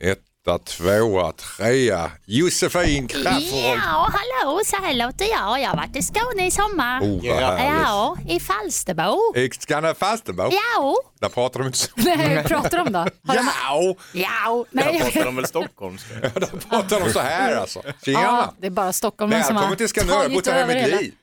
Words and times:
Etta, 0.00 0.58
tvåa, 0.58 1.32
trea. 1.32 2.10
Josefin 2.24 3.08
Crafoord. 3.08 3.76
Ja, 3.76 4.10
hallå, 4.12 4.60
så 4.64 4.76
här 4.76 4.94
låter 4.94 5.24
jag. 5.24 5.60
Jag 5.60 5.68
har 5.68 5.76
varit 5.76 5.96
i 5.96 6.02
Skåne 6.02 6.46
i 6.46 6.50
sommar. 6.50 7.00
Oh, 7.00 7.26
vad 7.28 7.58
härligt. 7.58 7.82
Ja, 7.86 8.16
i 8.28 8.40
Falsterbo. 8.40 9.18
I 9.36 9.50
Skåne 9.60 9.94
Falsterbo. 9.94 10.42
Ja, 10.52 10.96
Där 11.20 11.28
pratar 11.28 11.58
de 11.60 11.66
inte 11.66 11.78
så. 11.78 11.90
nej, 11.96 12.16
hur 12.16 12.42
pratar 12.42 12.78
de 12.84 12.92
då? 12.92 12.98
Har 12.98 13.06
de... 13.36 13.48
Ja, 13.64 13.94
Ja, 14.12 14.64
Där 14.70 14.84
nej. 14.84 15.00
pratar 15.00 15.24
de 15.24 15.36
väl 15.36 15.46
stockholmska? 15.46 16.14
där 16.20 16.68
pratar 16.70 17.00
de 17.00 17.12
så 17.12 17.20
här 17.20 17.56
alltså. 17.56 17.82
Ja, 17.86 17.92
Tjena. 18.04 18.54
det 18.60 18.66
är 18.66 18.70
bara 18.70 18.92
stockholmare 18.92 19.44
som 19.44 19.54
Välkommen 19.54 19.76
till 19.78 19.88
Skanör, 19.88 20.12
jag 20.14 20.22
har 20.22 20.28
bott 20.28 20.46
här 20.46 20.54
hela 20.54 20.62
över 20.64 20.74
mitt 20.74 20.84
hela. 20.84 21.00
liv. 21.00 21.14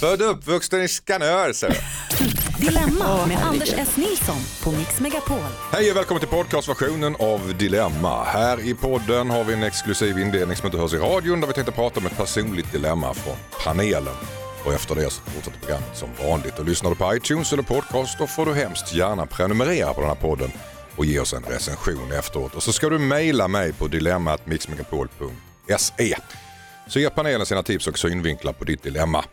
Född 0.00 0.22
och 0.22 0.30
uppvuxen 0.30 0.82
i 0.82 0.88
Skanör, 0.88 1.52
säger 1.52 1.74
jag. 1.74 1.84
Dilemma 2.60 3.26
med 3.26 3.38
Anders 3.38 3.72
S. 3.72 3.96
Nilsson 3.96 4.36
på 4.62 4.70
Mix 4.70 5.00
Megapol. 5.00 5.38
Hej 5.72 5.90
och 5.90 5.96
välkommen 5.96 6.20
till 6.20 6.28
podcastversionen 6.28 7.16
av 7.18 7.54
Dilemma. 7.58 8.24
Här 8.24 8.60
i 8.60 8.74
podden 8.74 9.30
har 9.30 9.44
vi 9.44 9.52
en 9.52 9.62
exklusiv 9.62 10.18
inledning 10.18 10.56
som 10.56 10.66
inte 10.66 10.78
hörs 10.78 10.94
i 10.94 10.96
radion 10.96 11.40
där 11.40 11.48
vi 11.48 11.54
tänkte 11.54 11.72
prata 11.72 12.00
om 12.00 12.06
ett 12.06 12.16
personligt 12.16 12.72
dilemma 12.72 13.14
från 13.14 13.36
panelen. 13.64 14.14
Och 14.64 14.72
efter 14.72 14.94
det 14.94 15.10
så 15.10 15.22
fortsätter 15.22 15.58
programmet 15.58 15.96
som 15.96 16.08
vanligt. 16.28 16.58
Och 16.58 16.64
lyssnar 16.64 16.90
du 16.90 16.96
på 16.96 17.14
iTunes 17.14 17.52
eller 17.52 17.62
podcast 17.62 18.18
då 18.18 18.26
får 18.26 18.46
du 18.46 18.54
hemskt 18.54 18.94
gärna 18.94 19.26
prenumerera 19.26 19.94
på 19.94 20.00
den 20.00 20.10
här 20.10 20.16
podden 20.16 20.50
och 20.96 21.04
ge 21.04 21.20
oss 21.20 21.32
en 21.32 21.42
recension 21.42 22.12
efteråt. 22.12 22.54
Och 22.54 22.62
så 22.62 22.72
ska 22.72 22.88
du 22.88 22.98
mejla 22.98 23.48
mig 23.48 23.72
på 23.72 23.88
dilemmatmixmegapol.se 23.88 26.16
så 26.88 27.00
ger 27.00 27.10
panelen 27.10 27.46
sina 27.46 27.62
tips 27.62 27.86
och 27.86 27.98
synvinklar 27.98 28.52
på 28.52 28.64
ditt 28.64 28.82
dilemma. 28.82 29.24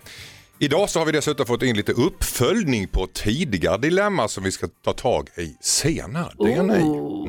Idag 0.60 0.90
så 0.90 1.00
har 1.00 1.06
vi 1.06 1.12
dessutom 1.12 1.46
fått 1.46 1.64
in 1.64 1.78
lite 1.78 1.92
uppföljning 1.92 2.88
på 2.88 3.08
tidigare 3.14 3.78
dilemma 3.78 4.28
som 4.28 4.44
vi 4.44 4.52
ska 4.52 4.68
ta 4.68 4.94
tag 4.94 5.30
i 5.38 5.56
senare. 5.62 6.32
Det 6.40 6.54
är 6.54 6.64
ni. 6.64 6.82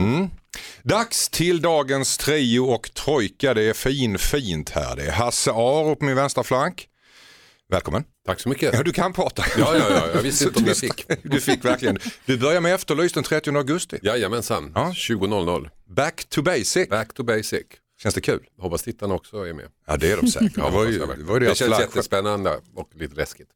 Mm. 0.03 0.31
Dags 0.83 1.29
till 1.29 1.61
dagens 1.61 2.19
trio 2.19 2.61
och 2.61 2.95
trojka. 2.95 3.55
Det 3.55 3.63
är 3.63 3.73
fin 3.73 4.19
fint 4.19 4.71
här. 4.71 4.97
Det 4.97 5.03
är 5.07 5.13
Hasse 5.13 5.51
Aro 5.51 5.97
på 5.97 6.05
min 6.05 6.17
vänstra 6.17 6.45
flank. 6.45 6.87
Välkommen. 7.71 8.05
Tack 8.27 8.41
så 8.41 8.49
mycket. 8.49 8.75
Ja, 8.75 8.83
du 8.83 8.93
kan 8.93 9.13
prata. 9.13 9.45
Ja, 9.59 9.77
ja, 9.77 9.85
ja, 9.91 10.03
jag 10.15 10.23
visste 10.23 10.45
inte 10.45 10.59
om 10.59 10.67
jag 10.67 10.77
fick. 10.77 11.05
Du 11.23 11.41
fick 11.41 11.65
verkligen. 11.65 11.99
Du 12.27 12.39
börjar 12.39 12.61
med 12.61 12.75
Efterlyst 12.75 13.15
den 13.15 13.25
30 13.25 13.57
augusti. 13.57 13.99
Jajamensan, 14.03 14.73
Ja. 14.75 14.93
20.00. 14.95 15.69
Back 15.97 16.25
to 16.29 16.43
basic. 16.43 16.89
Back 16.89 17.15
to 17.15 17.23
basic. 17.23 17.63
Känns 18.03 18.15
det 18.15 18.21
kul? 18.21 18.41
Hoppas 18.61 18.83
tittarna 18.83 19.15
också 19.15 19.37
är 19.49 19.53
med. 19.53 19.65
Ja 19.87 19.97
det 19.97 20.13
är 20.13 20.17
de 20.17 20.27
säkert. 20.29 20.55
Det 20.55 20.71
var 20.71 20.85
ju, 20.87 20.99
det 20.99 21.07
var 21.07 21.41
det 21.41 21.47
deras 21.47 21.59
känns 21.59 21.81
jättespännande 21.81 22.61
och 22.75 22.91
lite 22.95 23.15
läskigt. 23.15 23.49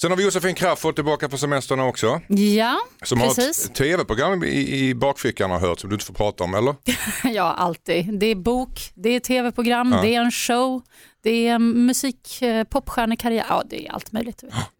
Sen 0.00 0.10
har 0.10 0.16
vi 0.16 0.24
Josefin 0.24 0.54
Crafoord 0.54 0.94
tillbaka 0.94 1.28
på 1.28 1.38
semesterna 1.38 1.84
också. 1.84 2.20
Ja, 2.28 2.78
Som 3.02 3.20
har 3.20 3.26
precis. 3.26 3.66
ett 3.66 3.74
tv-program 3.74 4.44
i, 4.44 4.78
i 4.88 4.94
bakfickan 4.94 5.50
har 5.50 5.58
hört 5.58 5.80
som 5.80 5.90
du 5.90 5.94
inte 5.94 6.06
får 6.06 6.14
prata 6.14 6.44
om 6.44 6.54
eller? 6.54 6.74
Ja, 7.34 7.42
alltid. 7.54 8.18
Det 8.18 8.26
är 8.26 8.34
bok, 8.34 8.92
det 8.94 9.08
är 9.08 9.20
tv-program, 9.20 9.90
det 10.02 10.14
är 10.14 10.20
en 10.20 10.30
show, 10.32 10.82
det 11.22 11.48
är 11.48 11.58
musik, 11.58 12.42
eh, 12.42 12.64
popstjärnekarriär. 12.64 13.46
Ja, 13.48 13.62
det 13.70 13.86
är 13.86 13.92
allt 13.92 14.12
möjligt. 14.12 14.44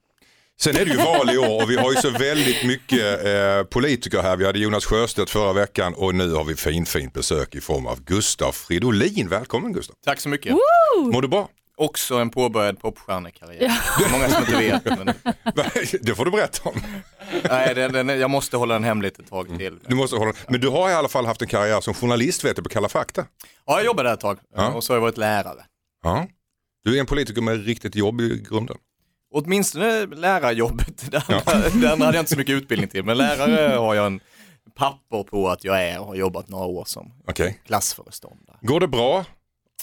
Sen 0.61 0.77
är 0.77 0.85
det 0.85 0.91
ju 0.91 0.97
val 0.97 1.31
i 1.31 1.39
år 1.39 1.63
och 1.63 1.71
vi 1.71 1.77
har 1.77 1.91
ju 1.91 1.97
så 1.97 2.11
väldigt 2.11 2.65
mycket 2.67 3.25
eh, 3.25 3.63
politiker 3.71 4.23
här. 4.23 4.37
Vi 4.37 4.47
hade 4.47 4.59
Jonas 4.59 4.85
Sjöstedt 4.85 5.31
förra 5.31 5.53
veckan 5.53 5.95
och 5.95 6.15
nu 6.15 6.33
har 6.33 6.45
vi 6.45 6.57
fin 6.57 6.87
fint 6.87 7.13
besök 7.13 7.55
i 7.55 7.61
form 7.61 7.87
av 7.87 8.05
Gustav 8.05 8.53
Fridolin. 8.53 9.29
Välkommen 9.29 9.73
Gustav. 9.73 9.97
Tack 10.05 10.21
så 10.21 10.29
mycket. 10.29 10.53
Mår 11.13 11.23
du 11.23 11.29
bra? 11.29 11.49
Också 11.77 12.15
en 12.15 12.31
påbörjad 12.31 12.81
popstjärnekarriär. 12.81 13.73
Många 14.13 14.29
som 14.29 14.41
inte 14.43 14.57
vet. 14.57 14.85
Men, 14.85 15.07
Det 16.01 16.15
får 16.15 16.25
du 16.25 16.31
berätta 16.31 16.69
om. 16.69 16.81
nej, 17.51 17.75
den, 17.75 17.93
den, 17.93 18.09
jag 18.09 18.31
måste 18.31 18.57
hålla 18.57 18.75
den 18.75 18.85
hemligt 18.85 19.19
ett 19.19 19.31
tag 19.31 19.59
till. 19.59 19.79
Du 19.87 19.95
måste 19.95 20.17
hålla... 20.17 20.33
Men 20.49 20.61
du 20.61 20.69
har 20.69 20.91
i 20.91 20.93
alla 20.93 21.09
fall 21.09 21.27
haft 21.27 21.43
en 21.43 21.49
karriär 21.49 21.81
som 21.81 21.95
journalist 21.95 22.45
vet 22.45 22.57
du 22.57 22.63
på 22.63 22.69
Kalla 22.69 22.89
fakta. 22.89 23.25
Ja, 23.67 23.77
jag 23.77 23.85
jobbade 23.85 24.09
där 24.09 24.15
ett 24.15 24.21
tag 24.21 24.39
Ja. 24.55 24.73
och 24.73 24.85
så 24.85 24.93
har 24.93 24.97
jag 24.97 25.01
varit 25.03 25.17
lärare. 25.19 25.65
Ja. 26.03 26.27
Du 26.85 26.97
är 26.97 27.01
en 27.01 27.07
politiker 27.07 27.41
med 27.43 27.65
riktigt 27.67 27.95
jobb 27.95 28.21
i 28.21 28.43
grunden. 28.49 28.77
Åtminstone 29.37 30.07
lärarjobbet, 30.07 31.11
där, 31.11 31.81
där 31.81 31.89
hade 31.89 32.05
jag 32.05 32.23
inte 32.23 32.31
så 32.31 32.39
mycket 32.39 32.55
utbildning 32.55 32.89
till. 32.89 33.05
Men 33.05 33.19
lärare 33.19 33.77
har 33.77 33.95
jag 33.95 34.07
en 34.07 34.21
papper 34.75 35.23
på 35.23 35.49
att 35.49 35.65
jag 35.65 35.85
är 35.85 36.01
och 36.01 36.07
har 36.07 36.15
jobbat 36.15 36.49
några 36.49 36.65
år 36.65 36.85
som 36.87 37.13
Okej. 37.29 37.61
klassföreståndare. 37.67 38.57
Går 38.61 38.81
det 38.81 38.89
bra? 38.89 39.25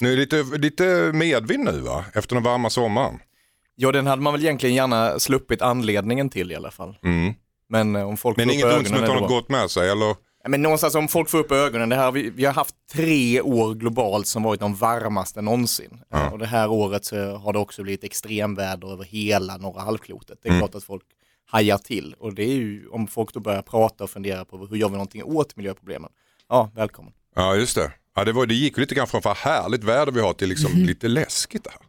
Nu 0.00 0.12
är 0.12 0.16
lite, 0.16 0.42
lite 0.42 1.10
medvind 1.14 1.64
nu 1.64 1.80
va? 1.80 2.04
Efter 2.14 2.34
den 2.34 2.42
varma 2.42 2.70
sommaren. 2.70 3.18
Ja, 3.74 3.92
den 3.92 4.06
hade 4.06 4.22
man 4.22 4.32
väl 4.32 4.42
egentligen 4.42 4.76
gärna 4.76 5.18
sluppit 5.18 5.62
anledningen 5.62 6.30
till 6.30 6.52
i 6.52 6.54
alla 6.54 6.70
fall. 6.70 6.98
Mm. 7.04 7.34
Men 7.68 7.96
eh, 7.96 8.08
om 8.08 8.16
folk 8.16 8.36
Men 8.36 8.50
inget 8.50 8.64
ont 8.64 8.86
som 8.86 8.96
inte 8.96 9.12
har 9.12 9.20
något 9.20 9.28
gott 9.28 9.48
med 9.48 9.70
sig 9.70 9.90
eller? 9.90 10.16
Ja, 10.42 10.48
Men 10.48 10.62
någonstans 10.62 10.94
om 10.94 11.08
folk 11.08 11.30
får 11.30 11.38
upp 11.38 11.52
ögonen, 11.52 11.88
det 11.88 11.96
här, 11.96 12.12
vi, 12.12 12.30
vi 12.30 12.44
har 12.44 12.52
haft 12.52 12.74
tre 12.92 13.40
år 13.40 13.74
globalt 13.74 14.26
som 14.26 14.42
varit 14.42 14.60
de 14.60 14.74
varmaste 14.74 15.42
någonsin. 15.42 16.00
Ja. 16.08 16.30
Och 16.30 16.38
det 16.38 16.46
här 16.46 16.70
året 16.70 17.04
så 17.04 17.36
har 17.36 17.52
det 17.52 17.58
också 17.58 17.82
blivit 17.82 18.04
extremväder 18.04 18.92
över 18.92 19.04
hela 19.04 19.56
norra 19.56 19.80
halvklotet. 19.80 20.38
Det 20.42 20.48
är 20.48 20.50
Mm. 20.52 20.60
klart 20.60 20.74
att 20.74 20.84
folk 20.84 21.02
hajar 21.46 21.78
till 21.78 22.14
och 22.18 22.34
det 22.34 22.42
är 22.42 22.54
ju 22.54 22.88
om 22.88 23.06
folk 23.06 23.32
då 23.34 23.40
börjar 23.40 23.62
prata 23.62 24.04
och 24.04 24.10
fundera 24.10 24.44
på 24.44 24.66
hur 24.66 24.76
gör 24.76 24.88
vi 24.88 24.92
någonting 24.92 25.24
åt 25.24 25.56
miljöproblemen. 25.56 26.10
Ja, 26.48 26.70
välkommen. 26.74 27.12
Ja 27.34 27.54
just 27.56 27.74
det. 27.76 27.92
Ja, 28.16 28.24
det, 28.24 28.32
var, 28.32 28.46
det 28.46 28.54
gick 28.54 28.76
ju 28.76 28.80
lite 28.80 28.94
grann 28.94 29.06
från 29.06 29.20
vad 29.24 29.36
härligt 29.36 29.84
väder 29.84 30.12
vi 30.12 30.20
har 30.20 30.32
till 30.32 30.48
liksom 30.48 30.72
lite 30.76 31.08
läskigt 31.08 31.64
det 31.64 31.70
här. 31.70 31.80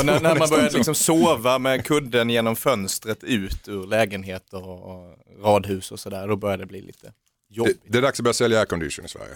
Och 0.00 0.06
när, 0.06 0.20
när 0.20 0.34
man 0.38 0.48
så. 0.48 0.60
liksom 0.60 0.94
sova 0.94 1.58
med 1.58 1.84
kudden 1.86 2.30
genom 2.30 2.56
fönstret 2.56 3.24
ut 3.24 3.68
ur 3.68 3.86
lägenheter 3.86 4.68
och, 4.68 5.16
radhus 5.42 5.92
och 5.92 6.00
sådär, 6.00 6.28
då 6.28 6.36
börjar 6.36 6.56
det 6.58 6.66
bli 6.66 6.80
lite 6.82 7.12
jobbigt. 7.50 7.80
det 7.88 7.98
är 7.98 8.02
dags 8.02 8.20
att 8.20 8.24
börja 8.24 8.34
sälja 8.34 8.58
aircondition 8.58 9.04
i 9.04 9.08
Sverige. 9.08 9.34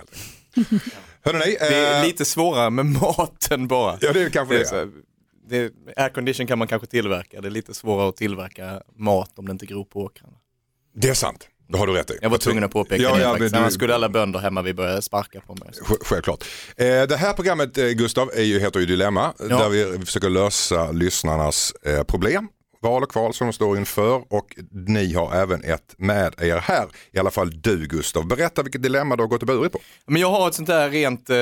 Hörrni, 1.24 1.56
Det 1.60 1.74
är 1.76 2.00
eh, 2.00 2.06
lite 2.06 2.24
svårare 2.24 2.70
med 2.70 2.86
maten 2.86 3.68
bara. 3.68 3.98
Ja 4.00 4.12
det 4.12 4.22
är 4.22 4.30
kanske 4.30 4.54
Det 4.58 4.72
är 4.72 4.88
det. 5.48 5.68
det, 5.68 5.72
aircondition 6.02 6.46
kan 6.46 6.58
man 6.58 6.68
kanske 6.68 6.86
tillverka, 6.88 7.40
det 7.40 7.48
är 7.48 7.50
lite 7.50 7.74
svårare 7.74 8.08
att 8.08 8.16
tillverka 8.16 8.82
mat 8.96 9.38
om 9.38 9.46
det 9.46 9.52
inte 9.52 9.66
gror 9.66 9.84
på 9.84 10.00
åkrarna. 10.00 10.36
Det 10.96 11.08
är 11.08 11.14
sant. 11.14 11.48
Det 11.68 11.78
har 11.78 11.86
du 11.86 11.92
rätt 11.92 12.10
i. 12.10 12.18
Jag 12.22 12.30
var 12.30 12.38
tvungen 12.38 12.64
att 12.64 12.70
påpeka 12.70 13.02
Ja, 13.02 13.14
det 13.16 13.22
ja, 13.22 13.30
faktiskt, 13.30 13.54
du- 13.54 13.58
annars 13.60 13.74
skulle 13.74 13.94
alla 13.94 14.08
bönder 14.08 14.38
hemma 14.40 14.62
vi 14.62 14.74
börja 14.74 15.02
sparka 15.02 15.40
på 15.40 15.54
mig. 15.54 15.68
Sj- 15.82 15.96
Självklart. 16.04 16.44
Eh, 16.76 16.86
det 16.86 17.16
här 17.16 17.32
programmet 17.32 17.78
eh, 17.78 17.86
Gustav 17.88 18.30
är 18.34 18.42
ju, 18.42 18.60
heter 18.60 18.80
ju 18.80 18.86
Dilemma 18.86 19.34
där 19.38 19.68
vi 19.68 20.06
försöker 20.06 20.30
lösa 20.30 20.90
lyssnarnas 20.92 21.72
eh, 21.82 22.02
problem. 22.02 22.48
Val 22.84 23.02
och 23.02 23.10
kval 23.10 23.34
som 23.34 23.46
de 23.46 23.52
står 23.52 23.78
inför 23.78 24.24
och 24.34 24.56
ni 24.70 25.14
har 25.14 25.34
även 25.34 25.64
ett 25.64 25.94
med 25.96 26.34
er 26.38 26.56
här. 26.56 26.86
I 27.12 27.18
alla 27.18 27.30
fall 27.30 27.60
du 27.60 27.86
Gustav. 27.86 28.26
Berätta 28.26 28.62
vilket 28.62 28.82
dilemma 28.82 29.16
du 29.16 29.22
har 29.22 29.28
gått 29.28 29.42
och 29.42 29.46
burit 29.46 29.72
på. 29.72 29.78
Men 30.06 30.20
jag 30.22 30.30
har 30.30 30.48
ett 30.48 30.54
sånt 30.54 30.68
där 30.68 30.90
rent 30.90 31.30
eh, 31.30 31.36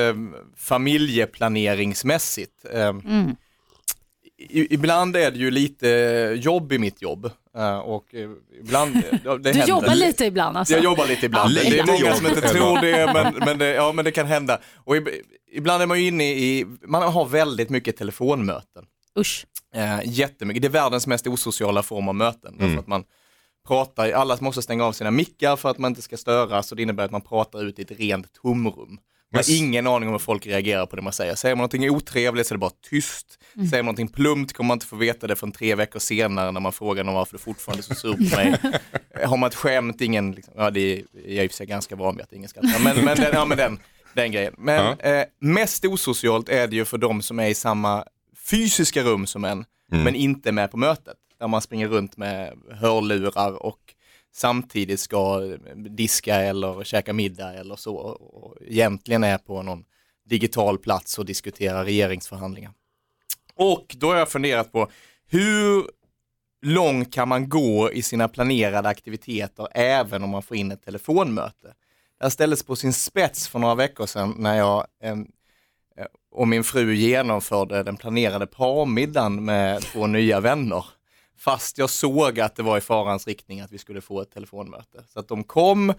familjeplaneringsmässigt. 0.57 2.65
Eh, 2.73 2.93
i, 4.49 4.73
ibland 4.73 5.15
är 5.15 5.31
det 5.31 5.37
ju 5.37 5.51
lite 5.51 5.87
jobb 6.41 6.71
i 6.73 6.79
mitt 6.79 7.01
jobb. 7.01 7.31
Eh, 7.57 7.77
och 7.77 8.15
eh, 8.15 8.29
ibland, 8.59 8.95
ja, 9.23 9.37
det 9.37 9.39
Du 9.39 9.49
händer. 9.49 9.67
jobbar 9.67 9.95
lite 9.95 10.25
ibland 10.25 10.57
alltså? 10.57 10.73
Jag 10.73 10.83
jobbar 10.83 11.07
lite 11.07 11.25
ibland. 11.25 11.53
Lite 11.53 11.69
det 11.69 11.79
är 11.79 11.85
många 11.85 11.99
jobb. 11.99 12.15
som 12.15 12.27
inte 12.27 12.41
tror 12.41 12.81
det, 12.81 13.13
men, 13.13 13.35
men, 13.45 13.57
det, 13.57 13.73
ja, 13.73 13.91
men 13.91 14.05
det 14.05 14.11
kan 14.11 14.25
hända. 14.25 14.59
Och 14.75 14.97
ib, 14.97 15.07
ibland 15.51 15.83
är 15.83 15.87
man 15.87 16.01
ju 16.01 16.07
inne 16.07 16.23
i, 16.33 16.65
man 16.81 17.13
har 17.13 17.25
väldigt 17.25 17.69
mycket 17.69 17.97
telefonmöten. 17.97 18.85
Usch. 19.19 19.45
Eh, 19.75 19.99
jättemycket. 20.05 20.61
Det 20.61 20.67
är 20.67 20.69
världens 20.69 21.07
mest 21.07 21.27
osociala 21.27 21.83
form 21.83 22.07
av 22.09 22.15
möten. 22.15 22.55
Därför 22.59 22.79
att 22.79 22.87
man 22.87 23.03
pratar, 23.67 24.11
alla 24.11 24.37
måste 24.41 24.61
stänga 24.61 24.85
av 24.85 24.91
sina 24.91 25.11
mickar 25.11 25.55
för 25.55 25.69
att 25.69 25.77
man 25.77 25.91
inte 25.91 26.01
ska 26.01 26.17
störas 26.17 26.71
och 26.71 26.75
det 26.77 26.83
innebär 26.83 27.05
att 27.05 27.11
man 27.11 27.21
pratar 27.21 27.63
ut 27.63 27.79
i 27.79 27.81
ett 27.81 27.91
rent 27.91 28.33
tomrum. 28.33 28.75
Man 29.33 29.39
har 29.39 29.51
Men- 29.53 29.57
ingen 29.57 29.87
aning 29.87 30.09
om 30.09 30.13
hur 30.13 30.19
folk 30.19 30.47
reagerar 30.47 30.85
på 30.85 30.95
det 30.95 31.01
man 31.01 31.13
säger. 31.13 31.35
Säger 31.35 31.55
man 31.55 31.59
någonting 31.61 31.89
otrevligt 31.89 32.47
så 32.47 32.53
är 32.53 32.55
det 32.55 32.59
bara 32.59 32.71
tyst. 32.89 33.39
Säger 33.53 33.71
man 33.71 33.85
någonting 33.85 34.07
plumpt 34.07 34.53
kommer 34.53 34.67
man 34.67 34.75
inte 34.75 34.85
få 34.85 34.95
veta 34.95 35.27
det 35.27 35.35
förrän 35.35 35.51
tre 35.51 35.75
veckor 35.75 35.99
senare 35.99 36.51
när 36.51 36.59
man 36.59 36.71
frågar 36.73 37.03
någon 37.03 37.13
varför 37.15 37.33
du 37.37 37.43
fortfarande 37.43 37.81
är 37.81 37.83
så 37.83 37.95
sur 37.95 38.13
på 38.13 38.35
mig. 38.35 38.55
har 39.27 39.37
man 39.37 39.47
ett 39.47 39.55
skämt, 39.55 40.01
ingen, 40.01 40.31
liksom, 40.31 40.53
ja 40.57 40.69
det 40.69 40.79
är 40.79 41.03
jag 41.13 41.35
är 41.35 41.43
i 41.43 41.47
och 41.47 41.51
för 41.51 41.55
sig 41.57 41.65
ganska 41.65 41.95
van 41.95 42.15
vid 42.15 42.23
att 42.23 42.33
ingen 42.33 42.49
skrattar, 42.49 42.83
men, 42.83 43.05
men, 43.05 43.17
den, 43.17 43.29
ja, 43.33 43.45
men 43.45 43.57
den, 43.57 43.79
den 44.15 44.31
grejen. 44.31 44.53
Men 44.57 44.99
eh, 44.99 45.23
mest 45.41 45.85
osocialt 45.85 46.49
är 46.49 46.67
det 46.67 46.75
ju 46.75 46.85
för 46.85 46.97
de 46.97 47.21
som 47.21 47.39
är 47.39 47.47
i 47.47 47.53
samma 47.55 48.03
fysiska 48.43 49.03
rum 49.03 49.27
som 49.27 49.45
en, 49.45 49.65
men 49.87 50.15
inte 50.15 50.51
med 50.51 50.71
på 50.71 50.77
mötet. 50.77 51.17
Där 51.39 51.47
man 51.47 51.61
springer 51.61 51.87
runt 51.87 52.17
med 52.17 52.53
hörlurar 52.71 53.63
och 53.63 53.93
samtidigt 54.33 54.99
ska 54.99 55.39
diska 55.75 56.35
eller 56.35 56.83
käka 56.83 57.13
middag 57.13 57.53
eller 57.53 57.75
så 57.75 57.95
och 57.95 58.57
egentligen 58.61 59.23
är 59.23 59.37
på 59.37 59.61
någon 59.61 59.85
digital 60.25 60.77
plats 60.77 61.19
och 61.19 61.25
diskuterar 61.25 61.85
regeringsförhandlingar. 61.85 62.73
Och 63.55 63.95
då 63.97 64.07
har 64.07 64.15
jag 64.15 64.29
funderat 64.29 64.71
på 64.71 64.91
hur 65.27 65.83
långt 66.61 67.13
kan 67.13 67.27
man 67.27 67.49
gå 67.49 67.91
i 67.91 68.01
sina 68.01 68.27
planerade 68.27 68.89
aktiviteter 68.89 69.67
även 69.71 70.23
om 70.23 70.29
man 70.29 70.43
får 70.43 70.57
in 70.57 70.71
ett 70.71 70.85
telefonmöte? 70.85 71.67
Det 72.19 72.25
här 72.25 72.29
ställdes 72.29 72.63
på 72.63 72.75
sin 72.75 72.93
spets 72.93 73.47
för 73.47 73.59
några 73.59 73.75
veckor 73.75 74.05
sedan 74.05 74.35
när 74.37 74.57
jag 74.57 74.87
eh, 75.03 75.15
och 76.33 76.47
min 76.47 76.63
fru 76.63 76.93
genomförde 76.93 77.83
den 77.83 77.97
planerade 77.97 78.47
parmiddagen 78.47 79.45
med 79.45 79.81
två 79.81 80.07
nya 80.07 80.39
vänner. 80.39 80.85
Fast 81.37 81.77
jag 81.77 81.89
såg 81.89 82.39
att 82.39 82.55
det 82.55 82.63
var 82.63 82.77
i 82.77 82.81
farans 82.81 83.27
riktning 83.27 83.61
att 83.61 83.71
vi 83.71 83.77
skulle 83.77 84.01
få 84.01 84.21
ett 84.21 84.31
telefonmöte. 84.31 85.03
Så 85.13 85.19
att 85.19 85.27
de 85.27 85.43
kom, 85.43 85.93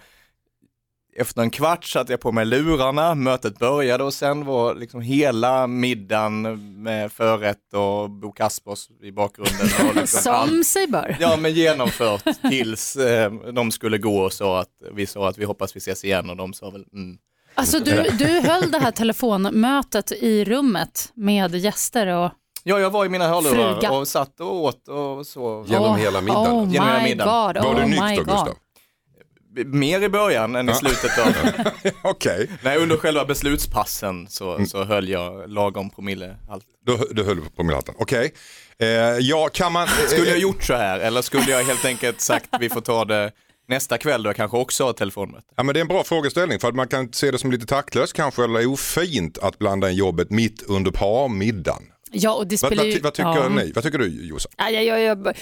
efter 1.17 1.43
en 1.43 1.51
kvart 1.51 1.85
satte 1.85 2.13
jag 2.13 2.21
på 2.21 2.33
mig 2.33 2.45
lurarna, 2.45 3.15
mötet 3.15 3.59
började 3.59 4.05
och 4.05 4.15
sen 4.15 4.45
var 4.45 4.75
liksom 4.75 5.01
hela 5.01 5.67
middagen 5.67 6.43
med 6.83 7.13
förrätt 7.13 7.75
och 7.75 8.11
Bo 8.11 8.33
Kaspers 8.33 8.89
i 9.03 9.13
bakgrunden. 9.13 9.89
Och 9.89 9.95
liksom 10.01 10.33
allt- 10.33 10.51
Som 10.51 10.65
sig 10.65 10.87
bör. 10.87 11.17
Ja 11.21 11.37
men 11.37 11.53
genomfört 11.53 12.25
tills 12.51 12.97
eh, 12.97 13.33
de 13.33 13.71
skulle 13.71 13.99
gå 13.99 14.19
och 14.19 14.33
sa 14.33 14.61
att 14.61 14.83
vi 14.93 15.07
sa 15.07 15.29
att 15.29 15.39
vi 15.39 15.45
hoppas 15.45 15.77
vi 15.77 15.79
ses 15.79 16.05
igen 16.05 16.31
och 16.31 16.37
de 16.37 16.53
sa 16.53 16.71
väl 16.71 16.85
mm. 16.93 17.19
Alltså 17.55 17.79
du, 17.79 18.03
du 18.19 18.27
höll 18.41 18.71
det 18.71 18.79
här 18.79 18.91
telefonmötet 18.91 20.13
i 20.13 20.45
rummet 20.45 21.13
med 21.15 21.55
gäster 21.55 22.07
och... 22.07 22.31
Ja 22.67 22.81
jag 22.81 22.91
var 22.91 23.05
i 23.07 23.09
mina 23.09 23.29
hörlurar 23.29 23.73
Fruga. 23.75 23.91
och 23.93 24.09
satt 24.09 24.41
och 24.41 24.55
åt 24.55 24.89
och 24.89 25.27
så. 25.27 25.65
Genom 25.69 25.97
hela 25.99 26.21
middagen. 26.21 26.53
Oh 26.53 26.73
Genom 26.73 26.89
hela 26.89 27.03
middagen. 27.03 27.55
god, 27.55 27.65
Var 27.65 27.75
oh 27.75 27.81
du 27.81 27.87
my 27.87 27.91
nykter. 28.01 28.17
Gustav? 28.17 28.55
Mer 29.67 30.03
i 30.03 30.09
början 30.09 30.57
än 30.57 30.69
i 30.69 30.75
slutet 30.75 31.19
av, 31.19 31.33
Okej, 32.03 32.51
nej 32.63 32.79
under 32.79 32.97
själva 32.97 33.25
beslutspassen 33.25 34.27
så, 34.29 34.67
så 34.67 34.85
höll 34.85 35.09
jag 35.09 35.51
lagom 35.51 35.91
promillehalt. 35.91 36.65
du, 36.87 36.97
du 37.11 37.25
höll 37.25 37.41
på 37.57 37.63
min 37.63 37.75
hatten. 37.77 37.95
Okej. 37.99 38.35
Eh, 38.79 38.89
ja, 39.21 39.49
kan 39.53 39.73
man... 39.73 39.89
Skulle 40.09 40.29
jag 40.31 40.39
gjort 40.39 40.63
så 40.65 40.75
här 40.75 41.01
eller 41.01 41.23
skulle 41.23 41.51
jag 41.51 41.65
helt 41.65 41.85
enkelt 41.85 42.21
sagt 42.21 42.49
vi 42.61 42.71
får 42.71 42.81
ta 42.81 43.05
det 43.05 43.33
nästa 43.67 43.99
kväll 43.99 44.23
då 44.23 44.29
jag 44.29 44.37
kanske 44.37 44.57
också 44.57 44.85
har 44.85 44.93
telefonmöte? 44.93 45.47
Ja, 45.57 45.63
men 45.63 45.75
det 45.75 45.79
är 45.79 45.83
en 45.83 45.89
bra 45.89 46.05
frågeställning 46.05 46.61
för 46.61 46.69
att 46.69 46.75
man 46.75 46.89
kan 46.89 47.13
se 47.13 47.31
det 47.31 47.39
som 47.39 47.53
lite 47.53 47.67
taktlöst 47.67 48.13
kanske 48.13 48.45
eller 48.45 48.67
ofint 48.67 49.39
att 49.39 49.59
blanda 49.59 49.91
in 49.91 49.97
jobbet 49.97 50.31
mitt 50.31 50.63
under 50.63 50.91
parmiddagen. 50.91 51.83
Ja, 52.11 52.35
och 52.35 52.47
det 52.47 52.63
Vad, 52.63 52.69
spelar 52.69 52.83
vad, 52.83 52.87
ju... 52.87 52.93
ty- 52.93 53.01
vad 53.01 53.15
tycker 53.15 53.29
ja. 53.29 53.49
ni? 53.49 53.73
Vad 53.73 53.85
tycker 53.85 53.99
du 53.99 54.27
Jossan? 54.29 54.53
Ja, 54.57 54.71
ja, 54.71 54.81
ja, 54.81 54.99
ja. 54.99 55.33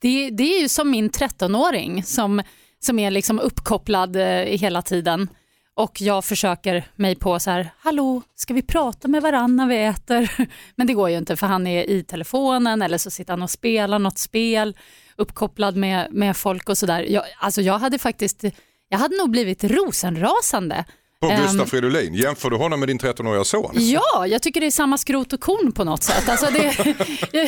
Det, 0.00 0.30
det 0.30 0.56
är 0.56 0.60
ju 0.60 0.68
som 0.68 0.90
min 0.90 1.10
13-åring 1.10 2.02
som, 2.02 2.42
som 2.80 2.98
är 2.98 3.10
liksom 3.10 3.38
uppkopplad 3.40 4.16
eh, 4.16 4.22
hela 4.36 4.82
tiden. 4.82 5.28
Och 5.74 6.00
jag 6.00 6.24
försöker 6.24 6.84
mig 6.94 7.14
på 7.14 7.40
så 7.40 7.50
här, 7.50 7.70
hallå, 7.78 8.22
ska 8.34 8.54
vi 8.54 8.62
prata 8.62 9.08
med 9.08 9.22
varandra 9.22 9.64
när 9.64 9.74
vi 9.74 9.84
äter? 9.84 10.48
Men 10.76 10.86
det 10.86 10.94
går 10.94 11.10
ju 11.10 11.16
inte 11.18 11.36
för 11.36 11.46
han 11.46 11.66
är 11.66 11.90
i 11.90 12.04
telefonen 12.04 12.82
eller 12.82 12.98
så 12.98 13.10
sitter 13.10 13.32
han 13.32 13.42
och 13.42 13.50
spelar 13.50 13.98
något 13.98 14.18
spel, 14.18 14.76
uppkopplad 15.16 15.76
med, 15.76 16.08
med 16.10 16.36
folk 16.36 16.68
och 16.68 16.78
sådär. 16.78 17.06
Jag, 17.08 17.24
alltså 17.38 17.62
jag 17.62 17.78
hade 17.78 17.98
faktiskt, 17.98 18.44
jag 18.88 18.98
hade 18.98 19.16
nog 19.16 19.30
blivit 19.30 19.64
rosenrasande. 19.64 20.84
På 21.20 21.28
Ehm. 21.28 21.42
Gustaf 21.42 21.70
Fridolin, 21.70 22.14
jämför 22.14 22.50
du 22.50 22.56
honom 22.56 22.80
med 22.80 22.88
din 22.88 22.98
13-åriga 22.98 23.44
son? 23.44 23.72
Ja, 23.74 24.26
jag 24.26 24.42
tycker 24.42 24.60
det 24.60 24.66
är 24.66 24.70
samma 24.70 24.98
skrot 24.98 25.32
och 25.32 25.40
korn 25.40 25.72
på 25.72 25.84
något 25.84 26.02
sätt. 26.02 26.28
Alltså 26.28 26.46
det, 26.46 26.72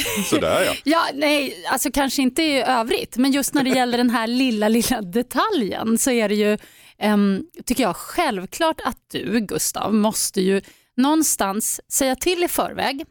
Sådär 0.31 0.65
ja. 0.65 0.73
Ja, 0.85 1.09
nej, 1.15 1.65
alltså 1.70 1.91
kanske 1.91 2.23
inte 2.23 2.43
i 2.43 2.62
övrigt, 2.62 3.17
men 3.17 3.32
just 3.32 3.55
när 3.55 3.62
det 3.62 3.70
gäller 3.70 3.99
den 3.99 4.11
här 4.11 4.26
lilla, 4.26 4.69
lilla 4.69 5.00
detaljen 5.03 5.99
så 5.99 6.11
är 6.11 6.29
det 6.29 6.35
ju, 6.35 6.59
ehm, 6.99 7.43
tycker 7.67 7.82
jag, 7.82 7.97
självklart 7.97 8.81
att 8.85 8.99
du, 9.12 9.41
Gustav, 9.41 9.94
måste 9.94 10.41
ju 10.41 10.61
någonstans 10.97 11.81
säga 11.93 12.17
till 12.17 12.44
i 12.44 12.49
förväg, 12.49 13.05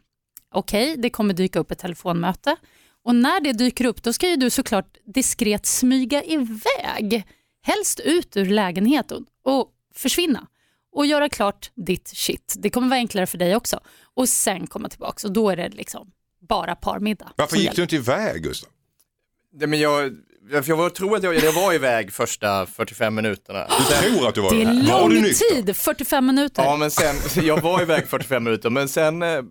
okej, 0.54 0.94
det 0.96 1.10
kommer 1.10 1.34
dyka 1.34 1.58
upp 1.58 1.70
ett 1.70 1.78
telefonmöte 1.78 2.56
och 3.04 3.14
när 3.14 3.40
det 3.40 3.52
dyker 3.52 3.84
upp 3.84 4.02
då 4.02 4.12
ska 4.12 4.28
ju 4.28 4.36
du 4.36 4.50
såklart 4.50 4.96
diskret 5.14 5.66
smyga 5.66 6.22
iväg, 6.24 7.22
helst 7.62 8.00
ut 8.00 8.36
ur 8.36 8.46
lägenheten 8.46 9.24
och 9.44 9.68
försvinna 9.94 10.46
och 10.92 11.06
göra 11.06 11.28
klart 11.28 11.70
ditt 11.74 12.08
shit. 12.08 12.54
Det 12.58 12.70
kommer 12.70 12.88
vara 12.88 12.96
enklare 12.98 13.26
för 13.26 13.38
dig 13.38 13.56
också 13.56 13.80
och 14.14 14.28
sen 14.28 14.66
komma 14.66 14.88
tillbaka 14.88 15.26
och 15.26 15.32
då 15.32 15.50
är 15.50 15.56
det 15.56 15.68
liksom 15.68 16.10
bara 16.48 16.74
parmiddag. 16.74 17.32
Varför 17.36 17.56
gick 17.56 17.76
du 17.76 17.82
inte 17.82 17.96
iväg 17.96 18.42
Gustav? 18.42 18.70
Det, 19.52 19.66
men 19.66 19.80
jag, 19.80 20.16
jag 20.66 20.76
var- 20.76 20.90
tror 20.90 21.16
att 21.16 21.22
jag, 21.22 21.34
jag 21.36 21.52
var 21.52 21.72
iväg 21.74 22.12
första 22.12 22.66
45 22.66 23.14
minuterna. 23.14 23.66
Du 23.78 24.08
tror 24.08 24.28
att 24.28 24.34
du 24.34 24.40
var 24.40 24.50
Det 24.50 24.62
är. 24.62 24.66
Var 24.92 25.00
lång 25.00 25.14
nykter? 25.22 25.54
tid, 25.62 25.76
45 25.76 26.26
minuter. 26.26 26.62
Ja 26.62 26.76
men 26.76 26.90
sen, 26.90 27.16
jag 27.42 27.60
var 27.62 27.82
iväg 27.82 28.08
45 28.08 28.44
minuter 28.44 28.70
men 28.70 28.88
sen 28.88 29.22
eh, 29.22 29.42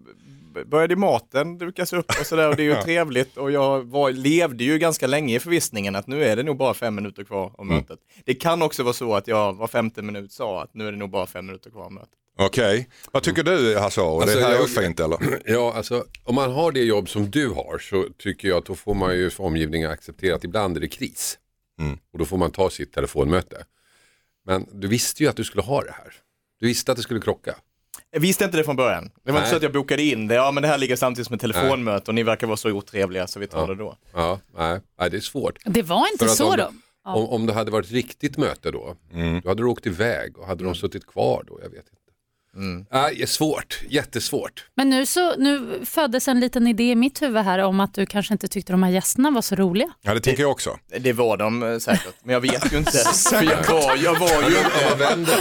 började 0.65 0.95
maten 0.95 1.57
dukas 1.57 1.93
upp 1.93 2.09
och 2.19 2.25
sådär 2.25 2.49
och 2.49 2.55
det 2.55 2.63
är 2.63 2.75
ju 2.75 2.81
trevligt 2.83 3.37
och 3.37 3.51
jag 3.51 3.83
var, 3.83 4.11
levde 4.11 4.63
ju 4.63 4.77
ganska 4.77 5.07
länge 5.07 5.35
i 5.35 5.39
förvissningen 5.39 5.95
att 5.95 6.07
nu 6.07 6.23
är 6.23 6.35
det 6.35 6.43
nog 6.43 6.57
bara 6.57 6.73
fem 6.73 6.95
minuter 6.95 7.23
kvar 7.23 7.51
av 7.57 7.65
mötet. 7.65 7.99
Det 8.25 8.33
kan 8.33 8.61
också 8.61 8.83
vara 8.83 8.93
så 8.93 9.15
att 9.15 9.27
jag 9.27 9.53
var 9.53 9.67
femte 9.67 10.01
minut 10.01 10.31
sa 10.31 10.63
att 10.63 10.73
nu 10.73 10.87
är 10.87 10.91
det 10.91 10.97
nog 10.97 11.09
bara 11.09 11.25
fem 11.25 11.45
minuter 11.45 11.69
kvar 11.69 11.85
av 11.85 11.91
mötet. 11.91 12.09
Okej, 12.39 12.89
vad 13.11 13.23
tycker 13.23 13.43
du 13.43 13.77
Hasse 13.77 14.01
Aro? 14.01 14.21
Alltså, 14.21 14.39
det 14.39 14.45
här 14.45 14.55
är 14.55 14.63
ofint 14.63 14.99
eller? 14.99 15.17
Ja, 15.45 15.73
alltså 15.73 16.05
om 16.23 16.35
man 16.35 16.51
har 16.51 16.71
det 16.71 16.83
jobb 16.83 17.09
som 17.09 17.31
du 17.31 17.49
har 17.49 17.77
så 17.77 18.05
tycker 18.17 18.47
jag 18.47 18.57
att 18.57 18.65
då 18.65 18.75
får 18.75 18.93
man 18.93 19.15
ju 19.15 19.29
för 19.29 19.43
omgivningen 19.43 19.91
acceptera 19.91 20.35
att 20.35 20.43
ibland 20.43 20.77
är 20.77 20.81
det 20.81 20.87
kris. 20.87 21.39
Mm. 21.79 21.97
Och 22.13 22.19
då 22.19 22.25
får 22.25 22.37
man 22.37 22.51
ta 22.51 22.69
sitt 22.69 22.93
telefonmöte. 22.93 23.65
Men 24.45 24.67
du 24.71 24.87
visste 24.87 25.23
ju 25.23 25.29
att 25.29 25.35
du 25.35 25.43
skulle 25.43 25.63
ha 25.63 25.81
det 25.81 25.91
här. 25.91 26.13
Du 26.59 26.67
visste 26.67 26.91
att 26.91 26.97
det 26.97 27.03
skulle 27.03 27.19
krocka. 27.19 27.55
Jag 28.11 28.19
visste 28.19 28.45
inte 28.45 28.57
det 28.57 28.63
från 28.63 28.75
början. 28.75 29.11
Det 29.23 29.31
var 29.31 29.39
inte 29.39 29.41
Nej. 29.41 29.49
så 29.49 29.55
att 29.55 29.63
jag 29.63 29.73
bokade 29.73 30.03
in 30.03 30.27
det, 30.27 30.35
ja 30.35 30.51
men 30.51 30.61
det 30.63 30.67
här 30.69 30.77
ligger 30.77 30.95
samtidigt 30.95 31.27
som 31.27 31.33
ett 31.33 31.41
telefonmöte 31.41 32.11
och 32.11 32.15
ni 32.15 32.23
verkar 32.23 32.47
vara 32.47 32.57
så 32.57 32.69
otrevliga 32.71 33.27
så 33.27 33.39
vi 33.39 33.47
tar 33.47 33.67
det 33.67 33.75
då. 33.75 33.95
Ja, 34.13 34.39
nej, 34.57 34.79
nej 34.99 35.09
det 35.09 35.17
är 35.17 35.21
svårt. 35.21 35.57
Det 35.65 35.81
var 35.81 36.07
inte 36.11 36.27
så 36.27 36.51
om, 36.51 36.57
då. 36.57 36.71
Ja. 37.05 37.13
Om, 37.15 37.29
om 37.29 37.45
det 37.45 37.53
hade 37.53 37.71
varit 37.71 37.91
riktigt 37.91 38.37
möte 38.37 38.71
då, 38.71 38.95
Mm. 39.13 39.41
då 39.41 39.49
hade 39.49 39.61
du 39.61 39.67
åkt 39.67 39.85
iväg 39.85 40.37
och 40.37 40.47
hade 40.47 40.63
de 40.63 40.75
suttit 40.75 41.07
kvar 41.07 41.43
då, 41.47 41.59
jag 41.63 41.69
vet 41.69 41.79
inte. 41.79 42.06
Det 42.91 43.21
är 43.21 43.25
svårt, 43.25 43.81
jättesvårt. 43.89 44.65
Men 44.75 44.89
nu, 44.89 45.05
så, 45.05 45.35
nu 45.35 45.79
föddes 45.85 46.27
en 46.27 46.39
liten 46.39 46.67
idé 46.67 46.91
i 46.91 46.95
mitt 46.95 47.21
huvud 47.21 47.43
här 47.43 47.59
om 47.59 47.79
att 47.79 47.93
du 47.93 48.05
kanske 48.05 48.33
inte 48.33 48.47
tyckte 48.47 48.73
de 48.73 48.83
här 48.83 48.91
gästerna 48.91 49.31
var 49.31 49.41
så 49.41 49.55
roliga. 49.55 49.89
Ja 50.01 50.13
det 50.13 50.19
tänker 50.19 50.41
jag 50.43 50.51
också. 50.51 50.77
Det 50.99 51.13
var 51.13 51.37
de 51.37 51.63
eh, 51.63 51.77
säkert, 51.77 52.15
men 52.23 52.33
jag 52.33 52.41
vet 52.41 52.73
ju 52.73 52.77
inte. 52.77 52.91
För 53.29 53.43
jag 53.43 53.63
var, 53.69 53.95
jag 54.03 54.19
var 54.19 54.49
ju 54.49 54.55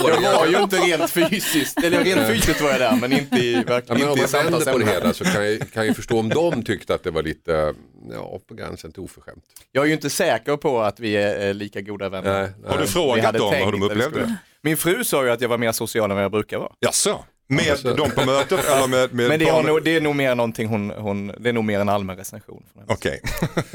på 0.02 0.22
Jag 0.22 0.32
var 0.38 0.46
ju 0.46 0.62
inte 0.62 0.76
rent 0.76 1.10
fysiskt, 1.10 1.84
eller 1.84 2.04
rent 2.04 2.26
fysiskt 2.26 2.60
var 2.60 2.70
jag 2.70 2.80
där 2.80 2.96
men 3.00 3.12
inte 3.12 3.36
i, 3.36 3.52
Ja, 3.54 3.62
verkligen 3.66 4.00
men 4.00 4.08
om 4.10 4.18
inte 4.18 4.36
man 4.36 4.44
vänder 4.52 4.72
på 4.72 4.78
det 4.78 4.86
hela 4.86 5.12
så 5.12 5.24
kan 5.24 5.46
jag, 5.46 5.70
kan 5.72 5.86
jag 5.86 5.96
förstå 5.96 6.18
om 6.18 6.28
de 6.28 6.62
tyckte 6.62 6.94
att 6.94 7.02
det 7.02 7.10
var 7.10 7.22
lite, 7.22 7.74
ja, 8.12 8.40
på 8.48 8.54
gränsen 8.54 8.92
till 8.92 9.02
oförskämt. 9.02 9.44
Jag 9.72 9.82
är 9.82 9.86
ju 9.86 9.92
inte 9.94 10.10
säker 10.10 10.56
på 10.56 10.80
att 10.82 11.00
vi 11.00 11.16
är 11.16 11.48
eh, 11.48 11.54
lika 11.54 11.80
goda 11.80 12.08
vänner. 12.08 12.42
Nej, 12.42 12.50
nej. 12.62 12.70
Har 12.70 12.78
du 12.78 12.86
frågat 12.86 13.34
dem 13.34 13.54
hur 13.54 13.72
de 13.72 14.02
skulle- 14.02 14.26
det? 14.26 14.36
Min 14.66 14.76
fru 14.76 15.04
sa 15.04 15.24
ju 15.24 15.30
att 15.30 15.40
jag 15.40 15.48
var 15.48 15.58
mer 15.58 15.72
social 15.72 16.10
än 16.10 16.14
vad 16.16 16.24
jag 16.24 16.30
brukar 16.32 16.58
vara. 16.58 16.72
Jaså? 16.80 17.24
Med 17.48 17.70
Alltså- 17.70 17.94
dem 17.94 18.10
på 18.10 18.24
mötet 18.26 18.64
eller 18.68 18.88
med, 18.88 19.14
med 19.14 19.28
Men 19.28 19.38
det 19.38 19.48
är, 19.48 19.62
nog, 19.62 19.82
det 19.84 19.96
är 19.96 20.00
nog 20.00 20.16
mer 20.16 20.34
någonting 20.34 20.68
hon, 20.68 20.90
hon, 20.90 21.26
det 21.38 21.48
är 21.48 21.52
nog 21.52 21.64
mer 21.64 21.80
en 21.80 21.88
allmän 21.88 22.16
recension. 22.16 22.62
Okej. 22.86 23.20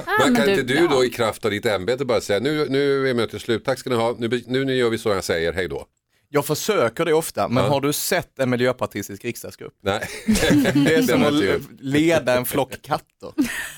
Ah, 0.06 0.26
Men 0.26 0.36
kan 0.36 0.50
inte 0.50 0.64
du 0.64 0.88
då 0.88 0.96
ja. 0.96 1.06
i 1.06 1.10
kraft 1.10 1.46
av 1.46 1.52
ditt 1.52 1.66
ämbete 1.66 2.06
bara 2.06 2.22
säga 2.22 2.40
nu, 2.40 2.66
nu 2.70 3.10
är 3.10 3.14
mötet 3.14 3.42
slut, 3.42 3.66
tack 3.66 3.80
ska 3.80 3.90
ni 3.90 3.96
ha, 3.96 4.16
nu, 4.20 4.44
nu, 4.48 4.66
nu 4.66 4.76
gör 4.76 4.90
vi 4.90 4.98
så 4.98 5.10
jag 5.10 5.24
säger, 5.24 5.54
hej 5.54 5.68
då. 5.68 5.86
Jag 6.30 6.46
försöker 6.46 7.06
det 7.06 7.14
ofta, 7.14 7.48
men 7.48 7.64
Ja. 7.64 7.70
har 7.70 7.82
du 7.82 7.94
sett 7.94 8.40
en 8.40 8.50
miljöpartistisk 8.50 9.26
riksdagsgrupp? 9.26 9.74
Nej, 9.84 10.08
Det 10.74 10.96
är 10.96 11.02
som 11.02 11.24
att 11.24 11.62
leda 11.80 12.38
en 12.38 12.46
flock 12.46 12.82
katter. 12.82 13.34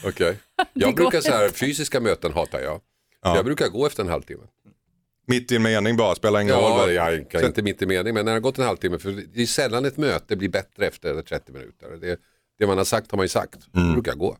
okej. 0.05 0.37
Jag 0.73 0.89
går 0.95 0.95
brukar 1.03 1.21
så 1.21 1.31
här, 1.31 1.49
fysiska 1.49 1.99
möten 1.99 2.33
hatar 2.33 2.59
jag. 2.59 2.79
Ja. 3.23 3.35
Jag 3.35 3.45
brukar 3.45 3.67
gå 3.67 3.85
efter 3.85 4.03
en 4.03 4.09
halvtimme. 4.09 4.43
Mitt 5.27 5.51
i 5.51 5.55
en 5.55 5.61
mening 5.61 5.97
bara, 5.97 6.15
spelar 6.15 6.39
ingen 6.41 6.55
roll. 6.55 6.93
Ja, 6.93 7.03
vad- 7.09 7.29
kan 7.31 7.45
inte 7.45 7.61
mitt 7.61 7.81
i 7.81 7.85
mening, 7.85 8.13
men 8.13 8.25
när 8.25 8.31
det 8.31 8.35
har 8.35 8.39
gått 8.41 8.57
en 8.57 8.65
halvtimme, 8.65 8.99
för 8.99 9.11
det 9.33 9.41
är 9.41 9.45
sällan 9.45 9.85
ett 9.85 9.97
möte 9.97 10.35
blir 10.35 10.49
bättre 10.49 10.87
efter 10.87 11.21
30 11.21 11.51
minuter. 11.51 11.87
Det, 12.01 12.19
det 12.59 12.67
man 12.67 12.77
har 12.77 12.85
sagt 12.85 13.11
har 13.11 13.17
man 13.17 13.23
ju 13.23 13.29
sagt. 13.29 13.59
Då 13.71 13.93
brukar 13.93 14.11
jag 14.11 14.19
gå. 14.19 14.37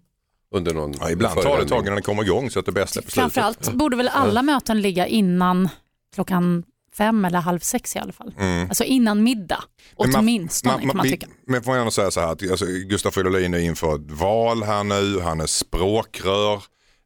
Under 0.56 0.74
någon 0.74 0.84
Mm. 0.90 0.98
Ja, 1.02 1.12
ibland 1.12 1.34
tar 1.36 1.42
det 1.42 1.44
förevändning. 1.44 1.70
tag 1.70 1.86
innan 1.86 1.96
det 1.96 2.02
kommer 2.02 2.24
igång 2.24 2.50
så 2.50 2.60
att 2.60 2.66
det 2.66 2.72
bästa 2.72 3.00
är 3.00 3.04
på 3.04 3.12
slutet. 3.12 3.34
Framförallt 3.34 3.74
borde 3.74 3.98
väl 3.98 4.08
alla 4.08 4.42
möten 4.42 4.82
ligga 4.82 5.08
innan 5.08 5.70
klockan 6.16 6.64
fem 6.98 7.26
eller 7.26 7.40
halv 7.40 7.60
sex 7.60 7.96
i 7.96 8.00
alla 8.00 8.12
fall. 8.14 8.34
Alltså 8.70 8.84
innan 8.84 9.24
middag, 9.24 9.64
Men 10.00 10.12
man- 10.12 10.20
åtminstone 10.22 10.78
kan 10.80 10.98
man 10.98 11.04
vi- 11.04 11.12
tycka. 11.12 11.28
Men 11.48 11.64
får 11.64 11.74
jag 11.74 11.82
ändå 11.82 11.92
säga 11.92 12.12
så 12.12 12.20
här 12.20 12.28
att 12.32 12.50
alltså, 12.52 12.66
Gustaf 12.66 13.14
Fridolin 13.14 13.54
är 13.54 13.58
inför 13.60 13.96
ett 13.96 14.12
val 14.12 14.64
här 14.64 14.84
nu, 14.84 15.20
han 15.20 15.42
är 15.42 15.46
språkrör, 15.46 16.64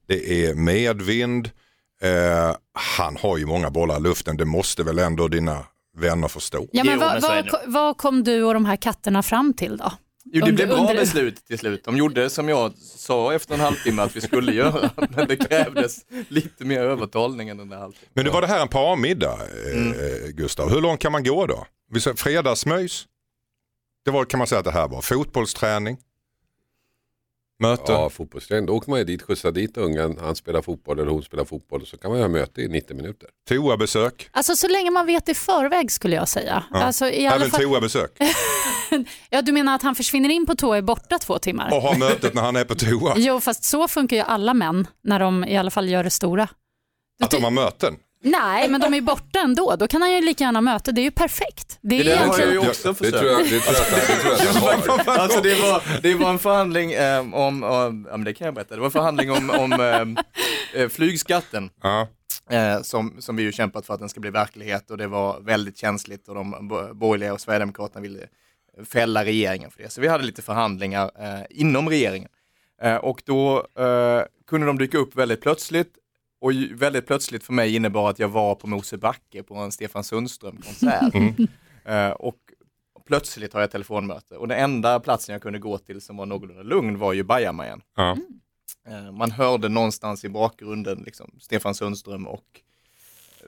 det 0.08 0.46
är 0.46 0.54
medvind, 0.56 1.50
eh, 2.02 2.56
han 2.74 3.18
har 3.18 3.38
ju 3.38 3.46
många 3.46 3.70
bollar 3.70 3.98
i 3.98 4.02
luften, 4.02 4.38
det 4.38 4.46
måste 4.46 4.84
väl 4.84 5.00
ändå 5.00 5.28
dina 5.28 5.66
vänner 5.98 6.28
förstå. 6.28 6.68
Ja, 6.72 6.84
men 6.84 7.00
vad, 7.00 7.22
vad, 7.22 7.50
vad 7.66 7.98
kom 7.98 8.24
du 8.24 8.44
och 8.44 8.54
de 8.54 8.66
här 8.66 8.76
katterna 8.76 9.24
fram 9.24 9.54
till 9.54 9.78
då? 9.78 9.92
Jo, 10.34 10.46
det 10.46 10.52
blev 10.52 10.68
bra 10.68 10.88
beslut 10.88 11.46
till 11.46 11.60
slut. 11.60 11.84
De 11.84 11.98
gjorde 11.98 12.30
som 12.30 12.50
jag 12.50 12.74
sa 12.78 13.34
efter 13.34 13.54
en 13.54 13.60
halvtimme 13.60 14.02
att 14.02 14.16
vi 14.16 14.22
skulle 14.22 14.52
göra, 14.54 14.90
men 15.10 15.28
det 15.28 15.36
krävdes 15.36 16.06
lite 16.28 16.66
mer 16.66 16.80
övertalning 16.80 17.50
än 17.50 17.58
den 17.58 17.70
där 17.70 17.78
halvtimmen. 17.78 18.12
Men 18.14 18.26
det 18.26 18.32
var 18.32 18.42
det 18.42 18.48
här 18.48 18.62
en 18.62 18.68
parmiddag, 18.68 19.34
eh, 19.34 19.78
Mm. 19.78 19.98
Gustav. 20.32 20.70
Hur 20.70 20.82
långt 20.82 21.00
kan 21.00 21.12
man 21.12 21.24
gå 21.24 21.46
då? 21.46 21.66
Fredagsmys. 22.16 23.06
Det 24.06 24.12
var, 24.12 24.26
kan 24.26 24.38
man 24.38 24.48
säga 24.48 24.60
att 24.60 24.66
det 24.66 24.72
här 24.72 24.88
var. 24.88 25.02
Fotbollsträning. 25.02 25.98
Möten. 27.60 27.96
Ja, 27.96 28.10
fotbollsträning. 28.10 28.66
Då 28.66 28.74
åker 28.74 28.90
man 28.90 29.00
ju 29.00 29.06
dit, 29.06 29.22
skjutsar 29.22 29.52
dit 29.52 29.78
ungen, 29.78 30.18
han 30.22 30.36
spelar 30.36 30.62
fotboll 30.62 31.00
eller 31.00 31.12
hon 31.12 31.24
spelar 31.24 31.46
fotboll 31.46 31.82
och 31.82 31.88
så 31.88 31.98
kan 31.98 32.12
man 32.12 32.22
ha 32.22 32.28
möte 32.28 32.62
i 32.62 32.68
90 32.68 32.96
minuter. 32.96 33.30
Toabesök. 33.50 34.30
Alltså 34.32 34.56
så 34.56 34.68
länge 34.68 34.92
man 34.92 35.06
vet 35.06 35.30
i 35.30 35.34
förväg 35.34 35.92
skulle 35.92 36.16
jag 36.16 36.28
säga. 36.30 36.64
Alltså, 36.72 37.10
i 37.10 37.28
alla 37.28 37.36
Även 37.36 37.50
fall, 37.52 37.62
toabesök. 37.62 38.18
ja, 39.30 39.42
du 39.42 39.52
menar 39.52 39.76
att 39.76 39.82
han 39.82 39.96
försvinner 39.96 40.30
in 40.30 40.46
på 40.46 40.56
toa 40.56 40.70
och 40.70 40.78
är 40.78 40.82
borta 40.82 41.20
två 41.20 41.40
timmar? 41.40 41.74
Och 41.74 41.82
ha 41.82 41.98
mötet 41.98 42.34
när 42.34 42.42
han 42.42 42.56
är 42.56 42.64
på 42.64 42.76
toa. 42.76 43.14
Jo, 43.18 43.40
fast 43.40 43.64
så 43.64 43.88
funkar 43.88 44.18
ju 44.18 44.24
alla 44.24 44.54
män 44.54 44.88
när 45.04 45.20
de 45.20 45.46
i 45.46 45.58
alla 45.58 45.72
fall 45.72 45.90
gör 45.90 46.04
det 46.04 46.10
stora. 46.10 46.50
Du 47.20 47.26
Att 47.26 47.32
de 47.32 47.44
har 47.44 47.52
möten. 47.52 47.96
Nej, 48.24 48.70
men 48.70 48.82
de 48.82 48.94
är 48.94 49.02
borta 49.02 49.40
ändå. 49.40 49.76
Då 49.76 49.88
kan 49.88 50.02
han 50.02 50.12
ju 50.14 50.22
lika 50.22 50.44
gärna 50.44 50.62
möta. 50.62 50.92
Det 50.92 51.02
är 51.02 51.04
ju 51.04 51.12
perfekt. 51.12 51.80
Det 51.82 52.00
är 52.00 52.04
Det 52.04 52.10
där 52.10 52.18
har 52.18 52.26
jag 52.26 52.34
egentligen... 52.40 52.64
ju 52.64 52.70
också 52.70 52.88
Det 52.88 52.96
försökt. 52.96 53.18
tror 53.18 53.32
jag, 53.32 53.40
det 53.44 53.60
tror 53.60 53.76
jag, 53.76 54.08
det 54.08 54.22
tror 54.22 54.34
jag 54.34 54.40
att 54.40 54.88
han 54.88 55.00
har. 55.16 55.18
Alltså 55.24 55.42
det 55.42 55.56
var, 55.62 55.84
det 56.02 56.14
var 56.16 56.30
en 56.30 56.40
förhandling 56.40 56.92
eh, 56.94 57.20
om, 57.20 57.34
om, 57.34 57.64
ja 58.10 58.18
men 58.18 58.24
det 58.24 58.34
kan 58.34 58.46
jag 58.46 58.54
berätta, 58.54 58.76
det 58.76 58.82
var 58.82 58.86
en 58.88 58.92
förhandling 58.92 59.32
om, 59.32 59.50
om 59.50 59.72
eh, 59.74 60.82
eh, 60.82 60.90
flygskatten. 60.90 61.70
Ja. 61.84 62.08
Eh, 62.50 62.82
som, 62.82 63.16
som 63.20 63.36
vi 63.36 63.44
ju 63.44 63.52
kämpat 63.52 63.86
för 63.86 63.94
att 63.94 64.00
den 64.00 64.10
ska 64.10 64.20
bli 64.20 64.30
verklighet 64.30 64.92
och 64.92 64.98
det 64.98 65.08
var 65.08 65.40
väldigt 65.42 65.78
känsligt 65.78 66.28
och 66.28 66.36
de 66.36 66.68
bo- 66.68 66.94
borgerliga 66.94 67.34
och 67.34 67.42
Sverigedemokraterna 67.42 68.02
ville 68.02 68.20
fälla 68.86 69.26
regeringen 69.26 69.72
för 69.72 69.84
det. 69.84 69.90
Så 69.90 70.02
vi 70.02 70.08
hade 70.08 70.24
lite 70.24 70.42
förhandlingar 70.42 71.12
eh, 71.20 71.42
inom 71.50 71.90
regeringen. 71.90 72.30
Eh, 72.82 72.96
och 72.96 73.22
då 73.26 73.58
eh, 73.80 74.22
kunde 74.50 74.68
de 74.68 74.78
dyka 74.78 74.98
upp 74.98 75.16
väldigt 75.16 75.42
plötsligt 75.42 75.94
och 76.40 76.52
väldigt 76.72 77.08
plötsligt 77.08 77.44
för 77.44 77.54
mig 77.54 77.76
innebar 77.76 78.10
att 78.10 78.20
jag 78.20 78.28
var 78.30 78.56
på 78.56 78.68
Mosebacke 78.68 79.44
på 79.44 79.56
en 79.56 79.72
Stefan 79.72 80.04
Sundström-konsert. 80.04 81.14
Eh, 81.86 82.10
och 82.10 82.38
plötsligt 83.06 83.54
har 83.54 83.62
jag 83.62 83.72
telefonmöte 83.72 84.36
och 84.38 84.48
den 84.48 84.60
enda 84.60 85.00
platsen 85.00 85.34
jag 85.34 85.42
kunde 85.42 85.60
gå 85.60 85.78
till 85.78 86.02
som 86.02 86.18
var 86.18 86.26
någorlunda 86.26 86.64
lugn 86.64 86.98
var 87.00 87.14
ju 87.14 87.24
Bajamajan. 87.24 87.82
Ja. 87.96 88.18
Eh, 88.88 89.12
Man 89.12 89.32
hörde 89.32 89.70
någonstans 89.70 90.26
i 90.26 90.30
bakgrunden 90.30 91.04
liksom, 91.06 91.32
Stefan 91.40 91.76
Sundström 91.76 92.28
och 92.28 92.62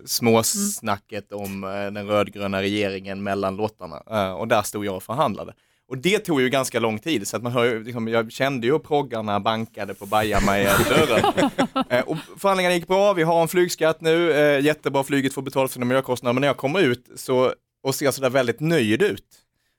småsnacket 0.05 1.31
om 1.31 1.63
eh, 1.63 1.69
den 1.69 2.07
rödgröna 2.07 2.61
regeringen 2.61 3.23
mellan 3.23 3.55
låtarna. 3.55 4.33
Och 4.33 4.47
där 4.47 4.61
stod 4.61 4.85
jag 4.85 4.95
och 4.95 5.03
förhandlade. 5.03 5.53
Och 5.89 5.97
det 5.97 6.19
tog 6.19 6.41
ju 6.41 6.49
ganska 6.49 6.79
lång 6.79 6.99
tid 6.99 7.27
så 7.27 7.37
att 7.37 7.43
man 7.43 7.51
hör, 7.51 7.79
liksom, 7.79 8.07
jag 8.07 8.31
kände 8.31 8.67
ju 8.67 8.73
hur 8.73 8.79
proggarna 8.79 9.39
bankade 9.39 9.93
på 9.93 10.05
Bajamaja-dörren. 10.05 11.49
Eh, 11.89 12.01
och 12.01 12.17
förhandlingarna 12.37 12.75
gick 12.75 12.87
bra, 12.87 13.13
vi 13.13 13.23
har 13.23 13.41
en 13.41 13.47
flygskatt 13.47 14.01
nu, 14.01 14.31
eh, 14.31 14.65
jättebra, 14.65 15.03
flyget 15.03 15.33
får 15.33 15.41
betala 15.41 15.67
sina 15.67 15.85
miljökostnader, 15.85 16.33
men 16.33 16.41
när 16.41 16.47
jag 16.47 16.57
kommer 16.57 16.79
ut 16.79 17.09
så, 17.15 17.53
och 17.83 17.95
ser 17.95 18.11
sådär 18.11 18.29
väldigt 18.29 18.59
nöjd 18.59 19.01
ut, 19.01 19.25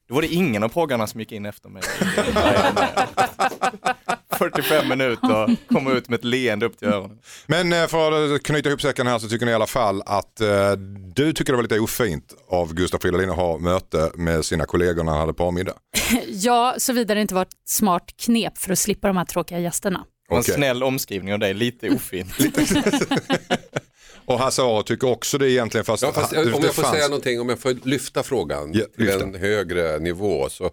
då 0.09 0.15
var 0.15 0.23
det 0.23 0.29
ingen 0.29 0.63
av 0.63 0.69
proggarna 0.69 1.07
som 1.07 1.21
gick 1.21 1.33
in 1.33 1.47
efter 1.47 1.69
mig. 1.69 1.83
45 4.41 4.89
minuter 4.89 5.43
och 5.45 5.51
kommer 5.75 5.95
ut 5.97 6.09
med 6.09 6.19
ett 6.19 6.25
leende 6.25 6.67
upp 6.67 6.79
till 6.79 6.89
öronen. 6.89 7.19
Men 7.47 7.73
eh, 7.73 7.87
för 7.87 8.35
att 8.35 8.43
knyta 8.43 8.69
ihop 8.69 8.83
säcken 8.83 9.07
här 9.07 9.19
så 9.19 9.29
tycker 9.29 9.47
ni 9.47 9.53
i 9.53 9.55
alla 9.55 9.67
fall 9.67 10.03
att 10.07 10.41
eh, 10.41 10.73
du 11.15 11.33
tycker 11.33 11.53
det 11.53 11.57
var 11.57 11.63
lite 11.63 11.81
ofint 11.81 12.35
av 12.49 12.75
Gustaf 12.75 13.03
Fridolin 13.03 13.31
att 13.31 13.37
ha 13.37 13.59
möte 13.59 14.11
med 14.15 14.45
sina 14.45 14.67
kollegor 14.67 15.05
när 15.05 15.13
han 15.13 15.21
hade 15.21 15.35
parmiddag. 15.35 15.75
Ja, 16.29 16.75
såvida 16.79 17.15
det 17.15 17.21
inte 17.21 17.35
var 17.35 17.43
ett 17.43 17.49
smart 17.67 18.15
knep 18.25 18.59
för 18.59 18.73
att 18.73 18.79
slippa 18.79 19.07
de 19.09 19.17
här 19.17 19.25
tråkiga 19.25 19.59
gästerna. 19.59 20.05
Och 20.31 20.37
En 20.37 20.43
snäll 20.45 20.83
omskrivning 20.83 21.33
av 21.33 21.39
dig, 21.39 21.55
lite 21.55 21.91
ofint. 21.91 22.33
Och 24.25 24.39
Hasse 24.39 24.63
Aro 24.63 24.83
tycker 24.83 25.09
också 25.09 25.39
det 25.39 25.51
egentligen 25.51 25.85
fast, 25.85 26.03
Ja, 26.03 26.13
fast 26.13 26.33
om 26.33 26.39
jag 26.63 26.75
får 26.75 26.83
fanns- 26.83 26.95
säga 26.95 27.09
någonting, 27.09 27.41
om 27.41 27.49
jag 27.49 27.59
får 27.59 27.77
lyfta 27.89 28.23
frågan 28.23 28.73
Ja, 28.75 28.85
till 28.97 29.05
lyfta. 29.07 29.23
en 29.25 29.35
högre 29.35 29.99
nivå 29.99 30.49
så 30.49 30.71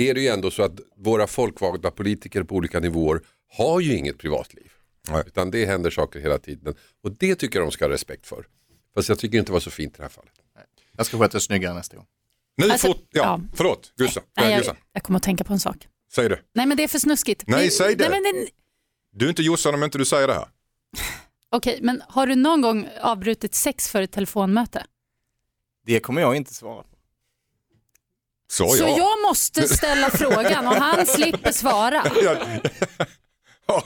är 0.00 0.14
det 0.14 0.20
ju 0.20 0.28
ändå 0.28 0.50
så 0.50 0.62
att 0.62 0.80
våra 0.96 1.26
folkvalda 1.26 1.90
politiker 1.90 2.42
på 2.42 2.54
olika 2.54 2.80
nivåer 2.80 3.20
har 3.52 3.80
ju 3.80 3.96
inget 3.96 4.18
privatliv. 4.18 4.72
Nej. 5.08 5.22
Utan 5.26 5.50
det 5.50 5.66
händer 5.66 5.90
saker 5.90 6.20
hela 6.20 6.38
tiden 6.38 6.74
och 7.02 7.12
det 7.12 7.34
tycker 7.34 7.58
jag 7.58 7.68
de 7.68 7.72
ska 7.72 7.84
ha 7.84 7.92
respekt 7.92 8.26
för. 8.26 8.46
Fast 8.94 9.08
jag 9.08 9.18
tycker 9.18 9.38
inte 9.38 9.48
det 9.48 9.52
var 9.52 9.60
så 9.60 9.70
fint 9.70 9.94
i 9.94 9.96
det 9.96 10.02
här 10.02 10.10
fallet. 10.10 10.32
Jag 10.96 11.06
ska 11.06 11.18
sköta 11.18 11.32
det 11.38 11.40
snyggare 11.40 11.74
nästa 11.74 11.96
gång. 11.96 12.06
Nu 12.56 12.70
Alltså, 12.70 12.86
fort, 12.86 13.08
ja, 13.10 13.22
ja. 13.22 13.40
förlåt, 13.54 13.92
Gustav. 13.96 14.22
Nej, 14.36 14.50
jag, 14.50 14.58
Gustav. 14.58 14.76
jag 14.92 15.02
kommer 15.02 15.16
att 15.16 15.22
tänka 15.22 15.44
på 15.44 15.52
en 15.52 15.60
sak. 15.60 15.88
Säg 16.12 16.28
det. 16.28 16.40
Nej, 16.52 16.66
men 16.66 16.76
det 16.76 16.82
är 16.82 16.88
för 16.88 16.98
snuskigt. 16.98 17.44
Nej, 17.46 17.70
säg 17.70 17.96
det. 17.96 18.08
Nej, 18.08 18.20
men 18.20 18.42
det... 18.42 18.48
Du 19.12 19.24
är 19.24 19.28
inte 19.28 19.42
Jossan 19.42 19.74
om 19.74 19.82
inte 19.82 19.98
du 19.98 20.04
säger 20.04 20.26
det 20.26 20.34
här. 20.34 20.48
Okej, 21.50 21.78
men 21.82 22.02
har 22.08 22.26
du 22.26 22.34
någon 22.34 22.60
gång 22.60 22.88
avbrutit 23.00 23.54
sex 23.54 23.88
för 23.88 24.02
ett 24.02 24.12
telefonmöte? 24.12 24.86
Det 25.86 26.00
kommer 26.00 26.20
jag 26.20 26.36
inte 26.36 26.54
svara 26.54 26.82
på. 26.82 26.89
Så, 28.50 28.68
Så 28.68 28.82
ja. 28.84 28.88
jag 28.98 29.28
måste 29.28 29.68
ställa 29.68 30.10
frågan 30.14 30.66
och 30.68 30.74
han 30.74 31.06
slipper 31.06 31.52
svara. 31.52 32.02
Ja. 32.22 32.36
Ja, 33.66 33.84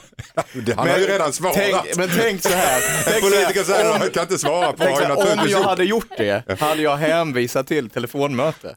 det- 0.53 0.73
Han 0.73 0.89
har 0.89 0.97
ju 0.97 1.05
redan 1.07 1.33
svarat. 1.33 1.55
Tänk, 1.55 1.95
men 1.97 2.09
tänk 2.17 2.41
så 2.41 2.49
här. 2.49 2.75
en 2.81 3.03
Tänk 3.05 3.15
så 3.23 3.29
politiker 3.29 3.63
säger 3.63 3.83
här 3.83 3.91
att 3.93 3.99
han 4.01 4.09
kan 4.09 4.23
inte 4.23 4.37
svara 4.37 4.71
på 4.73 4.83
så 4.83 4.89
här, 4.89 5.41
om 5.41 5.49
jag 5.49 5.61
hade 5.63 5.83
gjort 5.83 6.09
det, 6.17 6.59
hade 6.59 6.81
jag 6.81 6.97
hänvisat 6.97 7.67
till 7.67 7.89
telefonmöte? 7.89 8.75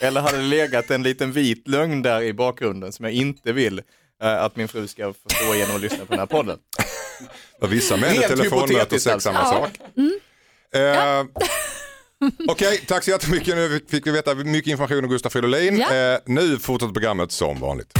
Eller 0.00 0.20
hade 0.20 0.36
det 0.36 0.42
legat 0.42 0.90
en 0.90 1.02
liten 1.02 1.32
vit 1.32 1.68
lögn 1.68 2.02
där 2.02 2.22
i 2.22 2.32
bakgrunden 2.32 2.92
som 2.92 3.04
jag 3.04 3.14
inte 3.14 3.52
vill 3.52 3.82
eh, 4.22 4.42
att 4.42 4.56
min 4.56 4.68
fru 4.68 4.86
ska 4.88 5.14
förstå 5.28 5.54
genom 5.54 5.76
att 5.76 5.82
lyssna 5.82 5.98
på 5.98 6.06
den 6.08 6.18
här 6.18 6.26
podden? 6.26 6.58
För 7.60 7.66
vissa 7.66 7.96
män 7.96 8.16
är 8.22 8.28
telefonmöte 8.28 8.94
och 8.94 9.00
sex 9.00 9.06
alltså. 9.14 9.32
samma 9.32 9.38
Ja. 9.38 9.50
sak. 9.52 9.70
Eh, 10.74 11.24
Okej, 12.48 12.84
tack 12.86 13.04
så 13.04 13.10
jättemycket. 13.10 13.56
Nu 13.56 13.80
fick 13.88 14.06
vi 14.06 14.10
veta 14.10 14.34
mycket 14.34 14.70
information 14.70 15.04
om 15.04 15.10
Gustaf 15.10 15.32
Fridolin. 15.32 15.78
Ja. 15.78 15.94
Eh, 15.94 16.18
nu 16.26 16.58
fortsätter 16.58 16.92
programmet 16.92 17.32
som 17.32 17.60
vanligt. 17.60 17.92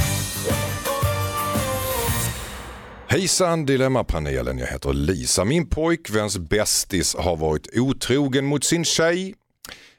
Hejsan 3.09 3.65
Dilemmapanelen, 3.65 4.57
jag 4.57 4.67
heter 4.67 4.93
Lisa. 4.93 5.45
Min 5.45 5.69
pojkväns 5.69 6.37
bästis 6.37 7.15
har 7.15 7.35
varit 7.35 7.77
otrogen 7.77 8.45
mot 8.45 8.63
sin 8.63 8.85
tjej. 8.85 9.35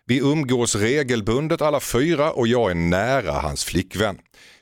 Vi 0.07 0.19
umgås 0.19 0.75
regelbundet 0.75 1.63
alla 1.63 1.81
fyra 1.81 2.33
och 2.33 2.49
jag 2.49 2.71
är 2.71 2.75
nära 2.75 3.33
hans 3.33 3.65
flickvän. 3.65 4.19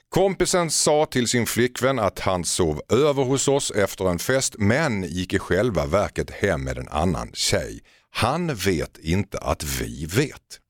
Kompisen 0.09 0.71
sa 0.71 1.07
till 1.07 1.29
sin 1.29 1.47
flickvän 1.47 1.99
att 1.99 2.19
han 2.19 2.45
sov 2.45 2.81
över 2.89 3.25
hos 3.25 3.49
oss 3.49 3.71
efter 3.71 4.11
en 4.11 4.19
fest 4.19 4.55
men 4.59 5.03
gick 5.03 5.33
i 5.35 5.39
själva 5.39 5.87
verket 5.87 6.31
hem 6.31 6.65
med 6.65 6.79
en 6.79 6.89
annan 6.89 7.31
tjej. 7.35 7.81
Han 8.17 8.55
vet 8.55 8.99
inte 8.99 9.39
att 9.39 9.65
vi 9.65 10.07
vet. 10.07 10.61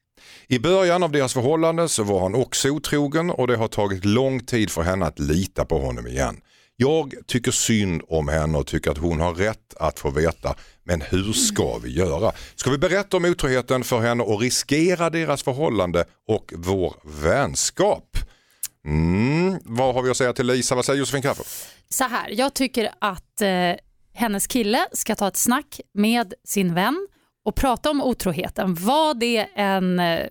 I 0.48 0.58
början 0.58 1.02
av 1.02 1.12
deras 1.12 1.34
förhållande 1.34 1.88
så 1.88 2.02
var 2.02 2.20
han 2.20 2.34
också 2.34 2.68
otrogen 2.68 3.30
och 3.30 3.46
det 3.46 3.56
har 3.56 3.68
tagit 3.68 4.04
lång 4.04 4.40
tid 4.44 4.70
för 4.70 4.82
henne 4.82 5.06
att 5.06 5.18
lita 5.18 5.64
på 5.64 5.78
honom 5.78 6.06
igen. 6.06 6.40
Jag 6.76 7.14
tycker 7.26 7.50
synd 7.50 8.02
om 8.08 8.28
henne 8.28 8.58
och 8.58 8.66
tycker 8.66 8.90
att 8.90 8.98
hon 8.98 9.20
har 9.20 9.34
rätt 9.34 9.74
att 9.76 9.98
få 9.98 10.10
veta. 10.10 10.54
Men 10.84 11.00
hur 11.00 11.32
ska 11.32 11.78
vi 11.78 11.92
göra? 11.92 12.32
Ska 12.56 12.70
vi 12.70 12.78
berätta 12.78 13.16
om 13.16 13.24
otroheten 13.24 13.84
för 13.84 14.00
henne 14.00 14.22
och 14.22 14.40
riskera 14.40 15.10
deras 15.10 15.42
förhållande 15.42 16.04
och 16.28 16.52
vår 16.56 16.94
vänskap? 17.04 18.18
Mm, 18.86 19.58
vad 19.64 19.94
har 19.94 20.02
vi 20.02 20.10
att 20.10 20.16
säga 20.16 20.32
till 20.32 20.46
Lisa? 20.46 20.74
Vad 20.74 20.84
säger 20.84 20.98
Josefin 20.98 21.22
Crafoord? 21.22 21.46
Så 21.88 22.04
här, 22.04 22.30
jag 22.30 22.54
tycker 22.54 22.90
att 22.98 23.40
eh, 23.40 23.48
hennes 24.14 24.46
kille 24.46 24.86
ska 24.92 25.14
ta 25.14 25.28
ett 25.28 25.36
snack 25.36 25.80
med 25.94 26.34
sin 26.44 26.74
vän 26.74 27.06
och 27.46 27.54
prata 27.54 27.90
om 27.90 28.02
otroheten. 28.02 28.74
Var 28.74 29.14
det 29.14 29.48
en, 29.54 29.98
eh, 29.98 30.26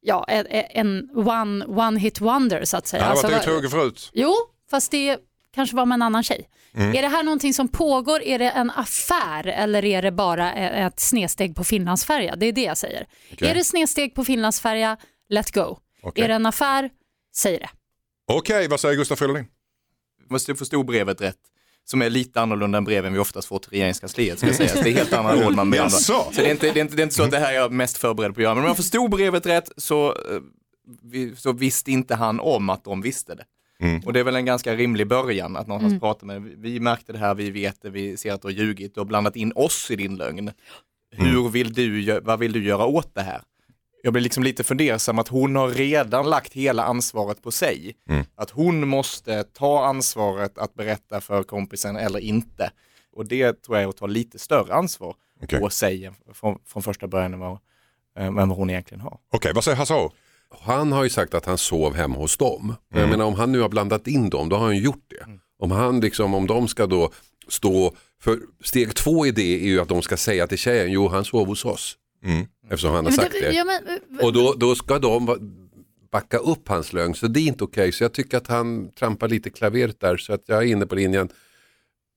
ja, 0.00 0.24
en, 0.24 1.10
one, 1.14 1.64
one 1.64 2.00
hit 2.00 2.20
wonder 2.20 2.64
så 2.64 2.76
att 2.76 2.86
säga? 2.86 3.02
Han 3.02 3.16
har 3.16 3.22
varit 3.22 3.34
Alltså, 3.34 3.50
otrogen 3.50 3.70
förut. 3.70 4.10
Jo, 4.12 4.34
fast 4.70 4.90
det 4.90 5.18
kanske 5.54 5.76
var 5.76 5.86
med 5.86 5.94
en 5.94 6.02
annan 6.02 6.22
tjej. 6.22 6.48
Mm. 6.74 6.94
Är 6.96 7.02
det 7.02 7.08
här 7.08 7.22
någonting 7.22 7.54
som 7.54 7.68
pågår? 7.68 8.22
Är 8.22 8.38
det 8.38 8.50
en 8.50 8.70
affär 8.70 9.46
eller 9.46 9.84
är 9.84 10.02
det 10.02 10.12
bara 10.12 10.54
e- 10.54 10.84
ett 10.86 11.00
snedsteg 11.00 11.56
på 11.56 11.64
Finlandsfärja? 11.64 12.36
Det 12.36 12.46
är 12.46 12.52
det 12.52 12.62
jag 12.62 12.78
säger. 12.78 13.06
Okej. 13.32 13.48
Är 13.48 13.54
det 13.54 13.64
snedsteg 13.64 14.14
på 14.14 14.24
Finlandsfärja, 14.24 14.96
let 15.28 15.50
go. 15.54 15.76
Okej. 16.02 16.24
Är 16.24 16.28
det 16.28 16.34
en 16.34 16.46
affär, 16.46 16.90
säg 17.36 17.58
det. 17.58 17.68
Okej, 18.32 18.68
vad 18.68 18.80
säger 18.80 18.96
Gustaf 18.96 19.18
Fridolin? 19.18 19.46
Måste 20.30 20.50
jag 20.50 20.58
förstå 20.58 20.82
brevet 20.82 21.20
rätt? 21.20 21.38
Som 21.88 22.02
är 22.02 22.10
lite 22.10 22.40
annorlunda 22.40 22.78
än 22.78 22.84
breven 22.84 23.12
vi 23.12 23.18
oftast 23.18 23.48
får 23.48 23.58
till 23.58 23.70
regeringskansliet 23.70 24.38
ska 24.38 24.52
sägas. 24.52 24.72
Det 24.72 24.90
är 24.90 24.94
helt 24.94 25.12
andra 25.12 25.34
råd 25.34 25.54
man. 25.54 25.72
Jaså? 25.72 26.12
Så 26.32 26.40
det 26.40 26.46
är, 26.46 26.50
inte, 26.50 26.72
det, 26.72 26.80
är 26.80 26.82
inte, 26.82 26.96
det 26.96 27.02
är 27.02 27.04
inte 27.04 27.14
så 27.14 27.22
att 27.22 27.30
det 27.30 27.38
här 27.38 27.52
är 27.52 27.56
jag 27.56 27.72
mest 27.72 27.98
förberedd 27.98 28.34
på 28.34 28.40
att 28.40 28.42
göra. 28.42 28.54
Men 28.54 28.64
om 28.64 28.68
jag 28.68 28.76
förstod 28.76 29.10
brevet 29.10 29.46
rätt 29.46 29.70
så, 29.76 30.08
eh, 30.08 31.34
så 31.36 31.52
visste 31.52 31.92
inte 31.92 32.14
han 32.14 32.40
om 32.40 32.70
att 32.70 32.84
de 32.84 33.00
visste 33.00 33.34
det. 33.34 33.44
Mm. 33.80 34.00
Och 34.06 34.12
det 34.12 34.20
är 34.20 34.24
väl 34.24 34.36
en 34.36 34.44
ganska 34.44 34.74
rimlig 34.74 35.06
början 35.06 35.56
att 35.56 35.66
någonstans 35.66 36.00
prata 36.00 36.26
med, 36.26 36.42
vi 36.42 36.80
märkte 36.80 37.12
det 37.12 37.18
här, 37.18 37.34
vi 37.34 37.50
vet 37.50 37.82
det, 37.82 37.90
vi 37.90 38.16
ser 38.16 38.32
att 38.32 38.42
du 38.42 38.48
har 38.48 38.52
ljugit, 38.52 38.94
du 38.94 39.00
har 39.00 39.04
blandat 39.04 39.36
in 39.36 39.52
oss 39.54 39.90
i 39.90 39.96
din 39.96 40.16
lögn. 40.16 40.50
Hur 41.10 41.48
vill 41.48 41.72
du, 41.72 42.20
vad 42.20 42.38
vill 42.38 42.52
du 42.52 42.64
göra 42.64 42.84
åt 42.84 43.14
det 43.14 43.22
här? 43.22 43.40
Jag 44.06 44.12
blir 44.12 44.22
liksom 44.22 44.42
lite 44.42 44.64
fundersam 44.64 45.18
att 45.18 45.28
hon 45.28 45.56
har 45.56 45.68
redan 45.68 46.30
lagt 46.30 46.52
hela 46.52 46.84
ansvaret 46.84 47.42
på 47.42 47.50
sig. 47.50 47.96
Att 48.34 48.50
hon 48.50 48.88
måste 48.88 49.44
ta 49.44 49.84
ansvaret 49.84 50.58
att 50.58 50.74
berätta 50.74 51.20
för 51.20 51.42
kompisen 51.42 51.96
eller 51.96 52.18
inte. 52.18 52.70
Och 53.12 53.26
det 53.26 53.62
tror 53.62 53.76
jag 53.76 53.84
är 53.84 53.88
att 53.88 53.96
ta 53.96 54.06
lite 54.06 54.38
större 54.38 54.74
ansvar 54.74 55.14
Okej. 55.42 55.60
på 55.60 55.70
sig 55.70 56.10
från, 56.32 56.58
från 56.66 56.82
första 56.82 57.08
början 57.08 57.34
än 57.34 57.40
vad, 57.40 57.58
eh, 58.18 58.26
än 58.26 58.34
vad 58.34 58.48
hon 58.48 58.70
egentligen 58.70 59.00
har. 59.00 59.18
Okej, 59.32 59.52
vad 59.54 59.64
säger 59.64 59.76
Hasse? 59.76 60.08
Han 60.60 60.92
har 60.92 61.04
ju 61.04 61.10
sagt 61.10 61.34
att 61.34 61.46
han 61.46 61.58
sov 61.58 61.94
hemma 61.94 62.16
hos 62.16 62.36
dem. 62.36 62.60
Mm. 62.64 63.02
Jag 63.02 63.10
menar 63.10 63.24
om 63.24 63.34
han 63.34 63.52
nu 63.52 63.60
har 63.60 63.68
blandat 63.68 64.06
in 64.06 64.30
dem, 64.30 64.48
då 64.48 64.56
har 64.56 64.64
han 64.64 64.78
gjort 64.78 65.04
det. 65.06 65.38
Om 65.58 65.70
han 65.70 66.00
liksom, 66.00 66.34
om 66.34 66.46
de 66.46 66.68
ska 66.68 66.86
då 66.86 67.10
stå, 67.48 67.94
för 68.20 68.38
steg 68.64 68.94
två 68.94 69.26
i 69.26 69.30
det 69.30 69.64
är 69.64 69.68
ju 69.68 69.80
att 69.80 69.88
de 69.88 70.02
ska 70.02 70.16
säga 70.16 70.46
till 70.46 70.58
tjejen, 70.58 70.92
jo 70.92 71.08
han 71.08 71.24
sov 71.24 71.46
hos 71.46 71.64
oss. 71.64 71.96
Mm. 72.24 72.46
Eftersom 72.70 72.90
han 72.90 72.96
har 72.96 73.02
Men 73.02 73.12
sagt 73.12 73.32
det. 73.40 73.52
ja, 73.52 73.64
men, 73.64 74.00
Och 74.26 74.32
då, 74.32 74.54
då 74.56 74.74
ska 74.74 74.98
de 74.98 75.38
backa 76.12 76.38
upp 76.38 76.68
hans 76.68 76.92
lögn, 76.92 77.14
så 77.14 77.26
det 77.26 77.40
är 77.40 77.46
inte 77.46 77.64
okej. 77.64 77.92
Så 77.92 78.04
jag 78.04 78.12
tycker 78.12 78.36
att 78.36 78.46
han 78.46 78.90
trampar 78.92 79.28
lite 79.28 79.50
klaveret 79.50 80.00
där, 80.00 80.16
så 80.16 80.32
att 80.32 80.42
jag 80.46 80.58
är 80.58 80.66
inne 80.66 80.86
på 80.86 80.94
linjen, 80.94 81.28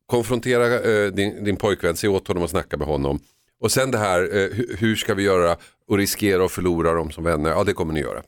konfrontera 0.05 0.79
eh, 0.79 1.11
din, 1.11 1.43
din 1.43 1.55
pojkvän, 1.55 1.95
se 1.95 2.07
åt 2.07 2.27
honom 2.27 2.43
och 2.43 2.49
snacka 2.49 2.77
med 2.77 2.87
honom. 2.87 3.19
Och 3.59 3.71
sen 3.71 3.91
det 3.91 3.97
här, 3.97 4.21
eh, 4.21 4.49
hu- 4.49 4.75
hur 4.77 4.95
ska 4.95 5.13
vi 5.13 5.23
göra 5.23 5.57
och 5.87 5.97
riskera 5.97 6.45
att 6.45 6.51
förlora 6.51 6.93
dem 6.93 7.11
som 7.11 7.23
vänner? 7.23 7.49
Ja, 7.49 7.63
det 7.63 7.73
kommer 7.73 7.93
ni 7.93 7.99
göra. 7.99 8.23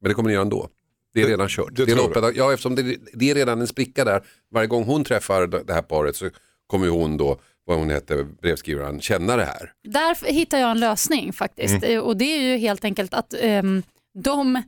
Men 0.00 0.08
det 0.08 0.14
kommer 0.14 0.28
ni 0.28 0.32
göra 0.34 0.42
ändå. 0.42 0.68
Det 1.14 1.20
är 1.20 1.24
Det- 1.24 1.32
redan 1.32 1.48
kört. 1.48 1.68
det 1.76 1.84
Det 1.84 1.92
är 1.92 1.96
loppet, 1.96 2.36
ja, 2.36 2.52
eftersom 2.52 2.74
det, 2.74 2.96
det 3.12 3.30
är 3.30 3.34
redan 3.34 3.60
en 3.60 3.66
spricka 3.66 4.04
där. 4.04 4.22
Varje 4.50 4.66
gång 4.66 4.84
hon 4.84 5.04
träffar 5.04 5.46
det 5.46 5.72
här 5.72 5.82
paret 5.82 6.16
så 6.16 6.30
kommer 6.66 6.88
hon 6.88 7.16
då, 7.16 7.40
vad 7.68 7.78
hon 7.78 7.90
heter, 7.90 8.22
brevskrivaren, 8.22 9.00
känna 9.00 9.36
det 9.36 9.44
här. 9.44 9.72
Där 9.88 10.32
hittar 10.32 10.58
jag 10.58 10.70
en 10.70 10.80
lösning 10.80 11.32
faktiskt. 11.32 11.84
Eh, 11.84 11.98
Och 11.98 12.16
det 12.16 12.24
är 12.24 12.40
ju 12.40 12.56
helt 12.56 12.84
enkelt 12.84 13.14
att 13.14 13.34
ehm, 13.40 13.82
de 14.18 14.62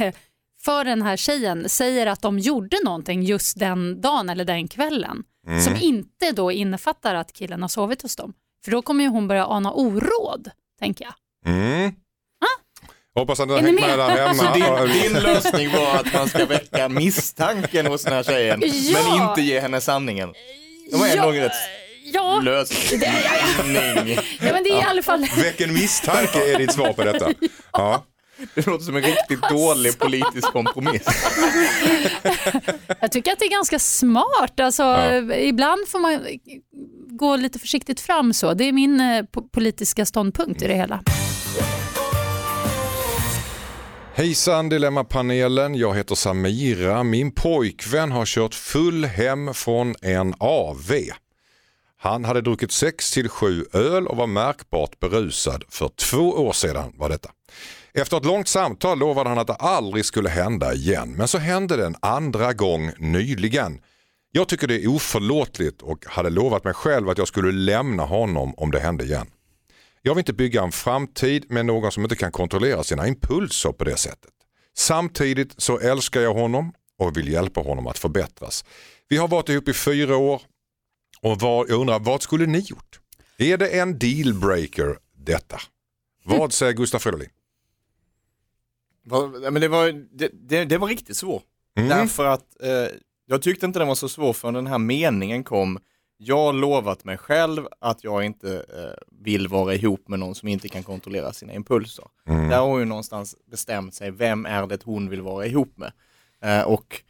för 0.64 0.84
den 0.84 1.02
här 1.02 1.16
tjejen 1.16 1.68
säger 1.68 2.06
att 2.06 2.22
de 2.22 2.38
gjorde 2.38 2.76
någonting 2.84 3.22
just 3.22 3.58
den 3.58 4.00
dagen 4.00 4.28
eller 4.30 4.44
den 4.44 4.68
kvällen 4.68 5.22
som 5.64 5.76
inte 5.76 6.32
då 6.32 6.52
innefattar 6.52 7.14
att 7.14 7.32
killen 7.32 7.62
har 7.62 7.68
sovit 7.68 8.02
hos 8.02 8.16
dem. 8.16 8.32
För 8.64 8.70
då 8.70 8.82
kommer 8.82 9.04
ju 9.04 9.10
hon 9.10 9.28
börja 9.28 9.46
ana 9.46 9.72
oråd, 9.72 10.50
tänker 10.80 11.04
jag. 11.04 11.14
Mm. 11.54 11.92
Hoppas 13.14 13.40
att 13.40 13.48
Är 13.48 13.52
har 13.54 13.60
hängt 13.60 13.80
med 13.80 13.98
där 13.98 14.26
hemma. 14.26 14.54
Din, 14.86 15.12
din 15.12 15.22
lösning 15.22 15.70
var 15.72 15.94
att 15.96 16.14
man 16.14 16.28
ska 16.28 16.46
väcka 16.46 16.88
misstanken 16.88 17.86
hos 17.86 18.04
den 18.04 18.12
här 18.12 18.22
tjejen, 18.22 18.60
Ja. 18.64 18.98
men 19.08 19.28
inte 19.28 19.42
ge 19.42 19.60
henne 19.60 19.80
sanningen. 19.80 20.32
Det 20.90 20.96
var 20.96 21.06
ändå 21.08 21.28
en 21.30 21.34
rätt 21.40 21.52
ja, 22.12 22.40
lösning. 22.40 23.00
ja, 24.40 24.52
men 24.52 24.64
det 24.64 24.70
är 24.70 24.78
i 24.80 24.82
alla 24.82 25.02
fall... 25.02 25.26
Väck 25.36 25.60
en 25.60 25.74
misstanke 25.74 26.54
är 26.54 26.58
ditt 26.58 26.72
svar 26.72 26.92
på 26.92 27.04
detta. 27.04 27.30
Ja. 27.72 28.04
Det 28.54 28.66
låter 28.66 28.84
som 28.84 28.96
en 28.96 29.02
riktigt 29.02 29.48
dålig 29.50 29.98
politisk 29.98 30.52
kompromiss. 30.52 31.02
Jag 33.00 33.12
tycker 33.12 33.32
att 33.32 33.38
det 33.38 33.44
är 33.44 33.50
ganska 33.50 33.78
smart. 33.78 34.60
Alltså, 34.60 34.96
Ibland 35.36 35.88
får 35.88 35.98
man 35.98 36.26
gå 37.18 37.36
lite 37.36 37.58
försiktigt 37.58 38.00
fram 38.00 38.32
så. 38.32 38.54
Det 38.54 38.64
är 38.64 38.72
min 38.72 39.00
eh, 39.00 39.04
po- 39.22 39.48
politiska 39.52 40.06
ståndpunkt 40.06 40.62
i 40.62 40.66
det 40.68 40.74
hela. 40.74 41.02
Hejsan 44.14 44.68
Dilemmapanelen, 44.68 45.74
jag 45.74 45.94
heter 45.96 46.14
Samira. 46.14 47.02
Min 47.02 47.32
pojkvän 47.34 48.12
har 48.12 48.26
kört 48.26 48.54
full 48.54 49.04
hem 49.04 49.54
från 49.54 49.94
en 50.02 50.34
AV. 50.38 50.92
Han 52.02 52.24
hade 52.24 52.40
druckit 52.40 52.72
6 52.72 53.10
till 53.10 53.28
7 53.28 53.64
öl 53.72 54.06
och 54.06 54.16
var 54.16 54.26
märkbart 54.26 55.00
berusad 55.00 55.64
för 55.68 55.88
två 55.88 56.30
år 56.30 56.52
sedan 56.52 56.92
var 56.96 57.08
detta. 57.08 57.30
Efter 57.94 58.16
ett 58.16 58.24
långt 58.24 58.48
samtal 58.48 58.98
lovade 58.98 59.28
han 59.28 59.38
att 59.38 59.46
det 59.46 59.54
aldrig 59.54 60.04
skulle 60.04 60.28
hända 60.28 60.74
igen 60.74 61.14
men 61.16 61.28
så 61.28 61.38
hände 61.38 61.76
det 61.76 61.86
en 61.86 61.96
andra 62.02 62.52
gång 62.52 62.90
nyligen. 62.98 63.80
Jag 64.32 64.48
tycker 64.48 64.66
det 64.66 64.84
är 64.84 64.88
oförlåtligt 64.88 65.82
och 65.82 66.04
hade 66.06 66.30
lovat 66.30 66.64
mig 66.64 66.74
själv 66.74 67.08
att 67.08 67.18
jag 67.18 67.28
skulle 67.28 67.52
lämna 67.52 68.02
honom 68.02 68.54
om 68.56 68.70
det 68.70 68.80
hände 68.80 69.04
igen. 69.04 69.26
Jag 70.02 70.14
vill 70.14 70.20
inte 70.20 70.32
bygga 70.32 70.62
en 70.62 70.72
framtid 70.72 71.50
med 71.50 71.66
någon 71.66 71.92
som 71.92 72.02
inte 72.02 72.16
kan 72.16 72.32
kontrollera 72.32 72.84
sina 72.84 73.08
impulser 73.08 73.72
på 73.72 73.84
det 73.84 73.96
sättet. 73.96 74.30
Samtidigt 74.76 75.54
så 75.56 75.78
älskar 75.78 76.20
jag 76.20 76.34
honom 76.34 76.72
och 76.98 77.16
vill 77.16 77.28
hjälpa 77.28 77.60
honom 77.60 77.86
att 77.86 77.98
förbättras. 77.98 78.64
Vi 79.08 79.16
har 79.16 79.28
varit 79.28 79.48
ihop 79.48 79.68
i 79.68 79.72
fyra 79.72 80.16
år 80.16 80.42
och 81.22 81.40
vad, 81.40 81.70
jag 81.70 81.80
undrar 81.80 81.98
vad 81.98 82.22
skulle 82.22 82.46
ni 82.46 82.58
gjort? 82.58 83.00
Är 83.38 83.56
det 83.56 83.80
en 83.80 83.98
dealbreaker 83.98 84.98
detta? 85.16 85.60
Vad 86.24 86.52
säger 86.52 86.72
Gustaf 86.72 87.02
Fridolin? 87.02 87.28
Men 89.50 89.60
det, 89.60 89.68
var, 89.68 89.92
det, 90.18 90.30
det, 90.32 90.64
det 90.64 90.78
var 90.78 90.88
riktigt 90.88 91.16
svårt. 91.16 91.44
Mm. 91.76 91.88
Därför 91.88 92.24
att 92.24 92.62
eh, 92.62 92.86
jag 93.26 93.42
tyckte 93.42 93.66
inte 93.66 93.78
den 93.78 93.88
var 93.88 93.94
så 93.94 94.08
svår 94.08 94.32
förrän 94.32 94.54
den 94.54 94.66
här 94.66 94.78
meningen 94.78 95.44
kom. 95.44 95.78
Jag 96.16 96.36
har 96.36 96.52
lovat 96.52 97.04
mig 97.04 97.16
själv 97.16 97.66
att 97.78 98.04
jag 98.04 98.24
inte 98.24 98.56
eh, 98.56 99.24
vill 99.24 99.48
vara 99.48 99.74
ihop 99.74 100.08
med 100.08 100.18
någon 100.18 100.34
som 100.34 100.48
inte 100.48 100.68
kan 100.68 100.82
kontrollera 100.82 101.32
sina 101.32 101.52
impulser. 101.52 102.04
Mm. 102.26 102.48
Där 102.48 102.58
har 102.58 102.66
hon 102.66 102.80
ju 102.80 102.84
någonstans 102.84 103.36
bestämt 103.50 103.94
sig, 103.94 104.10
vem 104.10 104.46
är 104.46 104.66
det 104.66 104.82
hon 104.82 105.08
vill 105.10 105.22
vara 105.22 105.46
ihop 105.46 105.78
med? 105.78 105.92
Eh, 106.42 106.62
och 106.62 107.02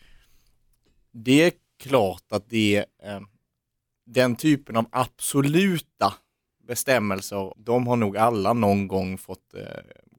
det 1.13 1.43
är 1.43 1.53
klart 1.81 2.25
att 2.31 2.49
det 2.49 2.85
eh, 3.03 3.21
den 4.13 4.37
typen 4.37 4.77
av 4.77 4.87
absoluta 4.93 6.15
bestämmelser, 6.69 7.53
de 7.57 7.87
har 7.87 7.97
nog 7.97 8.17
alla 8.17 8.53
någon 8.53 8.89
gång 8.89 9.19
fått 9.19 9.55
eh, 9.55 9.63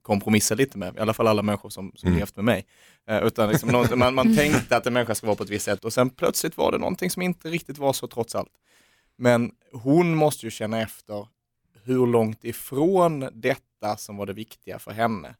kompromissa 0.02 0.54
lite 0.54 0.78
med, 0.78 0.96
i 0.96 0.98
alla 1.00 1.14
fall 1.14 1.26
alla 1.26 1.42
människor 1.42 1.70
som, 1.70 1.92
som 1.94 2.06
Mm. 2.06 2.18
levt 2.18 2.36
med 2.36 2.44
mig. 2.44 2.66
Eh, 3.06 3.22
utan 3.22 3.48
liksom 3.48 3.68
någon, 3.68 3.98
man, 3.98 4.14
man 4.14 4.36
tänkte 4.36 4.76
att 4.76 4.86
en 4.86 4.92
människa 4.92 5.14
ska 5.14 5.26
vara 5.26 5.36
på 5.36 5.42
ett 5.42 5.50
visst 5.50 5.64
sätt 5.64 5.84
och 5.84 5.92
sen 5.92 6.10
plötsligt 6.10 6.56
var 6.56 6.72
det 6.72 6.78
någonting 6.78 7.10
som 7.10 7.22
inte 7.22 7.48
riktigt 7.50 7.78
var 7.78 7.92
så 7.92 8.06
trots 8.06 8.34
allt. 8.34 8.52
Men 9.16 9.52
hon 9.72 10.14
måste 10.14 10.46
ju 10.46 10.50
känna 10.50 10.80
efter 10.82 11.26
hur 11.84 12.06
långt 12.06 12.44
ifrån 12.44 13.28
detta 13.32 13.96
som 13.96 14.16
var 14.16 14.26
det 14.26 14.32
viktiga 14.32 14.78
för 14.78 14.92
henne 14.92 15.34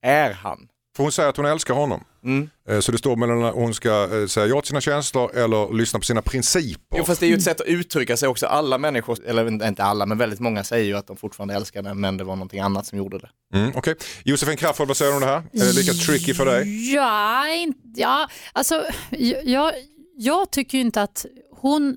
är 0.00 0.32
han. 0.32 0.68
För 0.96 1.02
hon 1.02 1.12
säger 1.12 1.28
att 1.28 1.36
hon 1.36 1.46
älskar 1.46 1.74
honom. 1.74 2.04
Mm. 2.24 2.50
Eh, 2.68 2.80
Så 2.80 2.92
det 2.92 2.98
står 2.98 3.16
mellan 3.16 3.44
att 3.44 3.54
hon 3.54 3.74
ska 3.74 4.08
eh, 4.20 4.26
säga 4.26 4.46
ja 4.46 4.60
till 4.60 4.68
sina 4.68 4.80
känslor 4.80 5.36
eller 5.36 5.72
lyssna 5.74 5.98
på 5.98 6.04
sina 6.04 6.22
principer. 6.22 6.98
Jo 6.98 7.04
fast 7.04 7.20
det 7.20 7.26
är 7.26 7.28
ju 7.28 7.34
ett 7.36 7.42
sätt 7.42 7.60
att 7.60 7.66
uttrycka 7.66 8.16
sig 8.16 8.28
också. 8.28 8.46
Alla 8.46 8.78
människor, 8.78 9.18
eller 9.26 9.66
inte 9.68 9.84
alla, 9.84 10.06
men 10.06 10.18
väldigt 10.18 10.40
många 10.40 10.64
säger 10.64 10.84
ju 10.84 10.96
att 10.96 11.06
de 11.06 11.16
fortfarande 11.16 11.54
älskar 11.54 11.82
den, 11.82 12.00
men 12.00 12.16
det 12.16 12.24
var 12.24 12.36
någonting 12.36 12.60
annat 12.60 12.86
som 12.86 12.98
gjorde 12.98 13.18
det. 13.18 13.28
Mm, 13.58 13.72
Okej, 13.76 13.94
Josefin 14.24 14.56
Crafoord, 14.56 14.88
vad 14.88 14.96
säger 14.96 15.10
du 15.12 15.14
om 15.16 15.20
det 15.20 15.26
här? 15.28 15.42
Är 15.52 15.66
det 15.66 15.72
lika 15.72 15.92
tricky 15.92 16.34
för 16.34 16.46
dig? 16.46 16.94
Ja, 16.94 17.48
in, 17.48 17.74
ja 17.94 18.28
alltså 18.52 18.84
jag- 19.10 19.44
jag, 19.44 19.72
jag 20.16 20.50
tycker 20.50 20.78
ju 20.78 20.82
inte 20.84 21.02
att 21.02 21.26
hon, 21.56 21.96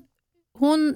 hon, 0.58 0.94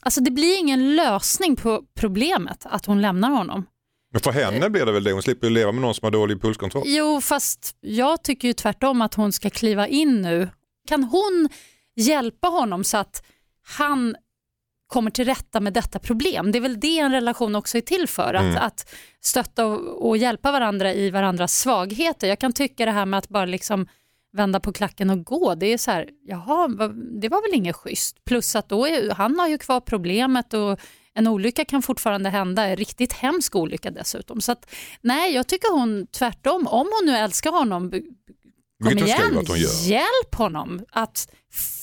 alltså 0.00 0.20
det 0.20 0.30
blir 0.30 0.58
ingen 0.58 0.96
lösning 0.96 1.56
på 1.56 1.82
problemet 2.00 2.66
att 2.66 2.86
hon 2.86 3.00
lämnar 3.02 3.30
honom. 3.30 3.64
Men 4.12 4.20
för 4.20 4.32
henne 4.32 4.70
blir 4.70 4.86
det 4.86 4.92
väl 4.92 5.04
det, 5.04 5.12
hon 5.12 5.22
slipper 5.22 5.46
ju 5.46 5.52
leva 5.52 5.72
med 5.72 5.82
någon 5.82 5.94
som 5.94 6.06
har 6.06 6.10
dålig 6.10 6.34
impulskontroll. 6.34 6.82
Jo, 6.86 7.20
fast 7.20 7.76
jag 7.80 8.24
tycker 8.24 8.48
ju 8.48 8.54
tvärtom 8.54 9.02
att 9.02 9.14
hon 9.14 9.32
ska 9.32 9.50
kliva 9.50 9.88
in 9.88 10.22
nu. 10.22 10.50
Kan 10.88 11.04
hon 11.04 11.48
hjälpa 11.96 12.48
honom 12.48 12.84
så 12.84 12.96
att 12.96 13.22
han 13.62 14.16
kommer 14.86 15.10
till 15.10 15.24
rätta 15.24 15.60
med 15.60 15.72
detta 15.72 15.98
problem? 15.98 16.52
Det 16.52 16.58
är 16.58 16.60
väl 16.60 16.80
det 16.80 16.98
en 16.98 17.12
relation 17.12 17.56
också 17.56 17.78
är 17.78 17.82
till 17.82 18.08
för, 18.08 18.34
att, 18.34 18.56
att 18.56 18.90
stötta 19.20 19.66
och, 19.66 20.08
och 20.08 20.16
hjälpa 20.16 20.52
varandra 20.52 20.94
i 20.94 21.10
varandras 21.10 21.60
svagheter. 21.60 22.28
Jag 22.28 22.38
kan 22.38 22.52
tycka 22.52 22.84
det 22.84 22.92
här 22.92 23.06
med 23.06 23.18
att 23.18 23.28
bara 23.28 23.44
liksom 23.44 23.86
vända 24.32 24.60
på 24.60 24.72
klacken 24.72 25.10
och 25.10 25.24
gå, 25.24 25.54
det 25.54 25.66
är 25.66 25.78
så 25.78 25.90
här, 25.90 26.08
jaha, 26.26 26.68
det 27.20 27.28
var 27.28 27.42
väl 27.42 27.58
inget 27.58 27.76
schysst. 27.76 28.24
Plus 28.24 28.56
att 28.56 28.68
då 28.68 28.86
är, 28.86 29.10
han 29.10 29.38
har 29.38 29.48
ju 29.48 29.58
kvar 29.58 29.80
problemet 29.80 30.54
och 30.54 30.80
en 31.18 31.26
olycka 31.26 31.64
kan 31.64 31.82
fortfarande 31.82 32.30
hända, 32.30 32.64
en 32.66 32.76
riktigt 32.76 33.12
hemsk 33.12 33.56
olycka 33.56 33.90
dessutom. 33.90 34.40
Så 34.40 34.52
att, 34.52 34.70
nej, 35.00 35.34
jag 35.34 35.46
tycker 35.46 35.72
hon 35.72 36.06
tvärtom, 36.06 36.66
om 36.66 36.90
hon 36.98 37.06
nu 37.06 37.16
älskar 37.16 37.50
honom, 37.50 37.90
kom 37.90 38.00
Vilket 38.88 39.06
igen, 39.06 39.38
att 39.38 39.48
hon 39.48 39.58
gör. 39.58 39.88
hjälp 39.88 40.34
honom 40.34 40.84
att 40.90 41.28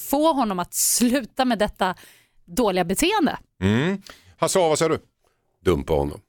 få 0.10 0.34
honom 0.34 0.60
att 0.60 0.74
sluta 0.74 1.45
med 1.45 1.60
detta 1.60 1.95
dåliga 2.45 2.84
beteende. 2.86 3.38
Mm. 3.62 4.02
Hasse, 4.38 4.60
vad 4.60 4.80
säger 4.80 4.89
du? 4.89 5.00
Dumpa 5.65 5.93
honom. 5.93 6.19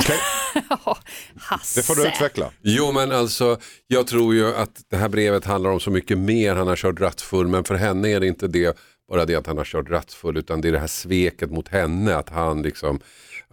Okej, 0.00 0.18
Hasse. 1.40 1.80
det 1.80 1.84
får 1.86 1.94
du 1.94 2.08
utveckla. 2.08 2.50
Jo 2.62 2.92
men 2.92 3.12
alltså 3.12 3.58
jag 3.86 4.06
tror 4.06 4.34
ju 4.34 4.54
att 4.56 4.82
det 4.90 4.96
här 4.96 5.08
brevet 5.08 5.44
handlar 5.44 5.70
om 5.70 5.80
så 5.80 5.90
mycket 5.90 6.18
mer. 6.18 6.54
Han 6.54 6.66
har 6.66 6.76
kört 6.76 7.00
rattfull 7.00 7.48
men 7.48 7.64
för 7.64 7.74
henne 7.74 8.08
är 8.08 8.20
det 8.20 8.26
inte 8.26 8.48
det 8.48 8.78
bara 9.10 9.24
det 9.24 9.34
att 9.34 9.46
han 9.46 9.58
har 9.58 9.64
kört 9.64 9.90
rattfull 9.90 10.36
utan 10.36 10.60
det 10.60 10.68
är 10.68 10.72
det 10.72 10.78
här 10.78 10.86
sveket 10.86 11.50
mot 11.50 11.68
henne. 11.68 12.16
Att 12.16 12.28
han 12.28 12.62
liksom 12.62 13.00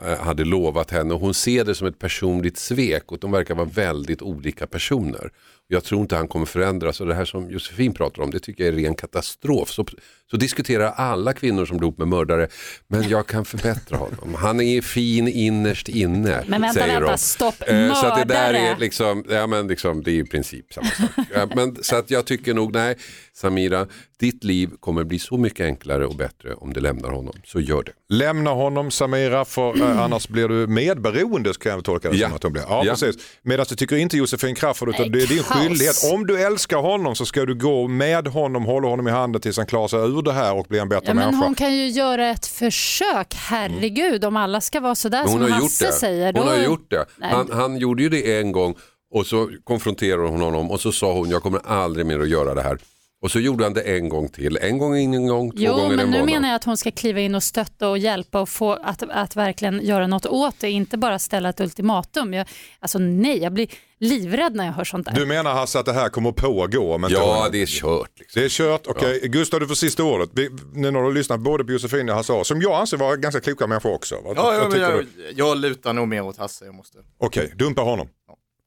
eh, 0.02 0.18
hade 0.18 0.46
lovat 0.46 0.92
henne 0.92 1.14
och 1.14 1.20
hon 1.20 1.34
ser 1.34 1.66
det 1.66 1.76
som 1.76 1.88
ett 1.88 2.00
personligt 2.00 2.58
svek 2.58 3.12
och 3.12 3.20
de 3.20 3.32
verkar 3.32 3.56
vara 3.56 3.70
väldigt 3.74 4.22
olika 4.22 4.68
personer. 4.68 5.32
Jag 5.70 5.84
tror 5.84 6.02
inte 6.02 6.16
han 6.16 6.28
kommer 6.28 6.46
förändras 6.46 7.02
och 7.02 7.08
det 7.08 7.16
här 7.16 7.26
som 7.26 7.50
Josefin 7.50 7.94
pratar 7.94 8.24
om 8.24 8.32
det 8.32 8.40
tycker 8.40 8.64
jag 8.66 8.74
är 8.74 8.78
ren 8.84 8.96
katastrof. 8.96 9.70
Så, 9.70 9.86
så 10.32 10.38
diskuterar 10.38 10.92
alla 10.92 11.34
kvinnor 11.34 11.66
som 11.66 11.78
blir 11.78 11.88
ihop 11.88 11.98
med 11.98 12.08
mördare 12.08 12.48
men 12.88 13.10
jag 13.10 13.28
kan 13.28 13.46
förbättra 13.46 13.98
honom. 13.98 14.34
Han 14.36 14.62
är 14.62 14.82
fin 14.82 15.28
innerst 15.28 15.90
inne. 15.90 16.44
Men 16.48 16.62
vänta, 16.62 16.74
säger 16.80 16.94
vänta, 16.94 17.12
de. 17.12 17.18
stopp. 17.18 17.56
Eh, 17.68 17.94
Så 17.94 18.06
att 18.06 18.18
det 18.28 18.34
där 18.34 18.54
Mördare. 18.54 18.58
är 18.76 18.78
liksom, 18.78 19.24
ja 19.30 19.48
men 19.48 19.68
liksom, 19.68 20.04
det 20.04 20.12
är 20.12 20.16
i 20.16 20.24
princip 20.26 20.74
samma 20.74 20.88
sak. 20.88 21.10
Ja, 21.34 21.48
men, 21.56 21.84
så 21.84 21.96
att 21.96 22.12
jag 22.12 22.26
tycker 22.26 22.54
nog, 22.54 22.74
nej 22.74 22.96
Samira, 23.34 23.88
ditt 24.20 24.44
liv 24.44 24.70
kommer 24.80 25.04
bli 25.04 25.20
så 25.20 25.38
mycket 25.38 25.66
enklare 25.66 26.06
och 26.06 26.16
bättre 26.16 26.54
om 26.54 26.74
du 26.74 26.80
lämnar 26.80 27.10
honom. 27.10 27.34
Så 27.46 27.60
gör 27.60 27.84
det. 27.84 27.92
Lämna 28.16 28.50
honom 28.50 28.92
Samira 28.92 29.46
för 29.46 29.82
eh, 29.82 30.00
annars 30.04 30.28
blir 30.28 30.48
du 30.48 30.68
medberoende 30.68 31.54
kan 31.60 31.72
jag 31.72 31.84
tolka 31.86 32.10
det 32.10 32.18
Ja. 32.18 32.28
som 32.28 32.36
att 32.36 32.44
hon 32.44 32.52
blir. 32.54 32.64
Ja, 32.68 32.82
Ja. 32.86 32.92
precis. 32.92 33.16
Medan 33.42 33.66
du 33.70 33.76
tycker 33.76 33.96
inte 33.96 34.18
Josefin 34.18 34.56
Crafoord 34.56 34.90
utan 34.90 35.12
det 35.12 35.22
är 35.24 35.28
din. 35.28 35.44
Skyldighet. 35.64 35.96
Om 36.14 36.28
du 36.28 36.42
älskar 36.44 36.78
honom 36.78 37.16
så 37.16 37.26
ska 37.26 37.46
du 37.46 37.56
gå 37.56 37.88
med 37.88 38.28
honom, 38.28 38.66
hålla 38.66 38.88
honom 38.88 39.08
i 39.08 39.12
handen 39.12 39.42
tills 39.42 39.58
han 39.58 39.66
klarar 39.66 39.88
sig 39.88 40.00
ur 40.00 40.22
det 40.22 40.34
här 40.34 40.56
och 40.56 40.66
blir 40.70 40.82
en 40.82 40.90
bättre 40.90 41.08
Ja, 41.08 41.14
men 41.14 41.26
människa. 41.26 41.46
hon 41.46 41.56
kan 41.56 41.74
ju 41.76 41.88
göra 41.88 42.30
ett 42.30 42.46
försök, 42.48 43.34
herregud, 43.36 44.26
om 44.26 44.38
alla 44.38 44.62
ska 44.62 44.80
vara 44.80 44.96
sådär 44.96 45.24
Men 45.24 45.32
hon 45.32 45.42
som 45.42 45.52
har 45.52 45.60
gjort 45.60 45.64
Hasse 45.64 45.86
det. 45.86 45.92
säger. 45.94 46.34
Hon 46.34 46.46
då... 46.46 46.52
har 46.52 46.58
gjort 46.64 46.90
det. 46.92 47.06
Han, 47.22 47.50
han 47.52 47.78
gjorde 47.78 48.04
ju 48.04 48.10
det 48.10 48.40
en 48.40 48.52
gång 48.52 48.76
och 49.14 49.26
så 49.28 49.50
konfronterade 49.64 50.28
hon 50.28 50.42
honom 50.42 50.72
och 50.72 50.82
så 50.82 50.92
sa 50.92 51.14
hon 51.14 51.30
jag 51.30 51.44
kommer 51.44 51.60
aldrig 51.66 52.06
mer 52.06 52.20
att 52.20 52.30
göra 52.30 52.54
det 52.54 52.62
här. 52.62 52.78
Och 53.22 53.32
så 53.32 53.40
gjorde 53.40 53.64
han 53.64 53.74
det 53.74 53.82
en 53.82 54.10
gång 54.10 54.30
till, 54.30 54.58
en 54.62 54.78
gång 54.78 54.96
ingen 54.96 55.28
gång, 55.28 55.52
två 55.52 55.58
Jo, 55.60 55.74
gånger 55.74 55.90
men 55.90 56.00
en 56.00 56.06
nu 56.12 56.18
månad. 56.20 56.26
menar 56.34 56.48
jag 56.48 56.56
att 56.56 56.64
hon 56.64 56.78
ska 56.78 56.92
kliva 56.92 57.20
in 57.20 57.36
och 57.36 57.44
stötta 57.44 57.90
och 57.90 57.98
hjälpa 57.98 58.42
och 58.42 58.50
få 58.50 58.72
att, 58.84 59.04
att 59.10 59.36
verkligen 59.36 59.86
göra 59.86 60.08
något 60.08 60.26
åt 60.26 60.56
det, 60.60 60.70
inte 60.72 60.98
bara 60.98 61.20
ställa 61.20 61.50
ett 61.50 61.60
ultimatum. 61.60 62.34
Jag, 62.34 62.48
alltså 62.80 63.00
nej, 63.00 63.38
jag 63.44 63.54
blir 63.54 63.68
livrädd 64.00 64.56
när 64.56 64.66
jag 64.66 64.74
hör 64.74 64.84
sånt 64.84 65.06
där. 65.06 65.14
Du 65.14 65.26
menar 65.26 65.54
Hasse 65.54 65.80
att 65.80 65.86
det 65.86 65.94
här 65.94 66.10
kommer 66.10 66.32
pågå? 66.32 66.94
Om 66.96 67.04
inte 67.04 67.14
Ja, 67.14 67.50
det 67.52 67.62
är 67.62 67.66
kört. 67.66 68.12
Liksom. 68.20 68.40
Det 68.40 68.46
är 68.46 68.50
kört. 68.50 68.88
Okej, 68.88 69.20
Gustav 69.24 69.60
du 69.60 69.68
får 69.68 69.76
sista 69.76 70.04
ordet. 70.04 70.30
Vi- 70.34 70.50
Nu 70.74 70.92
när 70.92 71.00
du 71.00 71.06
har 71.06 71.12
lyssnat 71.14 71.40
både 71.40 71.64
på 71.66 71.72
Josefin 71.72 72.10
och 72.10 72.16
Hasse 72.16 72.44
som 72.46 72.62
jag 72.62 72.74
anser 72.80 72.98
vara 72.98 73.16
ganska 73.16 73.42
kloka 73.42 73.68
människor 73.68 73.94
också. 73.94 74.16
Vad, 74.24 74.38
Ja, 74.38 74.44
vad 74.44 74.56
ja, 74.56 74.60
men 74.62 74.72
tycker 74.72 74.90
jag, 74.92 75.00
du? 75.00 75.34
jag 75.36 75.58
lutar 75.58 75.94
nog 75.94 76.08
mer 76.08 76.22
åt 76.24 76.38
Hasse. 76.38 76.66
Jag 76.66 76.76
måste. 76.76 76.98
Okej, 77.20 77.54
dumpa 77.56 77.82
honom. 77.82 78.08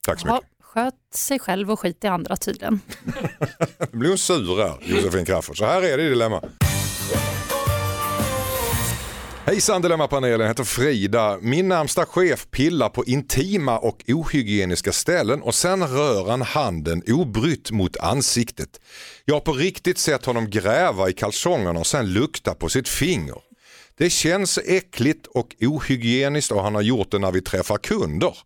Tack 0.06 0.20
så 0.20 0.28
Ja, 0.28 0.34
mycket. 0.34 0.48
sköt 0.62 0.94
sig 1.14 1.38
själv 1.38 1.70
och 1.72 1.80
skit 1.80 2.04
i 2.04 2.06
andra 2.06 2.36
tydligen. 2.36 2.80
Nu 3.92 3.98
blir 3.98 4.08
hon 4.08 4.18
sur 4.18 4.62
här, 4.62 4.74
Josefin 4.82 5.24
Crafoord. 5.24 5.58
Så 5.58 5.64
här 5.64 5.82
är 5.82 5.96
det 5.98 6.02
i 6.04 6.08
Dilemma. 6.08 6.42
Hejsan 9.50 9.82
Dilemmapanelen, 9.82 10.40
jag 10.40 10.48
heter 10.48 10.64
Frida. 10.64 11.38
Min 11.40 11.68
närmsta 11.68 12.06
chef 12.06 12.46
pillar 12.50 12.88
på 12.88 13.04
intima 13.04 13.78
och 13.78 14.04
ohygieniska 14.08 14.92
ställen 14.92 15.42
och 15.42 15.54
sen 15.54 15.86
rör 15.86 16.30
han 16.30 16.42
handen 16.42 17.02
obrytt 17.06 17.70
mot 17.70 17.96
ansiktet. 17.96 18.80
Jag 19.24 19.34
har 19.34 19.40
på 19.40 19.52
riktigt 19.52 19.98
sett 19.98 20.24
honom 20.26 20.50
gräva 20.50 21.08
i 21.08 21.12
kalsongerna 21.12 21.80
och 21.80 21.86
sen 21.86 22.12
lukta 22.12 22.54
på 22.54 22.68
sitt 22.68 22.88
finger. 22.88 23.36
Det 23.98 24.10
känns 24.10 24.58
äckligt 24.58 25.26
och 25.26 25.54
ohygieniskt 25.60 26.52
och 26.52 26.62
han 26.62 26.74
har 26.74 26.82
gjort 26.82 27.10
det 27.10 27.18
när 27.18 27.32
vi 27.32 27.40
träffar 27.40 27.76
kunder. 27.76 28.36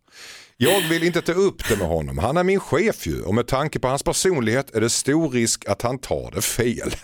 Jag 0.57 0.81
vill 0.89 1.03
inte 1.03 1.21
ta 1.21 1.31
upp 1.31 1.69
det 1.69 1.77
med 1.77 1.87
honom, 1.87 2.17
han 2.17 2.37
är 2.37 2.43
min 2.43 2.59
chef 2.59 3.07
ju 3.07 3.21
och 3.21 3.35
med 3.35 3.47
tanke 3.47 3.79
på 3.79 3.87
hans 3.87 4.03
personlighet 4.03 4.75
är 4.75 4.81
det 4.81 4.89
stor 4.89 5.29
risk 5.29 5.65
att 5.67 5.81
han 5.81 5.99
tar 5.99 6.31
det 6.31 6.41
fel. 6.41 6.95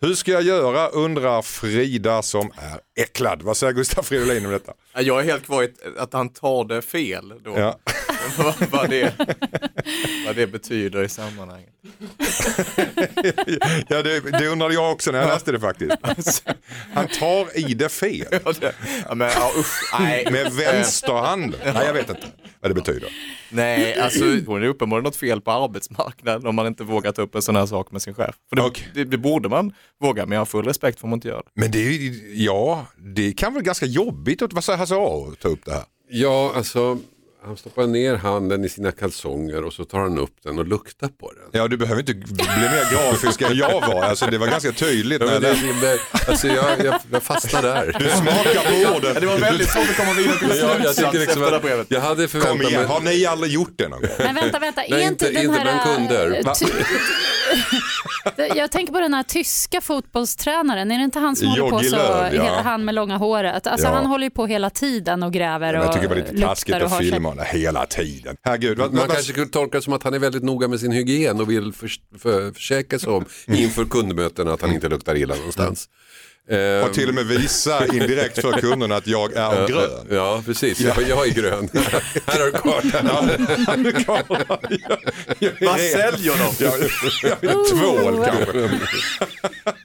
Hur 0.00 0.14
ska 0.14 0.32
jag 0.32 0.42
göra 0.42 0.88
undrar 0.88 1.42
Frida 1.42 2.22
som 2.22 2.50
är 2.56 3.02
äcklad. 3.02 3.42
Vad 3.42 3.56
säger 3.56 3.72
Gustaf 3.72 4.06
Fridolin 4.06 4.46
om 4.46 4.52
detta? 4.52 4.72
Ja, 4.94 5.00
Jag 5.00 5.20
är 5.20 5.24
helt 5.24 5.44
kvar 5.44 5.62
i 5.62 5.72
att 5.98 6.12
han 6.12 6.28
tar 6.28 6.64
det 6.64 6.82
fel 6.82 7.32
då. 7.44 7.58
Ja. 7.58 7.78
vad, 8.38 8.54
vad, 8.70 8.90
det, 8.90 9.14
vad 10.26 10.36
det 10.36 10.46
betyder 10.46 11.02
i 11.04 11.08
sammanhanget. 11.08 11.70
Ja, 13.88 14.02
det, 14.02 14.20
det 14.20 14.46
undrade 14.48 14.74
jag 14.74 14.92
också 14.92 15.10
när 15.10 15.18
jag 15.18 15.28
läste 15.28 15.52
det 15.52 15.60
faktiskt. 15.60 15.92
Han 16.94 17.08
tar 17.08 17.58
i 17.58 17.74
det 17.74 17.88
fel. 17.88 18.26
Ja, 18.44 18.52
det, 18.60 18.74
ja, 19.08 19.14
men, 19.14 19.30
ja, 19.30 19.50
usch, 19.58 20.00
nej. 20.00 20.26
Med 20.32 20.52
vänsterhanden. 20.52 21.60
Nej, 21.64 21.86
jag 21.86 21.92
vet 21.94 22.08
inte 22.10 22.26
vad 22.60 22.70
det 22.70 22.74
betyder. 22.74 23.08
Nej, 23.50 24.00
alltså 24.00 24.24
det 24.24 24.52
är 24.52 24.64
uppenbarligen 24.68 25.04
något 25.04 25.16
fel 25.16 25.40
på 25.40 25.50
arbetsmarknaden 25.50 26.46
om 26.46 26.54
man 26.54 26.66
inte 26.66 26.84
vågar 26.84 27.12
ta 27.12 27.22
upp 27.22 27.34
en 27.34 27.42
sån 27.42 27.56
här 27.56 27.66
sak 27.66 27.92
med 27.92 28.02
sin 28.02 28.14
chef. 28.14 28.34
För 28.48 28.56
det, 28.56 28.62
Okej. 28.62 28.88
det, 28.94 29.04
det 29.04 29.18
borde 29.18 29.48
man 29.48 29.72
våga, 30.00 30.26
men 30.26 30.32
jag 30.32 30.40
har 30.40 30.46
full 30.46 30.64
respekt 30.64 30.98
för 31.00 31.04
om 31.06 31.10
man 31.10 31.16
inte 31.16 31.28
gör 31.28 31.36
det. 31.54 31.60
Men 31.60 31.70
det 31.70 31.78
är 31.86 31.90
ju- 31.92 32.32
ja, 32.44 32.86
det 33.14 33.32
kan 33.32 33.54
väl 33.54 33.62
ganska 33.62 33.86
jobbigt 33.86 34.42
att 34.42 34.52
vad 34.52 34.64
säger 34.64 34.78
Hasse 34.78 34.94
A 34.98 35.28
att 35.32 35.40
ta 35.40 35.48
upp 35.48 35.64
det 35.64 35.72
här. 35.72 35.84
Ja, 36.10 36.52
alltså 36.56 36.98
han 37.44 37.56
stoppar 37.56 37.86
ner 37.86 38.14
handen 38.16 38.64
i 38.64 38.68
sina 38.68 38.92
kalsonger 38.92 39.64
och 39.64 39.72
så 39.72 39.84
tar 39.84 39.98
han 40.00 40.18
upp 40.18 40.34
den 40.44 40.58
och 40.58 40.66
luktar 40.66 41.08
på 41.08 41.32
den. 41.32 41.60
Ja, 41.60 41.68
du 41.68 41.76
behöver 41.76 42.00
inte 42.00 42.14
bli 42.14 42.44
mer 42.46 42.92
grafisk 42.92 43.42
än 43.42 43.56
jag 43.56 43.80
var. 43.80 44.02
Alltså, 44.02 44.26
det 44.26 44.38
var 44.38 44.46
ganska 44.46 44.72
tydligt. 44.72 45.20
Ja, 45.20 45.26
När 45.26 45.32
jag 45.34 45.42
det, 45.42 45.80
det, 45.80 45.98
alltså 46.30 46.46
jag, 46.48 46.84
jag, 46.84 46.94
jag 47.12 47.22
fastnar 47.22 47.62
där. 47.62 47.96
Du 47.98 48.08
smakar 48.08 48.54
på 48.90 48.96
orden. 48.96 49.10
Ja, 49.14 49.20
det 49.20 49.26
var 49.26 49.38
väldigt 49.38 49.68
svårt 49.70 49.88
att 49.90 49.96
komma 49.96 50.12
vidare 50.12 50.38
till 50.38 50.48
Ja, 50.60 50.76
jag, 50.84 50.96
tycker 50.96 51.18
liksom 51.18 51.20
efter 51.20 51.40
det 51.40 51.46
här 51.46 51.56
att, 51.56 51.62
brevet. 51.62 51.86
jag 51.90 52.00
hade 52.00 52.22
Kom 52.22 52.28
förväntat 52.28 52.68
igen, 52.70 52.80
mig... 52.80 52.90
har 52.90 53.00
ni 53.00 53.26
aldrig 53.26 53.52
gjort 53.52 53.72
det 53.76 53.88
någon 53.88 54.00
gång? 54.00 54.10
Men 54.18 54.34
vänta, 54.34 54.58
vänta, 54.58 54.84
är 54.84 54.90
Nej, 54.90 55.02
inte, 55.06 55.26
inte- 55.28 55.40
den 55.42 55.50
här... 55.54 55.62
bland 55.62 55.80
kunder. 55.96 56.42
Va? 56.44 56.54
ty- 56.54 56.66
jag 58.58 58.70
tänker 58.70 58.92
på 58.92 59.00
den 59.00 59.14
här 59.14 59.22
tyska 59.22 59.80
fotbollstränaren, 59.80 60.90
är 60.90 60.98
det 60.98 61.04
inte 61.04 61.18
han 61.18 61.36
som 61.36 61.48
håller 61.48 61.70
på 61.70 61.78
så, 61.80 61.96
ja. 62.36 62.60
han 62.64 62.84
med 62.84 62.94
långa 62.94 63.16
håret? 63.16 63.66
Alltså 63.66 63.86
Ja. 63.86 63.92
han 63.94 64.06
håller 64.06 64.24
ju 64.24 64.30
på 64.30 64.46
hela 64.46 64.70
tiden 64.70 65.22
och 65.22 65.32
gräver 65.32 65.74
och 65.78 65.84
jag 65.84 65.92
tycker 65.92 66.08
bara 66.08 66.14
det 66.14 66.20
är 66.28 66.32
lite 66.32 66.46
taskigt 66.46 66.68
luktar 66.68 66.80
och 66.80 66.86
att 66.86 66.92
har 66.92 66.98
sig. 67.02 67.10
Det 67.36 67.44
hela 67.44 67.86
tiden. 67.86 68.36
Herregud, 68.42 68.78
Man 68.78 68.94
vad, 68.94 69.10
kanske 69.10 69.32
kunde 69.32 69.50
tolka 69.50 69.78
det 69.78 69.82
som 69.82 69.92
att 69.92 70.02
han 70.02 70.14
är 70.14 70.18
väldigt 70.18 70.42
noga 70.42 70.68
med 70.68 70.80
sin 70.80 70.92
hygien 70.92 71.40
och 71.40 71.50
vill 71.50 71.72
för, 71.72 71.90
för, 72.18 72.52
försäkra 72.52 72.98
sig 72.98 73.10
om 73.10 73.24
inför 73.46 73.84
kundmöten 73.84 74.48
att 74.48 74.62
han 74.62 74.72
inte 74.72 74.88
luktar 74.88 75.14
illa 75.14 75.34
någonstans. 75.34 75.88
Eh, 76.50 76.86
och 76.86 76.94
till 76.94 77.08
och 77.08 77.14
med 77.14 77.26
visa 77.26 77.86
indirekt 77.86 78.40
för 78.40 78.52
kunderna 78.52 78.96
att 78.96 79.06
jag 79.06 79.36
är 79.36 79.68
grön. 79.68 80.06
Ja, 80.10 80.42
precis. 80.46 80.80
Jag, 80.80 81.02
jag 81.08 81.26
är 81.28 81.32
grön. 81.32 81.68
Här 82.26 82.40
har 82.40 82.46
du 82.46 83.92
kartan. 83.92 84.48
Vad 85.60 85.80
säljer 85.80 86.32
de? 86.38 86.64
Jag 87.28 87.36
vill 87.40 87.50
tvål 87.50 88.24
kanske. 88.26 88.70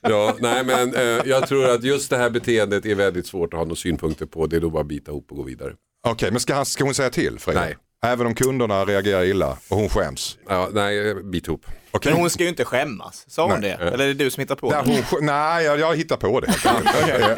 Ja, 0.01 0.37
nej, 0.39 0.63
men, 0.63 0.95
eh, 0.95 1.01
jag 1.25 1.47
tror 1.47 1.69
att 1.69 1.83
just 1.83 2.09
det 2.09 2.17
här 2.17 2.29
beteendet 2.29 2.85
är 2.85 2.95
väldigt 2.95 3.27
svårt 3.27 3.53
att 3.53 3.57
ha 3.57 3.65
några 3.65 3.75
synpunkter 3.75 4.25
på. 4.25 4.47
Det 4.47 4.55
är 4.55 4.59
då 4.59 4.69
bara 4.69 4.81
att 4.81 4.87
bita 4.87 5.11
ihop 5.11 5.31
och 5.31 5.37
gå 5.37 5.43
vidare. 5.43 5.73
Okej, 6.07 6.31
men 6.31 6.39
ska, 6.39 6.53
han, 6.53 6.65
ska 6.65 6.83
hon 6.83 6.93
säga 6.93 7.09
till 7.09 7.39
Frida? 7.39 7.59
Nej. 7.59 7.77
Även 8.03 8.27
om 8.27 8.35
kunderna 8.35 8.85
reagerar 8.85 9.23
illa 9.23 9.57
och 9.69 9.77
hon 9.77 9.89
skäms? 9.89 10.37
Ja, 10.49 10.69
nej, 10.73 11.15
bit 11.23 11.47
ihop. 11.47 11.65
Okej. 11.91 12.11
Men 12.11 12.21
hon 12.21 12.29
ska 12.29 12.43
ju 12.43 12.49
inte 12.49 12.65
skämmas, 12.65 13.25
sa 13.27 13.47
hon 13.51 13.61
det? 13.61 13.71
Eller 13.71 14.03
är 14.03 14.07
det 14.07 14.13
du 14.13 14.31
som 14.31 14.41
hittar 14.41 14.55
på 14.55 14.69
Nej, 14.69 14.81
det? 14.85 15.05
hon, 15.11 15.25
nej 15.25 15.65
jag, 15.65 15.79
jag 15.79 15.95
hittar 15.95 16.17
på 16.17 16.39
det. 16.39 16.53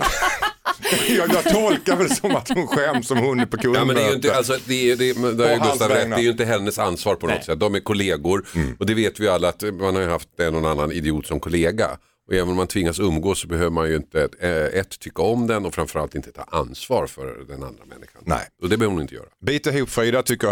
jag, 1.10 1.30
jag 1.34 1.43
tolkar 1.43 1.95
väl 1.95 2.10
som 2.15 2.36
att 2.36 2.49
hon 2.49 2.67
skäms 2.67 3.08
som 3.08 3.17
hon 3.17 3.39
är 3.39 3.45
på 3.45 3.58
Ja, 3.58 3.62
kundmöte. 3.62 3.86
men 3.86 3.95
det 3.95 4.01
är 4.04 4.10
ju 4.10 4.15
inte, 4.15 4.36
alltså, 4.36 4.58
det 4.65 4.91
är, 4.91 4.95
det, 4.95 5.10
är- 5.10 5.34
där 5.34 5.45
är 5.49 5.58
Gustav 5.60 5.89
rätt, 5.89 6.10
det 6.10 6.15
är 6.15 6.19
ju 6.19 6.30
inte 6.32 6.45
hennes 6.45 6.80
ansvar 6.80 7.15
på 7.15 7.28
något 7.28 7.36
Nej. 7.36 7.45
sätt. 7.45 7.60
De 7.60 7.75
är 7.75 7.80
kollegor 7.80 8.45
och 8.80 8.86
det 8.86 8.93
vet 8.93 9.19
vi 9.19 9.28
alla 9.30 9.49
att 9.49 9.62
man 9.62 9.95
har 9.95 10.01
ju 10.01 10.10
haft 10.10 10.39
en 10.39 10.56
och 10.56 10.69
annan 10.71 10.91
idiot 10.91 11.28
som 11.28 11.39
kollega. 11.39 11.88
Och 12.28 12.34
även 12.34 12.50
om 12.50 12.56
man 12.56 12.68
tvingas 12.68 13.00
umgås 13.00 13.40
så 13.42 13.48
behöver 13.48 13.70
man 13.72 13.90
ju 13.90 13.96
inte 13.96 14.30
eh, 14.40 14.80
ett, 14.80 15.00
tycka 15.00 15.22
om 15.22 15.48
den 15.48 15.66
och 15.66 15.74
framförallt 15.74 16.16
inte 16.16 16.32
ta 16.32 16.44
ansvar 16.44 17.08
för 17.08 17.46
den 17.48 17.64
andra 17.64 17.86
människan. 17.86 18.22
Nej. 18.26 18.48
Och 18.62 18.70
det 18.70 18.78
behöver 18.78 18.94
hon 18.94 19.02
inte 19.02 19.16
göra. 19.16 19.26
Bit 19.46 19.68
ihop 19.68 19.90
Frida 19.90 20.24
tycker. 20.24 20.46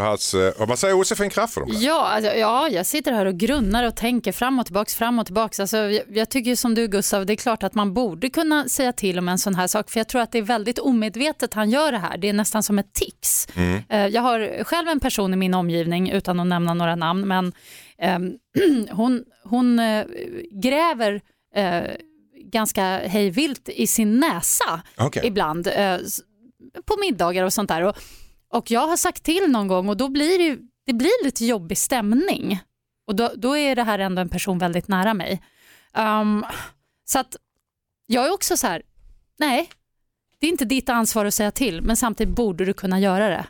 Och 0.62 0.68
vad 0.68 0.80
säger 0.80 0.96
Josefin 0.96 1.30
Crafoord 1.30 1.64
om 1.64 1.70
det? 1.70 1.78
Ja, 1.78 2.08
alltså, 2.08 2.32
ja, 2.32 2.70
jag 2.70 2.86
sitter 2.86 3.12
här 3.12 3.26
och 3.26 3.38
grunnar 3.38 3.88
och 3.88 3.96
tänker 3.96 4.32
fram 4.32 4.60
och 4.60 4.66
tillbaks, 4.66 4.96
fram 4.96 5.20
och 5.20 5.26
tillbaks. 5.26 5.60
Alltså, 5.60 5.78
jag, 5.78 6.04
jag 6.14 6.30
tycker 6.30 6.56
som 6.56 6.76
du 6.76 6.88
Gustav, 6.88 7.26
det 7.26 7.34
är 7.34 7.38
klart 7.38 7.64
att 7.64 7.76
man 7.76 7.94
borde 7.94 8.30
kunna 8.30 8.70
säga 8.70 8.94
till 8.94 9.20
om 9.20 9.30
en 9.30 9.38
sån 9.38 9.56
här 9.56 9.68
sak, 9.68 9.90
för 9.90 10.00
jag 10.00 10.08
tror 10.10 10.22
att 10.22 10.32
det 10.32 10.38
är 10.38 10.42
väldigt 10.42 10.80
omedvetet 10.80 11.54
han 11.54 11.70
gör 11.70 11.92
det 11.92 11.98
här. 11.98 12.18
Det 12.18 12.30
är 12.30 12.34
nästan 12.34 12.64
som 12.64 12.80
ett 12.80 12.94
tics. 12.94 13.48
Eh, 13.90 14.08
Jag 14.08 14.22
har 14.22 14.64
själv 14.64 14.88
en 14.88 15.00
person 15.00 15.34
i 15.34 15.38
min 15.38 15.54
omgivning, 15.54 16.10
utan 16.12 16.40
att 16.40 16.48
nämna 16.48 16.74
några 16.74 16.96
namn, 16.96 17.28
men 17.28 17.54
ehm, 17.98 18.32
hon, 18.92 19.24
hon 19.44 19.80
eh, 19.80 20.06
gräver 20.52 21.22
eh, 21.56 21.84
ganska 22.52 23.08
hejvilt 23.08 23.70
i 23.70 23.88
sin 23.88 24.20
näsa 24.20 24.82
Okej. 24.98 25.22
ibland, 25.26 25.68
eh, 25.68 25.98
på 26.86 26.98
middagar 27.02 27.44
och 27.44 27.54
sånt 27.54 27.70
där. 27.70 27.82
Och, 27.82 27.96
och 28.50 28.72
jag 28.72 28.88
har 28.88 28.98
sagt 28.98 29.24
till 29.24 29.52
någon 29.52 29.68
gång 29.68 29.89
och 29.89 29.98
då 29.98 30.10
blir 30.10 30.39
det, 30.39 30.58
det 30.86 30.94
blir 30.94 31.26
lite 31.26 31.46
jobbig 31.46 31.78
stämning. 31.78 32.60
Och 33.08 33.16
då, 33.16 33.32
då 33.36 33.58
är 33.58 33.76
det 33.76 33.84
här 33.84 34.00
ändå 34.00 34.22
en 34.22 34.30
person 34.30 34.60
väldigt 34.60 34.88
nära 34.88 35.13
mig. 35.13 35.42
Ehm, 35.94 36.46
så 37.06 37.20
att 37.20 37.36
jag 38.08 38.28
är 38.28 38.34
också 38.34 38.58
så 38.58 38.68
här, 38.68 38.82
nej, 39.39 39.70
det 40.39 40.48
är 40.48 40.52
inte 40.52 40.66
ditt 40.66 40.89
ansvar 40.89 41.26
att 41.26 41.34
säga 41.34 41.52
till, 41.52 41.82
men 41.82 41.98
samtidigt 41.98 42.36
borde 42.36 42.66
du 42.66 42.74
kunna 42.74 43.00
göra 43.00 43.30
det. 43.30 43.46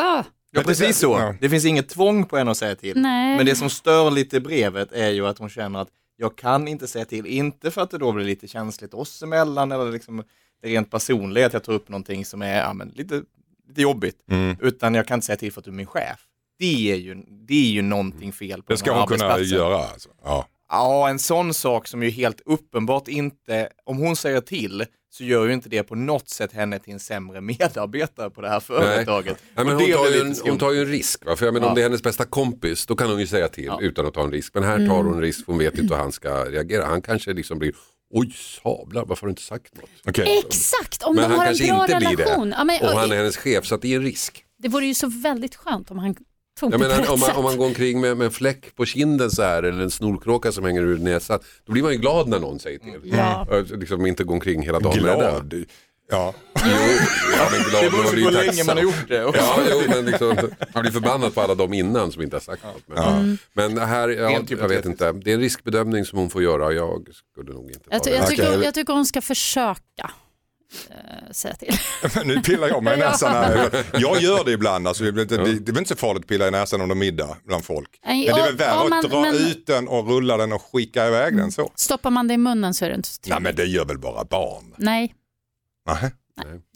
Öh, 0.00 0.22
Ja, 0.56 0.62
precis 0.62 0.98
så. 0.98 1.34
Det 1.40 1.48
finns 1.50 1.64
inget 1.64 1.88
tvång 1.88 2.24
på 2.26 2.36
henne 2.36 2.50
att 2.50 2.56
säga 2.56 2.76
till. 2.76 3.00
nej. 3.00 3.36
Men 3.36 3.46
det 3.46 3.56
som 3.56 3.70
stör 3.70 4.10
lite 4.10 4.40
brevet 4.40 4.92
är 4.92 5.08
ju 5.10 5.26
att 5.26 5.38
hon 5.38 5.48
känner 5.48 5.78
att 5.78 5.88
jag 6.16 6.36
kan 6.36 6.68
inte 6.68 6.86
säga 6.88 7.04
till, 7.04 7.26
inte 7.26 7.70
för 7.70 7.80
att 7.82 7.90
det 7.90 7.98
då 7.98 8.12
blir 8.12 8.24
lite 8.24 8.48
känsligt 8.48 8.94
oss 8.94 9.22
emellan 9.22 9.72
eller 9.72 9.92
liksom 9.92 10.24
det 10.62 10.68
rent 10.68 10.90
personliga 10.90 11.46
att 11.46 11.52
jag 11.52 11.64
tar 11.64 11.72
upp 11.72 11.88
någonting 11.88 12.24
som 12.24 12.42
är 12.42 12.56
ja, 12.58 12.72
men, 12.72 12.88
lite, 12.88 13.22
lite 13.68 13.82
jobbigt, 13.82 14.16
Mm. 14.30 14.56
utan 14.60 14.94
jag 14.94 15.06
kan 15.06 15.14
inte 15.16 15.26
säga 15.26 15.36
till 15.36 15.52
för 15.52 15.60
att 15.60 15.64
du 15.64 15.70
är 15.70 15.74
min 15.74 15.86
chef. 15.86 16.20
Det 16.58 16.92
är 16.92 16.96
ju, 16.96 17.14
det 17.28 17.54
är 17.54 17.70
ju 17.70 17.82
någonting 17.82 18.32
fel 18.32 18.62
på 18.62 18.72
Det 18.72 18.76
ska 18.76 18.98
hon 18.98 19.06
kunna 19.06 19.38
göra. 19.38 19.76
Alltså. 19.76 20.08
Ja. 20.24 20.46
Ja, 20.68 21.08
en 21.08 21.18
sån 21.18 21.54
sak 21.54 21.86
som 21.88 22.02
ju 22.02 22.10
helt 22.10 22.40
uppenbart 22.44 23.08
inte, 23.08 23.68
om 23.84 23.98
hon 23.98 24.16
säger 24.16 24.40
till, 24.40 24.84
så 25.16 25.24
gör 25.24 25.46
ju 25.46 25.52
inte 25.52 25.68
det 25.68 25.82
på 25.82 25.94
något 25.94 26.28
sätt 26.28 26.52
henne 26.52 26.78
till 26.78 26.92
en 26.92 27.00
sämre 27.00 27.40
medarbetare 27.40 28.30
på 28.30 28.40
det 28.40 28.48
här 28.48 28.60
företaget. 28.60 29.36
Nej, 29.54 29.64
men 29.64 29.74
Och 29.74 29.80
hon, 29.80 29.90
det 29.90 29.96
tar 29.96 30.20
en, 30.26 30.34
hon 30.50 30.58
tar 30.58 30.72
ju 30.72 30.80
en 30.80 30.86
risk. 30.86 31.24
Va? 31.26 31.36
För 31.36 31.44
jag 31.46 31.54
menar, 31.54 31.66
Ja. 31.66 31.70
Om 31.70 31.74
det 31.74 31.80
är 31.80 31.82
hennes 31.82 32.02
bästa 32.02 32.24
kompis 32.24 32.86
då 32.86 32.96
kan 32.96 33.10
hon 33.10 33.20
ju 33.20 33.26
säga 33.26 33.48
till 33.48 33.64
Ja. 33.64 33.78
utan 33.80 34.06
att 34.06 34.14
ta 34.14 34.22
en 34.24 34.30
risk. 34.32 34.54
Men 34.54 34.62
här 34.64 34.76
tar 34.88 34.94
hon 35.02 35.14
en 35.14 35.20
risk 35.20 35.46
hon 35.46 35.58
vet 35.58 35.78
inte 35.78 35.94
hur 35.94 36.02
han 36.02 36.12
ska 36.12 36.44
reagera. 36.44 36.84
Han 36.86 37.02
kanske 37.02 37.32
liksom 37.32 37.58
blir, 37.58 37.74
oj 38.14 38.32
sablar 38.62 39.04
varför 39.06 39.22
har 39.22 39.28
du 39.28 39.30
inte 39.30 39.42
sagt 39.42 39.76
något? 39.76 39.90
Okej. 40.08 40.42
Exakt, 40.46 41.02
om 41.02 41.14
Men 41.14 41.22
de 41.24 41.30
han 41.30 41.38
har 41.38 41.46
en 41.46 41.48
kanske 41.48 41.66
bra 41.74 41.84
inte 41.84 41.96
blir 41.96 42.16
relation. 42.16 42.50
det. 42.50 42.56
Ja, 42.58 42.64
men, 42.64 42.80
Och 42.82 42.88
han 43.00 43.12
är 43.12 43.16
hennes 43.16 43.36
chef 43.36 43.66
så 43.66 43.74
att 43.74 43.82
det 43.82 43.92
är 43.92 43.96
en 43.96 44.02
risk. 44.02 44.44
Det 44.58 44.68
vore 44.68 44.86
ju 44.86 44.94
så 44.94 45.06
väldigt 45.22 45.56
skönt 45.56 45.90
om 45.90 45.98
han 45.98 46.14
Jag 46.60 46.80
menar, 46.80 47.10
om, 47.10 47.20
man, 47.20 47.30
om 47.36 47.44
man 47.44 47.56
går 47.56 47.66
omkring 47.66 48.00
med, 48.00 48.16
med 48.16 48.24
en 48.24 48.30
fläck 48.30 48.76
på 48.76 48.84
kinden 48.86 49.30
så 49.30 49.42
här 49.42 49.62
eller 49.62 49.82
en 49.82 49.90
snorkråka 49.90 50.52
som 50.52 50.64
hänger 50.64 50.82
ur 50.82 50.98
näsan, 50.98 51.40
då 51.66 51.72
blir 51.72 51.82
man 51.82 51.92
ju 51.92 51.98
glad 51.98 52.28
när 52.28 52.38
någon 52.40 52.58
säger 52.58 52.78
till. 52.78 53.00
Ja. 53.04 53.46
Och 53.50 53.78
Liksom 53.78 54.06
inte 54.06 54.24
gå 54.24 54.34
omkring 54.34 54.62
hela 54.62 54.80
dagen 54.80 55.02
med 55.02 55.18
det. 55.18 55.24
Glad. 55.24 55.64
Ja. 56.10 56.34
Jo, 56.54 56.70
ja, 57.38 57.48
men 57.52 57.62
glad, 57.70 57.84
Det 57.84 57.90
beror 57.90 58.02
på 58.02 58.10
hur 58.10 58.30
länge 58.30 58.64
man 58.64 58.76
har 58.76 58.82
gjort 58.82 59.08
det. 59.08 59.24
Och 59.24 59.36
Ja, 59.36 59.58
jo, 59.70 59.82
men 59.88 60.04
liksom, 60.06 60.36
man 60.74 60.82
blir 60.82 60.92
förbannad 60.92 61.34
på 61.34 61.40
alla 61.40 61.54
de 61.54 61.72
innan 61.74 62.12
som 62.12 62.22
inte 62.22 62.36
har 62.36 62.40
sagt 62.40 62.62
något. 62.64 62.82
Men, 62.86 63.38
men 63.74 63.78
här, 63.88 64.08
ja, 64.08 64.30
jag 64.48 64.68
vet 64.68 64.84
inte, 64.86 65.12
det 65.12 65.30
är 65.30 65.34
en 65.34 65.40
riskbedömning 65.40 66.04
som 66.04 66.18
hon 66.18 66.30
får 66.30 66.42
göra. 66.42 66.72
Jag 66.72 67.08
skulle 67.32 67.52
nog 67.52 67.66
inte 67.68 67.80
Jag, 67.90 68.00
jag, 68.06 68.22
det. 68.22 68.26
tycker, 68.26 68.62
jag 68.62 68.74
tycker 68.74 68.92
hon 68.92 69.06
ska 69.06 69.20
försöka 69.20 70.10
eh, 70.90 71.32
säga 71.32 71.54
till. 71.54 71.74
Nu 72.24 72.40
pillar 72.40 72.68
jag 72.68 72.82
mig 72.82 72.94
i 72.94 73.00
näsan 73.00 73.32
här. 73.34 73.84
Jag 73.92 74.20
gör 74.22 74.44
det 74.44 74.52
ibland. 74.52 74.88
Alltså, 74.88 75.04
det, 75.04 75.12
det, 75.12 75.24
det, 75.24 75.36
det 75.36 75.68
är 75.70 75.72
väl 75.72 75.78
inte 75.78 75.88
så 75.88 75.96
farligt 75.96 76.22
att 76.22 76.28
pilla 76.28 76.48
i 76.48 76.50
näsan 76.50 76.80
under 76.80 76.94
middag 76.94 77.36
bland 77.46 77.64
folk. 77.64 77.88
Nej, 78.06 78.26
Men 78.26 78.34
det 78.36 78.40
är 78.42 78.46
väl 78.46 78.56
värre 78.56 78.88
ja, 78.90 78.98
att 78.98 79.10
dra 79.10 79.20
men- 79.20 79.34
ut 79.34 79.66
den 79.66 79.88
och 79.88 80.08
rulla 80.08 80.36
den 80.36 80.52
och 80.52 80.62
skicka 80.72 81.06
iväg 81.06 81.36
den 81.36 81.52
så. 81.52 81.72
Stoppar 81.74 82.10
man 82.10 82.28
det 82.28 82.34
i 82.34 82.38
munnen 82.38 82.74
så 82.74 82.84
är 82.84 82.88
det 82.88 82.94
inte 82.96 83.08
så 83.08 83.18
Nej 83.24 83.30
trevligt. 83.30 83.56
men 83.58 83.66
det 83.66 83.72
gör 83.72 83.84
väl 83.84 83.98
bara 83.98 84.24
barn? 84.24 84.74
Nej, 84.78 85.14
Nej. 85.86 86.10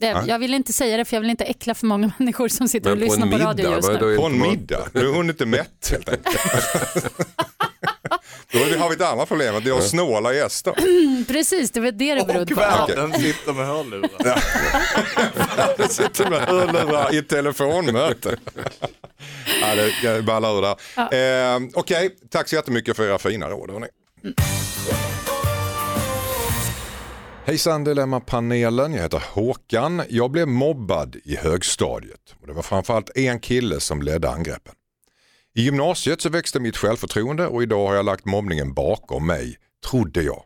det, 0.00 0.14
Nej. 0.14 0.24
jag 0.28 0.38
vill 0.38 0.54
inte 0.54 0.72
säga 0.72 0.96
det 0.96 1.04
för 1.04 1.16
jag 1.16 1.20
vill 1.20 1.30
inte 1.30 1.44
äckla 1.44 1.74
för 1.74 1.86
många 1.86 2.12
människor 2.18 2.48
som 2.48 2.68
sitter 2.68 2.90
Men 2.90 3.02
och 3.02 3.08
på 3.08 3.14
lyssnar 3.14 3.38
på 3.38 3.44
radio 3.44 3.64
middag, 3.64 3.76
just 3.76 3.88
nu. 3.88 4.10
det 4.10 4.16
På 4.16 4.26
en 4.26 4.40
middag? 4.40 4.88
Nu 4.92 5.00
är 5.00 5.12
hon 5.12 5.30
inte 5.30 5.46
mätt 5.46 5.88
helt 5.90 6.08
enkelt. 6.08 6.36
Då 8.52 8.58
har 8.58 8.88
vi 8.88 8.94
ett 8.94 9.02
annat 9.02 9.28
problem, 9.28 9.56
att 9.56 9.64
det 9.64 9.70
är 9.70 9.74
att 9.78 9.88
snåla 9.88 10.32
gäster. 10.34 10.74
Precis, 11.28 11.70
det 11.70 11.80
var 11.80 11.90
det 11.92 12.14
det 12.14 12.20
Och 12.20 12.26
berodde 12.26 12.54
på. 12.54 12.60
världen 12.60 13.12
sitter 13.12 13.52
med 13.52 13.66
hörlurar. 13.66 14.42
Jag 15.78 15.90
sitter 15.90 16.30
med 16.30 16.40
hörlurar 16.40 17.14
i 17.14 17.22
telefonmöte. 17.22 18.36
ja, 19.62 19.74
det 20.02 20.22
ballar 20.22 20.58
ur 20.58 20.62
där. 20.62 21.54
Eh, 21.54 21.60
Okej, 21.74 22.10
tack 22.30 22.48
så 22.48 22.54
jättemycket 22.56 22.96
för 22.96 23.08
era 23.08 23.18
fina 23.18 23.48
råd. 23.50 23.70
hörni. 23.70 23.86
Hejsan 27.44 27.84
Dilemma-panelen, 27.84 28.94
jag 28.94 29.02
heter 29.02 29.22
Håkan. 29.32 30.02
Jag 30.08 30.30
blev 30.30 30.48
mobbad 30.48 31.16
i 31.24 31.36
högstadiet 31.36 32.20
och 32.40 32.46
det 32.46 32.52
var 32.52 32.62
framförallt 32.62 33.10
en 33.16 33.40
kille 33.40 33.80
som 33.80 34.02
ledde 34.02 34.30
angreppen. 34.30 34.74
I 35.58 35.62
gymnasiet 35.62 36.20
så 36.20 36.28
växte 36.28 36.60
mitt 36.60 36.76
självförtroende 36.76 37.46
och 37.46 37.62
idag 37.62 37.86
har 37.86 37.94
jag 37.94 38.04
lagt 38.04 38.24
mobbningen 38.24 38.74
bakom 38.74 39.26
mig, 39.26 39.56
trodde 39.90 40.22
jag. 40.22 40.44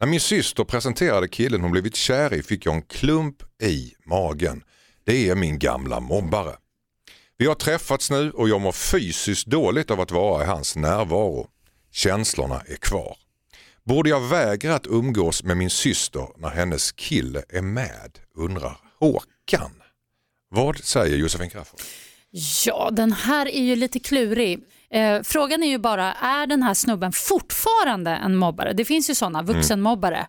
När 0.00 0.06
min 0.06 0.20
syster 0.20 0.64
presenterade 0.64 1.28
killen 1.28 1.60
hon 1.60 1.70
blivit 1.70 1.96
kär 1.96 2.34
i 2.34 2.42
fick 2.42 2.66
jag 2.66 2.74
en 2.74 2.82
klump 2.82 3.62
i 3.62 3.94
magen. 4.04 4.64
Det 5.04 5.28
är 5.28 5.34
min 5.34 5.58
gamla 5.58 6.00
mobbare. 6.00 6.56
Vi 7.38 7.46
har 7.46 7.54
träffats 7.54 8.10
nu 8.10 8.30
och 8.30 8.48
jag 8.48 8.60
mår 8.60 8.72
fysiskt 8.72 9.46
dåligt 9.46 9.90
av 9.90 10.00
att 10.00 10.10
vara 10.10 10.42
i 10.42 10.46
hans 10.46 10.76
närvaro. 10.76 11.48
Känslorna 11.92 12.60
är 12.66 12.76
kvar. 12.76 13.16
Borde 13.84 14.10
jag 14.10 14.20
vägra 14.20 14.74
att 14.74 14.86
umgås 14.86 15.42
med 15.42 15.56
min 15.56 15.70
syster 15.70 16.28
när 16.36 16.48
hennes 16.48 16.92
kille 16.92 17.42
är 17.48 17.62
med? 17.62 18.18
Undrar 18.34 18.78
Håkan. 18.98 19.82
Vad 20.48 20.78
säger 20.78 21.16
Josefin 21.16 21.50
Crafoord? 21.50 21.80
Ja, 22.66 22.90
den 22.92 23.12
här 23.12 23.48
är 23.48 23.62
ju 23.62 23.76
lite 23.76 23.98
klurig. 23.98 24.64
Eh, 24.90 25.22
frågan 25.22 25.62
är 25.62 25.68
ju 25.68 25.78
bara, 25.78 26.12
är 26.12 26.46
den 26.46 26.62
här 26.62 26.74
snubben 26.74 27.12
fortfarande 27.12 28.10
en 28.10 28.36
mobbare? 28.36 28.72
Det 28.72 28.84
finns 28.84 29.10
ju 29.10 29.14
sådana 29.14 29.42
vuxenmobbare 29.42 30.26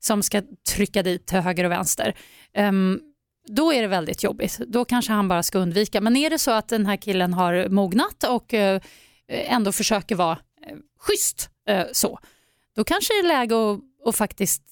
som 0.00 0.22
ska 0.22 0.42
trycka 0.74 1.02
dit 1.02 1.26
till 1.26 1.38
höger 1.38 1.64
och 1.64 1.70
vänster. 1.70 2.14
Ehm, 2.54 3.00
då 3.46 3.72
är 3.72 3.82
det 3.82 3.88
väldigt 3.88 4.22
jobbigt. 4.22 4.58
Då 4.66 4.84
kanske 4.84 5.12
han 5.12 5.28
bara 5.28 5.42
ska 5.42 5.58
undvika. 5.58 6.00
Men 6.00 6.16
är 6.16 6.30
det 6.30 6.38
så 6.38 6.50
att 6.50 6.68
den 6.68 6.86
här 6.86 6.96
killen 6.96 7.34
har 7.34 7.68
mognat 7.68 8.24
och 8.24 8.54
eh, 8.54 8.80
ändå 9.28 9.72
försöker 9.72 10.16
vara 10.16 10.38
eh, 10.66 10.76
schysst 11.00 11.50
eh, 11.68 11.86
så, 11.92 12.18
då 12.76 12.84
kanske 12.84 13.14
det 13.14 13.18
är 13.18 13.28
läge 13.28 13.54
att, 13.54 13.80
att 14.08 14.16
faktiskt 14.16 14.62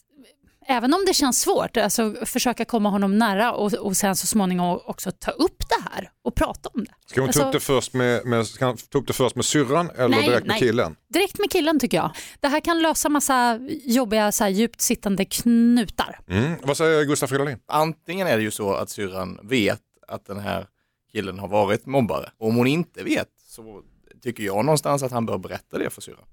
Även 0.69 0.95
om 0.95 1.05
det 1.07 1.15
känns 1.15 1.41
svårt, 1.41 1.77
alltså 1.77 2.15
försöka 2.25 2.65
komma 2.65 2.89
honom 2.91 3.19
nära 3.19 3.53
och, 3.53 3.73
och 3.75 3.97
sen 3.97 4.17
så 4.17 4.27
småningom 4.27 4.81
också 4.85 5.11
ta 5.13 5.31
upp 5.31 5.69
det 5.69 5.85
här 5.91 6.11
och 6.25 6.35
prata 6.35 6.69
om 6.75 6.85
det. 6.85 6.91
Ska 7.07 7.21
hon 7.21 7.31
ta 7.33 7.39
upp 7.41 7.45
Alltså- 7.47 7.59
det 7.59 7.61
först 7.81 7.93
med, 7.93 8.27
med, 8.27 8.47
ska 8.47 8.67
hon 8.67 8.77
ta 8.77 8.99
upp 8.99 9.07
det 9.07 9.13
först 9.13 9.37
med 9.37 9.45
syrran 9.45 9.91
eller 9.91 10.09
Nej, 10.09 10.23
direkt 10.29 10.47
med 10.47 10.49
nej. 10.49 10.59
killen? 10.61 10.97
Direkt 11.09 11.39
med 11.39 11.51
killen 11.51 11.81
tycker 11.81 11.97
jag. 11.97 12.11
Det 12.41 12.49
här 12.49 12.61
kan 12.61 12.83
lösa 12.83 13.09
massa 13.09 13.61
jobbiga 13.85 14.33
så 14.33 14.45
här, 14.45 14.51
djupt 14.51 14.81
sittande 14.81 15.25
knutar. 15.25 16.21
Mm. 16.29 16.53
Vad 16.63 16.77
säger 16.77 17.05
Gustaf 17.05 17.31
Fridolin? 17.31 17.59
Antingen 17.67 18.27
är 18.27 18.37
det 18.37 18.43
ju 18.43 18.51
så 18.51 18.73
att 18.75 18.91
syrran 18.91 19.39
vet 19.43 19.81
att 20.09 20.27
den 20.27 20.39
här 20.39 20.67
killen 21.13 21.39
har 21.39 21.49
varit 21.49 21.87
mobbare. 21.87 22.31
Och 22.39 22.49
om 22.49 22.57
hon 22.57 22.67
inte 22.67 23.03
vet 23.03 23.29
så 23.49 23.83
tycker 24.23 24.43
jag 24.43 24.65
någonstans 24.65 25.03
att 25.03 25.13
han 25.13 25.27
bör 25.27 25.39
berätta 25.39 25.79
det 25.79 25.91
för 25.91 26.01
syrran. 26.01 26.25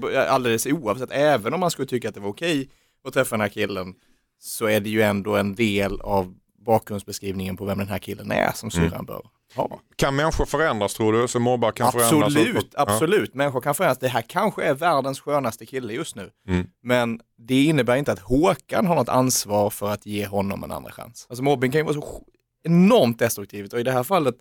Bör- 0.00 0.14
Alldeles 0.26 0.66
oavsett, 0.66 1.10
även 1.12 1.54
om 1.54 1.60
man 1.60 1.70
skulle 1.70 1.88
tycka 1.88 2.08
att 2.08 2.14
det 2.14 2.20
var 2.20 2.28
okej 2.28 2.70
att 3.04 3.14
träffa 3.14 3.36
den 3.36 3.40
här 3.40 3.48
killen 3.48 3.94
så 4.40 4.66
är 4.66 4.80
det 4.80 4.90
ju 4.90 5.02
ändå 5.02 5.36
en 5.36 5.54
del 5.54 6.00
av 6.00 6.34
bakgrundsbeskrivningen 6.66 7.56
på 7.56 7.64
vem 7.64 7.78
den 7.78 7.88
här 7.88 7.98
killen 7.98 8.30
är 8.30 8.52
som 8.54 8.70
syrran 8.70 9.04
bör 9.06 9.22
ha. 9.54 9.80
Kan 9.96 10.16
människor 10.16 10.44
förändras 10.46 10.94
tror 10.94 11.12
du? 11.12 11.28
Så 11.28 11.40
mobbar 11.40 11.72
kan 11.72 11.92
förändras? 11.92 12.22
Absolut, 12.36 12.72
Ja. 12.76 12.82
absolut. 12.82 13.34
Människor 13.34 13.60
kan 13.60 13.74
förändras. 13.74 13.98
Det 13.98 14.08
här 14.08 14.22
kanske 14.22 14.64
är 14.64 14.74
världens 14.74 15.20
skönaste 15.20 15.66
kille 15.66 15.92
just 15.92 16.16
nu. 16.16 16.30
Mm. 16.48 16.66
Men 16.82 17.20
det 17.38 17.64
innebär 17.64 17.96
inte 17.96 18.12
att 18.12 18.18
Håkan 18.18 18.86
har 18.86 18.94
något 18.94 19.08
ansvar 19.08 19.70
för 19.70 19.90
att 19.90 20.06
ge 20.06 20.26
honom 20.26 20.64
en 20.64 20.72
andra 20.72 20.90
chans. 20.92 21.26
Alltså 21.28 21.42
mobbing 21.42 21.72
kan 21.72 21.78
ju 21.78 21.84
vara 21.84 21.94
så 21.94 22.22
enormt 22.64 23.18
destruktivt 23.18 23.72
och 23.72 23.80
i 23.80 23.82
det 23.82 23.92
här 23.92 24.02
fallet 24.02 24.34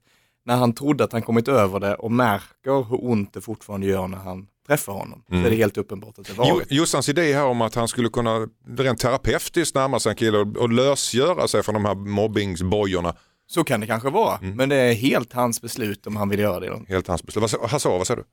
när 0.46 0.56
han 0.56 0.74
trodde 0.74 1.04
att 1.04 1.12
han 1.12 1.22
kommit 1.22 1.48
över 1.48 1.80
det 1.80 1.96
och 1.96 2.12
märker 2.12 2.89
hur 2.89 3.06
ont 3.06 3.34
det 3.34 3.41
fortfarande 3.41 3.88
gör 3.88 4.08
när 4.08 4.17
han 4.17 4.48
träffar 4.68 4.94
honom. 4.94 5.24
Så 5.30 5.36
är 5.36 5.50
det 5.50 5.56
helt 5.56 5.78
uppenbart 5.78 6.20
att 6.20 6.26
det 6.26 6.34
Jo, 6.38 6.44
varit. 6.56 6.72
Jossans 6.72 7.10
idé 7.10 7.34
här 7.34 7.46
om 7.46 7.62
att 7.62 7.76
han 7.76 7.88
skulle 7.88 8.10
kunna 8.10 8.48
rent 8.78 9.00
terapeutiskt 9.00 9.76
närma 9.76 10.00
sig 10.00 10.10
en 10.10 10.16
kille 10.16 10.38
och, 10.38 10.58
och 10.58 10.70
lösgöra 10.70 11.48
sig 11.48 11.64
från 11.64 11.74
de 11.74 11.86
här 11.86 11.96
mobbingsbojorna. 11.96 13.16
Så 13.50 13.64
kan 13.64 13.80
det 13.80 13.88
kanske 13.88 14.10
vara, 14.10 14.40
men 14.42 14.70
det 14.70 14.76
är 14.76 14.94
helt 14.94 15.34
hans 15.34 15.62
beslut 15.62 16.08
om 16.08 16.16
han 16.16 16.30
vill 16.30 16.40
göra 16.40 16.60
det. 16.60 16.80
Helt 16.88 17.08
hans 17.08 17.24
beslut. 17.24 17.42
Vad 17.42 17.50
sa- 17.50 17.68
Hasse, 17.68 17.90
vad 17.90 18.08
säger 18.08 18.18
du? 18.18 18.24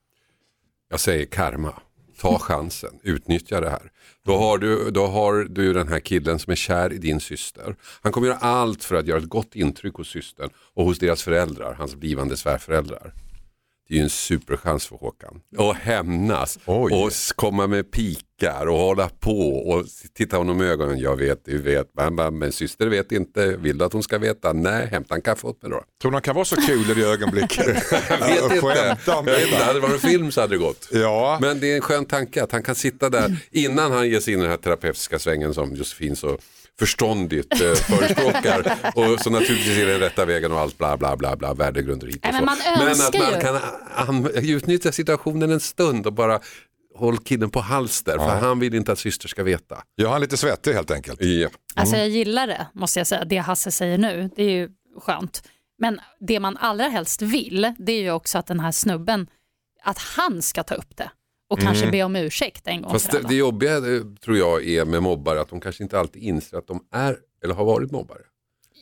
Jag 0.91 1.01
säger 1.01 1.27
karma. 1.27 1.75
Ta 2.21 2.39
chansen, 2.41 2.91
utnyttja 3.03 3.61
det 3.61 3.71
här. 3.71 3.91
Då 4.25 4.39
har, 4.39 4.59
du, 4.59 4.91
då 4.91 5.07
har 5.07 5.35
du 5.45 5.73
den 5.73 5.89
här 5.89 6.01
killen 6.01 6.39
som 6.39 6.51
är 6.51 6.55
kär 6.57 6.93
i 6.93 6.99
din 6.99 7.21
syster. 7.21 7.77
Han 8.03 8.13
kommer 8.13 8.27
göra 8.27 8.39
allt 8.39 8.85
för 8.85 8.95
att 8.97 9.07
göra 9.07 9.19
ett 9.19 9.29
gott 9.29 9.55
intryck 9.55 9.95
hos 9.95 10.09
systern 10.09 10.51
och 10.75 10.85
hos 10.85 10.99
deras 10.99 11.23
föräldrar, 11.23 11.75
hans 11.75 11.95
blivande 11.95 12.37
svärföräldrar. 12.37 13.13
Det 13.89 13.95
är 13.95 13.99
ju 13.99 14.03
en 14.03 14.11
superchans 14.11 14.87
för 14.87 14.97
Håkan. 14.97 15.41
Och 15.57 15.75
hämnas 15.75 16.59
Oj. 16.67 16.93
och 16.95 17.13
komma 17.37 17.67
med 17.67 17.91
pikar 17.93 18.67
och 18.67 18.79
hålla 18.79 19.09
på 19.09 19.49
och 19.49 19.85
titta 20.15 20.37
honom 20.37 20.63
i 20.63 20.65
ögonen. 20.65 20.99
Jag 20.99 21.17
vet, 21.17 21.45
du 21.45 21.63
vet, 21.63 21.91
men, 21.97 22.15
men, 22.15 22.39
men 22.39 22.53
syster 22.53 22.87
vet 22.87 23.13
inte. 23.13 23.57
Vill 23.57 23.79
du 23.79 23.85
att 23.85 23.93
hon 23.93 24.03
ska 24.03 24.19
veta? 24.19 24.53
Nej, 24.53 24.87
hämta 24.87 25.15
en 25.15 25.23
kaffe 25.23 25.47
åt 25.47 25.63
mig 25.63 25.71
då. 25.71 25.83
Tror 26.03 26.11
du 26.11 26.15
han 26.15 26.23
kan 26.23 26.35
vara 26.35 26.45
så 26.45 26.57
kul 26.57 26.91
i 26.91 26.95
det 26.95 27.07
ögonblicket? 27.07 27.67
Jag 28.11 28.19
vet 28.19 28.53
inte. 28.57 28.97
Detta. 28.97 29.65
Hade 29.65 29.81
det 29.81 29.81
varit 29.81 30.01
film 30.01 30.33
så 30.33 30.41
hade 30.41 30.55
det 30.55 30.59
gått. 30.59 30.89
Ja, 30.93 31.39
Men 31.41 31.61
det 31.61 31.73
är 31.73 31.77
en 31.77 31.83
skön 31.83 32.05
tanke 32.05 32.43
att 32.43 32.53
han 32.53 32.63
kan 32.63 32.75
sitta 32.75 33.11
där 33.11 33.37
innan 33.51 33.93
han 33.93 34.09
ger 34.09 34.21
sig 34.21 34.33
in 34.35 34.39
i 34.39 34.43
den 34.43 34.51
här 34.51 34.59
terapeutiska 34.59 35.19
svängen 35.19 35.55
som 35.55 35.75
Josefin 35.75 36.17
så 36.17 36.39
förståndigt 36.79 37.53
eh, 37.53 37.59
förespråkar. 37.75 38.77
och 38.95 39.21
så 39.21 39.31
naturligtvis 39.31 39.79
är 39.79 39.87
det 39.87 39.93
den 39.93 40.01
rätta 40.01 40.25
vägen 40.25 40.53
och 40.53 40.59
allt 40.61 40.79
bla 40.79 40.97
bla 40.97 41.17
bla 41.17 41.37
bla 41.37 41.55
värdegrunder 41.55 42.07
hit 42.07 42.17
och 42.27 42.33
Nej, 42.33 42.41
så. 42.41 42.45
men 42.45 42.45
man 42.45 42.59
att 42.81 42.91
önskar 42.91 43.19
man 43.21 43.35
ju- 43.35 43.41
kan 43.41 43.59
an, 44.09 44.31
utnyttja 44.35 44.93
situationen 44.93 45.51
en 45.51 45.61
stund 45.61 46.07
och 46.07 46.13
bara 46.13 46.41
håll 46.97 47.19
killen 47.19 47.51
på 47.51 47.61
hals 47.61 48.03
där 48.03 48.19
för 48.19 48.29
han 48.29 48.59
vill 48.61 48.75
inte 48.75 48.93
att 48.93 48.99
syster 48.99 49.29
ska 49.29 49.43
veta. 49.43 49.83
gör 49.97 50.11
han 50.11 50.21
lite 50.21 50.37
svettig 50.37 50.73
helt 50.73 50.91
enkelt. 50.91 51.23
Ja. 51.23 51.49
Alltså 51.75 51.97
jag 51.97 52.09
gillar 52.09 52.47
det, 52.47 52.67
måste 52.73 53.01
jag 53.01 53.07
säga. 53.07 53.25
Det 53.25 53.37
Hasse 53.39 53.71
säger 53.71 53.99
nu, 53.99 54.31
det 54.37 54.43
är 54.43 54.51
ju 54.51 54.69
skönt. 55.01 55.43
Men 55.79 56.01
det 56.21 56.41
man 56.41 56.57
allra 56.57 56.85
helst 56.89 57.23
vill, 57.23 57.73
det 57.79 57.93
är 57.93 58.01
ju 58.03 58.11
också 58.11 58.39
att 58.39 58.47
den 58.47 58.61
här 58.61 58.73
snubben, 58.73 59.27
att 59.85 59.99
han 59.99 60.43
ska 60.43 60.63
ta 60.63 60.75
upp 60.75 60.97
det 60.97 61.11
och 61.55 61.61
kanske 61.61 61.91
be 61.91 62.03
om 62.03 62.17
ursäkt 62.17 62.67
en 62.67 62.83
gång 62.83 62.93
Fast 62.93 63.07
för 63.07 63.13
det, 63.13 63.19
alla. 63.19 63.29
det 63.29 63.35
jobbiga 63.35 63.77
eh, 63.77 64.01
tror 64.25 64.37
jag 64.39 64.69
är 64.69 64.85
med 64.85 65.03
mobbare 65.03 65.41
att 65.41 65.49
de 65.49 65.61
kanske 65.61 65.83
inte 65.83 65.99
alltid 65.99 66.23
inser 66.23 66.57
att 66.59 66.67
de 66.67 66.81
är 66.93 67.17
eller 67.45 67.55
har 67.55 67.65
varit 67.65 67.91
mobbare. 67.91 68.21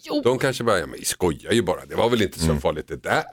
Jo, 0.04 0.20
De 0.24 0.38
kanske 0.38 0.64
bara, 0.64 0.78
ja, 0.78 0.86
men 0.86 0.98
skojar 1.04 1.52
ju 1.52 1.62
bara, 1.62 1.84
det 1.86 1.94
var 1.94 2.10
väl 2.10 2.22
inte 2.22 2.38
så 2.38 2.56
farligt 2.56 2.88
det 2.88 3.02
där. 3.02 3.24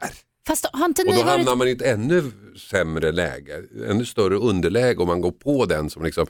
fast 0.47 0.65
har 0.73 0.85
inte 0.85 1.01
Och 1.01 1.07
då 1.07 1.13
varit... 1.13 1.25
hamnar 1.25 1.55
man 1.55 1.67
i 1.67 1.71
ett 1.71 1.81
ännu 1.81 2.31
sämre 2.69 3.11
läge, 3.11 3.63
ännu 3.89 4.05
större 4.05 4.35
underläge 4.35 4.95
om 5.01 5.07
man 5.07 5.21
går 5.21 5.31
på 5.31 5.65
den 5.65 5.89
som 5.89 6.03
liksom, 6.03 6.27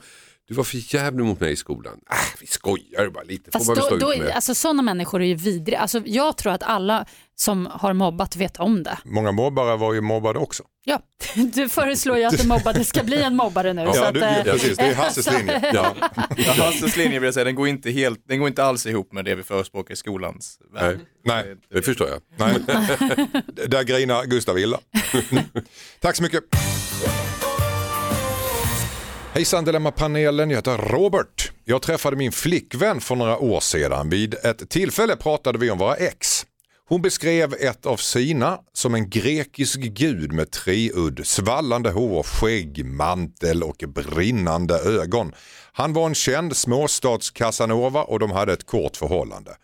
du 0.50 0.56
var 0.56 0.64
för 0.64 0.94
jävlig 0.94 1.24
mot 1.24 1.40
mig 1.40 1.52
i 1.52 1.56
skolan. 1.56 1.92
Äh, 2.10 2.16
vi 2.40 2.46
skojar 2.46 3.10
bara 3.10 3.24
lite, 3.24 3.50
får 3.50 3.58
Fast 3.58 3.66
man 3.66 3.74
väl 3.74 3.82
då, 3.82 3.86
stå 3.86 3.96
då, 4.06 4.14
ut 4.14 4.20
med. 4.20 4.30
alltså, 4.30 4.54
sådana 4.54 4.82
människor 4.82 5.22
är 5.22 5.26
ju 5.26 5.34
vidriga. 5.34 5.78
Alltså, 5.78 6.02
jag 6.06 6.36
tror 6.36 6.52
att 6.52 6.62
alla 6.62 7.06
som 7.36 7.66
har 7.66 7.92
mobbat 7.92 8.36
vet 8.36 8.56
om 8.56 8.82
det. 8.82 8.98
Många 9.04 9.32
mobbare 9.32 9.76
var 9.76 9.94
ju 9.94 10.00
mobbade 10.00 10.38
också. 10.38 10.62
Ja, 10.84 11.00
du 11.54 11.68
föreslår 11.68 12.18
ju 12.18 12.24
att 12.24 12.38
den 12.38 12.48
mobbade 12.48 12.84
ska 12.84 13.02
bli 13.04 13.22
en 13.22 13.36
mobbare 13.36 13.72
nu. 13.72 13.86
så 13.86 13.92
Ja, 13.94 14.08
att, 14.08 14.14
du, 14.14 14.20
eh, 14.20 14.42
precis, 14.42 14.76
det 14.76 14.84
är 14.84 14.94
Hasses 15.02 15.32
linje. 15.32 15.70
Ja, 15.74 15.94
Ja, 16.36 16.52
Hasses 16.52 16.96
linje 16.96 17.18
vill 17.18 17.26
jag 17.26 17.34
säga, 17.34 17.44
den 17.44 17.54
går, 17.54 17.68
inte 17.68 17.90
helt, 17.90 18.28
den 18.28 18.38
går 18.38 18.48
inte 18.48 18.64
alls 18.64 18.86
ihop 18.86 19.12
med 19.12 19.24
det 19.24 19.34
vi 19.34 19.42
förespråkar 19.42 19.94
i 19.94 19.96
skolans 19.96 20.58
värld. 20.74 21.00
Nej, 21.24 21.56
det 21.74 21.82
förstår 21.82 22.08
jag. 22.08 22.20
nej. 22.36 22.54
Där 23.68 23.82
grinar 23.82 24.24
Gustav 24.24 24.58
illa. 24.58 24.78
Tack 26.00 26.16
så 26.16 26.22
mycket. 26.22 26.44
Hejsan 29.32 29.64
Dilemma-panelen, 29.64 30.50
jag 30.50 30.56
heter 30.56 30.78
Robert. 30.78 31.52
Jag 31.64 31.82
träffade 31.82 32.16
min 32.16 32.32
flickvän 32.32 33.00
för 33.00 33.16
några 33.16 33.38
år 33.38 33.60
sedan. 33.60 34.10
Vid 34.10 34.34
ett 34.34 34.70
tillfälle 34.70 35.16
pratade 35.16 35.58
vi 35.58 35.70
om 35.70 35.78
våra 35.78 35.94
ex. 35.96 36.46
Hon 36.88 37.02
beskrev 37.02 37.54
ett 37.60 37.86
av 37.86 37.96
sina 37.96 38.58
som 38.72 38.94
en 38.94 39.10
grekisk 39.10 39.80
gud 39.80 40.32
med 40.32 40.50
treudd, 40.50 41.26
svallande 41.26 41.90
hår, 41.90 42.22
skägg, 42.22 42.84
mantel 42.84 43.62
och 43.62 43.84
brinnande 43.88 44.74
ögon. 44.78 45.32
Han 45.72 45.92
var 45.92 46.06
en 46.06 46.14
känd 46.14 46.52
småstads-Casanova 46.52 48.02
och 48.02 48.18
de 48.18 48.30
hade 48.30 48.52
ett 48.52 48.66
kort 48.66 48.96
förhållande. 48.96 49.56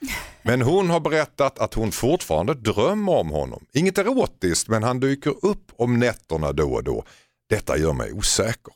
Men 0.42 0.62
hon 0.62 0.90
har 0.90 1.00
berättat 1.00 1.58
att 1.58 1.74
hon 1.74 1.92
fortfarande 1.92 2.54
drömmer 2.54 3.12
om 3.12 3.30
honom. 3.30 3.66
Inget 3.72 3.98
erotiskt 3.98 4.68
men 4.68 4.82
han 4.82 5.00
dyker 5.00 5.34
upp 5.42 5.72
om 5.78 5.98
nätterna 5.98 6.52
då 6.52 6.72
och 6.72 6.84
då. 6.84 7.04
Detta 7.50 7.78
gör 7.78 7.92
mig 7.92 8.12
osäker. 8.12 8.72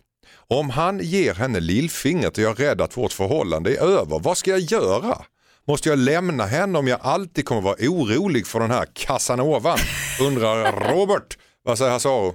Om 0.51 0.71
han 0.71 0.99
ger 0.99 1.35
henne 1.35 1.61
lillfingret 1.61 2.39
är 2.39 2.43
jag 2.43 2.61
rädd 2.61 2.81
att 2.81 2.97
vårt 2.97 3.13
förhållande 3.13 3.77
är 3.77 3.83
över. 3.83 4.19
Vad 4.19 4.39
ska 4.39 4.51
jag 4.51 4.61
göra? 4.61 5.25
Måste 5.67 5.89
jag 5.89 5.99
lämna 5.99 6.47
henne 6.47 6.79
om 6.79 6.89
jag 6.89 7.01
alltid 7.03 7.45
kommer 7.45 7.61
vara 7.61 7.77
orolig 7.81 8.47
för 8.47 8.61
den 8.61 8.71
här 8.71 8.87
Casanovan? 8.93 9.79
Undrar 10.21 10.73
Robert. 10.95 11.39
Vad 11.63 11.79
säger 11.79 11.91
Hasaro? 11.91 12.35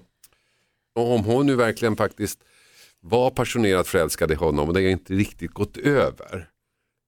Och 0.95 1.11
om 1.15 1.23
hon 1.23 1.45
nu 1.45 1.55
verkligen 1.55 1.95
faktiskt 1.95 2.39
var 3.01 3.29
passionerat 3.29 3.87
förälskad 3.87 4.31
i 4.31 4.35
honom 4.35 4.67
och 4.67 4.73
det 4.73 4.81
har 4.81 4.89
inte 4.89 5.13
riktigt 5.13 5.51
gått 5.51 5.77
över 5.77 6.47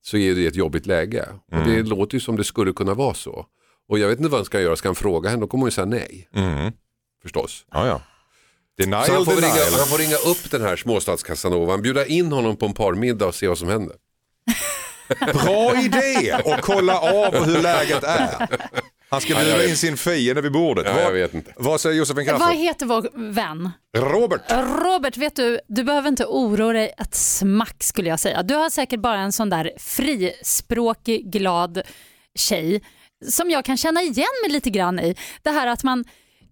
så 0.02 0.16
är 0.16 0.34
det 0.34 0.46
ett 0.46 0.56
jobbigt 0.56 0.86
läge. 0.86 1.28
Och 1.52 1.64
det 1.64 1.82
låter 1.82 2.14
ju 2.14 2.20
som 2.20 2.36
det 2.36 2.44
skulle 2.44 2.72
kunna 2.72 2.94
vara 2.94 3.14
så. 3.14 3.46
Och 3.88 3.98
jag 3.98 4.08
vet 4.08 4.18
inte 4.18 4.30
vad 4.30 4.38
han 4.38 4.44
ska 4.44 4.60
göra, 4.60 4.76
ska 4.76 4.88
han 4.88 4.94
fråga 4.94 5.30
henne? 5.30 5.40
Då 5.40 5.46
kommer 5.46 5.62
hon 5.62 5.66
ju 5.68 5.72
säga 5.72 5.84
nej. 5.84 6.28
Förstås. 7.22 7.66
Ja, 7.70 7.86
ja. 7.86 8.02
Denial, 8.78 9.06
Så 9.06 9.12
han 9.12 9.24
får, 9.24 9.32
denial. 9.34 9.52
ringa, 9.52 9.78
han 9.78 9.86
får 9.86 9.98
ringa 9.98 10.16
upp 10.16 10.50
den 10.50 10.62
här 10.62 10.76
småstads-Casanovan, 10.76 11.80
bjuda 11.82 12.06
in 12.06 12.32
honom 12.32 12.56
på 12.56 12.66
en 12.66 12.74
parmiddag 12.74 13.26
och 13.26 13.34
se 13.34 13.48
vad 13.48 13.58
som 13.58 13.68
händer. 13.68 13.96
Bra 15.32 15.82
idé 15.82 16.34
och 16.44 16.60
kolla 16.60 17.00
av 17.00 17.44
hur 17.44 17.62
läget 17.62 18.04
är. 18.04 18.48
Han 19.10 19.20
ska 19.20 19.34
bjuda 19.34 19.64
in 19.64 19.76
sin 19.76 19.96
fiende 19.96 20.40
vid 20.42 20.52
bordet. 20.52 20.84
Ja, 20.86 20.94
vad, 20.94 21.04
jag 21.04 21.12
vet 21.12 21.34
inte. 21.34 21.52
vad 21.56 21.80
säger 21.80 21.96
Josefin 21.96 22.26
Vad 22.26 22.38
Crafoord? 22.38 22.56
heter 22.56 22.86
vår 22.86 23.10
vän? 23.32 23.70
Robert. 23.96 24.40
Robert, 24.84 25.16
vet 25.16 25.36
du, 25.36 25.60
du 25.68 25.84
behöver 25.84 26.08
inte 26.08 26.24
oroa 26.24 26.72
dig 26.72 26.94
ett 26.98 27.14
smack 27.14 27.82
skulle 27.82 28.08
jag 28.08 28.20
säga. 28.20 28.42
Du 28.42 28.54
har 28.54 28.70
säkert 28.70 29.00
bara 29.00 29.18
en 29.18 29.32
sån 29.32 29.50
där 29.50 29.70
frispråkig, 29.78 31.32
glad 31.32 31.82
tjej 32.34 32.82
som 33.30 33.50
jag 33.50 33.64
kan 33.64 33.76
känna 33.76 34.02
igen 34.02 34.26
mig 34.42 34.50
lite 34.52 34.70
grann 34.70 35.00
i. 35.00 35.14
Det 35.42 35.50
här 35.50 35.66
att 35.66 35.82
man, 35.84 36.04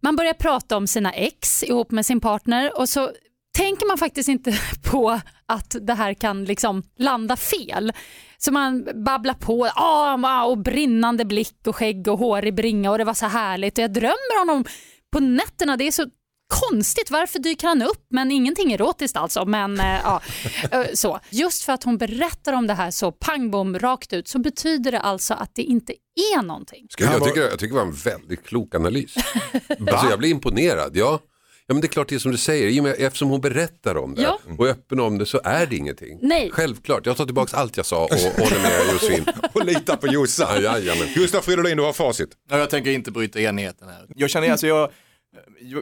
man 0.07 0.17
börjar 0.17 0.35
prata 0.35 0.77
om 0.77 0.87
sina 0.87 1.13
ex 1.13 1.63
ihop 1.63 1.91
med 1.91 2.07
sin 2.07 2.21
partner 2.21 2.79
och 2.79 2.89
så 2.89 3.11
tänker 3.59 3.87
man 3.87 3.99
faktiskt 3.99 4.29
inte 4.29 4.59
på 4.91 5.21
att 5.47 5.77
det 5.81 5.95
här 5.95 6.15
kan 6.15 6.45
liksom 6.45 6.83
landa 6.99 7.37
fel. 7.37 7.93
Så 8.39 8.53
man 8.53 8.89
babblar 9.05 9.35
på, 9.35 9.69
ah, 9.75 10.45
och 10.45 10.59
brinnande 10.59 11.25
blick 11.25 11.67
och 11.67 11.77
skägg 11.77 12.09
och 12.09 12.19
hårig 12.19 12.55
bringa 12.55 12.91
och 12.91 12.99
det 12.99 13.05
var 13.05 13.15
så 13.15 13.27
härligt 13.27 13.79
och 13.79 13.85
jag 13.85 13.93
drömmer 13.93 14.39
honom 14.39 14.65
på 15.13 15.21
nätterna. 15.21 15.77
Det 15.77 15.87
är 15.87 15.93
så 15.93 16.07
konstigt, 16.49 17.11
varför 17.11 17.39
dyker 17.39 17.67
han 17.67 17.83
upp? 17.83 18.07
Men 18.09 18.31
ingenting 18.31 18.73
erotiskt 18.73 19.17
alltså. 19.17 19.45
Men, 19.45 19.81
eh, 19.81 20.01
ja, 20.05 20.21
eh, 20.71 20.87
så. 20.95 21.21
Just 21.31 21.65
för 21.65 21.73
att 21.73 21.85
hon 21.85 21.99
berättar 21.99 22.53
om 22.53 22.67
det 22.67 22.75
här 22.75 22.91
så 22.91 23.13
pang 23.13 23.51
bom 23.51 23.79
rakt 23.79 24.13
ut 24.13 24.29
så 24.29 24.39
betyder 24.39 24.93
det 24.93 25.01
alltså 25.01 25.35
att 25.35 25.55
det 25.55 25.63
inte 25.63 25.95
är 26.17 26.43
någonting. 26.43 26.87
Ska 26.91 27.05
Jag 27.05 27.25
tycker, 27.25 27.41
jag 27.41 27.51
tycker 27.59 27.75
det 27.75 27.81
var 27.81 27.87
en 27.87 27.93
väldigt 27.93 28.47
klok 28.47 28.75
analys. 28.75 29.15
alltså 29.93 30.11
jag 30.11 30.19
blir 30.19 30.31
imponerad. 30.31 30.91
Ja. 30.97 31.21
ja, 31.67 31.75
men 31.75 31.81
det 31.81 31.87
är 31.87 31.89
klart 31.89 32.09
det 32.09 32.15
är 32.15 32.19
som 32.19 32.33
du 32.33 32.39
säger. 32.39 32.69
I 32.69 32.81
och 32.81 32.85
med, 32.85 32.95
eftersom 32.99 33.29
hon 33.31 33.41
berättar 33.41 33.97
om 33.97 34.15
det 34.15 34.23
Ja. 34.23 34.39
och 34.59 34.67
är 34.67 34.71
öppen 34.71 35.01
om 35.01 35.19
det 35.19 35.27
så 35.27 35.41
är 35.45 35.67
det 35.67 35.77
ingenting. 35.77 36.19
Nej. 36.23 36.51
Självklart, 36.53 37.07
jag 37.07 37.17
tar 37.17 37.25
tillbaka 37.25 37.57
allt 37.57 37.77
jag 37.77 37.87
sa 37.87 38.05
och 38.05 38.11
håller 38.11 38.63
med 38.63 38.93
Josefin. 38.93 39.25
Och 39.53 39.65
lita 39.65 39.97
på 39.97 40.07
Jossan. 40.07 40.49
Ja, 40.63 40.79
jajamän. 40.79 41.09
Gustav 41.15 41.41
Fridolin, 41.41 41.77
du 41.77 41.83
har 41.83 41.93
facit. 41.93 42.31
Ja, 42.51 42.59
jag 42.59 42.71
tänker 42.71 42.91
inte 42.91 43.11
bryta 43.11 43.41
enigheten 43.41 43.89
här. 43.89 44.07
Jag 44.17 44.31
känner, 44.31 44.51
alltså 44.51 44.67
jag, 44.67 44.91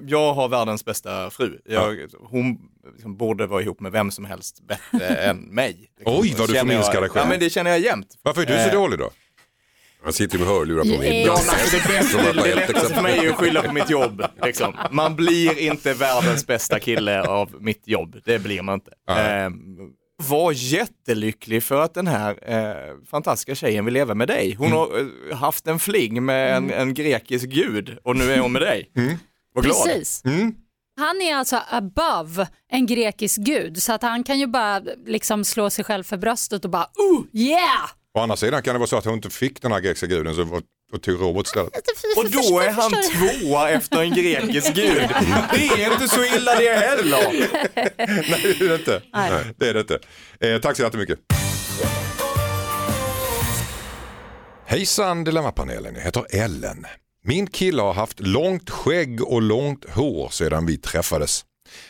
jag- 0.07 0.35
har 0.35 0.49
världens 0.49 0.85
bästa 0.85 1.31
fru. 1.31 1.59
Jag, 1.65 1.97
hon 2.31 2.59
liksom 2.93 3.17
borde 3.17 3.47
vara 3.47 3.63
ihop 3.63 3.81
med 3.81 3.93
vem 3.93 4.11
som 4.11 4.25
helst 4.25 4.61
bättre 4.67 5.07
än 5.17 5.37
mig. 5.37 5.91
Liksom. 5.99 6.21
Oj, 6.21 6.35
vad 6.39 6.49
du 6.49 6.55
förminskar 6.55 7.01
dig 7.01 7.11
själv. 7.11 7.25
Ja, 7.25 7.29
men 7.31 7.41
det 7.41 7.51
känner 7.51 7.71
jag 7.71 7.81
jämt. 7.81 8.07
Varför 8.23 8.43
är 8.43 8.47
du 8.47 8.53
så 8.53 8.59
Eh, 8.59 8.73
dålig 8.73 8.99
då? 8.99 9.11
Han 10.05 10.13
sitter 10.13 10.39
med 10.39 10.49
hörlurar 10.49 10.83
på 10.83 10.89
middag. 10.89 11.15
Ja, 11.15 11.33
alltså 11.33 11.77
det, 11.77 11.89
bästa, 11.89 12.33
det, 12.33 12.55
lättaste 12.55 12.95
för 12.95 13.03
mig 13.03 13.19
är 13.19 13.31
att 13.31 13.37
skylla 13.37 13.63
på 13.63 13.73
mitt 13.73 13.91
jobb. 13.91 14.23
Liksom. 14.45 14.77
Man 14.91 15.17
blir 15.17 15.59
inte 15.59 15.95
världens 15.95 16.47
bästa 16.47 16.81
kille 16.81 17.23
av 17.23 17.55
mitt 17.61 17.89
jobb. 17.89 18.17
Det 18.25 18.39
blir 18.39 18.63
man 18.63 18.75
inte. 18.75 18.91
Eh, 19.09 19.51
var 20.17 20.53
jättelycklig 20.53 21.63
för 21.63 21.81
att 21.81 21.95
den 21.95 22.07
här 22.07 22.53
eh, 22.53 23.07
fantastiska 23.11 23.55
tjejen 23.55 23.85
vill 23.85 23.95
leva 23.95 24.15
med 24.15 24.29
dig. 24.29 24.55
Hon 24.55 24.73
har 24.73 24.99
eh, 24.99 25.37
haft 25.37 25.67
en 25.67 25.79
fling 25.79 26.25
med 26.25 26.57
en, 26.57 26.71
en 26.71 26.95
grekisk 26.95 27.49
gud 27.49 27.99
och 28.05 28.17
nu 28.17 28.33
är 28.33 28.39
hon 28.39 28.53
med 28.53 28.63
dig. 28.63 28.91
Var 29.55 29.63
glad. 29.63 29.85
Precis. 29.85 30.23
Mm. 30.25 30.55
Han 30.97 31.23
är 31.23 31.37
alltså 31.37 31.61
above 31.71 32.49
en 32.71 32.87
grekisk 32.87 33.41
gud 33.41 33.83
så 33.83 33.93
att 33.93 34.03
han 34.03 34.25
kan 34.25 34.39
ju 34.39 34.47
bara 34.47 34.81
liksom 35.07 35.45
slå 35.45 35.71
sig 35.71 35.85
själv 35.85 36.05
för 36.05 36.17
bröstet 36.17 36.65
och 36.65 36.71
bara 36.71 36.87
oh 36.97 37.25
yeah! 37.33 37.91
Å 38.17 38.21
andra 38.21 38.37
sidan 38.37 38.63
kan 38.63 38.75
det 38.75 38.79
vara 38.79 38.87
så 38.89 38.97
att 38.97 39.05
hon 39.05 39.15
inte 39.15 39.31
fick 39.31 39.63
den 39.63 39.73
här 39.73 39.81
grekiska 39.81 40.07
guden 40.07 40.35
så, 40.35 40.61
och 40.93 41.03
tog 41.03 41.21
Robert 41.21 41.47
istället. 41.47 41.73
Och 42.17 42.31
då 42.31 42.61
är 42.61 42.71
han 42.71 42.91
tvåa 42.91 43.71
efter 43.71 44.03
en 44.03 44.15
grekisk 44.15 44.67
gud. 44.75 45.09
Det 45.53 45.83
är 45.85 45.93
inte 45.93 46.09
så 46.09 46.25
illa 46.25 46.55
det 46.55 46.73
heller. 46.75 47.33
Nej, 48.31 48.57
det 48.59 48.65
är 48.65 48.69
det 48.69 48.75
inte. 48.75 49.03
Nej. 49.13 49.45
Det 49.57 49.69
är 49.69 49.75
det 49.75 49.81
inte. 49.81 49.99
Eh, 50.41 50.61
tack 50.61 50.77
så 50.77 50.83
jättemycket. 50.83 51.19
Hejsan 54.67 55.25
Dilemmapanelen, 55.25 55.95
jag 55.95 56.03
heter 56.03 56.27
Ellen. 56.31 56.87
Min 57.25 57.47
kille 57.47 57.83
har 57.83 57.93
haft 57.93 58.21
långt 58.21 58.71
skägg 58.71 59.23
och 59.29 59.43
långt 59.43 59.91
hår 59.91 60.29
sedan 60.29 60.67
vi 60.67 60.79
träffades. 60.79 61.45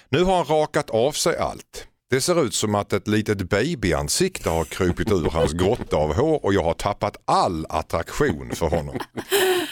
Nu 0.08 0.22
har 0.22 0.36
han 0.36 0.44
rakat 0.44 0.90
av 0.90 1.12
sig 1.12 1.36
allt. 1.38 1.86
Det 2.10 2.20
ser 2.20 2.44
ut 2.44 2.54
som 2.54 2.74
att 2.74 2.92
ett 2.92 3.08
litet 3.08 3.38
babyansikte 3.48 4.50
har 4.50 4.64
krupit 4.64 5.12
ur 5.12 5.30
hans 5.30 5.52
grotta 5.62 5.96
av 5.96 6.14
hår 6.14 6.44
och 6.44 6.54
jag 6.54 6.62
har 6.62 6.74
tappat 6.74 7.16
all 7.24 7.66
attraktion 7.68 8.50
för 8.54 8.66
honom. 8.66 8.98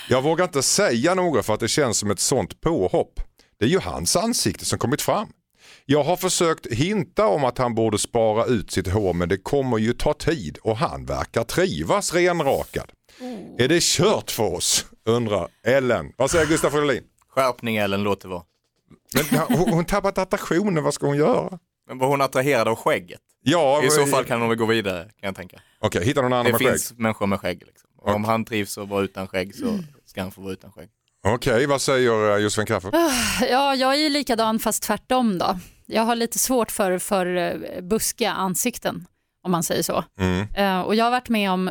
Jag 0.08 0.22
vågar 0.22 0.44
inte 0.44 0.62
säga 0.62 1.14
något 1.14 1.46
för 1.46 1.54
att 1.54 1.60
det 1.60 1.68
känns 1.68 1.98
som 1.98 2.10
ett 2.10 2.20
sånt 2.20 2.60
påhopp. 2.60 3.20
Det 3.58 3.64
är 3.64 3.68
ju 3.68 3.78
hans 3.78 4.16
ansikte 4.16 4.64
som 4.64 4.78
kommit 4.78 5.02
fram. 5.02 5.28
Jag 5.86 6.04
har 6.04 6.16
försökt 6.16 6.66
hinta 6.66 7.26
om 7.26 7.44
att 7.44 7.58
han 7.58 7.74
borde 7.74 7.98
spara 7.98 8.44
ut 8.44 8.70
sitt 8.70 8.88
hår 8.88 9.12
men 9.12 9.28
det 9.28 9.36
kommer 9.38 9.78
ju 9.78 9.92
ta 9.92 10.14
tid 10.14 10.58
och 10.62 10.76
han 10.76 11.06
verkar 11.06 11.44
trivas 11.44 12.14
renrakad. 12.14 12.90
Är 13.58 13.68
det 13.68 13.82
kört 13.82 14.30
för 14.30 14.54
oss? 14.54 14.86
Undrar 15.06 15.48
Ellen. 15.66 16.12
Vad 16.16 16.30
säger 16.30 16.46
Gustaf 16.46 16.72
Fridolin? 16.72 17.04
Skärpning 17.28 17.76
Ellen, 17.76 18.02
låt 18.02 18.20
det 18.20 18.28
vara. 18.28 18.42
Men 19.14 19.40
hon, 19.58 19.72
hon 19.72 19.84
tappat 19.84 20.18
attraktionen, 20.18 20.84
vad 20.84 20.94
ska 20.94 21.06
hon 21.06 21.16
göra? 21.16 21.58
Men 21.92 21.98
var 21.98 22.09
hon 22.09 22.20
attraherad 22.20 22.68
av 22.68 22.76
skägget? 22.76 23.20
Ja, 23.42 23.83
I 23.85 23.90
så 23.90 24.07
fall 24.07 24.24
kan 24.24 24.40
hon 24.40 24.48
väl 24.48 24.59
gå 24.59 24.66
vidare, 24.66 25.02
kan 25.02 25.12
jag 25.28 25.37
tänka. 25.37 25.61
Okej, 25.81 26.05
hitta 26.05 26.22
någon 26.22 26.33
annan 26.33 26.44
Det 26.46 26.52
med 26.52 26.61
skägg. 26.61 26.68
finns 26.68 26.92
människor 26.98 27.26
med 27.26 27.40
skägg. 27.40 27.62
Liksom. 27.66 27.90
Och 27.98 28.14
om 28.14 28.24
han 28.24 28.44
trivs 28.44 28.78
att 28.78 28.88
vara 28.88 29.05
utan 29.05 29.28
skägg 29.28 29.55
så 29.55 29.78
ska 30.07 30.20
han 30.22 30.31
få 30.31 30.40
vara 30.40 30.52
utan 30.52 30.72
skägg. 30.72 30.88
Okej, 31.26 31.66
vad 31.66 31.83
säger 31.83 32.31
eh, 32.33 32.37
Josefin 32.42 32.66
Crafoord? 32.66 32.94
Ja, 33.50 33.74
jag 33.74 33.94
är 33.94 33.98
ju 33.98 34.09
likadan 34.09 34.59
fast 34.59 34.83
tvärtom 34.83 35.38
då. 35.38 35.59
Jag 35.87 36.02
har 36.02 36.16
lite 36.16 36.38
svårt 36.38 36.70
för, 36.70 36.98
för 36.98 37.37
eh, 37.37 37.81
buskiga 37.83 38.33
ansikten 38.33 39.07
om 39.44 39.50
man 39.52 39.62
säger 39.62 39.83
så. 39.83 40.05
Mm. 40.18 40.46
Eh, 40.55 40.81
och 40.81 40.94
jag 40.94 41.05
har 41.05 41.11
varit 41.11 41.28
med 41.28 41.50
om 41.50 41.70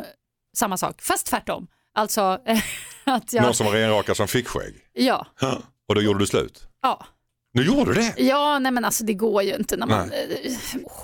samma 0.56 0.76
sak, 0.76 1.02
fast 1.02 1.26
tvärtom. 1.26 1.66
Alltså 1.94 2.22
att 3.04 3.32
Någon 3.32 3.44
jag, 3.44 3.56
som 3.56 3.66
var 3.66 3.72
renrakad 3.72 4.16
som 4.16 4.28
fick 4.28 4.48
skägg. 4.48 4.74
ja, 4.92 5.26
Och 5.88 5.94
då 5.94 6.00
gjorde 6.02 6.18
du 6.18 6.26
slut? 6.26 6.68
ja. 6.82 7.06
Nu 7.54 7.62
gjorde 7.62 7.94
du 7.94 8.00
det? 8.00 8.14
Ja, 8.22 8.58
nej 8.58 8.72
men 8.72 8.84
alltså 8.84 9.04
det 9.04 9.14
går 9.14 9.42
ju 9.42 9.54
inte 9.54 9.76
när 9.76 9.86
man 9.86 10.10
eh, 10.12 10.52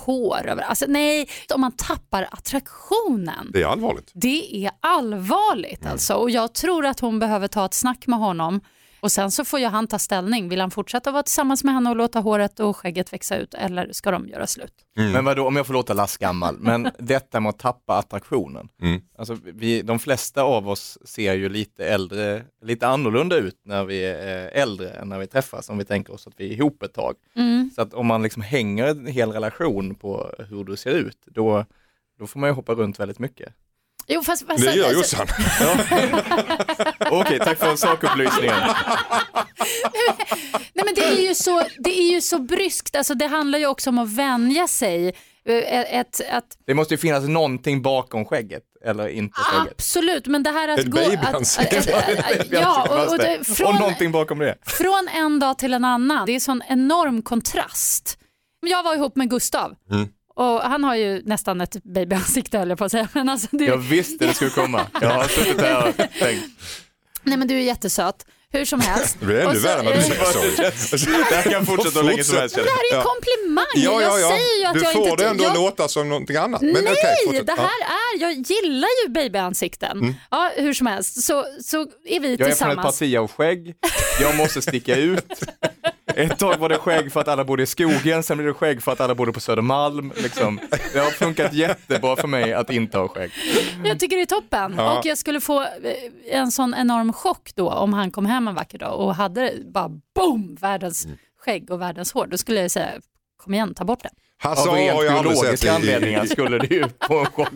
hår 0.05 0.47
över. 0.47 0.61
Alltså 0.61 0.85
nej, 0.87 1.29
om 1.53 1.61
man 1.61 1.71
tappar 1.71 2.27
attraktionen. 2.31 3.49
Det 3.53 3.61
är 3.61 3.67
allvarligt. 3.67 4.11
Det 4.13 4.65
är 4.65 4.71
allvarligt 4.79 5.85
alltså 5.85 6.13
och 6.13 6.29
jag 6.29 6.53
tror 6.53 6.85
att 6.85 6.99
hon 6.99 7.19
behöver 7.19 7.47
ta 7.47 7.65
ett 7.65 7.73
snack 7.73 8.07
med 8.07 8.19
honom 8.19 8.61
och 8.99 9.11
sen 9.11 9.31
så 9.31 9.45
får 9.45 9.59
ju 9.59 9.65
han 9.65 9.87
ta 9.87 9.99
ställning. 9.99 10.49
Vill 10.49 10.61
han 10.61 10.71
fortsätta 10.71 11.11
vara 11.11 11.23
tillsammans 11.23 11.63
med 11.63 11.73
henne 11.73 11.89
och 11.89 11.95
låta 11.95 12.19
håret 12.19 12.59
och 12.59 12.77
skägget 12.77 13.13
växa 13.13 13.37
ut 13.37 13.53
eller 13.53 13.93
ska 13.93 14.11
de 14.11 14.27
göra 14.27 14.47
slut? 14.47 14.73
Men 14.95 15.25
vadå, 15.25 15.47
om 15.47 15.55
jag 15.55 15.67
får 15.67 15.73
låta 15.73 15.93
lastgammal, 15.93 16.57
men 16.59 16.91
detta 16.99 17.39
med 17.39 17.49
att 17.49 17.59
tappa 17.59 17.97
attraktionen. 17.97 18.69
Mm. 18.81 19.01
Alltså, 19.17 19.37
vi, 19.43 19.81
de 19.81 19.99
flesta 19.99 20.43
av 20.43 20.69
oss 20.69 20.97
ser 21.05 21.33
ju 21.33 21.49
lite 21.49 21.85
äldre, 21.85 22.43
lite 22.61 22.87
annorlunda 22.87 23.35
ut 23.35 23.61
när 23.65 23.85
vi 23.85 24.05
är 24.05 24.47
äldre 24.47 24.89
än 24.89 25.09
när 25.09 25.19
vi 25.19 25.27
träffas, 25.27 25.69
om 25.69 25.77
vi 25.77 25.85
tänker 25.85 26.13
oss 26.13 26.27
att 26.27 26.33
vi 26.37 26.49
är 26.49 26.53
ihop 26.53 26.83
ett 26.83 26.93
tag. 26.93 27.15
Så 27.75 27.81
att 27.81 27.93
om 27.93 28.07
man 28.07 28.23
liksom 28.23 28.41
hänger 28.41 28.87
en 28.87 29.05
hel 29.05 29.31
relation 29.31 29.95
på 29.95 30.31
hur 30.49 30.63
du 30.63 30.77
ser 30.77 30.91
ut, 30.91 31.17
då, 31.25 31.65
då 32.19 32.27
får 32.27 32.39
man 32.39 32.49
ju 32.49 32.53
hoppa 32.53 32.73
runt 32.73 32.99
väldigt 32.99 33.19
mycket. 33.19 33.53
Jo, 34.09 34.23
fast, 34.23 34.47
fast, 34.47 34.63
Det 34.65 34.71
gör 34.73 34.85
alltså, 34.95 35.17
Jossan. 35.17 35.27
Okej, 37.11 37.39
tack 37.39 37.57
för 37.59 37.75
sakupplysningen. 37.75 38.55
Nej 40.73 40.85
men 40.85 40.93
det 40.95 41.01
är 41.03 41.27
ju 41.27 41.35
så, 41.35 41.63
det 41.77 41.99
är 41.99 42.11
ju 42.13 42.21
så 42.21 42.39
bryskt, 42.39 42.95
alltså, 42.95 43.13
det 43.15 43.25
handlar 43.27 43.59
ju 43.59 43.65
också 43.67 43.89
om 43.89 43.99
att 43.99 44.09
vänja 44.13 44.67
sig. 44.67 45.07
Eh, 45.45 45.95
Ett, 45.99 46.19
ett, 46.19 46.43
Det 46.67 46.73
måste 46.73 46.93
ju 46.93 46.97
finnas 46.97 47.23
någonting 47.27 47.81
bakom 47.81 48.25
skägget, 48.25 48.63
eller 48.85 49.07
inte 49.07 49.39
skägget. 49.41 49.71
absolut, 49.73 50.27
men 50.27 50.43
det 50.43 50.51
här 50.51 50.67
att 50.67 50.79
Ett 50.79 50.85
gå... 50.85 50.99
Att, 50.99 51.21
babyansikte. 51.21 51.77
att- 51.77 52.19
att- 52.39 52.47
ja, 52.51 52.87
och, 52.89 53.11
och 53.13 53.17
det, 53.17 53.39
och 53.39 53.45
från, 53.45 53.75
någonting 53.75 54.11
bakom 54.11 54.39
det. 54.39 54.55
från 54.65 55.07
en 55.15 55.39
dag 55.39 55.57
till 55.57 55.73
en 55.73 55.85
annan, 55.85 56.25
det 56.25 56.31
är 56.35 56.39
sån 56.39 56.61
enorm 56.69 57.21
kontrast. 57.21 58.17
Jag 58.61 58.83
var 58.83 58.95
ihop 58.95 59.15
med 59.15 59.29
Gustav. 59.29 59.75
Mm. 59.91 60.07
Och 60.39 60.61
han 60.61 60.83
har 60.83 60.95
ju 60.95 61.21
nästan 61.25 61.61
ett 61.61 61.83
babyansikte 61.83 62.57
höll 62.57 62.69
jag 62.69 62.77
på 62.77 62.85
att 62.85 62.91
säga. 62.91 63.07
Men 63.13 63.29
alltså, 63.29 63.47
det, 63.51 63.65
Jag 63.65 63.77
visste 63.77 64.27
det 64.27 64.33
skulle 64.33 64.49
komma. 64.51 64.87
Jag 65.01 65.09
har 65.09 65.23
suttit 65.27 65.57
där 65.57 65.87
och 65.87 65.95
tänkt. 66.19 66.43
Nej 67.23 67.37
men 67.37 67.47
du 67.47 67.55
är 67.55 67.59
jättesöt. 67.61 68.25
Hur 68.51 68.65
som 68.65 68.79
helst. 68.81 69.17
Det 69.19 69.25
blir 69.25 69.39
ännu 69.39 69.59
värre 69.59 69.83
när 69.83 69.95
du 69.95 70.01
säger 70.01 70.25
så. 70.97 71.09
Det 71.29 71.35
här 71.35 71.51
kan 71.51 71.65
fortsätta 71.65 71.99
hur 71.99 72.05
länge 72.07 72.23
som 72.23 72.37
helst. 72.37 72.55
Det 72.55 72.61
här 72.61 72.67
är 72.93 72.95
Ja. 72.97 73.03
komplimang. 73.03 73.65
Ja, 73.75 74.01
ja, 74.01 74.19
Jag 74.19 74.31
säger 74.31 74.55
ju 74.57 74.61
ja. 74.63 74.69
att 74.69 74.73
Du 74.75 74.81
jag 74.81 74.93
får 74.93 75.09
inte... 75.09 75.23
det 75.23 75.29
ändå 75.29 75.43
jag, 75.43 75.55
låta 75.55 75.87
som 75.87 76.09
någonting 76.09 76.35
annat. 76.35 76.61
Men 76.61 76.71
Nej, 76.83 76.95
fortsätt. 77.25 77.45
det 77.47 77.53
Ja. 77.57 77.63
Mm. 77.63 77.65
här 77.65 77.95
är, 78.17 78.21
jag 78.21 78.31
gillar 78.33 78.89
ju 79.05 79.09
babyansikten. 79.13 80.15
Ja, 80.31 80.51
hur 80.55 80.73
som 80.73 80.87
helst 80.87 81.23
så, 81.23 81.45
så 81.63 81.81
är 82.05 82.19
vi 82.19 82.29
Jag 82.29 82.31
är 82.31 82.37
från 82.37 82.41
ett 82.41 82.47
tillsammans. 82.57 82.99
parti 82.99 83.15
av 83.17 83.31
skägg, 83.31 83.75
jag 84.21 84.35
måste 84.35 84.61
sticka 84.61 84.95
ut. 84.95 85.25
Ett 86.15 86.39
tag 86.39 86.57
var 86.57 86.69
det 86.69 86.77
skägg 86.77 87.11
för 87.11 87.19
att 87.19 87.27
alla 87.27 87.45
bodde 87.45 87.63
i 87.63 87.65
skogen, 87.65 88.23
sen 88.23 88.37
blev 88.37 88.47
det 88.47 88.53
skägg 88.53 88.81
för 88.81 88.91
att 88.91 89.01
alla 89.01 89.15
bodde 89.15 89.33
på 89.33 89.39
Södermalm. 89.39 90.13
Liksom. 90.17 90.59
Det 90.93 90.99
har 90.99 91.11
funkat 91.11 91.53
jättebra 91.53 92.15
för 92.15 92.27
mig 92.27 92.53
att 92.53 92.69
inte 92.69 92.97
ha 92.97 93.07
skägg. 93.07 93.31
Jag 93.83 93.99
tycker 93.99 94.15
det 94.15 94.21
är 94.21 94.25
toppen. 94.25 94.73
Ja. 94.77 94.99
Och 94.99 95.05
jag 95.05 95.17
skulle 95.17 95.41
få 95.41 95.61
eh, 95.61 95.67
en 96.27 96.51
sån 96.51 96.73
enorm 96.73 97.13
chock 97.13 97.51
då 97.55 97.69
om 97.69 97.93
han 97.93 98.11
kom 98.11 98.25
hem 98.25 98.47
en 98.47 98.55
vacker 98.55 98.77
dag 98.77 98.99
och 98.99 99.15
hade 99.15 99.53
bara 99.73 99.89
boom, 100.15 100.57
världens 100.61 101.07
skägg 101.39 101.71
och 101.71 101.81
världens 101.81 102.13
hår. 102.13 102.27
Då 102.27 102.37
skulle 102.37 102.61
jag 102.61 102.71
säga, 102.71 102.89
kom 103.37 103.53
igen, 103.53 103.73
ta 103.73 103.83
bort 103.83 104.03
det. 104.03 104.09
Hasse 104.41 104.69
Av 104.69 104.75
rent 104.75 105.03
ju 105.03 105.07
aldrig 105.07 105.37
sett 105.37 105.41
biologiska 105.43 105.73
anledningar 105.73 106.25
skulle 106.25 106.57
det 106.57 106.75
ju 106.75 106.85
på 107.07 107.19
en 107.19 107.25
chock. 107.25 107.49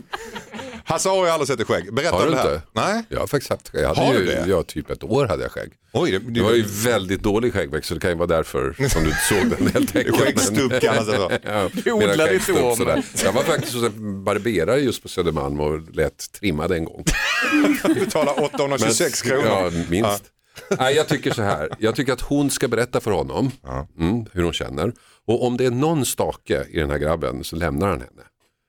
Hasse 0.85 1.09
har 1.09 1.25
ju 1.25 1.31
aldrig 1.31 1.47
sett 1.47 1.59
i 1.59 1.63
skägg. 1.63 1.93
Berätta 1.93 2.15
Har 2.15 2.23
om 2.23 2.29
du 2.29 2.35
det 2.35 2.41
här. 2.41 2.53
inte? 2.55 2.67
Nej. 2.73 3.03
Jag 3.09 3.19
har 3.19 3.27
faktiskt 3.27 3.49
haft 3.51 3.69
skägg. 3.69 3.83
Jag 3.83 3.93
Har 3.95 4.13
du 4.13 4.19
ju, 4.19 4.25
det? 4.25 4.45
ja, 4.47 4.63
typ 4.63 4.89
ett 4.89 5.03
år 5.03 5.25
hade 5.27 5.43
jag 5.43 5.51
skägg. 5.51 5.71
Oj, 5.93 6.11
det, 6.11 6.19
Det 6.19 6.41
var 6.41 6.51
ju 6.51 6.65
väldigt 6.67 7.23
dålig 7.23 7.53
skäggväxt 7.53 7.87
så 7.87 7.93
det 7.93 7.99
kan 7.99 8.09
ju 8.09 8.15
vara 8.17 8.27
därför 8.27 8.75
som 8.89 9.03
du 9.03 9.11
såg 9.29 9.49
den 9.57 9.67
helt 9.73 9.95
enkelt. 9.95 10.17
Skäggstubb 10.21 10.71
det 10.81 10.81
för. 11.05 11.39
Ja, 11.43 11.69
Du 11.83 11.91
odlade 11.91 12.33
inte 12.35 12.51
om. 12.63 12.75
sådär. 12.75 13.03
Jag 13.23 13.31
var 13.31 13.43
faktiskt 13.43 13.73
hos 13.73 13.83
en 13.83 14.23
barberare 14.23 14.79
just 14.79 15.01
på 15.03 15.07
Södermalm 15.09 15.59
och 15.59 15.95
lät 15.95 16.31
trimma 16.39 16.67
det 16.67 16.75
en 16.75 16.85
gång. 16.85 17.03
Du 17.83 17.93
betalar 17.93 18.43
826 18.43 19.21
kronor. 19.21 19.45
Ja, 19.45 19.71
minst. 19.89 20.23
Nej, 20.79 20.95
jag 20.95 21.07
tycker 21.07 21.33
så 21.33 21.41
här, 21.41 21.69
jag 21.79 21.95
tycker 21.95 22.13
att 22.13 22.21
hon 22.21 22.49
ska 22.49 22.67
berätta 22.67 22.99
för 22.99 23.11
honom 23.11 23.51
mm, 23.99 24.25
hur 24.31 24.43
hon 24.43 24.53
känner. 24.53 24.93
Och 25.27 25.45
om 25.47 25.57
det 25.57 25.65
är 25.65 25.71
någon 25.71 26.05
stake 26.05 26.65
i 26.69 26.79
den 26.79 26.89
här 26.89 26.97
grabben 26.97 27.43
så 27.43 27.55
lämnar 27.55 27.87
han 27.87 27.99
henne. 28.01 28.21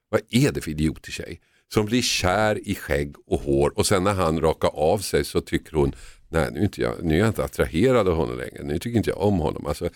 Vad 0.09 0.21
är 0.31 0.53
det 0.53 0.61
för 0.61 0.71
idiotig 0.71 1.15
tjej? 1.15 1.41
Som 1.75 1.87
blir 1.87 2.03
kär 2.03 2.69
i 2.69 2.75
skägg 2.75 3.15
och 3.27 3.41
hår 3.41 3.73
och 3.79 3.87
sen 3.87 4.05
när 4.05 4.15
han 4.15 4.41
rakar 4.41 4.69
av 4.75 4.99
sig 4.99 5.25
så 5.25 5.41
tycker 5.41 5.73
hon, 5.77 5.95
nej 6.29 6.49
nu 6.53 6.59
är, 6.61 6.65
inte 6.65 6.81
jag, 6.81 6.95
nu 7.05 7.15
är 7.15 7.19
jag 7.19 7.29
inte 7.29 7.45
attraherad 7.45 8.09
av 8.09 8.17
honom 8.17 8.39
längre, 8.39 8.63
nu 8.63 8.79
tycker 8.79 8.97
inte 8.97 9.11
jag 9.11 9.21
om 9.21 9.39
honom. 9.39 9.67
Alltså, 9.67 9.89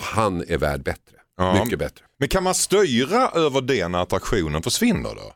han 0.00 0.44
är 0.48 0.58
värd 0.58 0.82
bättre, 0.82 1.16
Ja. 1.36 1.64
mycket 1.64 1.78
bättre. 1.78 2.04
Men 2.18 2.28
kan 2.28 2.42
man 2.42 2.54
styra 2.54 3.28
över 3.28 3.60
det 3.60 3.88
när 3.88 3.98
attraktionen 4.02 4.62
försvinner 4.62 5.14
då? 5.14 5.32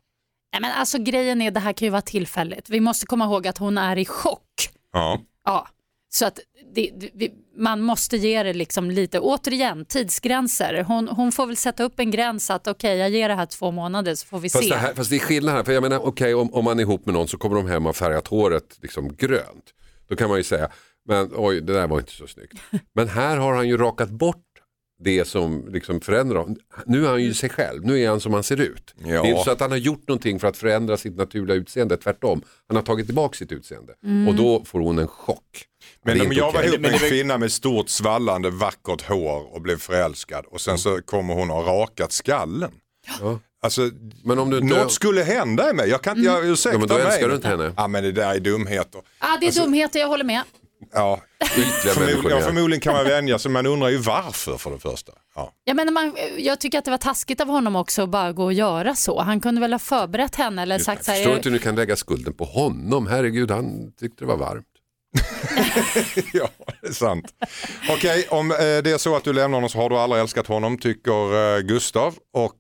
Nej, 0.53 0.61
men 0.61 0.73
alltså, 0.73 0.99
grejen 0.99 1.43
är, 1.43 1.51
det 1.51 1.61
här 1.61 1.73
kan 1.73 1.87
ju 1.87 1.91
vara 1.91 2.03
tillfälligt. 2.03 2.71
Vi 2.71 2.81
måste 2.81 3.07
komma 3.07 3.25
ihåg 3.25 3.47
att 3.47 3.59
hon 3.59 3.79
är 3.79 3.99
i 3.99 4.05
chock. 4.05 4.71
Ja. 4.93 5.21
Ja, 5.45 5.69
så 6.15 6.27
att 6.27 6.41
det, 6.75 6.91
det, 7.15 7.31
man 7.57 7.81
måste 7.81 8.17
ge 8.17 8.43
det 8.43 8.53
liksom 8.53 8.91
lite, 8.91 9.21
återigen, 9.21 9.85
tidsgränser. 9.85 10.85
Hon, 10.89 11.09
hon 11.09 11.33
får 11.33 11.47
väl 11.47 11.57
sätta 11.57 11.85
upp 11.85 12.01
en 12.01 12.11
gräns 12.11 12.51
att 12.51 12.67
okej, 12.67 12.99
jag 12.99 13.11
ger 13.11 13.29
det 13.29 13.35
här 13.35 13.47
två 13.47 13.71
månader 13.71 14.15
så 14.15 14.27
får 14.27 14.39
vi 14.39 14.51
Fast 14.51 14.65
se. 14.65 14.71
det, 14.71 14.77
här, 14.77 14.95
fast 14.95 15.11
det 15.11 15.17
är 15.17 15.21
skillnad 15.21 15.55
här, 15.55 15.65
för 15.65 15.73
jag 15.73 15.83
menar 15.83 16.07
okej 16.07 16.35
om, 16.35 16.55
om 16.55 16.65
man 16.65 16.79
är 16.79 16.83
ihop 16.83 17.07
med 17.07 17.15
någon 17.15 17.29
så 17.29 17.39
kommer 17.39 17.57
de 17.57 17.69
hem 17.69 17.87
och 17.87 17.89
har 17.89 17.93
färgat 17.93 18.29
håret 18.29 18.79
liksom 18.83 19.17
grönt. 19.17 19.65
Då 20.09 20.17
kan 20.17 20.29
man 20.29 20.39
ju 20.39 20.45
säga, 20.45 20.69
men 21.09 21.31
oj 21.35 21.61
det 21.61 21.73
där 21.73 21.87
var 21.87 21.99
inte 21.99 22.13
så 22.13 22.27
snyggt. 22.27 22.55
Men 22.95 23.09
här 23.09 23.37
har 23.37 23.55
han 23.55 23.69
ju 23.69 23.77
rakat 23.77 24.11
bort 24.11 24.45
det 25.05 25.25
som 25.25 25.69
liksom 25.69 26.01
förändrar 26.01 26.39
honom. 26.39 26.57
Nu 26.87 27.05
är 27.07 27.11
han 27.11 27.23
ju 27.23 27.35
sig 27.35 27.51
själv, 27.51 27.85
nu 27.85 28.01
är 28.03 28.09
han 28.09 28.21
som 28.21 28.35
han 28.35 28.43
ser 28.43 28.61
ut. 28.61 28.95
Ja. 28.99 29.07
Det 29.07 29.15
är 29.17 29.25
inte 29.25 29.45
så 29.45 29.51
att 29.51 29.61
han 29.61 29.71
har 29.71 29.79
gjort 29.79 30.09
någonting 30.09 30.41
för 30.41 30.49
att 30.49 30.57
förändra 30.57 30.97
sitt 30.97 31.17
naturliga 31.17 31.57
utseende, 31.57 31.97
tvärtom. 31.97 32.43
Han 32.69 32.77
har 32.77 32.83
tagit 32.83 33.07
tillbaka 33.07 33.37
sitt 33.37 33.53
utseende 33.53 33.93
och 34.29 34.35
då 34.35 34.65
får 34.65 34.81
hon 34.81 34.99
en 34.99 35.09
chock. 35.09 35.65
Men 36.05 36.21
om 36.21 36.33
jag 36.33 36.53
var 36.53 36.63
ihop 36.63 36.81
med 36.81 36.93
en 36.93 36.99
kvinna 36.99 37.39
med 37.39 37.53
stort 37.53 37.89
svallande 37.89 38.51
vackert 38.51 39.03
hår 39.09 39.55
och 39.55 39.61
blev 39.63 39.77
förälskad 39.79 40.45
och 40.47 40.61
sen 40.61 40.79
så 40.79 41.03
kommer 41.03 41.35
hon 41.35 41.51
och 41.51 41.57
har 41.57 41.65
rakat 41.65 42.13
skallen. 42.13 42.71
Ja. 43.21 43.39
Alltså, 43.63 43.91
Men 44.25 44.39
om 44.39 44.51
du 44.51 44.59
inte... 44.59 44.77
något 44.79 44.93
skulle 44.93 45.23
hända 45.23 45.71
i 45.71 45.75
mig. 45.75 45.89
Jag 45.89 46.03
kan 46.03 46.17
inte, 46.17 46.31
jag 46.31 46.47
ursäkta 46.47 46.75
Ja, 46.75 46.79
men 46.79 46.89
då 46.89 46.95
mig. 46.95 47.07
älskar 47.07 47.29
du 47.29 47.35
inte 47.35 47.49
henne. 47.49 47.75
Ja 47.77 47.89
men 47.89 48.03
det 48.05 48.13
där 48.13 48.35
är 48.35 48.41
dumheter. 48.41 49.01
Ja, 49.21 49.39
det 49.41 49.47
är 49.47 49.53
dumheter, 49.65 50.01
jag 50.01 50.09
håller 50.09 50.25
med. 50.25 50.43
Ja, 50.93 51.21
Ytliga 51.45 51.65
förmodligen, 51.95 52.23
människor 52.23 52.31
ja, 52.31 52.41
förmodligen 52.41 52.81
kan 52.81 52.93
man 52.95 53.05
vänja 53.05 53.39
sig 53.39 53.51
men 53.51 53.65
man 53.65 53.73
undrar 53.73 53.89
ju 53.89 53.97
varför 53.97 54.59
för 54.59 54.71
det 54.71 54.79
första. 54.79 55.13
Ja. 55.35 55.53
Jag, 55.65 55.77
menar, 55.77 55.93
man, 55.93 56.17
jag 56.39 56.61
tycker 56.61 56.79
att 56.79 56.85
det 56.85 56.91
var 56.91 56.99
taskigt 56.99 57.41
av 57.41 57.49
honom 57.49 57.77
också 57.77 58.03
att 58.03 58.09
bara 58.09 58.33
gå 58.33 58.45
och 58.45 58.53
göra 58.53 58.95
så. 58.95 59.21
Han 59.21 59.41
kunde 59.41 59.61
väl 59.61 59.73
ha 59.73 59.79
förberett 59.79 60.37
henne 60.37 60.63
eller 60.63 60.79
sagt 60.79 61.05
så 61.05 61.11
Jag 61.11 61.17
förstår 61.17 61.31
här. 61.31 61.37
inte 61.37 61.49
hur 61.49 61.59
du 61.59 61.63
kan 61.63 61.77
lägga 61.77 61.97
skulden 61.97 62.35
på 62.35 62.45
honom. 62.45 63.07
Herregud, 63.07 63.51
han 63.51 63.93
tyckte 64.01 64.25
det 64.25 64.29
var 64.29 64.37
varmt. 64.37 64.67
ja, 66.33 66.49
det 66.83 66.89
är 66.89 66.93
sant. 66.93 67.35
Okej, 67.91 68.27
om 68.31 68.51
eh, 68.51 68.57
det 68.57 68.87
är 68.87 68.99
så 68.99 69.17
att 69.17 69.25
du 69.25 69.33
lämnar 69.33 69.57
honom 69.57 69.71
så 69.71 69.79
har 69.79 69.91
du 69.91 69.97
aldrig 69.97 70.23
älskat 70.23 70.47
honom 70.47 70.79
tycker 70.79 71.57
eh, 71.57 71.61
Gustav 71.61 72.15
och 72.33 72.59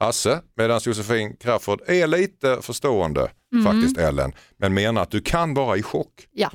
Hasse. 0.00 0.40
Medan 0.56 0.80
Josefin 0.84 1.36
Crafoord 1.36 1.80
är 1.86 2.06
lite 2.06 2.58
förstående 2.62 3.30
faktiskt 3.64 3.98
Ellen. 3.98 4.32
Men 4.56 4.74
menar 4.74 5.02
att 5.02 5.10
du 5.10 5.20
kan 5.20 5.54
vara 5.54 5.76
i 5.76 5.82
chock 5.82 6.28
Ja, 6.32 6.50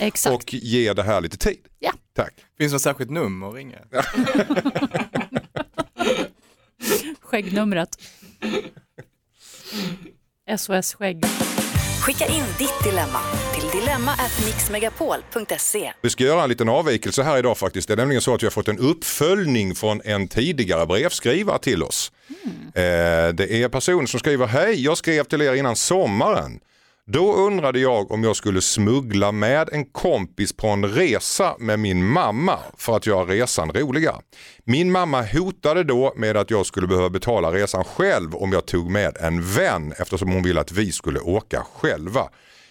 exakt. 0.00 0.26
Mm. 0.26 0.34
och 0.36 0.54
ge 0.54 0.92
det 0.92 1.02
här 1.02 1.20
lite 1.20 1.36
tid. 1.36 1.58
Ja. 1.78 1.92
Tack. 2.16 2.34
Finns 2.58 2.72
det 2.72 2.74
något 2.74 2.82
särskilt 2.82 3.10
nummer 3.10 3.48
att 3.48 3.54
ringa? 3.54 3.78
Skäggnumret. 7.20 7.98
SOS 10.58 10.94
skägg. 10.94 11.24
Skicka 12.04 12.26
in 12.26 12.44
ditt 12.58 12.84
dilemma 12.84 13.20
till 13.54 13.80
dilemma@mixmegapol.se. 13.80 15.92
Vi 16.00 16.10
ska 16.10 16.24
göra 16.24 16.42
en 16.42 16.48
liten 16.48 16.68
avvikelse 16.68 17.22
här 17.22 17.38
idag 17.38 17.58
faktiskt. 17.58 17.88
Det 17.88 17.94
är 17.94 17.96
nämligen 17.96 18.22
så 18.22 18.34
att 18.34 18.42
vi 18.42 18.46
har 18.46 18.50
fått 18.50 18.68
en 18.68 18.78
uppföljning 18.78 19.74
från 19.74 20.00
en 20.04 20.28
tidigare 20.28 20.86
brevskrivare 20.86 21.58
till 21.58 21.82
oss. 21.82 22.12
Eh, 22.74 22.82
det 23.34 23.50
är 23.50 23.68
personen 23.68 24.06
som 24.06 24.20
skriver, 24.20 24.46
hej 24.46 24.84
jag 24.84 24.98
skrev 24.98 25.24
till 25.24 25.42
er 25.42 25.54
innan 25.54 25.76
sommaren. 25.76 26.60
Då 27.06 27.34
undrade 27.34 27.78
jag 27.78 28.10
om 28.10 28.24
jag 28.24 28.36
skulle 28.36 28.60
smuggla 28.60 29.32
med 29.32 29.68
en 29.72 29.84
kompis 29.84 30.52
på 30.52 30.68
en 30.68 30.84
resa 30.84 31.56
med 31.58 31.78
min 31.78 32.04
mamma 32.04 32.58
för 32.76 32.96
att 32.96 33.06
göra 33.06 33.24
resan 33.24 33.72
roligare. 33.72 34.16
Min 34.64 34.92
mamma 34.92 35.22
hotade 35.22 35.84
då 35.84 36.12
med 36.16 36.36
att 36.36 36.50
jag 36.50 36.66
skulle 36.66 36.86
behöva 36.86 37.10
betala 37.10 37.52
resan 37.52 37.84
själv 37.84 38.34
om 38.34 38.52
jag 38.52 38.66
tog 38.66 38.90
med 38.90 39.16
en 39.20 39.42
vän 39.42 39.92
eftersom 39.98 40.32
hon 40.32 40.42
ville 40.42 40.60
att 40.60 40.72
vi 40.72 40.92
skulle 40.92 41.20
åka 41.20 41.66
själva. 41.74 42.28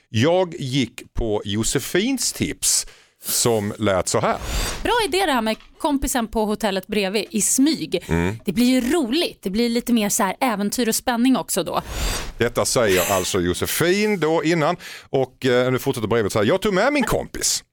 Jag 0.09 0.55
gick 0.59 1.13
på 1.13 1.41
Josefins 1.45 2.33
tips 2.33 2.87
som 3.25 3.73
lät 3.77 4.07
så 4.07 4.19
här. 4.19 4.37
Bra 4.83 4.93
idé 5.07 5.25
det 5.25 5.31
här 5.31 5.41
med 5.41 5.57
kompisen 5.77 6.27
på 6.27 6.45
hotellet 6.45 6.87
bredvid 6.87 7.25
i 7.29 7.41
smyg. 7.41 8.03
Mm. 8.07 8.35
Det 8.45 8.51
blir 8.51 8.65
ju 8.65 8.93
roligt. 8.93 9.39
Det 9.41 9.49
blir 9.49 9.69
lite 9.69 9.93
mer 9.93 10.09
så 10.09 10.23
här 10.23 10.35
äventyr 10.39 10.87
och 10.87 10.95
spänning 10.95 11.37
också 11.37 11.63
då. 11.63 11.81
Detta 12.37 12.65
säger 12.65 13.13
alltså 13.13 13.39
Josefin 13.39 14.19
då 14.19 14.43
innan 14.43 14.75
och 15.09 15.45
eh, 15.45 15.71
nu 15.71 15.79
fortsätter 15.79 16.07
brevet 16.07 16.31
så 16.31 16.39
här. 16.39 16.45
Jag 16.45 16.61
tog 16.61 16.73
med 16.73 16.93
min 16.93 17.03
kompis 17.03 17.63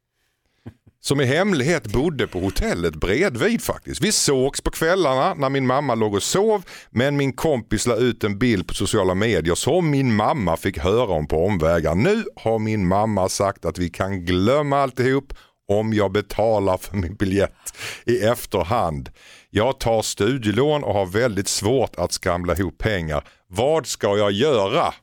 som 1.03 1.21
i 1.21 1.25
hemlighet 1.25 1.87
bodde 1.87 2.27
på 2.27 2.41
hotellet 2.41 2.95
bredvid 2.95 3.63
faktiskt. 3.63 4.01
Vi 4.01 4.13
sågs 4.13 4.61
på 4.61 4.71
kvällarna 4.71 5.35
när 5.35 5.49
min 5.49 5.67
mamma 5.67 5.95
låg 5.95 6.15
och 6.15 6.23
sov 6.23 6.63
men 6.91 7.17
min 7.17 7.33
kompis 7.33 7.87
la 7.87 7.97
ut 7.97 8.25
en 8.25 8.39
bild 8.39 8.67
på 8.67 8.75
sociala 8.75 9.15
medier 9.15 9.55
som 9.55 9.91
min 9.91 10.15
mamma 10.15 10.57
fick 10.57 10.79
höra 10.79 11.13
om 11.13 11.27
på 11.27 11.47
omvägar. 11.47 11.95
Nu 11.95 12.25
har 12.37 12.59
min 12.59 12.87
mamma 12.87 13.29
sagt 13.29 13.65
att 13.65 13.79
vi 13.79 13.89
kan 13.89 14.25
glömma 14.25 14.79
alltihop 14.79 15.33
om 15.71 15.93
jag 15.93 16.13
betalar 16.13 16.77
för 16.77 16.97
min 16.97 17.15
biljett 17.15 17.75
i 18.07 18.19
efterhand. 18.21 19.11
Jag 19.51 19.79
tar 19.81 20.03
studielån 20.03 20.85
och 20.85 20.95
har 20.95 21.07
väldigt 21.07 21.49
svårt 21.49 21.97
att 21.97 22.13
skramla 22.13 22.57
ihop 22.57 22.79
pengar. 22.79 23.25
Vad 23.47 23.87
ska 23.87 24.17
jag 24.19 24.33
göra? 24.33 24.95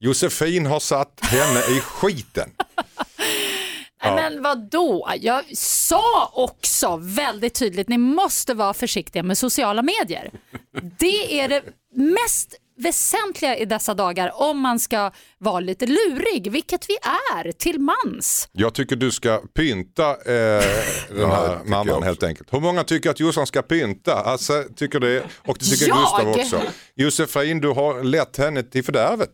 Josefin 0.00 0.66
har 0.66 0.80
satt 0.80 1.20
henne 1.22 1.60
i 1.60 1.80
skiten. 1.80 2.50
Ja. 4.02 4.14
Men 4.14 4.42
vad 4.42 4.70
då? 4.70 5.08
Jag 5.20 5.56
sa 5.56 6.30
också 6.34 6.96
väldigt 6.96 7.54
tydligt, 7.54 7.88
ni 7.88 7.98
måste 7.98 8.54
vara 8.54 8.74
försiktiga 8.74 9.22
med 9.22 9.38
sociala 9.38 9.82
medier. 9.82 10.30
Det 10.98 11.40
är 11.40 11.48
det 11.48 11.62
mest 11.94 12.54
väsentliga 12.76 13.56
i 13.56 13.64
dessa 13.64 13.94
dagar 13.94 14.30
om 14.34 14.60
man 14.60 14.78
ska 14.78 15.10
vara 15.38 15.60
lite 15.60 15.86
lurig, 15.86 16.50
vilket 16.52 16.86
vi 16.88 16.96
är 17.36 17.52
till 17.52 17.78
mans. 17.80 18.48
Jag 18.52 18.74
tycker 18.74 18.96
du 18.96 19.10
ska 19.10 19.42
pynta 19.54 20.10
eh, 20.10 20.14
den 20.24 21.20
Ja, 21.20 21.26
här 21.26 21.56
tycker 21.58 21.70
mamman 21.70 22.02
helt 22.02 22.22
enkelt. 22.22 22.52
Hur 22.52 22.60
många 22.60 22.84
tycker 22.84 23.10
att 23.10 23.20
Jossan 23.20 23.46
ska 23.46 23.62
pynta? 23.62 24.14
Alltså, 24.14 24.64
tycker 24.76 25.00
det, 25.00 25.22
och 25.46 25.56
det 25.58 25.64
tycker 25.64 25.88
Jag? 25.88 25.98
Gustav 25.98 26.28
också. 26.28 26.62
Josefin, 26.94 27.60
du 27.60 27.68
har 27.68 28.02
lett 28.04 28.36
henne 28.36 28.62
till 28.62 28.84
fördärvet. 28.84 29.30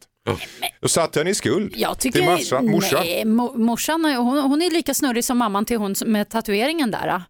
Du 0.81 0.89
satt 0.89 1.17
henne 1.17 1.31
i 1.31 1.35
skuld 1.35 1.73
Jag 1.77 1.99
tycker, 1.99 2.19
till 2.19 2.29
massa, 2.29 2.63
morsan. 2.63 3.01
nej, 3.05 3.25
mo- 3.25 3.57
morsan 3.59 4.05
hon, 4.05 4.39
hon 4.39 4.63
är 4.63 4.71
lika 4.71 4.95
snurrig 4.95 5.25
som 5.25 5.39
mamman 5.39 5.65
till 5.65 5.77
hon 5.77 5.95
med 6.07 6.29
tatueringen 6.29 6.91
där. 6.91 7.23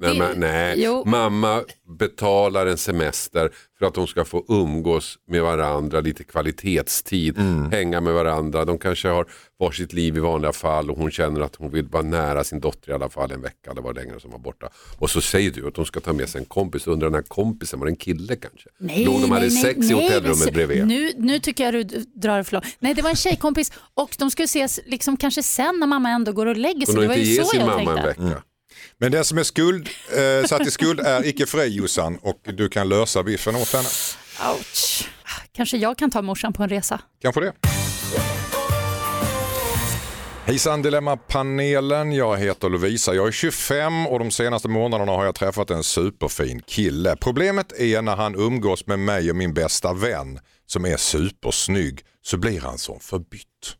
Nej, 0.00 0.12
Det- 0.12 0.18
men, 0.18 0.40
nej. 0.40 0.86
Mamma 1.06 1.62
betalar 1.98 2.66
en 2.66 2.76
semester 2.78 3.50
för 3.78 3.86
att 3.86 3.94
de 3.94 4.06
ska 4.06 4.24
få 4.24 4.44
umgås 4.48 5.18
med 5.28 5.42
varandra, 5.42 6.00
lite 6.00 6.24
kvalitetstid, 6.24 7.38
Mm. 7.38 7.70
hänga 7.72 8.00
med 8.00 8.14
varandra. 8.14 8.64
De 8.64 8.78
kanske 8.78 9.08
har 9.08 9.26
varsitt 9.58 9.92
liv 9.92 10.16
i 10.16 10.20
vanliga 10.20 10.52
fall 10.52 10.90
och 10.90 10.96
hon 10.98 11.10
känner 11.10 11.40
att 11.40 11.56
hon 11.56 11.70
vill 11.70 11.86
vara 11.88 12.02
nära 12.02 12.44
sin 12.44 12.60
dotter 12.60 12.90
i 12.90 12.94
alla 12.94 13.08
fall 13.08 13.32
en 13.32 13.42
vecka 13.42 13.70
eller 13.70 13.82
vad 13.82 13.94
längre 13.96 14.20
som 14.20 14.30
var 14.30 14.38
borta. 14.38 14.68
Och 14.98 15.10
så 15.10 15.20
säger 15.20 15.50
du 15.50 15.66
att 15.68 15.74
de 15.74 15.84
ska 15.84 16.00
ta 16.00 16.12
med 16.12 16.28
sig 16.28 16.38
en 16.38 16.44
kompis 16.44 16.86
och 16.86 16.92
undrar 16.92 17.06
den 17.08 17.14
här 17.14 17.22
kompisen, 17.22 17.78
var 17.78 17.86
det 17.86 17.92
en 17.92 17.96
kille 17.96 18.36
kanske? 18.36 18.68
Nej, 18.78 19.04
Låg 19.04 19.20
de 19.20 19.30
hade 19.30 19.40
nej, 19.46 19.50
sex 19.50 19.78
nej, 19.78 19.90
i 19.90 19.94
nej, 19.94 20.02
hotellrummet 20.04 20.44
men- 20.44 20.54
bredvid? 20.54 20.86
Nu, 20.86 21.12
nu 21.16 21.38
tycker 21.38 21.64
jag 21.64 21.74
du 21.74 22.04
drar 22.14 22.42
för 22.42 22.52
långt. 22.52 22.64
Nej, 22.78 22.94
det 22.94 23.02
var 23.02 23.10
en 23.10 23.16
tjejkompis 23.16 23.72
och 23.94 24.10
de 24.18 24.30
skulle 24.30 24.44
ses 24.44 24.80
liksom 24.86 25.16
kanske 25.16 25.42
sen 25.42 25.78
när 25.80 25.86
mamma 25.86 26.10
ändå 26.10 26.32
går 26.32 26.46
och 26.46 26.56
lägger 26.56 26.86
sig. 26.86 26.94
Hon 26.96 27.06
var 27.08 27.14
inte 27.14 27.28
ge 27.28 27.44
sin 27.44 27.60
mamma 27.60 27.76
tänkte. 27.76 27.92
en 28.00 28.06
vecka? 28.06 28.20
Mm. 28.22 28.34
Men 28.98 29.12
den 29.12 29.24
som 29.24 29.38
är 29.38 29.42
skuld, 29.42 29.88
eh, 30.16 30.46
satt 30.46 30.66
i 30.66 30.70
skuld 30.70 31.00
är 31.00 31.26
icke 31.26 31.46
fri 31.46 31.66
Jossan 31.66 32.18
och 32.22 32.40
du 32.44 32.68
kan 32.68 32.88
lösa 32.88 33.22
biffen 33.22 33.56
åt 33.56 33.72
henne. 33.72 33.88
Ouch. 34.52 35.08
Kanske 35.52 35.76
jag 35.76 35.98
kan 35.98 36.10
ta 36.10 36.22
morsan 36.22 36.52
på 36.52 36.62
en 36.62 36.68
resa. 36.68 37.00
Kanske 37.22 37.40
det. 37.40 37.52
Hejsan 40.44 40.82
Dilemma-panelen, 40.82 42.12
jag 42.12 42.36
heter 42.36 42.68
Lovisa. 42.68 43.14
Jag 43.14 43.26
är 43.26 43.32
25 43.32 44.06
och 44.06 44.18
de 44.18 44.30
senaste 44.30 44.68
månaderna 44.68 45.12
har 45.12 45.24
jag 45.24 45.34
träffat 45.34 45.70
en 45.70 45.82
superfin 45.82 46.62
kille. 46.62 47.16
Problemet 47.16 47.72
är 47.80 48.02
när 48.02 48.16
han 48.16 48.34
umgås 48.34 48.86
med 48.86 48.98
mig 48.98 49.30
och 49.30 49.36
min 49.36 49.54
bästa 49.54 49.92
vän 49.92 50.38
som 50.66 50.84
är 50.84 50.96
supersnygg 50.96 52.00
så 52.22 52.36
blir 52.36 52.60
han 52.60 52.78
som 52.78 53.00
förbytt. 53.00 53.76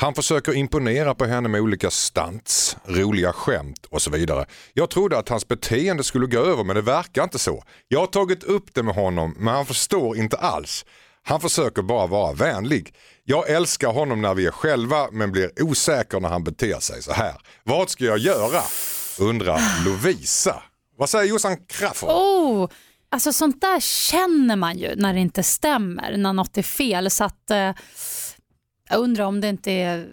Han 0.00 0.14
försöker 0.14 0.54
imponera 0.54 1.14
på 1.14 1.24
henne 1.24 1.48
med 1.48 1.60
olika 1.60 1.90
stunts, 1.90 2.76
roliga 2.84 3.32
skämt 3.32 3.86
och 3.90 4.02
så 4.02 4.10
vidare. 4.10 4.46
Jag 4.72 4.90
trodde 4.90 5.18
att 5.18 5.28
hans 5.28 5.48
beteende 5.48 6.04
skulle 6.04 6.26
gå 6.26 6.38
över 6.38 6.64
men 6.64 6.76
det 6.76 6.82
verkar 6.82 7.24
inte 7.24 7.38
så. 7.38 7.62
Jag 7.88 8.00
har 8.00 8.06
tagit 8.06 8.44
upp 8.44 8.74
det 8.74 8.82
med 8.82 8.94
honom 8.94 9.34
men 9.38 9.54
han 9.54 9.66
förstår 9.66 10.16
inte 10.16 10.36
alls. 10.36 10.84
Han 11.22 11.40
försöker 11.40 11.82
bara 11.82 12.06
vara 12.06 12.32
vänlig. 12.32 12.94
Jag 13.24 13.50
älskar 13.50 13.92
honom 13.92 14.22
när 14.22 14.34
vi 14.34 14.46
är 14.46 14.50
själva 14.50 15.08
men 15.12 15.32
blir 15.32 15.62
osäker 15.62 16.20
när 16.20 16.28
han 16.28 16.44
beter 16.44 16.80
sig 16.80 17.02
så 17.02 17.12
här. 17.12 17.34
Vad 17.64 17.90
ska 17.90 18.04
jag 18.04 18.18
göra? 18.18 18.62
Undrar 19.20 19.84
Lovisa. 19.84 20.62
Vad 20.98 21.08
säger 21.08 21.24
Jossan 21.24 21.56
Crafoord? 21.56 22.10
Oh, 22.10 22.68
alltså 23.10 23.32
sånt 23.32 23.60
där 23.60 23.80
känner 23.80 24.56
man 24.56 24.78
ju 24.78 24.94
när 24.96 25.14
det 25.14 25.20
inte 25.20 25.42
stämmer, 25.42 26.16
när 26.16 26.32
något 26.32 26.58
är 26.58 26.62
fel. 26.62 27.10
Så 27.10 27.24
att, 27.24 27.50
eh, 27.50 27.70
jag 28.90 29.00
undrar 29.00 29.24
om 29.24 29.40
det 29.40 29.48
inte 29.48 29.72
är, 29.72 30.08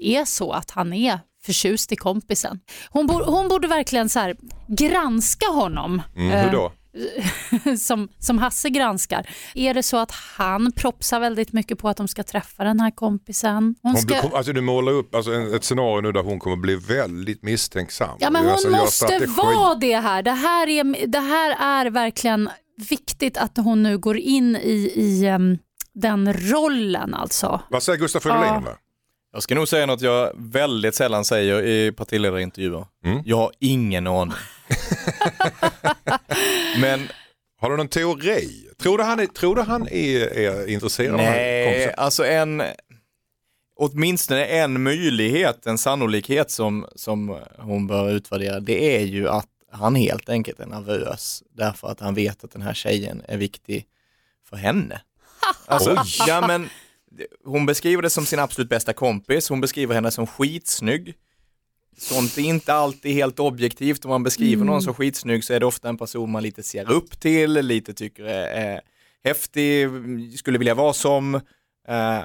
är 0.00 0.24
så 0.24 0.52
att 0.52 0.70
han 0.70 0.92
är 0.92 1.20
förtjust 1.44 1.92
i 1.92 1.96
kompisen. 1.96 2.60
Hon, 2.90 3.06
bor, 3.06 3.22
hon 3.24 3.48
borde 3.48 3.68
verkligen 3.68 4.08
så 4.08 4.18
här, 4.18 4.36
granska 4.68 5.46
honom. 5.46 6.02
Mm, 6.16 6.30
Eh, 6.32 6.44
hur 6.44 6.52
då? 6.52 6.72
som, 7.78 8.08
som 8.18 8.38
Hasse 8.38 8.70
granskar. 8.70 9.28
Är 9.54 9.74
det 9.74 9.82
så 9.82 9.96
att 9.96 10.10
han 10.10 10.72
propsar 10.72 11.20
väldigt 11.20 11.52
mycket 11.52 11.78
på 11.78 11.88
att 11.88 11.96
de 11.96 12.08
ska 12.08 12.22
träffa 12.22 12.64
den 12.64 12.80
här 12.80 12.90
kompisen? 12.90 13.74
Hon 13.82 13.92
Hon 13.92 13.96
ska, 13.96 14.06
blir, 14.20 14.36
alltså 14.36 14.52
du 14.52 14.60
målar 14.60 14.92
upp 14.92 15.14
alltså 15.14 15.32
en- 15.32 15.54
ett 15.54 15.64
scenario 15.64 16.00
nu 16.00 16.12
där 16.12 16.22
hon 16.22 16.38
kommer 16.38 16.56
bli 16.56 16.76
väldigt 16.76 17.42
misstänksam. 17.42 18.16
ja, 18.20 18.30
men 18.30 18.42
hon 18.42 18.52
Alltså, 18.52 18.68
göra 18.68 18.80
måste 18.82 19.26
vara 19.26 19.74
det 19.74 19.96
här. 19.96 20.22
Det 20.22 20.30
här, 20.30 20.68
är, 20.68 21.06
det 21.06 21.18
här 21.20 21.56
är 21.84 21.90
verkligen 21.90 22.50
viktigt 22.90 23.36
att 23.36 23.56
hon 23.56 23.82
nu 23.82 23.98
går 23.98 24.16
in 24.18 24.56
i, 24.56 24.92
i 24.96 25.26
em, 25.26 25.58
den 25.94 26.32
rollen 26.32 27.14
alltså. 27.14 27.60
Vad 27.70 27.82
säger 27.82 27.98
Gustaf 27.98 28.22
Fridolin 28.22 28.44
Ja. 28.46 28.56
om 28.56 28.64
det? 28.64 28.76
Jag 29.32 29.42
ska 29.42 29.54
nog 29.54 29.68
säga 29.68 29.86
något 29.86 30.00
jag 30.00 30.32
väldigt 30.36 30.94
sällan 30.94 31.24
säger 31.24 31.62
i 31.62 31.92
partiledarintervjuer. 31.92 32.86
Mm. 33.04 33.22
Jag 33.24 33.36
har 33.36 33.52
ingen 33.58 34.06
aning. 34.06 34.34
Men 36.80 37.08
Har 37.60 37.70
du 37.70 37.76
någon 37.76 37.88
teori? 37.88 38.66
Tror 38.78 38.98
du 38.98 39.04
han 39.04 39.20
är, 39.20 39.26
tror 39.26 39.56
du 39.56 39.62
han 39.62 39.88
är, 39.88 40.20
är 40.38 40.66
intresserad 40.68 41.10
av 41.14 41.16
nej, 41.16 41.66
kompisen? 41.66 41.94
alltså 41.96 42.26
en, 42.26 42.62
åtminstone 43.76 44.44
en 44.44 44.82
möjlighet, 44.82 45.66
en 45.66 45.78
sannolikhet 45.78 46.50
som, 46.50 46.86
som 46.94 47.38
hon 47.58 47.86
bör 47.86 48.10
utvärdera, 48.10 48.60
det 48.60 48.96
är 48.96 49.04
ju 49.06 49.28
att 49.28 49.46
han 49.72 49.94
helt 49.94 50.28
enkelt 50.28 50.60
är 50.60 50.66
nervös 50.66 51.42
därför 51.52 51.88
att 51.88 52.00
han 52.00 52.14
vet 52.14 52.44
att 52.44 52.50
den 52.50 52.62
här 52.62 52.74
tjejen 52.74 53.22
är 53.28 53.36
viktig 53.36 53.86
för 54.48 54.56
henne. 54.56 55.00
Alltså, 55.66 55.96
ja, 56.26 56.46
men, 56.46 56.68
hon 57.44 57.66
beskriver 57.66 58.02
det 58.02 58.10
som 58.10 58.26
sin 58.26 58.38
absolut 58.38 58.68
bästa 58.68 58.92
kompis, 58.92 59.48
hon 59.48 59.60
beskriver 59.60 59.94
henne 59.94 60.10
som 60.10 60.26
skitsnygg. 60.26 61.14
Sånt 61.98 62.38
är 62.38 62.42
inte 62.42 62.74
alltid 62.74 63.14
helt 63.14 63.38
objektivt, 63.38 64.04
om 64.04 64.08
man 64.08 64.22
beskriver 64.22 64.64
någon 64.64 64.82
som 64.82 64.94
skitsnygg 64.94 65.44
så 65.44 65.52
är 65.52 65.60
det 65.60 65.66
ofta 65.66 65.88
en 65.88 65.98
person 65.98 66.30
man 66.30 66.42
lite 66.42 66.62
ser 66.62 66.90
upp 66.90 67.20
till, 67.20 67.52
lite 67.52 67.94
tycker 67.94 68.24
är, 68.24 68.46
är 68.46 68.80
häftig, 69.24 69.88
skulle 70.38 70.58
vilja 70.58 70.74
vara 70.74 70.92
som. 70.92 71.34
Eh, 71.88 72.22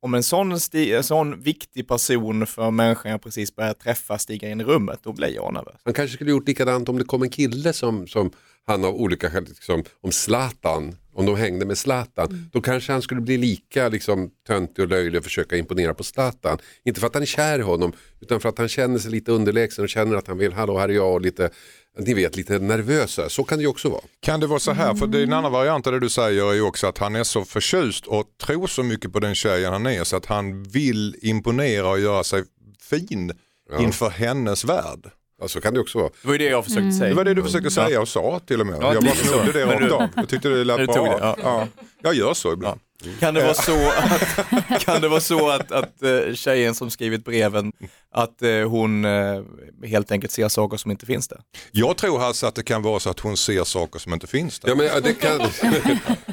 om 0.00 0.14
en 0.14 0.22
sån, 0.22 0.52
en 0.72 1.04
sån 1.04 1.40
viktig 1.40 1.88
person 1.88 2.46
för 2.46 2.70
människan 2.70 3.10
jag 3.10 3.22
precis 3.22 3.56
börjat 3.56 3.80
träffa 3.80 4.18
stiger 4.18 4.50
in 4.50 4.60
i 4.60 4.64
rummet, 4.64 5.00
då 5.02 5.12
blir 5.12 5.34
jag 5.34 5.52
nervös. 5.54 5.80
Han 5.84 5.94
kanske 5.94 6.14
skulle 6.14 6.30
gjort 6.30 6.48
likadant 6.48 6.88
om 6.88 6.98
det 6.98 7.04
kom 7.04 7.22
en 7.22 7.30
kille 7.30 7.72
som, 7.72 8.06
som 8.06 8.30
han 8.68 8.84
av 8.84 8.94
olika 8.94 9.30
skäl, 9.30 9.44
liksom, 9.44 9.84
om 10.00 10.12
Zlatan, 10.12 10.96
om 11.14 11.26
de 11.26 11.36
hängde 11.36 11.66
med 11.66 11.78
Zlatan, 11.78 12.50
då 12.52 12.60
kanske 12.60 12.92
han 12.92 13.02
skulle 13.02 13.20
bli 13.20 13.36
lika 13.36 13.88
liksom, 13.88 14.30
töntig 14.46 14.82
och 14.82 14.88
löjlig 14.88 15.18
och 15.18 15.24
försöka 15.24 15.56
imponera 15.56 15.94
på 15.94 16.04
Zlatan. 16.04 16.58
Inte 16.84 17.00
för 17.00 17.06
att 17.06 17.14
han 17.14 17.22
är 17.22 17.26
kär 17.26 17.58
i 17.58 17.62
honom, 17.62 17.92
utan 18.20 18.40
för 18.40 18.48
att 18.48 18.58
han 18.58 18.68
känner 18.68 18.98
sig 18.98 19.10
lite 19.10 19.32
underlägsen 19.32 19.84
och 19.84 19.88
känner 19.88 20.16
att 20.16 20.26
han 20.26 20.38
vill, 20.38 20.52
hallå 20.52 20.78
här 20.78 20.88
är 20.88 20.92
jag 20.92 21.12
och 21.12 21.20
lite, 21.20 21.50
ni 21.98 22.14
vet, 22.14 22.36
lite 22.36 22.58
nervösa. 22.58 23.28
Så 23.28 23.44
kan 23.44 23.58
det 23.58 23.62
ju 23.62 23.68
också 23.68 23.88
vara. 23.88 24.02
Kan 24.20 24.40
det 24.40 24.46
vara 24.46 24.58
så 24.58 24.72
här, 24.72 24.94
för 24.94 25.06
det 25.06 25.18
är 25.18 25.22
en 25.22 25.32
annan 25.32 25.52
variant 25.52 25.86
av 25.86 25.92
det 25.92 26.00
du 26.00 26.08
säger 26.08 26.50
är 26.50 26.54
ju 26.54 26.62
också 26.62 26.86
att 26.86 26.98
han 26.98 27.16
är 27.16 27.24
så 27.24 27.44
förtjust 27.44 28.06
och 28.06 28.24
tror 28.46 28.66
så 28.66 28.82
mycket 28.82 29.12
på 29.12 29.20
den 29.20 29.34
tjejen 29.34 29.72
han 29.72 29.86
är 29.86 30.04
så 30.04 30.16
att 30.16 30.26
han 30.26 30.62
vill 30.62 31.16
imponera 31.22 31.88
och 31.88 32.00
göra 32.00 32.24
sig 32.24 32.44
fin 32.80 33.32
inför 33.78 34.10
hennes 34.10 34.64
värld. 34.64 35.10
Ja, 35.40 35.48
så 35.48 35.60
kan 35.60 35.74
det 35.74 35.80
också 35.80 35.98
vara. 35.98 36.08
Det 36.22 36.26
var 36.28 36.34
ju 36.34 36.38
det 36.38 36.44
jag 36.44 36.64
försökte 36.64 36.80
Mm. 36.82 36.92
säga. 36.92 37.08
Det 37.08 37.14
var 37.14 37.24
det 37.24 37.34
du 37.34 37.42
försökte 37.42 37.70
säga 37.70 38.00
och 38.00 38.08
sa 38.08 38.40
till 38.46 38.60
och 38.60 38.66
med. 38.66 38.78
Ja, 38.80 38.94
jag 38.94 39.04
bara 39.04 39.14
snodde 39.14 39.52
det 39.52 39.66
Men 39.66 39.68
rakt 39.78 39.88
du- 39.88 39.94
av. 39.94 40.08
Jag 40.16 40.28
tyckte 40.28 40.48
det 40.48 40.64
lät 40.64 40.76
Du 40.78 40.86
bra. 40.86 40.94
tog 40.94 41.04
det, 41.06 41.16
ja. 41.20 41.36
Ja. 41.42 41.66
Jag 42.02 42.14
gör 42.14 42.34
så 42.34 42.52
ibland. 42.52 42.80
Kan 43.20 43.34
det 43.34 43.42
vara 43.42 43.54
så 43.54 43.88
att, 43.88 44.80
kan 44.84 45.00
det 45.00 45.08
vara 45.08 45.20
så 45.20 45.48
att, 45.50 45.72
att 45.72 46.02
eh, 46.02 46.34
tjejen 46.34 46.74
som 46.74 46.90
skrivit 46.90 47.24
breven, 47.24 47.72
att 48.14 48.42
eh, 48.42 48.50
hon 48.68 49.04
eh, 49.04 49.42
helt 49.84 50.12
enkelt 50.12 50.32
ser 50.32 50.48
saker 50.48 50.76
som 50.76 50.90
inte 50.90 51.06
finns 51.06 51.28
där? 51.28 51.38
Jag 51.72 51.96
tror 51.96 52.22
alltså 52.22 52.46
att 52.46 52.54
det 52.54 52.62
kan 52.62 52.82
vara 52.82 53.00
så 53.00 53.10
att 53.10 53.20
hon 53.20 53.36
ser 53.36 53.64
saker 53.64 53.98
som 53.98 54.12
inte 54.12 54.26
finns 54.26 54.58
där. 54.60 54.68
Ja, 54.68 54.74
men 54.74 54.86
ja, 54.86 55.00
det 55.00 55.14
kan... 55.14 55.38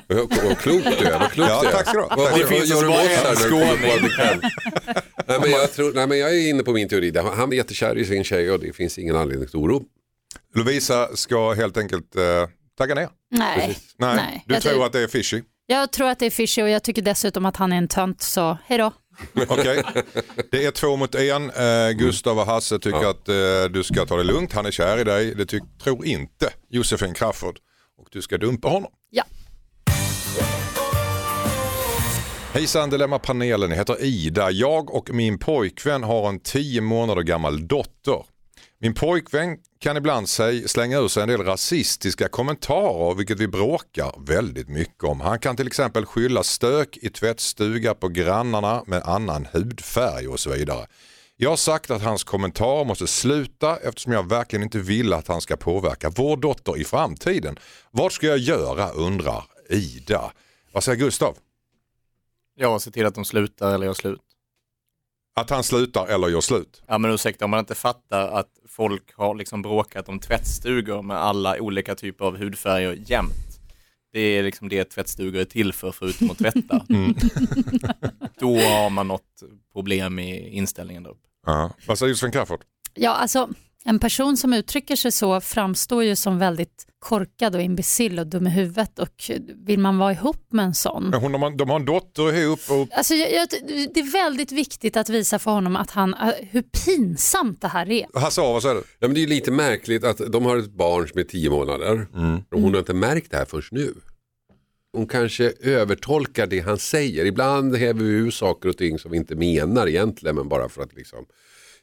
Vad 0.08 0.58
klokt 0.60 0.86
du 1.00 1.06
är. 1.06 1.20
Vad 1.20 1.32
klokt 1.32 1.50
Ja, 1.50 1.64
tack 1.72 1.88
ska 1.88 1.98
du 1.98 2.04
ha. 2.04 2.16
Vad- 2.16 2.40
gör 2.40 2.82
du 2.82 2.88
bara 2.88 3.02
åt 3.02 4.18
här 4.18 5.02
nej, 5.28 5.40
men 5.42 5.52
jag 5.52 5.74
tror, 5.74 5.94
nej, 5.94 6.08
men 6.08 6.18
jag 6.20 6.36
är 6.36 6.50
inne 6.50 6.64
på 6.64 6.72
min 6.74 6.90
teori. 6.90 7.12
där. 7.12 7.24
Han 7.24 7.52
är 7.52 7.56
jättekär 7.58 7.98
i 7.98 8.06
sin 8.06 8.24
tjej 8.24 8.52
och 8.52 8.60
det 8.60 8.74
finns 8.74 8.98
ingen 8.98 9.16
anledning 9.16 9.48
till 9.50 9.60
oro. 9.60 9.84
Lovisa 10.56 11.16
ska 11.16 11.54
helt 11.54 11.78
enkelt 11.78 12.16
eh, 12.16 12.24
tagga 12.78 12.96
ner. 12.96 13.10
Nej, 13.32 13.78
Nej, 13.98 14.16
Nej, 14.16 14.44
du 14.48 14.54
jag 14.54 14.64
tror 14.64 14.72
tror- 14.74 14.86
att 14.86 14.94
det 14.94 15.00
är 15.00 15.08
fishy. 15.08 15.42
jag 15.66 15.92
tror 15.92 16.10
att 16.10 16.20
det 16.20 16.26
är 16.26 16.30
fishy 16.30 16.62
och 16.62 16.70
jag 16.70 16.84
tycker 16.84 17.02
dessutom 17.02 17.46
att 17.46 17.58
han 17.58 17.74
är 17.74 17.78
en 17.78 17.88
tönt 17.88 18.22
så 18.22 18.58
hej 18.66 18.78
då. 18.78 18.94
Okej, 19.48 19.84
det 20.52 20.66
är 20.66 20.72
två 20.72 20.96
mot 20.96 21.16
en. 21.16 21.50
Eh, 21.50 21.90
Gustav 21.92 22.40
och 22.40 22.46
Hasse 22.46 22.80
tycker 22.80 23.06
att 23.10 23.30
eh, 23.30 23.36
du 23.72 23.84
ska 23.84 24.06
ta 24.06 24.18
det 24.18 24.24
lugnt. 24.24 24.54
Han 24.54 24.66
är 24.66 24.72
kär 24.72 24.98
i 24.98 25.04
dig. 25.04 25.36
Det 25.36 25.46
ty- 25.46 25.60
tror 25.84 26.06
inte 26.06 26.50
Josefin 26.70 27.14
Crafoord. 27.14 27.60
Och 27.98 28.08
du 28.12 28.22
ska 28.22 28.38
dumpa 28.38 28.68
honom. 28.68 28.92
Hejsan 32.56 32.90
Dilemma-panelen, 32.90 33.70
jag 33.70 33.78
heter 33.78 34.04
Ida. 34.04 34.52
Jag 34.52 34.96
och 34.96 35.10
min 35.14 35.40
pojkvän 35.40 36.04
har 36.04 36.30
en 36.30 36.40
tio 36.40 36.82
månader 36.82 37.22
gammal 37.22 37.68
dotter. 37.68 38.26
Min 38.80 38.94
pojkvän 38.94 39.58
kan 39.80 39.98
ibland 39.98 40.30
slänga 40.66 41.00
ur 41.00 41.08
sig 41.08 41.24
en 41.24 41.30
del 41.30 41.44
rasistiska 41.44 42.28
kommentarer 42.28 43.16
vilket 43.16 43.40
vi 43.40 43.48
bråkar 43.48 44.26
väldigt 44.28 44.70
mycket 44.70 45.04
om. 45.04 45.22
Han 45.22 45.40
kan 45.40 45.56
till 45.56 45.68
exempel 45.68 46.06
skylla 46.06 46.44
stök 46.44 46.98
i 46.98 47.10
tvättstuga 47.10 47.94
på 47.94 48.08
grannarna 48.08 48.84
med 48.88 49.04
annan 49.04 49.48
hudfärg 49.52 50.28
och 50.28 50.40
så 50.40 50.50
vidare. 50.50 50.88
Jag 51.38 51.50
har 51.50 51.58
sagt 51.58 51.92
att 51.92 52.02
hans 52.02 52.24
kommentarer 52.24 52.86
måste 52.86 53.08
sluta 53.08 53.78
eftersom 53.78 54.14
jag 54.14 54.30
verkligen 54.30 54.64
inte 54.64 54.80
vill 54.80 55.14
att 55.14 55.28
han 55.28 55.42
ska 55.42 55.56
påverka 55.56 56.10
vår 56.10 56.38
dotter 56.38 56.78
i 56.82 56.84
framtiden. 56.84 57.60
Vad 57.92 58.12
ska 58.12 58.28
jag 58.28 58.38
göra 58.38 58.90
undrar 58.90 59.44
Ida. 59.70 60.32
Vad 60.72 60.84
säger 60.84 61.00
Gustav? 61.00 61.38
Ja, 62.56 62.80
se 62.80 62.92
till 62.92 63.06
att 63.06 63.16
de 63.16 63.26
slutar 63.26 63.74
eller 63.74 63.86
gör 63.86 63.94
slut. 63.94 64.22
Att 65.36 65.50
han 65.50 65.64
slutar 65.64 66.08
eller 66.08 66.28
gör 66.28 66.42
slut? 66.42 66.84
Ja 66.88 66.98
men 66.98 67.12
ursäkta 67.12 67.46
om 67.46 67.52
man 67.52 67.60
inte 67.60 67.76
fattar 67.76 68.28
att 68.28 68.50
folk 68.68 69.14
har 69.18 69.36
liksom 69.36 69.62
bråkat 69.62 70.10
om 70.10 70.20
tvättstugor 70.20 71.02
med 71.02 71.18
alla 71.18 71.62
olika 71.62 71.96
typer 71.96 72.26
av 72.26 72.38
hudfärger 72.38 72.98
jämt. 73.06 73.60
Det 74.12 74.20
är 74.20 74.44
liksom 74.44 74.70
det 74.70 74.84
tvättstugor 74.86 75.42
är 75.42 75.46
till 75.46 75.74
för, 75.74 75.92
förutom 75.92 76.32
att 76.32 76.38
tvätta. 76.38 76.86
Då 78.40 78.58
har 78.58 78.90
man 78.90 79.08
något 79.08 79.44
problem 79.74 80.20
i 80.20 80.50
inställningen 80.50 81.04
där 81.04 81.12
uppe. 81.12 81.28
Ja. 81.46 81.72
Vad 81.88 82.00
säger 82.00 82.10
Josefin 82.10 82.32
Crafoord? 82.32 82.64
Ja, 82.94 83.12
alltså 83.12 83.50
en 83.88 84.00
person 84.00 84.38
som 84.38 84.54
uttrycker 84.54 84.96
sig 84.96 85.12
så 85.12 85.42
framstår 85.42 86.04
ju 86.04 86.16
som 86.16 86.40
väldigt 86.40 86.88
korkad 87.00 87.56
och 87.56 87.62
imbecill 87.62 88.20
och 88.20 88.28
dum 88.28 88.48
i 88.48 88.50
huvudet 88.50 89.00
och 89.00 89.32
vill 89.66 89.80
man 89.80 89.98
vara 89.98 90.12
ihop 90.12 90.48
med 90.50 90.66
en 90.66 90.74
sån? 90.74 91.14
Hon, 91.14 91.32
de, 91.32 91.42
har, 91.42 91.52
de 91.58 91.70
har 91.70 91.80
en 91.80 91.86
dotter 91.86 92.36
ihop 92.36 92.60
och 92.70 92.88
Alltså, 92.98 93.14
jag, 93.14 93.32
jag, 93.32 93.48
det 93.94 94.00
är 94.00 94.12
väldigt 94.12 94.52
viktigt 94.52 94.98
att 94.98 95.10
visa 95.10 95.40
för 95.40 95.52
honom 95.52 95.76
att 95.76 95.92
han, 95.92 96.14
äh, 96.14 96.30
hur 96.52 96.62
pinsamt 96.86 97.62
det 97.62 97.68
här 97.68 97.90
är. 97.92 98.20
Hasse 98.20 98.42
vad 98.42 98.62
säger 98.62 98.76
du? 98.76 98.82
Ja, 99.00 99.08
men 99.08 99.14
det 99.14 99.24
är 99.24 99.28
lite 99.28 99.52
märkligt 99.52 100.04
att 100.04 100.32
de 100.32 100.46
har 100.46 100.58
ett 100.58 100.74
barn 100.74 101.08
som 101.08 101.20
är 101.20 101.24
tio 101.24 101.50
månader 101.50 102.08
och 102.52 102.62
hon 102.62 102.74
har 102.74 102.80
inte 102.80 102.94
märkt 102.94 103.32
det 103.32 103.38
här 103.38 103.46
först 103.46 103.72
nu. 103.72 103.94
Hon 104.94 105.08
kanske 105.08 105.54
övertolkar 105.62 106.48
det 106.48 106.60
han 106.60 106.78
säger. 106.78 107.26
Ibland 107.26 107.76
häver 107.76 108.04
vi 108.04 108.10
ur 108.10 108.32
saker 108.32 108.70
och 108.70 108.78
ting 108.78 109.00
som 109.00 109.12
vi 109.12 109.18
inte 109.18 109.36
menar 109.36 109.88
egentligen 109.88 110.36
men 110.36 110.50
bara 110.50 110.70
för 110.70 110.82
att 110.84 110.94
liksom 110.94 111.26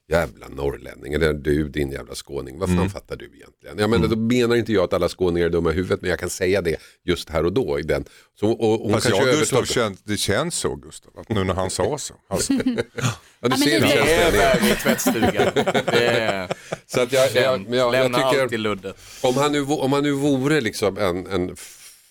Jävla 0.08 0.48
norrlänning, 0.48 1.12
eller 1.14 1.32
du 1.32 1.68
din 1.68 1.92
jävla 1.92 2.14
skåning, 2.14 2.58
vad 2.58 2.68
fan 2.76 2.90
fattar 2.90 3.16
du 3.16 3.24
egentligen? 3.24 3.78
Jag 3.78 3.90
menar, 3.90 4.08
Då 4.08 4.16
menar 4.16 4.56
inte 4.56 4.72
jag 4.72 4.84
att 4.84 4.92
alla 4.92 5.08
skåningar 5.08 5.46
är 5.46 5.50
dumma 5.50 5.70
i 5.70 5.74
huvudet 5.74 6.00
men 6.00 6.10
jag 6.10 6.18
kan 6.18 6.30
säga 6.30 6.60
det 6.62 6.76
just 7.04 7.30
här 7.30 7.44
och 7.44 7.52
då. 7.52 7.78
I 7.78 7.82
den. 7.82 8.04
Så, 8.40 8.50
och, 8.50 8.80
hon 8.80 8.92
Fast 8.92 9.08
jag 9.08 9.24
Gustav 9.24 9.64
känns, 9.64 10.02
det 10.02 10.16
känns 10.16 10.54
så 10.54 10.74
Gustav, 10.76 11.12
att 11.18 11.28
nu 11.28 11.44
när 11.44 11.54
han 11.54 11.70
sa 11.70 11.98
så. 11.98 12.14
Alltså, 12.28 12.52
Ja, 13.40 13.48
du 13.48 13.56
ser 13.56 13.80
det- 13.80 13.86
Det 13.86 14.14
är 14.14 14.32
värre 14.32 14.68
i 14.72 14.74
tvättstugan. 14.74 16.48
Så 16.86 17.00
att 17.00 17.12
jag, 17.12 17.30
jag, 17.34 17.42
jag, 17.68 17.74
jag 17.76 17.92
lämna 17.92 18.18
tycker. 18.18 18.48
Om 19.22 19.34
han 19.36 19.52
nu, 19.52 19.62
om 19.64 19.92
han 19.92 20.02
nu 20.02 20.12
vore 20.12 20.60
liksom 20.60 20.98
en, 20.98 21.26
en 21.26 21.56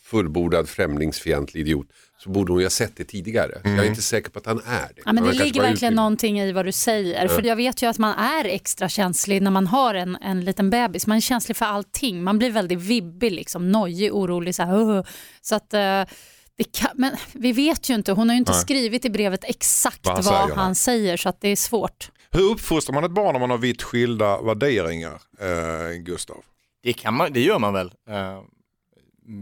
fullbordad 0.03 0.69
främlingsfientlig 0.69 1.61
idiot 1.61 1.87
så 2.23 2.29
borde 2.29 2.51
hon 2.51 2.59
ju 2.59 2.65
ha 2.65 2.69
sett 2.69 2.95
det 2.95 3.03
tidigare. 3.03 3.61
Jag 3.63 3.77
är 3.77 3.83
inte 3.83 4.01
säker 4.01 4.31
på 4.31 4.39
att 4.39 4.45
han 4.45 4.61
är 4.65 4.91
det. 4.95 5.01
Ja, 5.05 5.13
men 5.13 5.23
det 5.23 5.31
ligger 5.31 5.45
verkligen 5.45 5.73
utbildad. 5.73 5.93
någonting 5.93 6.39
i 6.39 6.51
vad 6.51 6.65
du 6.65 6.71
säger. 6.71 7.27
För 7.27 7.43
jag 7.43 7.55
vet 7.55 7.81
ju 7.81 7.89
att 7.89 7.97
man 7.97 8.13
är 8.17 8.45
extra 8.45 8.89
känslig 8.89 9.41
när 9.41 9.51
man 9.51 9.67
har 9.67 9.93
en, 9.93 10.17
en 10.21 10.41
liten 10.41 10.69
bebis. 10.69 11.07
Man 11.07 11.17
är 11.17 11.21
känslig 11.21 11.57
för 11.57 11.65
allting. 11.65 12.23
Man 12.23 12.37
blir 12.37 12.51
väldigt 12.51 12.79
vibbig, 12.79 13.31
liksom, 13.31 13.71
nojig, 13.71 14.13
orolig. 14.13 14.55
Så, 14.55 14.63
här, 14.63 15.05
så 15.41 15.55
att, 15.55 15.69
det 15.69 16.71
kan, 16.71 16.89
men 16.95 17.11
vi 17.33 17.51
vet 17.51 17.89
ju 17.89 17.93
inte. 17.93 18.11
Hon 18.11 18.29
har 18.29 18.33
ju 18.33 18.39
inte 18.39 18.51
Nej. 18.51 18.61
skrivit 18.61 19.05
i 19.05 19.09
brevet 19.09 19.43
exakt 19.43 20.05
Vad 20.05 20.23
vad, 20.23 20.33
han 20.33 20.45
säger, 20.45 20.55
han 20.55 20.75
säger 20.75 21.17
så 21.17 21.29
att 21.29 21.41
det 21.41 21.47
är 21.47 21.55
svårt. 21.55 22.11
hur 22.31 22.51
uppfostrar 22.51 22.93
man 22.93 23.03
ett 23.03 23.11
barn 23.11 23.35
om 23.35 23.41
man 23.41 23.49
har 23.49 23.57
vitt 23.57 23.83
skilda 23.83 24.41
värderingar, 24.41 25.21
eh, 25.39 25.97
Gustav? 25.97 26.37
Det, 26.83 26.93
kan 26.93 27.13
man, 27.13 27.33
det 27.33 27.41
gör 27.41 27.59
man 27.59 27.73
väl. 27.73 27.91
Eh, 28.09 28.41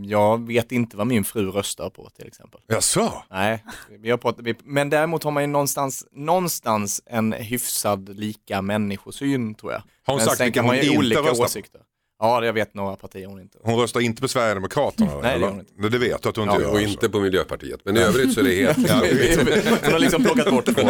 Jag 0.05 0.47
vet 0.47 0.71
inte 0.71 0.97
vad 0.97 1.07
min 1.07 1.23
fru 1.23 1.51
röstar 1.51 1.89
på 1.89 2.09
till 2.09 2.27
exempel. 2.27 2.61
Jaså? 2.67 3.23
Nej, 3.29 3.63
vi 3.99 4.09
har 4.09 4.17
pratat, 4.17 4.45
men 4.63 4.89
däremot 4.89 5.23
har 5.23 5.31
man 5.31 5.43
ju 5.43 5.47
någonstans, 5.47 6.05
någonstans 6.11 7.01
en 7.05 7.33
hyfsad 7.33 8.09
lika 8.09 8.61
människosyn 8.61 9.55
tror 9.55 9.71
jag. 9.71 9.79
Har 9.79 10.13
hon 10.13 10.17
men 10.17 10.27
sagt 10.27 10.41
vilka 10.41 10.61
hon 10.61 10.75
ju 10.75 10.81
inte 10.81 10.97
olika 10.97 11.21
röstar 11.21 11.45
åsikter. 11.45 11.81
Ja, 12.21 12.45
jag 12.45 12.53
vet 12.53 12.73
några 12.73 12.95
partier 12.95 13.27
hon 13.27 13.41
inte. 13.41 13.57
Hon 13.63 13.79
röstar 13.79 13.99
inte 13.99 14.21
på 14.21 14.27
Sverigedemokraterna? 14.27 15.11
Nej, 15.13 15.21
det 15.21 15.27
eller? 15.29 15.39
gör 15.41 15.49
hon 15.49 15.59
inte. 15.59 15.73
Det, 15.77 15.89
det 15.89 15.97
vet 15.97 16.23
du 16.23 16.29
att 16.29 16.35
hon 16.35 16.43
inte 16.49 16.55
Ja, 16.55 16.61
gör. 16.61 16.69
Och 16.69 16.75
alltså. 16.77 16.91
inte 16.91 17.09
på 17.09 17.19
Miljöpartiet. 17.19 17.79
Men 17.83 17.97
i 17.97 17.99
övrigt 17.99 18.33
så 18.33 18.39
är 18.39 18.43
det 18.43 18.55
helt... 18.55 18.77
Hon 19.83 19.91
har 19.93 19.99
liksom 19.99 20.23
plockat 20.23 20.49
bort 20.51 20.65
två. 20.65 20.89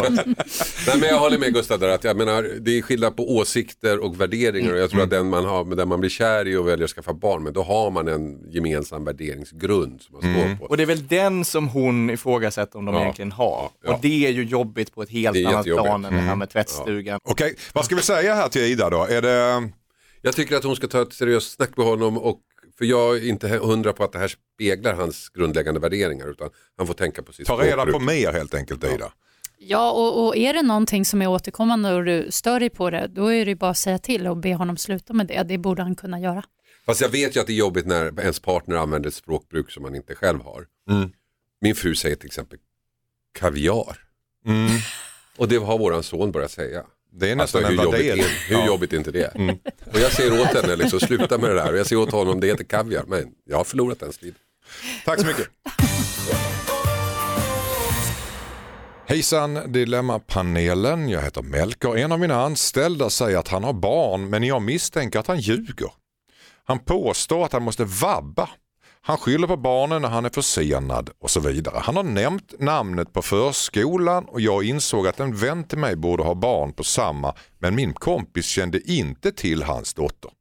Nej, 0.88 0.98
men 1.00 1.10
jag 1.10 1.20
håller 1.20 1.38
med 1.38 1.54
Gustav 1.54 1.80
där 1.80 1.90
att 1.90 2.04
jag 2.04 2.18
menar, 2.18 2.44
det 2.60 2.78
är 2.78 2.82
skillnad 2.82 3.16
på 3.18 3.36
åsikter 3.38 4.00
och 4.00 4.22
värderingar. 4.22 4.76
Jag 4.76 4.90
tror 4.90 5.02
att 5.02 5.10
den 5.10 5.30
man, 5.30 5.46
har, 5.46 5.76
den 5.76 5.88
man 5.88 6.00
blir 6.00 6.10
kär 6.10 6.48
i 6.48 6.56
och 6.56 6.68
väljer 6.68 6.84
att 6.86 6.92
skaffa 6.92 7.14
barn 7.14 7.44
med, 7.44 7.54
då 7.54 7.64
har 7.64 7.92
man 7.92 8.08
en 8.08 8.52
gemensam 8.52 9.06
värderingsgrund 9.06 10.02
som 10.02 10.14
man 10.14 10.22
står 10.22 10.56
på. 10.60 10.66
Och 10.66 10.78
det 10.78 10.84
är 10.84 10.88
väl 10.88 11.08
den 11.08 11.46
som 11.46 11.68
hon 11.68 12.10
ifrågasätter 12.10 12.80
om 12.80 12.86
de 12.86 12.96
Ja. 12.96 13.02
egentligen 13.02 13.32
har. 13.32 13.70
Ja. 13.84 13.94
Och 13.94 14.00
det 14.02 14.26
är 14.26 14.32
ju 14.32 14.44
jobbigt 14.44 14.96
på 14.96 15.02
ett 15.04 15.10
helt 15.10 15.34
Det 15.34 15.46
annat 15.46 15.66
plan 15.66 16.06
än 16.06 16.14
det 16.14 16.20
här 16.22 16.36
med 16.36 16.50
tvättstugan. 16.50 17.20
Okej, 17.24 17.56
vad 17.74 17.86
ska 17.86 17.96
vi 17.96 18.02
säga 18.02 18.36
här 18.36 18.48
till 18.50 18.62
Ida 18.62 18.90
då? 18.90 19.04
Är 19.10 19.22
det... 19.22 19.70
Jag 20.22 20.36
tycker 20.36 20.56
att 20.56 20.64
hon 20.64 20.76
ska 20.76 20.88
ta 20.88 21.02
ett 21.02 21.14
seriöst 21.14 21.52
snack 21.52 21.78
med 21.78 21.86
honom 21.86 22.18
och 22.18 22.42
för 22.78 22.86
jag 22.86 23.18
är 23.18 23.30
inte 23.30 23.48
hundra 23.48 23.94
på 23.94 24.04
att 24.04 24.12
det 24.12 24.20
här 24.20 24.36
speglar 24.56 24.94
hans 24.94 25.30
grundläggande 25.30 25.80
värderingar 25.80 26.28
utan 26.28 26.50
han 26.78 26.88
får 26.88 26.94
tänka 26.94 27.24
på 27.24 27.34
sitt 27.34 27.48
Ta 27.48 27.64
reda 27.64 27.86
på 27.86 28.00
mer 28.00 28.34
helt 28.34 28.54
enkelt 28.54 28.84
Ida. 28.84 29.12
Ja, 29.58 29.92
och, 29.92 30.28
och 30.28 30.38
är 30.38 30.54
det 30.54 30.62
någonting 30.62 31.06
som 31.06 31.22
är 31.22 31.28
återkommande 31.28 31.94
och 31.94 32.06
du 32.06 32.28
stör 32.32 32.60
dig 32.60 32.70
på 32.70 32.90
det, 32.90 33.08
då 33.08 33.34
är 33.34 33.46
det 33.46 33.52
ju 33.52 33.56
bara 33.56 33.72
att 33.72 33.78
säga 33.78 34.00
till 34.00 34.28
och 34.28 34.38
be 34.38 34.56
honom 34.56 34.78
sluta 34.78 35.14
med 35.14 35.28
det. 35.28 35.44
Det 35.44 35.58
borde 35.58 35.82
han 35.84 35.96
kunna 35.96 36.20
göra. 36.20 36.44
Fast 36.86 37.02
jag 37.02 37.10
vet 37.10 37.36
ju 37.36 37.40
att 37.40 37.48
det 37.48 37.54
är 37.54 37.58
jobbigt 37.58 37.86
när 37.86 38.20
ens 38.20 38.40
partner 38.40 38.76
använder 38.76 39.10
ett 39.10 39.16
språkbruk 39.16 39.72
som 39.72 39.84
man 39.84 39.96
inte 39.96 40.16
själv 40.16 40.42
har. 40.42 40.66
Mm. 40.90 41.12
Min 41.62 41.76
fru 41.76 41.96
säger 41.96 42.16
till 42.16 42.26
exempel 42.26 42.60
kaviar. 43.40 43.98
Mm. 44.46 44.70
Och 45.38 45.48
det 45.48 45.56
har 45.56 45.78
våran 45.78 46.04
son 46.04 46.32
börjat 46.32 46.52
säga. 46.52 46.86
Det 47.12 47.30
är 47.32 47.38
Alltså, 47.38 47.60
nästan 47.60 47.72
hur 47.74 47.80
en 47.80 47.86
jobbigt, 47.86 48.26
är, 48.26 48.56
hur 48.56 48.66
jobbigt 48.66 48.94
är 48.94 48.98
inte 48.98 49.12
det? 49.12 49.32
Och 49.94 50.00
jag 50.00 50.12
säger 50.12 50.42
åt 50.42 50.48
henne, 50.62 50.76
liksom, 50.76 51.00
sluta 51.00 51.38
med 51.38 51.50
det 51.50 51.56
där. 51.56 51.72
Och 51.72 51.78
jag 51.80 51.88
säger 51.88 52.02
åt 52.02 52.12
honom, 52.12 52.40
det 52.40 52.48
heter 52.48 52.64
kaviar. 52.64 53.04
Men 53.08 53.26
jag 53.46 53.58
har 53.58 53.64
förlorat 53.64 54.00
den 54.00 54.14
striden. 54.14 54.38
Tack 55.06 55.20
så 55.20 55.26
mycket. 55.26 55.48
Hejsan 59.08 59.72
Dilemmapanelen, 59.72 61.10
jag 61.10 61.22
heter 61.22 61.42
Melker. 61.42 61.98
En 61.98 62.12
av 62.12 62.20
mina 62.20 62.42
anställda 62.42 63.10
säger 63.10 63.38
att 63.38 63.48
han 63.48 63.64
har 63.64 63.74
barn 63.74 64.30
men 64.30 64.44
jag 64.44 64.62
misstänker 64.62 65.20
att 65.20 65.28
han 65.28 65.40
ljuger. 65.40 65.92
Han 66.64 66.80
påstår 66.80 67.46
att 67.46 67.54
han 67.54 67.64
måste 67.64 67.84
vabba. 67.84 68.50
Han 69.02 69.18
skyller 69.18 69.48
på 69.48 69.58
barnen 69.58 70.02
när 70.02 70.10
han 70.10 70.26
är 70.26 70.30
försenad 70.30 71.10
och 71.20 71.30
så 71.30 71.40
vidare. 71.40 71.80
Han 71.84 71.96
har 71.96 72.04
nämnt 72.04 72.60
namnet 72.60 73.14
på 73.14 73.22
förskolan 73.22 74.26
och 74.26 74.42
jag 74.42 74.64
insåg 74.64 75.08
att 75.08 75.20
en 75.20 75.36
vän 75.36 75.64
till 75.64 75.78
mig 75.78 75.96
borde 75.96 76.24
ha 76.24 76.36
barn 76.36 76.74
på 76.74 76.84
samma 76.84 77.36
men 77.60 77.76
min 77.76 77.94
kompis 77.94 78.46
kände 78.46 78.92
inte 78.92 79.32
till 79.32 79.64
hans 79.64 79.94
dotter. 79.94 80.32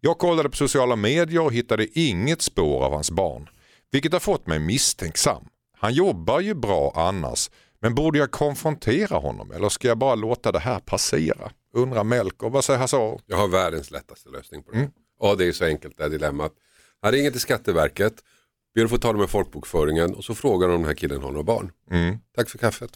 Jag 0.00 0.18
kollade 0.18 0.48
på 0.48 0.56
sociala 0.56 0.96
medier 0.96 1.40
och 1.40 1.52
hittade 1.52 1.98
inget 1.98 2.42
spår 2.42 2.84
av 2.84 2.92
hans 2.92 3.10
barn, 3.10 3.48
vilket 3.90 4.12
har 4.12 4.20
fått 4.20 4.46
mig 4.46 4.58
misstänksam. 4.58 5.44
Han 5.78 5.94
jobbar 5.94 6.40
ju 6.40 6.54
bra 6.54 6.92
annars, 6.96 7.50
men 7.80 7.94
borde 7.94 8.18
jag 8.18 8.30
konfrontera 8.30 9.16
honom 9.18 9.50
eller 9.50 9.68
ska 9.68 9.88
jag 9.88 9.98
bara 9.98 10.14
låta 10.14 10.52
det 10.52 10.58
här 10.58 10.78
passera? 10.78 11.50
Undrar 11.74 12.04
Melker, 12.04 12.48
vad 12.48 12.64
säger 12.64 12.80
Hasse? 12.80 13.18
Jag 13.26 13.36
har 13.36 13.48
världens 13.48 13.90
lättaste 13.90 14.28
lösning 14.28 14.62
på 14.62 14.72
det. 14.72 14.90
Ja, 15.20 15.34
det 15.34 15.44
är 15.44 15.52
så 15.52 15.64
enkelt 15.64 15.96
det 15.96 16.02
här 16.02 16.10
dilemmat. 16.10 16.52
Han 17.06 17.12
ringer 17.12 17.30
till 17.30 17.40
Skatteverket, 17.40 18.14
ber 18.74 18.84
att 18.84 18.90
få 18.90 18.98
tala 18.98 19.18
med 19.18 19.30
folkbokföringen 19.30 20.14
och 20.14 20.24
så 20.24 20.34
frågar 20.34 20.68
de 20.68 20.74
om 20.74 20.80
den 20.80 20.88
här 20.88 20.94
killen 20.94 21.22
har 21.22 21.30
några 21.30 21.42
barn. 21.42 21.72
Mm. 21.90 22.18
Tack 22.36 22.50
för 22.50 22.58
kaffet. 22.58 22.90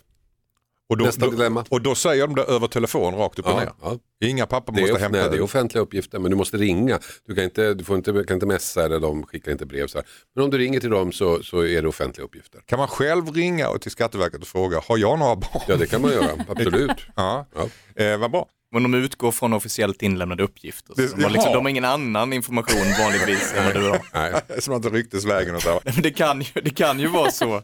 Och, 0.91 0.97
då, 0.97 1.05
Nästa 1.05 1.25
då, 1.25 1.31
dilemma. 1.31 1.65
och 1.69 1.81
då 1.83 1.95
säger 1.95 2.27
de 2.27 2.35
det 2.37 2.43
över 2.43 2.67
telefon 2.67 3.15
rakt 3.15 3.39
upp 3.39 3.47
och 3.47 3.53
Ja, 3.53 3.59
ner. 3.61 3.73
ja. 3.83 3.99
Inga 4.25 4.47
papper 4.47 4.73
måste 4.73 4.99
hämta 4.99 5.19
nej, 5.21 5.31
det 5.31 5.37
är 5.37 5.41
offentliga 5.43 5.83
uppgifter 5.83 6.19
men 6.19 6.31
du 6.31 6.37
måste 6.37 6.57
ringa. 6.57 6.99
Du 7.27 7.35
kan 7.35 7.45
inte, 7.45 7.75
du 7.75 7.85
får 7.85 7.97
inte, 7.97 8.13
kan 8.13 8.35
inte 8.35 8.47
messa 8.47 8.85
eller 8.85 9.01
de 9.01 9.27
skickar 9.27 9.53
inte 9.53 9.67
brev. 9.67 9.87
Så 9.87 9.99
här. 9.99 10.07
Men 10.35 10.45
om 10.45 10.51
du 10.51 10.59
ringer 10.59 10.81
till 10.81 10.91
dem 10.91 11.13
så, 11.13 11.43
så 11.43 11.67
är 11.67 11.83
det 11.83 11.89
offentliga 11.89 12.25
uppgifter. 12.25 12.61
Kan 12.67 12.79
man 12.79 12.89
själv 12.89 13.33
ringa 13.33 13.69
och 13.69 13.81
till 13.81 13.91
Skatteverket 13.91 14.41
och 14.41 14.47
fråga, 14.49 14.81
har 14.89 14.99
jag 14.99 15.19
några 15.19 15.37
barn? 15.37 15.63
Ja 15.69 15.77
det 15.77 15.87
kan 15.87 16.03
man 16.03 16.11
göra, 16.13 16.31
absolut. 16.49 16.91
Ja. 17.17 17.47
Ja. 17.55 18.05
Eh, 18.05 18.19
vad 18.19 18.31
bra. 18.31 18.47
Men 18.73 18.83
de 18.83 18.95
utgår 18.95 19.33
från 19.33 19.53
officiellt 19.53 20.03
inlämnade 20.03 20.43
uppgifter. 20.43 20.95
Så 20.95 21.01
Det- 21.01 21.17
de, 21.17 21.23
har 21.23 21.31
liksom, 21.31 21.53
de 21.53 21.65
har 21.65 21.71
ingen 21.71 21.85
annan 21.85 22.33
information 22.33 22.81
vanligtvis 23.01 23.55
än 23.57 23.65
vad 23.65 23.75
du 23.75 23.89
har. 23.89 24.01
Nej. 24.15 24.41
Som 24.61 24.75
att 24.75 24.83
det 24.83 24.89
ryktesvägen 24.89 25.55
och 25.55 25.63
så. 25.63 25.81
Det, 26.03 26.11
kan 26.11 26.41
ju, 26.41 26.61
det 26.63 26.71
kan 26.71 27.01
ju 27.01 27.07
vara 27.09 27.31
så 27.31 27.55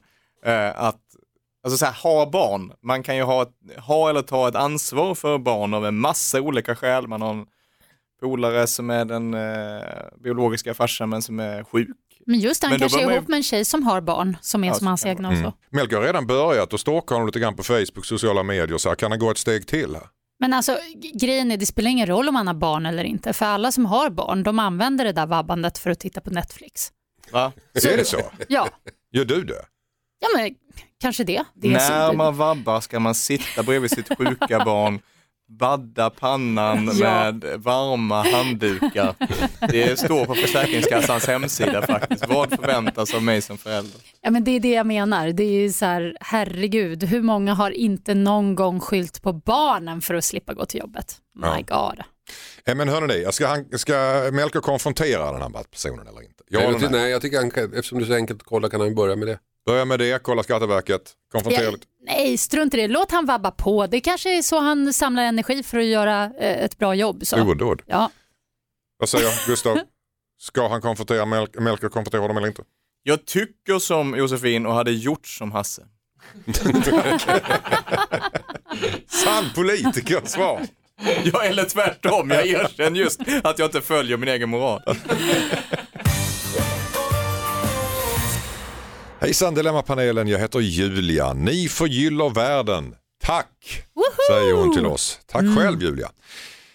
eh, 0.45 0.83
att, 0.83 1.01
alltså 1.67 1.79
så 1.79 1.87
här, 1.87 1.93
ha 1.93 2.31
barn, 2.31 2.73
man 2.83 3.03
kan 3.03 3.17
ju 3.17 3.23
ha, 3.23 3.43
ett, 3.43 3.49
ha 3.79 4.11
eller 4.11 4.23
ta 4.23 4.49
ett 4.49 4.55
ansvar 4.55 5.15
för 5.15 5.39
barn 5.39 5.75
av 5.75 5.87
en 5.87 5.99
massa 5.99 6.41
olika 6.41 6.77
skäl. 6.77 7.09
Man 7.09 7.23
har 7.23 7.31
en 7.31 7.47
polare 8.21 8.67
som 8.67 8.91
är 8.91 9.05
den 9.05 9.35
eh, 9.35 9.83
biologiska 10.25 10.75
farsan 10.75 11.09
men 11.09 11.23
som 11.23 11.41
är 11.41 11.65
sjuk. 11.65 11.89
Men 12.27 12.41
just 12.41 12.61
det, 12.61 12.67
han 12.67 12.73
Men 12.73 12.81
kanske 12.81 13.03
är 13.03 13.13
ihop 13.13 13.29
med 13.29 13.37
en 13.37 13.43
tjej 13.43 13.65
som 13.65 13.83
har 13.83 14.01
barn 14.01 14.37
som 14.41 14.65
är 14.65 14.69
Ja, 14.69 14.75
som 14.75 14.85
så 14.85 14.89
hans 14.89 15.07
egna 15.07 15.29
och 15.31 15.37
så. 15.37 15.53
Melker 15.71 15.97
har 15.97 16.03
redan 16.03 16.27
börjat 16.27 16.73
och 16.73 16.81
stalkar 16.81 17.15
honom 17.15 17.27
lite 17.27 17.39
grann 17.39 17.57
på 17.57 17.63
Facebook, 17.63 18.07
sociala 18.07 18.43
medier. 18.43 18.79
Så 18.79 18.89
här, 18.89 18.97
kan 18.97 19.11
han 19.11 19.19
gå 19.19 19.31
ett 19.31 19.39
steg 19.39 19.67
till 19.67 19.95
här? 19.95 20.05
Men 20.41 20.53
alltså 20.53 20.79
grejen 21.15 21.51
är, 21.51 21.57
det 21.57 21.67
spelar 21.67 21.91
ingen 21.91 22.07
roll 22.07 22.29
om 22.29 22.35
man 22.35 22.47
har 22.47 22.55
barn 22.55 22.87
eller 22.87 23.05
inte. 23.05 23.33
För 23.33 23.47
alla 23.47 23.73
som 23.73 23.87
har 23.87 24.11
barn, 24.11 24.43
de 24.43 24.59
använder 24.59 25.05
det 25.05 25.13
där 25.13 25.27
vabbandet 25.27 25.79
för 25.79 25.91
att 25.91 26.01
titta 26.01 26.21
på 26.21 26.31
Netflix. 26.31 26.93
Va? 27.33 27.53
Är 27.75 27.97
det 27.97 28.05
så? 28.05 28.21
Ja, 28.49 28.69
Gör 29.13 29.25
du 29.25 29.45
det? 29.45 29.65
Ja 30.21 30.29
men 30.37 30.55
kanske 31.01 31.25
det. 31.25 31.45
det 31.55 31.69
är 31.69 31.73
När 31.73 32.13
man 32.13 32.37
vabbar 32.37 32.81
ska 32.81 33.01
man 33.01 33.15
sitta 33.15 33.63
bredvid 33.63 33.91
sitt 33.91 34.19
sjuka 34.19 34.65
barn, 34.65 35.01
badda 35.49 36.11
pannan 36.11 36.91
Ja. 36.95 37.33
med 37.33 37.45
varma 37.59 38.23
handdukar. 38.23 39.15
Det 39.69 39.99
står 39.99 40.25
på 40.27 40.35
Försäkringskassans 40.35 41.27
hemsida 41.27 41.83
faktiskt. 41.87 42.29
Vad 42.29 42.51
förväntas 42.51 43.15
av 43.15 43.23
mig 43.23 43.43
som 43.43 43.59
förälder? 43.59 44.01
Ja, 44.21 44.31
men 44.31 44.45
det 44.45 44.51
är 44.51 44.61
det 44.61 44.71
jag 44.73 44.87
menar. 44.87 45.29
Det 45.33 45.43
är 45.43 45.51
ju 45.63 45.73
så 45.73 45.85
här, 45.85 46.17
herregud, 46.21 47.05
hur 47.05 47.23
många 47.23 47.55
har 47.55 47.71
inte 47.71 48.15
någon 48.15 48.55
gång 48.55 48.81
skylt 48.81 49.23
på 49.23 49.33
barnen 49.33 50.01
för 50.03 50.15
att 50.15 50.25
slippa 50.25 50.55
gå 50.55 50.67
till 50.67 50.81
jobbet? 50.81 51.17
My 51.35 51.63
God. 51.63 52.01
Eh, 52.65 52.75
Men 52.75 52.89
hörni, 52.89 53.33
ska, 53.33 53.47
han, 53.47 53.65
ska 53.79 53.95
Melker 54.33 54.61
konfrontera 54.61 55.33
den 55.33 55.43
här 55.43 55.63
personen 55.71 56.07
eller 56.09 56.23
inte? 56.23 56.43
Ja 56.49 56.61
jag, 56.61 56.81
nej? 56.81 56.91
nej, 56.91 57.11
jag 57.11 57.23
tycker 57.23 57.37
han 57.39 57.47
eftersom 57.75 57.99
det 57.99 58.05
är 58.05 58.07
så 58.07 58.15
enkelt 58.15 58.41
att 58.41 58.47
kolla 58.47 58.69
kan 58.69 58.81
han 58.81 58.95
börja 58.95 59.17
med 59.17 59.29
det. 59.29 59.39
Börja 59.67 59.85
med 59.85 59.99
det, 59.99 60.23
kolla 60.23 60.43
Skatteverket, 60.43 61.13
konfrontera 61.33 61.65
Ja, 61.65 61.71
lite. 61.71 61.87
nej, 62.07 62.39
strunt 62.39 62.75
i 62.75 62.77
det. 62.77 62.89
Låt 62.89 63.11
han 63.13 63.27
vabba 63.27 63.51
på. 63.51 63.87
Det 63.87 64.01
kanske 64.01 64.39
är 64.39 64.43
så 64.43 64.59
han 64.59 64.93
samlar 64.93 65.23
energi 65.23 65.63
för 65.63 65.79
att 65.79 65.85
göra 65.85 66.25
eh, 66.25 66.65
ett 66.65 66.79
bra 66.79 66.95
jobb. 66.95 67.27
Så. 67.27 67.43
Odåd. 67.43 67.83
Ja. 67.87 68.11
Vad 68.99 69.09
säger 69.09 69.31
Gustav? 69.47 69.79
Ska 70.41 70.69
han 70.69 70.81
konfrontera 70.81 71.25
Mel- 71.25 71.61
Melker 71.61 71.89
konfrontera 71.89 72.21
honom 72.21 72.37
eller 72.37 72.47
inte? 72.49 72.63
Jag 73.03 73.25
tycker 73.25 73.79
som 73.79 74.15
Josefin 74.19 74.67
och 74.67 74.75
hade 74.75 74.91
gjort 74.93 75.27
som 75.27 75.53
Hasse. 75.53 75.83
Sann 79.09 79.45
politiker-svar. 79.55 80.61
Ja, 81.25 81.43
eller 81.45 81.65
tvärtom. 81.65 82.31
Jag 82.31 82.47
erkänner 82.47 83.01
just 83.01 83.21
att 83.45 83.59
jag 83.59 83.67
inte 83.67 83.81
följer 83.81 84.17
min 84.17 84.29
egen 84.29 84.49
moral. 84.49 84.83
Hejsan 89.27 89.55
Dilemmapanelen, 89.55 90.29
jag 90.29 90.39
heter 90.39 90.61
Julia. 90.61 91.33
Ni 91.33 91.69
förgyller 91.69 92.31
världen. 92.31 92.95
Tack, 93.23 93.85
säger 94.29 94.55
hon 94.55 94.75
till 94.75 94.87
oss. 94.87 95.21
Tack 95.27 95.45
själv 95.57 95.83
Julia. 95.83 96.11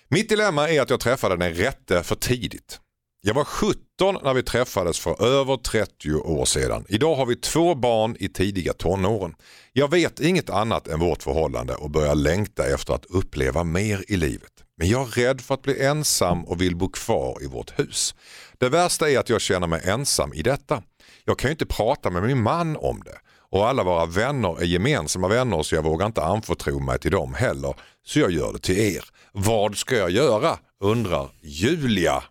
Mitt 0.10 0.30
dilemma 0.30 0.70
är 0.70 0.82
att 0.82 0.90
jag 0.90 1.00
träffade 1.00 1.38
den 1.38 1.54
rätte 1.54 2.04
för 2.04 2.16
tidigt. 2.16 2.80
Jag 3.22 3.34
var 3.34 3.44
17 3.44 3.78
när 4.24 4.34
vi 4.34 4.44
träffades 4.44 5.00
för 5.00 5.24
över 5.24 5.58
30 5.58 6.14
år 6.14 6.46
sedan. 6.46 6.86
Idag 6.90 7.16
har 7.16 7.26
vi 7.26 7.36
två 7.36 7.76
barn 7.76 8.16
i 8.20 8.30
tidiga 8.30 8.74
tonåren. 8.74 9.36
Jag 9.74 9.92
vet 9.92 10.20
inget 10.20 10.50
annat 10.50 10.88
än 10.88 11.00
vårt 11.00 11.24
förhållande 11.24 11.76
och 11.76 11.90
börjar 11.90 12.16
längta 12.16 12.66
efter 12.66 12.94
att 12.94 13.06
uppleva 13.06 13.64
mer 13.64 14.06
i 14.08 14.18
livet. 14.18 14.52
Men 14.78 14.90
jag 14.90 15.02
är 15.02 15.12
rädd 15.12 15.42
för 15.42 15.54
att 15.54 15.62
bli 15.62 15.84
ensam 15.84 16.46
och 16.46 16.62
vill 16.62 16.76
bo 16.76 16.90
kvar 16.90 17.44
i 17.44 17.48
vårt 17.48 17.80
hus. 17.80 18.16
Det 18.58 18.70
värsta 18.70 19.10
är 19.10 19.20
att 19.20 19.30
jag 19.30 19.42
känner 19.42 19.68
mig 19.68 19.82
ensam 19.86 20.34
i 20.34 20.42
detta. 20.42 20.84
Jag 21.26 21.40
kan 21.40 21.50
ju 21.50 21.52
inte 21.52 21.66
prata 21.66 22.10
med 22.10 22.24
min 22.24 22.42
man 22.42 22.78
om 22.78 23.02
det. 23.06 23.18
Och 23.52 23.68
alla 23.68 23.84
våra 23.84 24.06
vänner 24.06 24.62
är 24.62 24.66
gemensamma 24.66 25.28
vänner 25.28 25.64
så 25.64 25.76
jag 25.76 25.84
vågar 25.84 26.06
inte 26.06 26.24
anförtro 26.24 26.80
mig 26.80 27.00
till 27.00 27.12
dem 27.12 27.34
heller. 27.34 27.76
Så 28.06 28.20
jag 28.20 28.32
gör 28.32 28.54
det 28.54 28.60
till 28.60 28.80
er. 28.80 29.04
Vad 29.32 29.78
ska 29.78 29.96
jag 29.96 30.12
göra? 30.12 30.58
Undrar 30.84 31.30
Julia. 31.42 32.24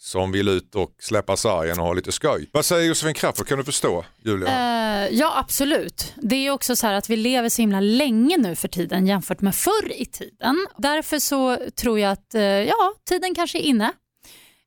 Som 0.00 0.32
vill 0.32 0.48
ut 0.48 0.74
och 0.74 0.94
släppa 0.98 1.36
sargen 1.36 1.78
och 1.78 1.86
ha 1.86 1.92
lite 1.92 2.12
skoj. 2.12 2.50
Vad 2.52 2.64
säger 2.64 2.88
Josefin 2.88 3.14
Crafoord? 3.14 3.46
Kan 3.46 3.58
du 3.58 3.64
förstå 3.64 4.04
Julia? 4.24 4.48
Uh, 4.48 5.14
ja, 5.14 5.38
absolut. 5.38 6.14
Det 6.16 6.46
är 6.46 6.50
också 6.50 6.76
så 6.76 6.86
här 6.86 6.94
att 6.94 7.10
vi 7.10 7.16
lever 7.16 7.48
så 7.48 7.62
himla 7.62 7.80
länge 7.80 8.36
nu 8.36 8.56
för 8.56 8.68
tiden 8.68 9.06
jämfört 9.06 9.40
med 9.40 9.54
förr 9.54 9.92
i 9.92 10.06
tiden. 10.06 10.66
Därför 10.76 11.18
så 11.18 11.56
tror 11.76 11.98
jag 11.98 12.12
att 12.12 12.34
uh, 12.34 12.42
ja, 12.42 12.94
tiden 13.08 13.34
kanske 13.34 13.58
är 13.58 13.62
inne. 13.62 13.92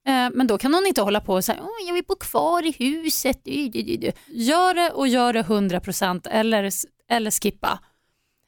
Eh, 0.07 0.29
Men 0.33 0.47
då 0.47 0.57
kan 0.57 0.73
hon 0.73 0.85
inte 0.85 1.01
hålla 1.01 1.21
på 1.21 1.33
och 1.33 1.45
säga 1.45 1.59
Åh, 1.61 1.87
jag 1.87 1.93
vill 1.93 2.03
bo 2.07 2.15
kvar 2.15 2.65
i 2.65 2.71
huset. 2.79 3.41
Du, 3.43 3.69
du, 3.69 3.81
du, 3.81 3.97
du." 3.97 4.11
Gör 4.27 4.73
det 4.73 4.91
och 4.91 5.07
gör 5.07 5.33
det 5.33 5.41
100% 5.41 6.27
eller, 6.29 6.69
eller 7.09 7.31
skippa. 7.31 7.79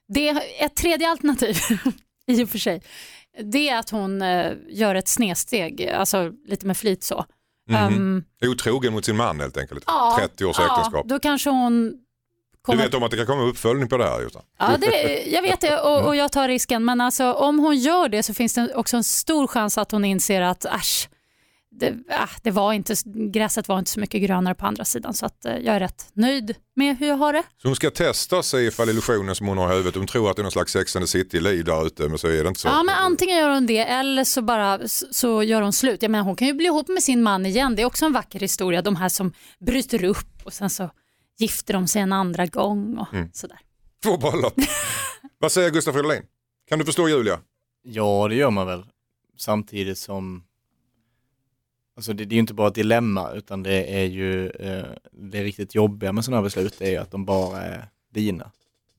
Det 0.08 0.30
är 0.30 0.42
ett 0.60 0.76
tredje 0.76 1.10
alternativ 1.10 1.58
i 2.28 2.44
och 2.44 2.50
för 2.50 2.58
sig. 2.60 2.82
Det 3.44 3.70
är 3.70 3.78
att 3.80 3.90
hon 3.90 4.22
eh, 4.22 4.52
gör 4.70 4.96
ett 4.96 5.08
snedsteg, 5.08 5.88
alltså 5.90 6.32
lite 6.46 6.66
med 6.66 6.78
flit 6.78 7.04
så. 7.04 7.26
Ehm, 7.72 8.24
Otrogen 8.46 8.94
mot 8.94 9.06
sin 9.06 9.16
man 9.16 9.40
helt 9.40 9.58
enkelt. 9.58 9.84
ja, 9.88 10.18
30 10.20 10.46
års 10.46 10.56
ja, 10.60 10.66
äktenskap. 10.78 11.08
Då 11.08 11.20
kanske 11.20 11.50
hon 11.50 11.92
Du 11.92 11.98
kommer 12.62 12.84
vet 12.84 12.94
om 12.94 13.04
att 13.04 13.12
det 13.12 13.18
kan 13.18 13.26
komma 13.26 13.44
uppföljning 13.44 13.90
på 13.90 13.98
det 13.98 14.04
här 14.04 14.22
Jossan? 14.22 14.42
Ja, 14.60 14.78
det, 14.80 15.24
jag 15.24 15.42
vet 15.42 15.62
det 15.62 15.80
och, 15.82 16.06
och 16.08 16.16
jag 16.16 16.32
tar 16.32 16.48
risken. 16.48 16.86
Men 16.86 17.02
alltså, 17.02 17.34
om 17.34 17.60
hon 17.60 17.78
gör 17.78 18.10
det 18.10 18.24
så 18.24 18.34
finns 18.34 18.54
det 18.54 18.76
också 18.76 18.98
en 18.98 19.04
stor 19.04 19.48
chans 19.48 19.78
att 19.78 19.92
hon 19.92 20.06
inser 20.06 20.42
att 20.42 20.66
äsch, 20.66 21.10
det, 21.80 21.94
ah, 22.10 22.30
det 22.42 22.52
var 22.52 22.74
inte, 22.74 22.96
gräset 23.06 23.68
var 23.68 23.80
inte 23.80 23.92
så 23.92 24.00
mycket 24.00 24.22
grönare 24.22 24.56
på 24.56 24.66
andra 24.66 24.86
sidan. 24.86 25.14
Så 25.14 25.26
att, 25.26 25.46
eh, 25.46 25.58
jag 25.58 25.76
är 25.76 25.80
rätt 25.80 26.10
nöjd 26.14 26.56
med 26.76 26.98
hur 26.98 27.08
jag 27.08 27.16
har 27.16 27.34
det. 27.34 27.44
Så 27.62 27.68
hon 27.68 27.76
ska 27.76 27.90
testa 27.90 28.44
sig 28.44 28.66
ifall 28.68 28.90
illusionen 28.90 29.36
som 29.36 29.48
hon 29.48 29.58
har 29.58 29.74
i 29.74 29.76
huvudet, 29.76 29.96
hon 29.96 30.08
tror 30.08 30.30
att 30.30 30.36
det 30.36 30.42
är 30.42 30.44
någon 30.44 30.52
slags 30.52 30.72
Sex 30.72 30.96
and 30.96 31.04
the 31.04 31.08
City-liv 31.08 31.66
där 31.66 31.88
ute 31.88 32.10
men 32.10 32.18
så 32.18 32.28
är 32.28 32.44
det 32.44 32.48
inte 32.48 32.60
så. 32.60 32.68
Ja, 32.68 32.84
men 32.84 32.96
antingen 32.96 33.38
gör 33.38 33.50
hon 33.50 33.66
det 33.66 33.78
eller 33.78 34.24
så 34.24 34.42
bara 34.42 34.80
så 34.88 35.44
gör 35.44 35.62
hon 35.62 35.74
slut. 35.74 36.02
Jag 36.02 36.12
menar, 36.12 36.26
hon 36.26 36.36
kan 36.36 36.48
ju 36.48 36.54
bli 36.54 36.66
ihop 36.66 36.88
med 36.88 37.04
sin 37.04 37.24
man 37.24 37.46
igen. 37.46 37.76
Det 37.76 37.82
är 37.82 37.86
också 37.86 38.06
en 38.06 38.14
vacker 38.14 38.40
historia. 38.40 38.82
De 38.82 38.96
här 38.96 39.10
som 39.10 39.34
bryter 39.60 40.04
upp 40.04 40.42
och 40.44 40.54
sen 40.54 40.70
så 40.70 40.90
gifter 41.38 41.74
de 41.74 41.88
sig 41.88 42.02
en 42.02 42.14
andra 42.14 42.46
gång 42.46 42.98
och 42.98 43.08
sådär. 43.34 43.60
Två 44.04 44.18
bröllop. 44.18 44.54
Vad 45.40 45.52
säger 45.52 45.70
Gustaf 45.70 45.94
Fridolin? 45.94 46.24
Kan 46.70 46.80
du 46.80 46.86
förstå 46.86 47.10
Julia? 47.10 47.40
Ja, 47.84 48.28
det 48.28 48.36
gör 48.36 48.52
man 48.52 48.68
väl. 48.68 48.86
Samtidigt 49.38 49.98
som, 49.98 50.44
alltså 51.96 52.14
det, 52.14 52.26
det 52.26 52.34
är 52.34 52.36
ju 52.36 52.40
inte 52.40 52.54
bara 52.54 52.68
ett 52.68 52.76
dilemma 52.76 53.32
utan 53.32 53.64
det 53.64 54.00
är 54.02 54.06
ju, 54.06 54.50
eh, 54.50 54.86
det 55.12 55.44
riktigt 55.44 55.76
jobbiga 55.76 56.12
med 56.12 56.26
sådana 56.26 56.38
här 56.38 56.44
beslut 56.44 56.82
är 56.82 56.92
ju 56.92 56.98
att 56.98 57.12
de 57.12 57.26
bara 57.26 57.62
är 57.62 57.86
dina. 58.14 58.52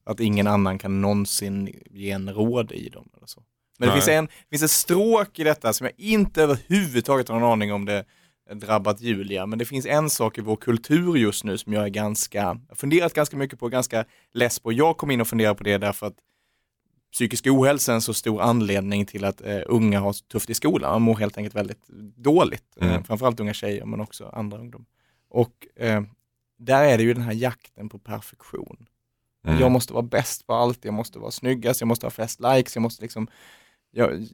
Att 0.04 0.20
ingen 0.20 0.46
annan 0.46 0.78
kan 0.78 1.00
någonsin 1.00 1.82
ge 1.90 2.10
en 2.10 2.34
råd 2.34 2.72
i 2.72 2.88
dem. 2.88 3.08
Eller 3.16 3.26
så. 3.26 3.42
Men 3.78 3.88
det 3.88 3.94
finns, 3.94 4.08
en, 4.08 4.26
det 4.26 4.50
finns 4.50 4.62
ett 4.62 4.70
stråk 4.70 5.38
i 5.38 5.44
detta 5.44 5.72
som 5.72 5.84
jag 5.84 5.94
inte 5.96 6.42
överhuvudtaget 6.42 7.28
har 7.28 7.40
någon 7.40 7.52
aning 7.52 7.72
om 7.72 7.84
det 7.84 8.04
drabbat 8.52 9.00
Julia, 9.00 9.46
men 9.46 9.58
det 9.58 9.64
finns 9.64 9.86
en 9.86 10.10
sak 10.10 10.38
i 10.38 10.40
vår 10.40 10.56
kultur 10.56 11.16
just 11.16 11.44
nu 11.44 11.58
som 11.58 11.72
jag 11.72 11.84
är 11.84 11.88
ganska, 11.88 12.60
jag 12.68 12.78
funderat 12.78 13.14
ganska 13.14 13.36
mycket 13.36 13.58
på, 13.58 13.68
ganska 13.68 14.04
less 14.32 14.58
på. 14.58 14.72
Jag 14.72 14.96
kom 14.96 15.10
in 15.10 15.20
och 15.20 15.28
funderade 15.28 15.54
på 15.54 15.64
det 15.64 15.78
därför 15.78 16.06
att 16.06 16.14
psykisk 17.14 17.46
ohälsa 17.46 17.92
är 17.92 17.94
en 17.94 18.00
så 18.02 18.14
stor 18.14 18.40
anledning 18.42 19.06
till 19.06 19.24
att 19.24 19.40
eh, 19.40 19.60
unga 19.66 20.00
har 20.00 20.12
tufft 20.28 20.50
i 20.50 20.54
skolan. 20.54 20.90
Man 20.92 21.02
mår 21.02 21.16
helt 21.16 21.38
enkelt 21.38 21.54
väldigt 21.54 21.86
dåligt. 22.16 22.76
Eh, 22.80 22.88
Mm. 22.88 23.04
framförallt 23.04 23.40
unga 23.40 23.54
tjejer 23.54 23.84
men 23.84 24.00
också 24.00 24.30
andra 24.32 24.58
ungdomar. 24.58 24.86
Och 25.30 25.66
eh, 25.76 26.02
där 26.58 26.84
är 26.84 26.98
det 26.98 27.04
ju 27.04 27.14
den 27.14 27.22
här 27.22 27.32
jakten 27.32 27.88
på 27.88 27.98
perfektion. 27.98 28.86
Mm. 29.46 29.60
Jag 29.60 29.70
måste 29.70 29.92
vara 29.92 30.02
bäst 30.02 30.46
på 30.46 30.54
allt, 30.54 30.84
jag 30.84 30.94
måste 30.94 31.18
vara 31.18 31.30
snyggast, 31.30 31.80
jag 31.80 31.88
måste 31.88 32.06
ha 32.06 32.10
flest 32.10 32.40
likes, 32.40 32.76
jag 32.76 32.82
måste 32.82 33.02
liksom, 33.02 33.28
jag, 33.90 34.26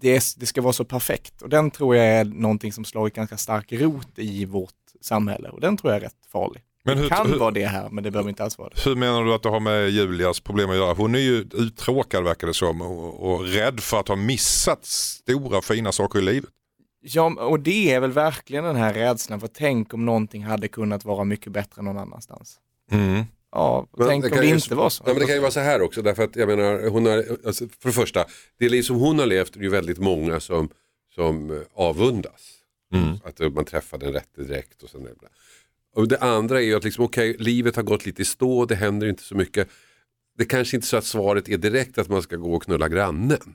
det, 0.00 0.08
är, 0.16 0.40
det 0.40 0.46
ska 0.46 0.62
vara 0.62 0.72
så 0.72 0.84
perfekt. 0.84 1.42
Och 1.42 1.48
den 1.48 1.70
tror 1.70 1.96
jag 1.96 2.06
är 2.06 2.24
någonting 2.24 2.72
som 2.72 2.84
slår 2.84 3.06
ett 3.06 3.14
ganska 3.14 3.36
stark 3.36 3.72
rot 3.72 4.18
i 4.18 4.44
vårt 4.44 4.74
samhälle 5.00 5.48
och 5.48 5.60
den 5.60 5.76
tror 5.76 5.92
jag 5.92 5.96
är 5.96 6.04
rätt 6.04 6.26
farlig. 6.28 6.62
Men 6.88 6.96
det 6.96 7.02
hur, 7.02 7.08
kan 7.08 7.26
hur, 7.26 7.38
vara 7.38 7.50
det 7.50 7.66
här 7.66 7.88
men 7.90 8.04
det 8.04 8.10
behöver 8.10 8.28
inte 8.30 8.44
alls 8.44 8.58
vara 8.58 8.68
det. 8.68 8.80
hur 8.84 8.96
menar 8.96 9.24
du 9.24 9.34
att 9.34 9.42
det 9.42 9.48
har 9.48 9.60
med 9.60 9.90
Julias 9.90 10.40
problem 10.40 10.70
att 10.70 10.76
göra? 10.76 10.94
Hon 10.94 11.14
är 11.14 11.18
ju 11.18 11.36
uttråkad 11.54 12.24
verkar 12.24 12.46
det 12.46 12.54
som 12.54 12.80
och, 12.82 13.30
och 13.32 13.44
rädd 13.44 13.80
för 13.80 14.00
att 14.00 14.08
ha 14.08 14.16
missat 14.16 14.84
stora 14.86 15.62
fina 15.62 15.92
saker 15.92 16.18
i 16.18 16.22
livet. 16.22 16.50
Ja, 17.00 17.34
och 17.38 17.60
det 17.60 17.92
är 17.94 18.00
väl 18.00 18.12
verkligen 18.12 18.64
den 18.64 18.76
här 18.76 18.94
rädslan 18.94 19.40
för 19.40 19.48
tänk 19.48 19.94
om 19.94 20.04
någonting 20.04 20.44
hade 20.44 20.68
kunnat 20.68 21.04
vara 21.04 21.24
mycket 21.24 21.52
bättre 21.52 21.82
någon 21.82 21.98
annanstans. 21.98 22.56
Mm. 22.90 23.24
Ja, 23.52 23.86
Men 23.96 24.08
tänk 24.08 24.24
det 24.24 24.28
om 24.28 24.34
kan 24.34 24.40
det 24.42 24.48
ju- 24.48 24.54
inte 24.54 24.74
var 24.74 24.90
så. 24.90 25.02
Ja, 25.06 25.12
men 25.12 25.20
det 25.20 25.26
kan 25.26 25.34
ju 25.34 25.40
vara 25.40 25.50
så 25.50 25.60
här 25.60 25.82
också, 25.82 26.02
därför 26.02 26.24
att 26.24 26.36
jag 26.36 26.48
menar, 26.48 26.88
hon 26.88 27.06
har, 27.06 27.24
alltså, 27.46 27.64
för 27.80 27.88
det 27.88 27.92
första, 27.94 28.24
det 28.58 28.68
liv 28.68 28.82
som 28.82 28.96
hon 28.96 29.18
har 29.18 29.26
levt 29.26 29.56
är 29.56 29.60
ju 29.60 29.68
väldigt 29.68 29.98
många 29.98 30.40
som, 30.40 30.68
som 31.14 31.50
eh, 31.50 31.56
avundas. 31.74 32.54
Mm. 32.94 33.12
Att 33.24 33.54
man 33.54 33.64
träffar 33.64 33.98
den 33.98 34.12
rätte 34.12 34.42
direkt 34.42 34.82
och 34.82 34.88
sådär. 34.90 35.12
Och 35.94 36.08
det 36.08 36.18
andra 36.18 36.60
är 36.60 36.64
ju 36.64 36.74
att 36.76 36.84
liksom, 36.84 37.04
okej, 37.04 37.36
livet 37.38 37.76
har 37.76 37.82
gått 37.82 38.06
lite 38.06 38.22
i 38.22 38.24
stå, 38.24 38.64
det 38.64 38.74
händer 38.74 39.06
inte 39.06 39.22
så 39.22 39.34
mycket. 39.34 39.68
Det 40.38 40.44
kanske 40.44 40.76
inte 40.76 40.84
är 40.84 40.88
så 40.88 40.96
att 40.96 41.04
svaret 41.04 41.48
är 41.48 41.58
direkt 41.58 41.98
att 41.98 42.08
man 42.08 42.22
ska 42.22 42.36
gå 42.36 42.54
och 42.54 42.62
knulla 42.62 42.88
grannen. 42.88 43.54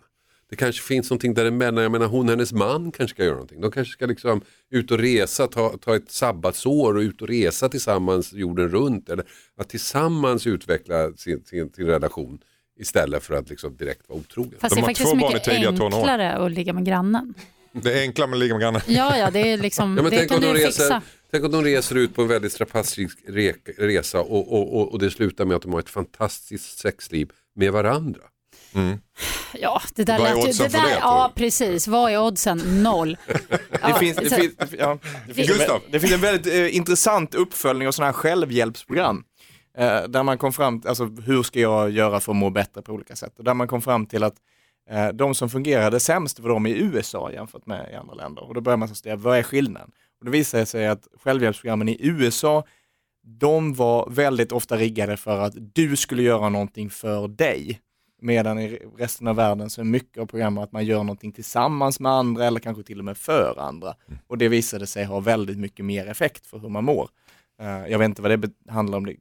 Det 0.50 0.56
kanske 0.56 0.82
finns 0.82 1.10
någonting 1.10 1.34
däremellan, 1.34 1.84
jag 1.84 1.92
menar 1.92 2.08
hon 2.08 2.26
och 2.26 2.30
hennes 2.30 2.54
man 2.54 2.92
kanske 2.92 3.16
ska 3.16 3.24
göra 3.24 3.34
någonting. 3.34 3.62
De 3.62 3.72
kanske 3.72 3.94
ska 3.94 4.06
liksom 4.06 4.42
ut 4.72 4.92
och 4.92 5.00
resa, 5.00 5.48
ta, 5.48 5.78
ta 5.78 5.96
ett 5.96 6.12
sabbatsår 6.12 6.96
och 6.96 7.02
ut 7.02 7.22
och 7.22 7.28
resa 7.28 7.70
tillsammans 7.70 8.34
jorden 8.34 8.70
runt. 8.70 9.10
Eller 9.10 9.26
att 9.58 9.70
tillsammans 9.70 10.48
utveckla 10.48 11.14
sin, 11.14 11.44
sin, 11.46 11.74
sin 11.74 11.86
relation 11.86 12.40
istället 12.80 13.24
för 13.24 13.36
att 13.36 13.50
liksom 13.50 13.76
direkt 13.76 14.10
vara 14.10 14.20
otrogen. 14.20 14.54
Fast 14.60 14.76
De 14.76 14.82
det 14.82 14.86
är 14.86 14.88
faktiskt 14.88 15.16
mycket 15.16 15.48
enklare 15.48 16.34
att 16.34 16.52
ligga 16.52 16.74
med 16.74 16.86
grannen. 16.86 17.34
Det 17.72 17.94
är 17.94 18.02
enklare 18.02 18.28
med 18.30 18.38
att 18.38 18.40
ligga 18.40 18.54
med 18.54 18.62
grannen. 18.62 18.82
Ja, 18.88 19.18
ja, 19.18 19.32
det 19.32 19.40
är 19.40 19.58
liksom, 19.58 19.98
Ja, 19.98 20.04
men 20.04 20.12
det 20.12 20.18
tänk, 20.18 20.30
kan 20.30 20.38
om 20.38 20.42
du 20.42 20.48
de 20.48 20.54
reser, 20.54 20.68
fixa. 20.68 21.02
Tänk 21.34 21.46
om 21.46 21.52
de 21.52 21.64
reser 21.64 21.96
ut 21.96 22.16
på 22.16 22.22
en 22.22 22.28
väldigt 22.28 22.54
strapatsrik 22.54 23.12
re- 23.28 23.56
resa 23.78 24.20
och, 24.20 24.54
och, 24.54 24.76
och, 24.82 24.92
och 24.92 25.00
det 25.00 25.12
slutar 25.12 25.46
med 25.46 25.56
att 25.58 25.62
de 25.64 25.74
har 25.74 25.80
ett 25.80 25.90
fantastiskt 25.90 26.78
sexliv 26.80 27.32
med 27.56 27.72
varandra. 27.72 28.22
Ja, 29.54 29.82
det 29.96 30.04
där 30.04 30.20
Vad 30.20 30.28
är 30.28 30.36
lät 30.36 30.44
ju, 30.44 30.50
oddsen 30.50 30.64
det 30.64 30.70
för 30.70 30.78
där, 30.78 30.84
det, 30.84 30.90
tror 30.96 31.02
Ja, 31.02 31.32
precis. 31.36 31.88
Vad 31.88 32.12
är 32.12 32.22
oddsen? 32.22 32.84
Noll. 32.84 33.18
Det 33.88 33.94
finns, 34.00 34.18
det, 34.18 34.30
så- 34.30 34.36
finns, 34.36 34.56
det, 34.58 34.68
ja, 34.78 34.98
det, 35.28 35.34
finns 35.34 35.50
en, 35.50 35.58
Gustav. 35.58 35.80
vä- 35.80 35.84
det 35.92 36.00
finns 36.00 36.14
en 36.14 36.22
väldigt 36.22 36.54
eh, 36.54 36.76
intressant 36.76 37.36
uppföljning 37.36 37.88
av 37.88 37.92
sådana 37.92 38.08
här 38.12 38.14
självhjälpsprogram. 38.14 39.24
Eh, 39.78 40.04
där 40.04 40.24
man 40.24 40.38
kom 40.38 40.54
fram 40.54 40.82
till, 40.82 40.90
alltså 40.90 41.06
hur 41.06 41.44
ska 41.44 41.60
jag 41.60 41.92
göra 41.92 42.20
för 42.20 42.32
att 42.32 42.36
må 42.38 42.50
bättre 42.50 42.82
på 42.82 42.92
olika 42.94 43.16
sätt? 43.16 43.34
Och 43.38 43.44
där 43.44 43.54
man 43.54 43.68
kom 43.68 43.82
fram 43.82 44.06
till 44.06 44.24
att 44.24 44.36
Eh, 44.92 45.08
De 45.10 45.36
som 45.36 45.50
fungerade 45.50 46.00
sämst 46.00 46.40
var 46.40 46.50
de 46.50 46.66
i 46.68 46.72
USA 46.78 47.32
jämfört 47.32 47.66
med 47.66 47.90
i 47.92 47.96
andra 47.96 48.14
länder. 48.16 48.44
Och 48.44 48.54
då 48.54 48.62
börjar 48.62 48.78
man 48.78 48.88
så 48.90 48.96
studera, 48.96 49.16
vad 49.18 49.38
är 49.38 49.44
skillnaden? 49.44 49.92
Och 50.24 50.26
det 50.26 50.32
visar 50.32 50.66
sig 50.66 50.88
att 50.88 51.08
självhjälpsprogrammen 51.24 51.90
i 51.90 51.98
USA, 52.00 52.64
de 53.26 53.74
var 53.74 54.10
väldigt 54.10 54.52
ofta 54.52 54.78
riggade 54.78 55.18
för 55.18 55.40
att 55.40 55.54
du 55.74 55.96
skulle 55.96 56.24
göra 56.24 56.50
någonting 56.50 56.90
för 56.90 57.28
dig. 57.28 57.80
Medan 58.22 58.60
i 58.60 58.80
resten 58.98 59.28
av 59.28 59.36
världen 59.36 59.70
så 59.70 59.82
är 59.82 59.86
mycket 59.86 60.18
av 60.18 60.26
programmen 60.26 60.64
att 60.64 60.72
man 60.72 60.86
gör 60.86 60.98
någonting 61.04 61.32
tillsammans 61.32 62.00
med 62.00 62.12
andra 62.12 62.46
eller 62.46 62.60
kanske 62.60 62.84
till 62.84 63.00
och 63.00 63.06
med 63.06 63.18
för 63.18 63.56
andra. 63.60 63.96
Och 64.28 64.38
det 64.38 64.48
visade 64.50 64.88
sig 64.88 65.06
ha 65.06 65.20
väldigt 65.20 65.58
mycket 65.58 65.86
mer 65.86 66.08
effekt 66.08 66.46
för 66.48 66.58
hur 66.60 66.70
man 66.70 66.84
mår. 66.84 67.10
Eh, 67.62 67.68
Jag 67.92 68.00
vet 68.00 68.06
inte 68.06 68.22
vad 68.22 68.40
det 68.40 68.52
handlar 68.70 68.98
om, 68.98 69.14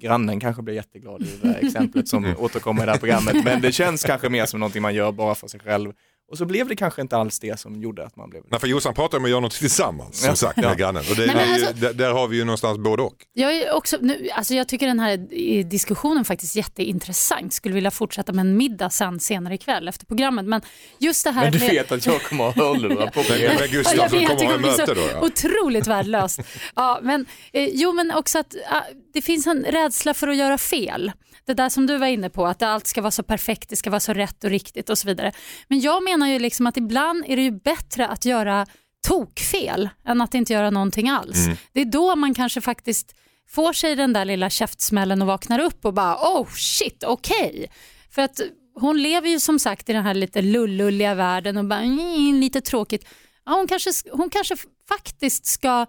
grannen 0.00 0.40
kanske 0.40 0.62
blir 0.62 0.74
jätteglad 0.74 1.22
i 1.22 1.38
det 1.42 1.54
exemplet 1.66 2.08
som 2.08 2.34
återkommer 2.38 2.82
i 2.82 2.86
det 2.86 2.92
här 2.92 2.98
programmet, 2.98 3.44
men 3.44 3.60
det 3.60 3.72
känns 3.72 4.04
kanske 4.04 4.28
mer 4.28 4.46
som 4.46 4.60
någonting 4.60 4.82
man 4.82 4.94
gör 4.94 5.12
bara 5.12 5.34
för 5.34 5.48
sig 5.48 5.60
själv. 5.60 5.92
Och 6.30 6.38
så 6.38 6.44
blev 6.44 6.68
det 6.68 6.76
kanske 6.76 7.02
inte 7.02 7.16
alls 7.16 7.38
det 7.38 7.60
som 7.60 7.82
gjorde 7.82 8.06
att 8.06 8.16
man 8.16 8.30
blev 8.30 8.42
Nej, 8.50 8.60
för 8.60 8.66
Jossan 8.66 8.94
pratar 8.94 9.18
om 9.18 9.24
att 9.24 9.30
göra 9.30 9.40
något 9.40 9.52
tillsammans 9.52 10.20
som 10.20 10.28
Ja. 10.28 10.36
sagt 10.36 10.56
med 10.56 10.64
Ja. 10.66 10.74
grannen. 10.74 11.02
Och 11.10 11.16
det, 11.16 11.26
Nej, 11.26 11.34
men 11.36 11.48
är 11.54 11.58
ju- 11.58 11.64
alltså- 11.66 11.80
där, 11.80 11.92
där 11.92 12.12
har 12.12 12.28
vi 12.28 12.36
ju 12.36 12.44
någonstans 12.44 12.78
både 12.78 13.02
och. 13.02 13.14
Jag, 13.32 13.54
är 13.56 13.72
också, 13.74 13.96
nu, 14.00 14.28
alltså 14.34 14.54
jag 14.54 14.68
tycker 14.68 14.86
den 14.86 15.00
här 15.00 15.26
eh, 15.30 15.66
diskussionen 15.66 16.24
faktiskt 16.24 16.56
är 16.56 16.58
jätteintressant. 16.58 17.52
Skulle 17.54 17.74
vilja 17.74 17.90
fortsätta 17.90 18.32
med 18.32 18.40
en 18.40 18.56
middag 18.56 18.90
sen 18.90 19.20
senare 19.20 19.54
ikväll 19.54 19.88
efter 19.88 20.06
programmet. 20.06 20.44
Men 20.44 20.60
just 20.98 21.24
det 21.24 21.30
här 21.30 21.42
Men 21.42 21.52
du 21.52 21.58
med- 21.58 21.70
vet 21.70 21.92
att 21.92 22.06
jag 22.06 22.22
kommer 22.22 22.48
att 22.48 22.56
ha 22.56 22.64
hörlurar 22.64 23.06
på 23.10 23.20
mig. 23.32 23.56
men 23.60 23.68
Gustav 23.70 24.08
som 24.08 24.26
kommer 24.26 24.44
ha 24.46 24.58
möte 24.58 24.94
då. 24.94 25.00
Ja. 25.12 25.20
otroligt 25.26 25.86
värdelöst. 25.86 26.40
Ja, 26.76 26.98
men, 27.02 27.26
eh, 27.52 27.68
jo, 27.72 27.92
men 27.92 28.10
också 28.10 28.38
att 28.38 28.54
ah, 28.70 28.80
det 29.14 29.22
finns 29.22 29.46
en 29.46 29.64
rädsla 29.64 30.14
för 30.14 30.28
att 30.28 30.36
göra 30.36 30.58
fel. 30.58 31.12
Det 31.50 31.54
där 31.54 31.68
som 31.68 31.86
du 31.86 31.98
var 31.98 32.06
inne 32.06 32.30
på, 32.30 32.46
att 32.46 32.62
allt 32.62 32.86
ska 32.86 33.00
vara 33.00 33.10
så 33.10 33.22
perfekt, 33.22 33.68
det 33.68 33.76
ska 33.76 33.90
vara 33.90 34.00
så 34.00 34.12
rätt 34.12 34.44
och 34.44 34.50
riktigt 34.50 34.90
och 34.90 34.98
så 34.98 35.08
vidare. 35.08 35.32
Men 35.68 35.80
jag 35.80 36.02
menar 36.02 36.26
ju 36.26 36.38
liksom 36.38 36.66
att 36.66 36.76
ibland 36.76 37.24
är 37.26 37.36
det 37.36 37.42
ju 37.42 37.50
bättre 37.50 38.06
att 38.06 38.24
göra 38.24 38.66
tokfel 39.06 39.88
än 40.04 40.20
att 40.20 40.34
inte 40.34 40.52
göra 40.52 40.70
någonting 40.70 41.08
alls. 41.08 41.46
Det 41.72 41.80
är 41.80 41.84
då 41.84 42.16
man 42.16 42.34
kanske 42.34 42.60
faktiskt 42.60 43.14
får 43.48 43.72
sig 43.72 43.96
den 43.96 44.12
där 44.12 44.24
lilla 44.24 44.50
käftsmällen 44.50 45.22
och 45.22 45.28
vaknar 45.28 45.58
upp 45.58 45.84
och 45.84 45.94
bara 45.94 46.16
oh 46.16 46.48
shit, 46.56 47.04
okej. 47.04 47.70
För 48.10 48.22
att 48.22 48.40
hon 48.74 49.02
lever 49.02 49.28
ju 49.28 49.40
som 49.40 49.58
sagt 49.58 49.88
i 49.88 49.92
den 49.92 50.04
här 50.04 50.14
lite 50.14 50.42
lullulliga 50.42 51.14
världen 51.14 51.56
och 51.56 51.64
bara 51.64 51.80
mm, 51.80 52.40
lite 52.40 52.60
tråkigt. 52.60 53.04
Ja, 53.46 53.52
hon, 53.52 53.66
kanske, 53.66 53.90
hon 54.12 54.30
kanske 54.30 54.56
faktiskt 54.88 55.46
ska 55.46 55.86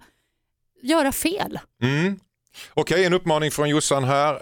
göra 0.84 1.12
fel. 1.12 1.60
Mm. 1.82 2.20
Okej, 2.74 3.06
en 3.06 3.14
uppmaning 3.14 3.52
från 3.52 3.70
Jossan 3.70 4.04
här. 4.04 4.34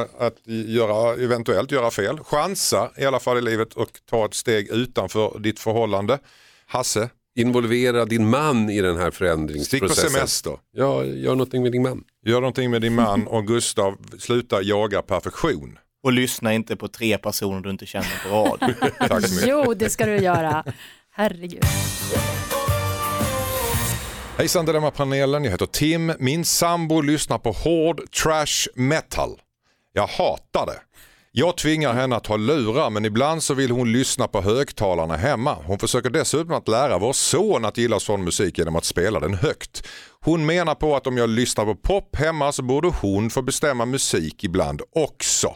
Eh, 0.00 0.06
att 0.18 0.34
göra, 0.46 1.14
eventuellt 1.24 1.70
göra 1.72 1.90
fel. 1.90 2.18
Chansa 2.18 2.90
i 2.96 3.04
alla 3.04 3.20
fall 3.20 3.38
i 3.38 3.40
livet 3.40 3.72
och 3.74 3.88
ta 4.10 4.24
ett 4.24 4.34
steg 4.34 4.68
utanför 4.70 5.38
ditt 5.38 5.60
förhållande. 5.60 6.18
Hasse, 6.66 7.10
Involvera 7.38 8.04
din 8.04 8.30
man 8.30 8.70
i 8.70 8.80
den 8.80 8.96
här 8.96 9.10
stick 9.10 9.18
på 9.18 9.24
förändringsprocessen. 9.24 10.10
semester. 10.10 10.58
Ja, 10.72 11.04
gör 11.04 11.30
någonting 11.30 11.62
med 11.62 11.72
din 11.72 11.82
man. 11.82 12.04
Gör 12.26 12.40
någonting 12.40 12.70
med 12.70 12.82
din 12.82 12.94
man 12.94 13.26
och 13.26 13.46
Gustav, 13.46 13.96
sluta 14.18 14.62
jaga 14.62 15.02
perfektion. 15.02 15.78
Och 16.02 16.12
lyssna 16.12 16.54
inte 16.54 16.76
på 16.76 16.88
tre 16.88 17.18
personer 17.18 17.60
du 17.60 17.70
inte 17.70 17.86
känner 17.86 18.28
på 18.28 18.34
rad. 18.34 18.74
Tack 18.98 19.26
så 19.26 19.34
mycket. 19.34 19.48
Jo, 19.48 19.74
det 19.74 19.90
ska 19.90 20.06
du 20.06 20.16
göra. 20.16 20.64
Herregud. 21.10 21.64
Hejsan 24.38 24.66
Dilemma-panelen, 24.66 25.44
jag 25.44 25.50
heter 25.50 25.66
Tim. 25.66 26.12
Min 26.18 26.44
sambo 26.44 27.00
lyssnar 27.00 27.38
på 27.38 27.52
hård 27.52 28.12
trash 28.22 28.68
metal. 28.74 29.40
Jag 29.92 30.06
hatar 30.06 30.66
det. 30.66 30.80
Jag 31.32 31.56
tvingar 31.56 31.94
henne 31.94 32.16
att 32.16 32.26
ha 32.26 32.36
lurar 32.36 32.90
men 32.90 33.04
ibland 33.04 33.42
så 33.42 33.54
vill 33.54 33.70
hon 33.70 33.92
lyssna 33.92 34.28
på 34.28 34.40
högtalarna 34.40 35.16
hemma. 35.16 35.56
Hon 35.64 35.78
försöker 35.78 36.10
dessutom 36.10 36.54
att 36.54 36.68
lära 36.68 36.98
vår 36.98 37.12
son 37.12 37.64
att 37.64 37.78
gilla 37.78 38.00
sån 38.00 38.24
musik 38.24 38.58
genom 38.58 38.76
att 38.76 38.84
spela 38.84 39.20
den 39.20 39.34
högt. 39.34 39.86
Hon 40.20 40.46
menar 40.46 40.74
på 40.74 40.96
att 40.96 41.06
om 41.06 41.16
jag 41.16 41.28
lyssnar 41.28 41.64
på 41.64 41.74
pop 41.74 42.16
hemma 42.16 42.52
så 42.52 42.62
borde 42.62 42.88
hon 42.88 43.30
få 43.30 43.42
bestämma 43.42 43.84
musik 43.84 44.44
ibland 44.44 44.82
också. 44.94 45.54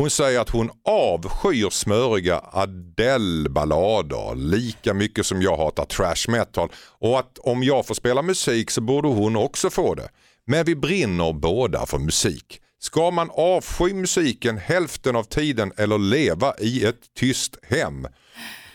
Hon 0.00 0.10
säger 0.10 0.40
att 0.40 0.50
hon 0.50 0.70
avskyr 0.84 1.70
smöriga 1.70 2.38
Adele-ballader 2.52 4.34
lika 4.34 4.94
mycket 4.94 5.26
som 5.26 5.42
jag 5.42 5.56
hatar 5.56 5.84
trash 5.84 6.30
metal 6.32 6.68
och 6.98 7.18
att 7.18 7.38
om 7.38 7.62
jag 7.62 7.86
får 7.86 7.94
spela 7.94 8.22
musik 8.22 8.70
så 8.70 8.80
borde 8.80 9.08
hon 9.08 9.36
också 9.36 9.70
få 9.70 9.94
det. 9.94 10.08
Men 10.46 10.64
vi 10.64 10.76
brinner 10.76 11.32
båda 11.32 11.86
för 11.86 11.98
musik. 11.98 12.60
Ska 12.78 13.10
man 13.10 13.30
avsky 13.30 13.94
musiken 13.94 14.58
hälften 14.58 15.16
av 15.16 15.24
tiden 15.24 15.72
eller 15.76 15.98
leva 15.98 16.54
i 16.58 16.84
ett 16.84 17.14
tyst 17.18 17.56
hem? 17.62 18.06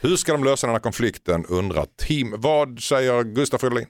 Hur 0.02 0.16
ska 0.16 0.32
de 0.32 0.44
lösa 0.44 0.68
den 0.68 0.74
här 0.74 0.82
konflikten 0.82 1.46
undrar 1.46 1.86
Tim. 1.98 2.34
Vad 2.38 2.80
säger 2.80 3.24
Gustaf 3.24 3.62
Fridolin? 3.62 3.88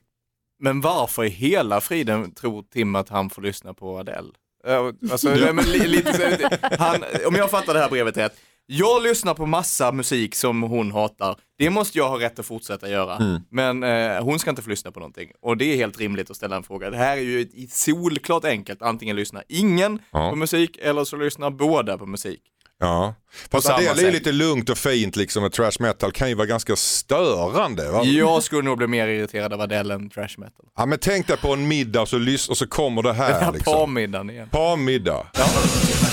Men 0.60 0.82
varför 0.82 1.24
i 1.24 1.30
hela 1.30 1.82
friden 1.82 2.34
tror 2.34 2.64
Tim 2.64 2.96
att 2.96 3.10
han 3.10 3.30
får 3.30 3.42
lyssna 3.42 3.74
på 3.74 3.98
Adele? 4.00 4.32
Eh, 4.68 5.12
Alltså, 5.12 5.30
nej, 5.30 5.54
men 5.54 5.66
li, 5.66 5.88
lite, 5.88 6.60
han, 6.80 7.04
om 7.28 7.36
jag 7.36 7.52
fattar 7.52 7.74
det 7.74 7.80
här 7.80 7.90
brevet 7.90 8.18
rätt, 8.18 8.34
jag 8.68 9.04
lyssnar 9.04 9.34
på 9.34 9.46
massa 9.46 9.92
musik 9.92 10.36
som 10.36 10.62
hon 10.64 10.92
hatar, 10.92 11.36
det 11.58 11.70
måste 11.70 11.98
jag 11.98 12.10
ha 12.10 12.20
rätt 12.20 12.40
att 12.40 12.46
fortsätta 12.46 12.90
göra. 12.90 13.16
Mm. 13.16 13.42
Men 13.52 13.84
eh, 13.84 14.24
hon 14.24 14.40
ska 14.40 14.50
inte 14.50 14.62
få 14.62 14.70
lyssna 14.70 14.92
på 14.92 15.00
någonting. 15.00 15.30
Och 15.42 15.58
det 15.58 15.66
är 15.74 15.76
helt 15.76 16.00
rimligt 16.00 16.30
att 16.30 16.36
ställa 16.38 16.56
en 16.56 16.64
fråga. 16.64 16.90
Det 16.90 16.98
här 16.98 17.18
är 17.18 17.22
ju 17.22 17.48
solklart 17.72 18.46
enkelt, 18.46 18.82
antingen 18.82 19.16
lyssnar 19.16 19.44
ingen 19.50 20.00
Ja. 20.12 20.30
på 20.30 20.36
musik 20.36 20.78
eller 20.82 21.04
så 21.04 21.16
lyssnar 21.18 21.50
båda 21.50 21.98
på 21.98 22.06
musik. 22.06 22.42
Ja. 22.80 23.16
Fast 23.52 23.70
Adele 23.70 24.02
är 24.02 24.06
ju 24.06 24.12
lite 24.12 24.32
lugnt 24.32 24.70
och 24.70 24.78
fint 24.78 25.16
liksom 25.16 25.44
och 25.44 25.52
trash 25.52 25.72
metal 25.80 26.12
kan 26.12 26.30
ju 26.30 26.36
vara 26.36 26.48
ganska 26.48 26.76
störande. 26.76 27.90
Va? 27.92 28.04
Jag 28.04 28.44
skulle 28.44 28.62
nog 28.62 28.78
bli 28.78 28.88
mer 28.88 29.08
irriterad 29.08 29.54
av 29.54 29.62
Adele 29.62 29.94
än 29.94 30.10
trash 30.10 30.28
metal. 30.38 30.66
Ja, 30.78 30.86
men 30.86 31.00
tänk 31.00 31.28
dig 31.28 31.38
på 31.38 31.54
en 31.54 31.68
middag 31.68 32.02
och 32.02 32.10
så, 32.10 32.18
lys- 32.18 32.50
och 32.50 32.58
så 32.58 32.68
kommer 32.68 33.02
det 33.04 33.10
Den 33.10 33.16
här. 33.16 33.40
här 33.42 33.52
Liksom. 33.54 33.74
parmiddagen 33.74 34.30
igen. 34.30 34.50
Parmiddag. 34.52 35.26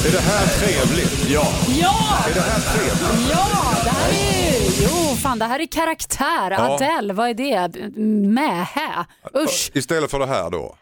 Är 0.06 0.12
det 0.12 0.20
här 0.20 0.46
trevligt? 0.46 1.28
Ja, 1.30 1.46
Ja, 1.80 2.18
Är 2.30 2.34
det 2.34 2.40
här 2.40 2.60
trevligt? 2.60 3.30
ja, 3.30 3.74
det 3.84 3.90
här 3.90 4.10
är 4.10 4.52
jo, 4.82 5.16
fan, 5.16 5.38
det 5.38 5.44
här 5.44 5.60
är 5.60 5.66
karaktär. 5.66 6.50
Ja. 6.50 6.58
Adele, 6.74 7.12
vad 7.12 7.28
är 7.28 7.34
det? 7.68 7.98
Mähä. 8.28 9.04
Usch. 9.44 9.70
Istället 9.74 10.10
för 10.10 10.18
det 10.18 10.26
här 10.26 10.50
då? 10.50 10.76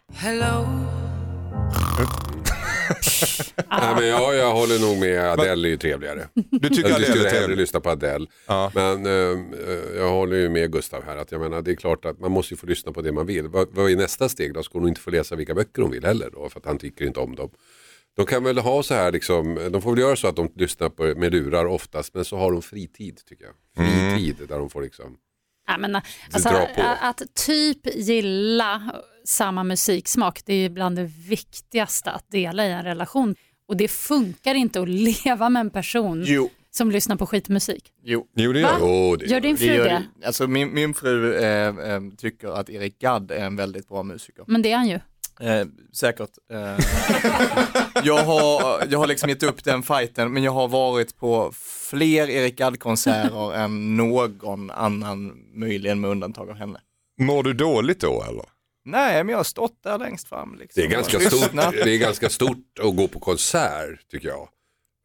Nej, 3.70 3.94
men 3.94 4.06
jag, 4.06 4.34
jag 4.34 4.52
håller 4.52 4.78
nog 4.78 4.98
med, 4.98 5.20
Adele 5.32 5.68
är 5.68 5.70
ju 5.70 5.76
trevligare. 5.76 6.28
Du 6.34 6.68
tycker 6.68 6.82
Jag 6.82 6.92
Adele 6.92 7.06
skulle 7.06 7.24
är 7.24 7.30
hellre 7.30 7.38
trevlig? 7.38 7.56
lyssna 7.56 7.80
på 7.80 7.90
Adele. 7.90 8.26
Ja. 8.46 8.72
Men 8.74 9.06
eh, 9.06 9.38
jag 9.96 10.10
håller 10.10 10.36
ju 10.36 10.48
med 10.48 10.72
Gustav 10.72 11.02
här. 11.04 11.16
Att 11.16 11.32
jag 11.32 11.40
menar, 11.40 11.62
det 11.62 11.70
är 11.70 11.74
klart 11.74 12.04
att 12.04 12.20
man 12.20 12.30
måste 12.32 12.54
ju 12.54 12.58
få 12.58 12.66
lyssna 12.66 12.92
på 12.92 13.02
det 13.02 13.12
man 13.12 13.26
vill. 13.26 13.48
Vad, 13.48 13.68
vad 13.72 13.90
är 13.90 13.96
nästa 13.96 14.28
steg 14.28 14.54
då? 14.54 14.62
Ska 14.62 14.78
hon 14.78 14.88
inte 14.88 15.00
få 15.00 15.10
läsa 15.10 15.36
vilka 15.36 15.54
böcker 15.54 15.82
hon 15.82 15.90
vill 15.90 16.04
heller 16.04 16.30
då? 16.32 16.48
För 16.48 16.60
att 16.60 16.66
han 16.66 16.78
tycker 16.78 17.04
inte 17.04 17.20
om 17.20 17.34
dem. 17.34 17.50
De 18.16 18.26
kan 18.26 18.44
väl 18.44 18.58
ha 18.58 18.82
så 18.82 18.94
här, 18.94 19.12
liksom, 19.12 19.68
de 19.72 19.82
får 19.82 19.90
väl 19.90 20.00
göra 20.00 20.16
så 20.16 20.28
att 20.28 20.36
de 20.36 20.52
lyssnar 20.56 20.88
på, 20.88 21.02
med 21.02 21.32
lurar 21.32 21.66
oftast. 21.66 22.14
Men 22.14 22.24
så 22.24 22.36
har 22.36 22.52
de 22.52 22.62
fritid 22.62 23.20
tycker 23.28 23.44
jag. 23.44 23.54
Fritid 24.16 24.48
där 24.48 24.58
de 24.58 24.70
får 24.70 24.82
liksom. 24.82 25.16
Ja, 25.72 25.78
men, 25.78 25.94
alltså, 26.32 26.48
dra 26.48 26.66
på. 26.76 26.82
att 27.00 27.22
typ 27.46 27.94
gilla 27.96 28.82
samma 29.24 29.64
musiksmak, 29.64 30.40
det 30.46 30.54
är 30.54 30.70
bland 30.70 30.96
det 30.96 31.04
viktigaste 31.28 32.10
att 32.10 32.30
dela 32.30 32.66
i 32.66 32.72
en 32.72 32.82
relation. 32.84 33.34
Och 33.68 33.76
det 33.76 33.88
funkar 33.88 34.54
inte 34.54 34.80
att 34.80 34.88
leva 35.24 35.48
med 35.48 35.60
en 35.60 35.70
person 35.70 36.22
jo, 36.26 36.50
som 36.70 36.90
lyssnar 36.90 37.16
på 37.16 37.26
skitmusik. 37.26 37.84
jo. 38.04 38.26
Jo 38.36 38.52
det 38.52 38.60
gör 38.60 38.68
det. 38.72 38.76
Jo, 38.80 39.16
det 39.16 39.26
Gör 39.26 39.40
din 39.40 39.56
Det 39.56 39.58
fru 39.60 39.74
gör, 39.74 39.84
det? 39.84 40.26
alltså 40.26 40.46
min, 40.46 40.74
min 40.74 40.94
fru 40.94 41.34
eh, 41.34 41.66
eh, 41.68 42.00
tycker 42.18 42.48
att 42.48 42.70
Erik 42.70 42.98
Gadd 42.98 43.30
är 43.30 43.44
en 43.46 43.56
väldigt 43.56 43.88
bra 43.88 44.02
musiker. 44.02 44.44
Men 44.46 44.62
det 44.62 44.72
är 44.72 44.76
han 44.76 44.88
ju. 44.88 45.00
Eh, 45.41 45.66
säkert. 45.93 46.30
Eh, 46.53 46.76
jag, 48.05 48.24
har, 48.24 48.82
jag 48.91 48.99
har 48.99 49.07
liksom 49.07 49.28
gett 49.28 49.43
upp 49.43 49.64
den 49.64 49.82
fighten, 49.82 50.32
men 50.32 50.43
jag 50.43 50.53
har 50.53 50.68
varit 50.68 51.16
på 51.16 51.53
fler 51.91 52.30
Erik 52.30 52.57
Gadd-konserter 52.57 53.55
än 53.64 53.97
någon 53.97 54.70
annan, 54.70 55.32
möjligen 55.55 56.01
med 56.01 56.11
undantag 56.11 56.51
av 56.51 56.57
henne. 56.57 56.80
Mår 57.20 57.43
du 57.43 57.53
dåligt 57.53 58.01
då 58.01 58.22
eller? 58.28 58.45
Nej, 58.84 59.24
men 59.24 59.28
jag 59.32 59.38
har 59.38 59.45
stått 59.45 59.82
där 59.82 59.99
längst 59.99 60.28
fram. 60.28 60.55
Liksom, 60.55 60.80
Det 60.82 60.86
är, 60.86 60.91
ganska 60.91 61.20
stort, 61.20 61.53
det 61.72 61.95
är 61.95 61.99
ganska 61.99 62.28
stort 62.28 62.78
att 62.82 62.97
gå 62.97 63.09
på 63.09 63.20
konsert 63.20 64.11
tycker 64.11 64.28
jag. 64.28 64.49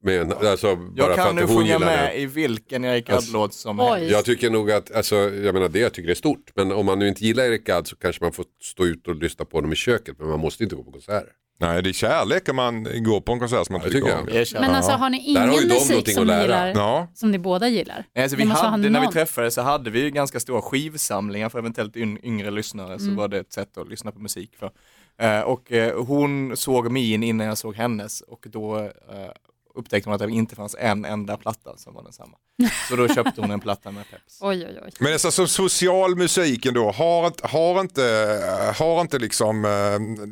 Men, 0.06 0.32
alltså, 0.34 0.76
bara 0.76 0.90
Jag 0.96 1.08
för 1.08 1.16
kan 1.16 1.28
att 1.28 1.36
nu 1.36 1.42
hon 1.42 1.58
sjunga 1.58 1.80
med 1.80 2.10
det. 2.10 2.20
i 2.20 2.26
vilken 2.26 2.86
Erik 2.86 3.10
Alltså, 3.10 3.32
Gadd-låt 3.32 3.54
som 3.54 3.80
Oj. 3.80 3.86
helst. 3.90 4.12
Jag 4.12 4.26
tycker 4.26 4.50
nog 4.50 4.72
att, 4.72 4.96
alltså, 4.96 5.16
jag 5.16 5.54
menar 5.54 5.70
det 5.70 5.80
jag 5.80 5.94
tycker 5.94 6.10
är 6.10 6.16
stort. 6.16 6.52
Men 6.56 6.72
om 6.72 6.86
man 6.86 7.00
nu 7.00 7.08
inte 7.08 7.26
gillar 7.26 7.44
Erik 7.44 7.66
Gadd 7.66 7.88
så 7.88 7.96
kanske 7.96 8.24
man 8.24 8.32
får 8.34 8.46
stå 8.62 8.86
ut 8.86 9.08
och 9.08 9.16
lyssna 9.16 9.46
på 9.46 9.58
honom 9.58 9.74
i 9.74 9.76
köket. 9.76 10.16
Men 10.20 10.28
man 10.28 10.40
måste 10.40 10.64
inte 10.64 10.76
gå 10.76 10.84
på 10.84 10.92
konserter. 10.92 11.30
Nej 11.60 11.84
det 11.84 11.90
är 11.90 11.94
kärlek 11.94 12.50
om 12.50 12.56
man 12.56 12.84
går 13.04 13.22
på 13.22 13.32
en 13.34 13.40
konsert 13.40 13.66
som 13.66 13.74
man 13.74 13.82
Ja, 13.86 13.92
tycker 13.92 14.18
om. 14.20 14.62
Men 14.62 14.76
alltså 14.76 14.92
har 14.92 15.10
ni 15.10 15.36
har 15.36 15.44
ingen 15.48 15.62
ju 15.62 15.68
de 15.68 15.74
musik 15.74 16.10
som 16.10 16.22
att 16.24 16.28
ni 16.28 16.34
lära. 16.34 16.42
gillar, 16.68 16.68
Ja. 16.68 17.08
som 17.14 17.32
ni 17.32 17.38
båda 17.40 17.68
gillar? 17.70 18.06
Nej, 18.16 18.24
Alltså, 18.24 18.38
vi 18.38 18.46
hade, 18.46 18.90
när 18.90 19.02
vi 19.02 19.08
träffades 19.08 19.54
så 19.54 19.62
hade 19.62 19.90
vi 19.90 20.00
ju 20.02 20.10
ganska 20.10 20.40
stora 20.40 20.62
skivsamlingar 20.62 21.50
för 21.50 21.60
eventuellt 21.60 21.96
yn- 21.96 22.20
yngre 22.24 22.52
lyssnare 22.52 23.00
så 23.00 23.12
var 23.12 23.28
det 23.28 23.38
ett 23.40 23.54
sätt 23.54 23.78
att 23.78 23.90
lyssna 23.90 24.12
på 24.12 24.20
musik 24.20 24.52
för. 24.60 24.72
Eh, 25.18 25.40
och 25.42 25.72
eh, 25.72 26.04
hon 26.06 26.58
såg 26.58 26.92
min 26.92 27.24
innan 27.24 27.48
jag 27.48 27.58
såg 27.58 27.76
hennes 27.76 28.22
och 28.22 28.46
då, 28.50 28.78
eh, 28.80 28.90
upptäckte 29.76 30.10
hon 30.10 30.16
att 30.16 30.22
det 30.28 30.32
inte 30.32 30.56
fanns 30.56 30.76
en 30.80 31.06
enda 31.06 31.38
platta 31.38 31.78
som 31.78 31.94
var 31.94 32.04
densamma. 32.04 32.38
Så 32.90 32.96
då 32.96 33.08
köpte 33.08 33.42
hon 33.42 33.52
en 33.52 33.60
platta 33.60 33.92
med 33.92 34.10
Peps. 34.12 34.38
Oj, 34.42 34.66
oj, 34.68 34.80
oj. 34.86 34.92
Men 35.00 35.14
alltså, 35.14 35.32
som 35.32 35.48
socialmusiken 35.48 36.74
då, 36.74 36.92
har, 36.92 37.28
inte- 37.28 37.48
har 37.48 37.82
inte, 37.82 38.04
har 38.78 39.02
inte 39.02 39.20
liksom 39.20 39.66
eh, 39.66 39.72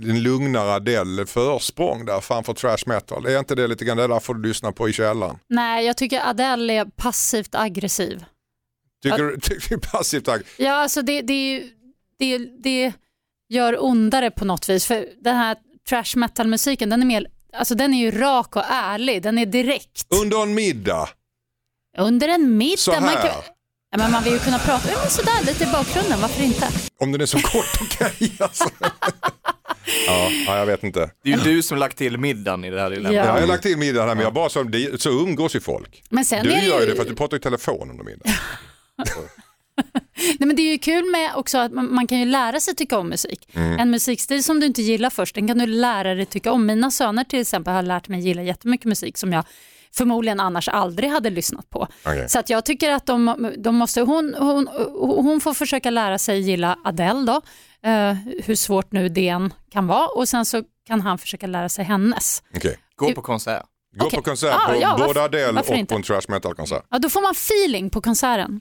en 0.10 0.24
lugnare 0.24 0.74
Adele 0.74 1.26
försprång 1.26 2.06
där 2.06 2.20
framför 2.22 2.54
trash 2.54 2.78
metal? 2.86 3.26
Är 3.26 3.40
inte 3.40 3.56
det 3.56 3.68
lite 3.68 3.86
grann 3.86 3.98
det 3.98 4.08
där 4.08 4.20
får 4.20 4.34
du 4.34 4.48
lyssna 4.48 4.72
på 4.72 4.90
i 4.90 4.94
källaren? 4.94 5.38
Nej, 5.48 5.86
jag 5.86 5.98
tycker 5.98 6.30
Adele 6.30 6.74
är 6.74 6.86
passivt 6.86 7.56
aggressiv. 7.56 8.26
Tycker 9.04 9.24
du 9.24 9.40
tycker 9.42 9.70
du 9.70 9.80
passivt 9.80 10.28
ag- 10.28 10.44
Ja, 10.58 10.74
alltså 10.74 11.02
det, 11.02 11.22
det, 11.22 11.64
det, 12.20 12.38
det 12.38 12.94
gör 13.50 13.84
ondare 13.84 14.32
på 14.32 14.46
något 14.46 14.70
vis. 14.70 14.86
För 14.86 15.06
den 15.22 15.36
här 15.36 15.58
trash 15.90 16.16
metal-musiken, 16.20 16.90
den 16.90 17.02
är, 17.02 17.06
mer, 17.06 17.28
alltså 17.54 17.76
den 17.76 17.94
är 17.94 17.98
ju 18.00 18.12
rak 18.20 18.56
och 18.56 18.64
ärlig. 18.70 19.22
Den 19.24 19.38
är 19.38 19.46
direkt. 19.46 20.08
Under 20.22 20.44
en 20.44 20.54
middag, 20.54 21.10
Under 21.98 22.28
en 22.28 22.58
middag. 22.58 22.78
så 22.78 22.92
Man, 22.92 23.04
här. 23.04 23.22
kan, 23.22 23.32
ja, 23.92 23.98
men 23.98 24.12
man 24.12 24.24
vill 24.24 24.34
ju 24.34 24.40
kunna 24.40 24.60
prata 24.60 24.92
ja, 24.92 24.98
men 25.02 25.10
sådär 25.10 25.46
lite 25.46 25.64
i 25.64 25.68
bakgrunden, 25.68 26.22
varför 26.22 26.44
inte? 26.44 26.68
Om 27.00 27.12
den 27.12 27.22
är 27.22 27.26
så 27.26 27.40
kort, 27.40 27.66
okej. 27.82 28.32
alltså. 28.40 28.70
ja, 30.08 30.30
ja, 30.48 30.58
jag 30.58 30.66
vet 30.66 30.84
inte. 30.84 31.12
Det 31.24 31.34
är 31.34 31.38
ju 31.38 31.44
du 31.44 31.64
som 31.64 31.78
lagt 31.78 31.98
till 31.98 32.18
middagen 32.18 32.64
i 32.66 32.70
det 32.70 32.82
här 32.82 32.90
dilemmat. 32.90 33.14
Ja. 33.14 33.26
Jag 33.26 33.34
har 33.40 33.48
lagt 33.48 33.64
till 33.64 33.78
middagen 33.78 34.08
här 34.08 34.16
men 34.16 34.24
jag 34.24 34.34
bara 34.34 34.50
så, 34.50 34.66
så 35.00 35.10
umgås 35.10 35.56
ju 35.56 35.60
folk. 35.60 36.04
Men 36.10 36.26
sen 36.26 36.44
Du 36.46 36.52
är 36.54 36.62
gör 36.62 36.80
ju 36.80 36.86
ju, 36.86 36.90
det 36.90 36.96
för 36.96 37.02
att 37.02 37.10
du 37.10 37.16
pratar 37.16 37.38
i 37.38 37.40
telefon 37.40 37.90
under 37.92 38.04
middagen. 38.04 38.34
nej, 40.16 40.48
men 40.48 40.56
det 40.56 40.62
är 40.62 40.72
ju 40.72 40.78
kul 40.78 41.12
med 41.12 41.36
också 41.36 41.58
att 41.58 41.72
man, 41.72 41.94
man 41.94 42.08
kan 42.08 42.20
ju 42.20 42.26
lära 42.26 42.60
sig 42.60 42.76
tycka 42.76 42.98
om 42.98 43.10
musik. 43.10 43.50
Mm. 43.54 43.80
En 43.80 43.92
musikstil 43.92 44.44
som 44.44 44.60
du 44.60 44.66
inte 44.66 44.82
gillar 44.82 45.10
först, 45.10 45.36
den 45.36 45.48
kan 45.48 45.58
du 45.58 45.66
lära 45.66 46.16
dig 46.16 46.26
tycka 46.26 46.52
om. 46.52 46.66
Mina 46.66 46.92
söner 46.92 47.24
till 47.24 47.42
exempel 47.42 47.74
har 47.74 47.82
lärt 47.82 48.08
mig 48.08 48.20
gilla 48.20 48.42
jättemycket 48.42 48.86
musik 48.86 49.18
som 49.18 49.34
jag 49.34 49.46
förmodligen 49.96 50.40
annars 50.40 50.70
aldrig 50.70 51.10
hade 51.10 51.30
lyssnat 51.30 51.70
på. 51.70 51.88
Okej. 52.06 52.30
Så 52.30 52.40
att 52.40 52.50
jag 52.50 52.66
tycker 52.66 52.92
att 52.92 53.06
de, 53.06 53.52
de 53.58 53.76
måste, 53.76 54.02
hon, 54.02 54.36
hon, 54.40 54.68
hon 55.00 55.42
får 55.42 55.54
försöka 55.54 55.90
lära 55.90 56.18
sig 56.18 56.40
gilla 56.40 56.78
Adele 56.84 57.26
då, 57.26 57.42
eh, 57.90 58.14
hur 58.44 58.56
svårt 58.56 58.92
nu 58.92 59.10
det 59.10 59.28
än 59.28 59.54
kan 59.70 59.88
vara 59.88 60.08
och 60.08 60.30
sen 60.30 60.46
så 60.46 60.64
kan 60.88 61.02
han 61.02 61.18
försöka 61.18 61.48
lära 61.48 61.70
sig 61.70 61.86
hennes. 61.86 62.44
Okej. 62.56 62.78
Gå 62.96 63.14
på 63.14 63.22
konsert. 63.22 63.66
Gå 63.96 64.06
Okej. 64.06 64.18
på 64.18 64.24
konsert 64.24 64.54
Ah, 64.54 64.68
på 64.74 64.80
ja, 64.82 65.04
både 65.08 65.22
Adele 65.24 65.60
och 65.62 65.70
inte? 65.76 65.90
på 65.94 65.96
en 65.96 66.04
trash 66.04 66.22
metal-konsert. 66.28 66.84
Ja, 66.90 67.00
då 67.00 67.10
får 67.10 67.22
man 67.22 67.32
feeling 67.32 67.90
på 67.90 68.02
konserten. 68.02 68.60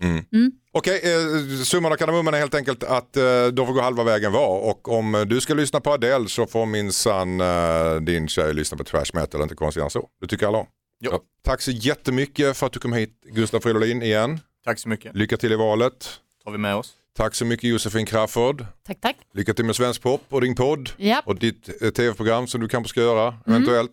Okej, 0.72 1.00
eh, 1.04 1.62
summan 1.64 1.92
av 1.92 1.96
kardemumman 1.96 2.34
är 2.34 2.38
helt 2.38 2.54
enkelt 2.54 2.84
att 2.84 3.16
eh, 3.16 3.46
de 3.46 3.66
får 3.66 3.72
gå 3.74 3.80
halva 3.80 4.04
vägen 4.04 4.32
var 4.32 4.58
och 4.58 4.88
om 4.88 5.14
eh, 5.14 5.20
du 5.20 5.40
ska 5.40 5.54
lyssna 5.54 5.80
på 5.80 5.92
Adele 5.92 6.28
så 6.28 6.46
får 6.46 6.66
minsann 6.66 7.40
eh, 7.40 7.94
din 8.00 8.28
tjej 8.28 8.54
lyssna 8.54 8.78
på 8.78 8.84
trash 8.84 9.04
metal, 9.14 9.42
inte 9.42 9.54
konstigare 9.54 9.86
än 9.86 9.90
så. 9.90 10.08
Du 10.20 10.26
tycker 10.26 10.46
alla 10.46 10.58
om? 10.58 10.66
Ja. 10.98 11.20
Tack 11.44 11.60
så 11.60 11.70
jättemycket 11.70 12.56
för 12.56 12.66
att 12.66 12.72
du 12.72 12.80
kom 12.80 12.92
hit 12.92 13.20
Gustav 13.26 13.60
Fridolin 13.60 14.02
igen. 14.02 14.40
Tack 14.64 14.78
så 14.78 14.88
mycket. 14.88 15.14
Lycka 15.16 15.36
till 15.36 15.52
i 15.52 15.56
valet. 15.56 16.10
tar 16.44 16.50
vi 16.52 16.58
med 16.58 16.74
oss. 16.76 16.92
Tack 17.16 17.34
så 17.34 17.44
mycket 17.44 17.70
Josefin 17.70 18.06
Crafoord. 18.06 18.66
Tack, 18.86 19.00
tack. 19.00 19.16
Lycka 19.34 19.54
till 19.54 19.64
med 19.64 19.76
svensk 19.76 20.02
pop 20.02 20.22
och 20.28 20.40
din 20.40 20.54
podd 20.54 20.90
Ja. 20.96 21.22
och 21.24 21.36
ditt 21.38 21.82
eh, 21.82 21.90
tv-program 21.90 22.46
som 22.46 22.60
du 22.60 22.68
kanske 22.68 22.88
ska 22.88 23.00
göra 23.00 23.34
eventuellt. 23.46 23.92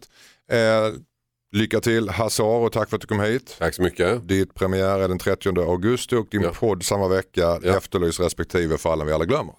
Lycka 1.51 1.79
till 1.81 2.09
Hazar 2.09 2.43
och 2.43 2.71
tack 2.71 2.89
för 2.89 2.95
att 2.97 3.01
du 3.01 3.07
kom 3.07 3.19
hit. 3.19 3.55
Tack 3.59 3.75
så 3.75 3.81
mycket. 3.81 4.27
Ditt 4.27 4.53
premiär 4.55 4.99
är 4.99 5.07
den 5.07 5.19
30 5.19 5.59
augusti 5.61 6.15
och 6.15 6.27
din 6.31 6.41
Ja. 6.41 6.51
podd 6.59 6.83
samma 6.83 7.07
vecka. 7.07 7.59
Ja. 7.63 7.77
Efterlys 7.77 8.19
respektive 8.19 8.77
fallen 8.77 9.07
vi 9.07 9.13
alla 9.13 9.25
glömmer. 9.25 9.53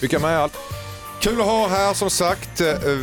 Lycka 0.00 0.18
med 0.18 0.38
allt. 0.38 0.52
Kul 1.20 1.40
att 1.40 1.46
ha 1.46 1.68
här 1.68 1.94
som 1.94 2.10
sagt. 2.10 2.60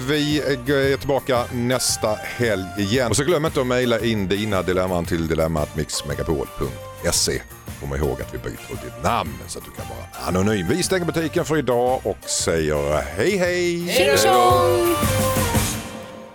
Vi 0.08 0.42
är 0.42 0.98
tillbaka 0.98 1.44
nästa 1.54 2.16
helg 2.16 2.64
igen. 2.78 3.10
Och 3.10 3.16
så 3.16 3.24
glöm 3.24 3.46
inte 3.46 3.62
att 3.62 3.68
mejla 3.68 4.00
in 4.00 4.28
dina 4.28 4.62
dilemman 4.62 5.06
till 5.06 5.28
dilemmatmixmegapol.se. 5.28 7.42
Kom 7.80 7.96
ihåg 7.96 8.22
att 8.22 8.34
vi 8.34 8.38
byter 8.38 8.84
ditt 8.84 9.04
namn 9.04 9.34
så 9.48 9.60
att 9.60 9.66
du 9.66 9.72
kan 9.72 9.86
vara 9.90 10.28
anonym. 10.28 10.68
Vi 10.70 10.84
stänger 10.84 11.06
butiken 11.06 11.46
för 11.46 11.58
idag 11.58 12.02
och 12.04 12.18
säger 12.30 13.02
hej 13.02 13.38
hej! 13.38 13.90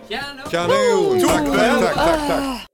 Tjing 0.09 0.37
tjong! 0.37 0.51
Kanon! 0.51 1.21
Tack, 1.21 1.45
tack, 1.45 1.81
tack, 1.81 1.95
tack, 1.95 2.21
tack. 2.29 2.74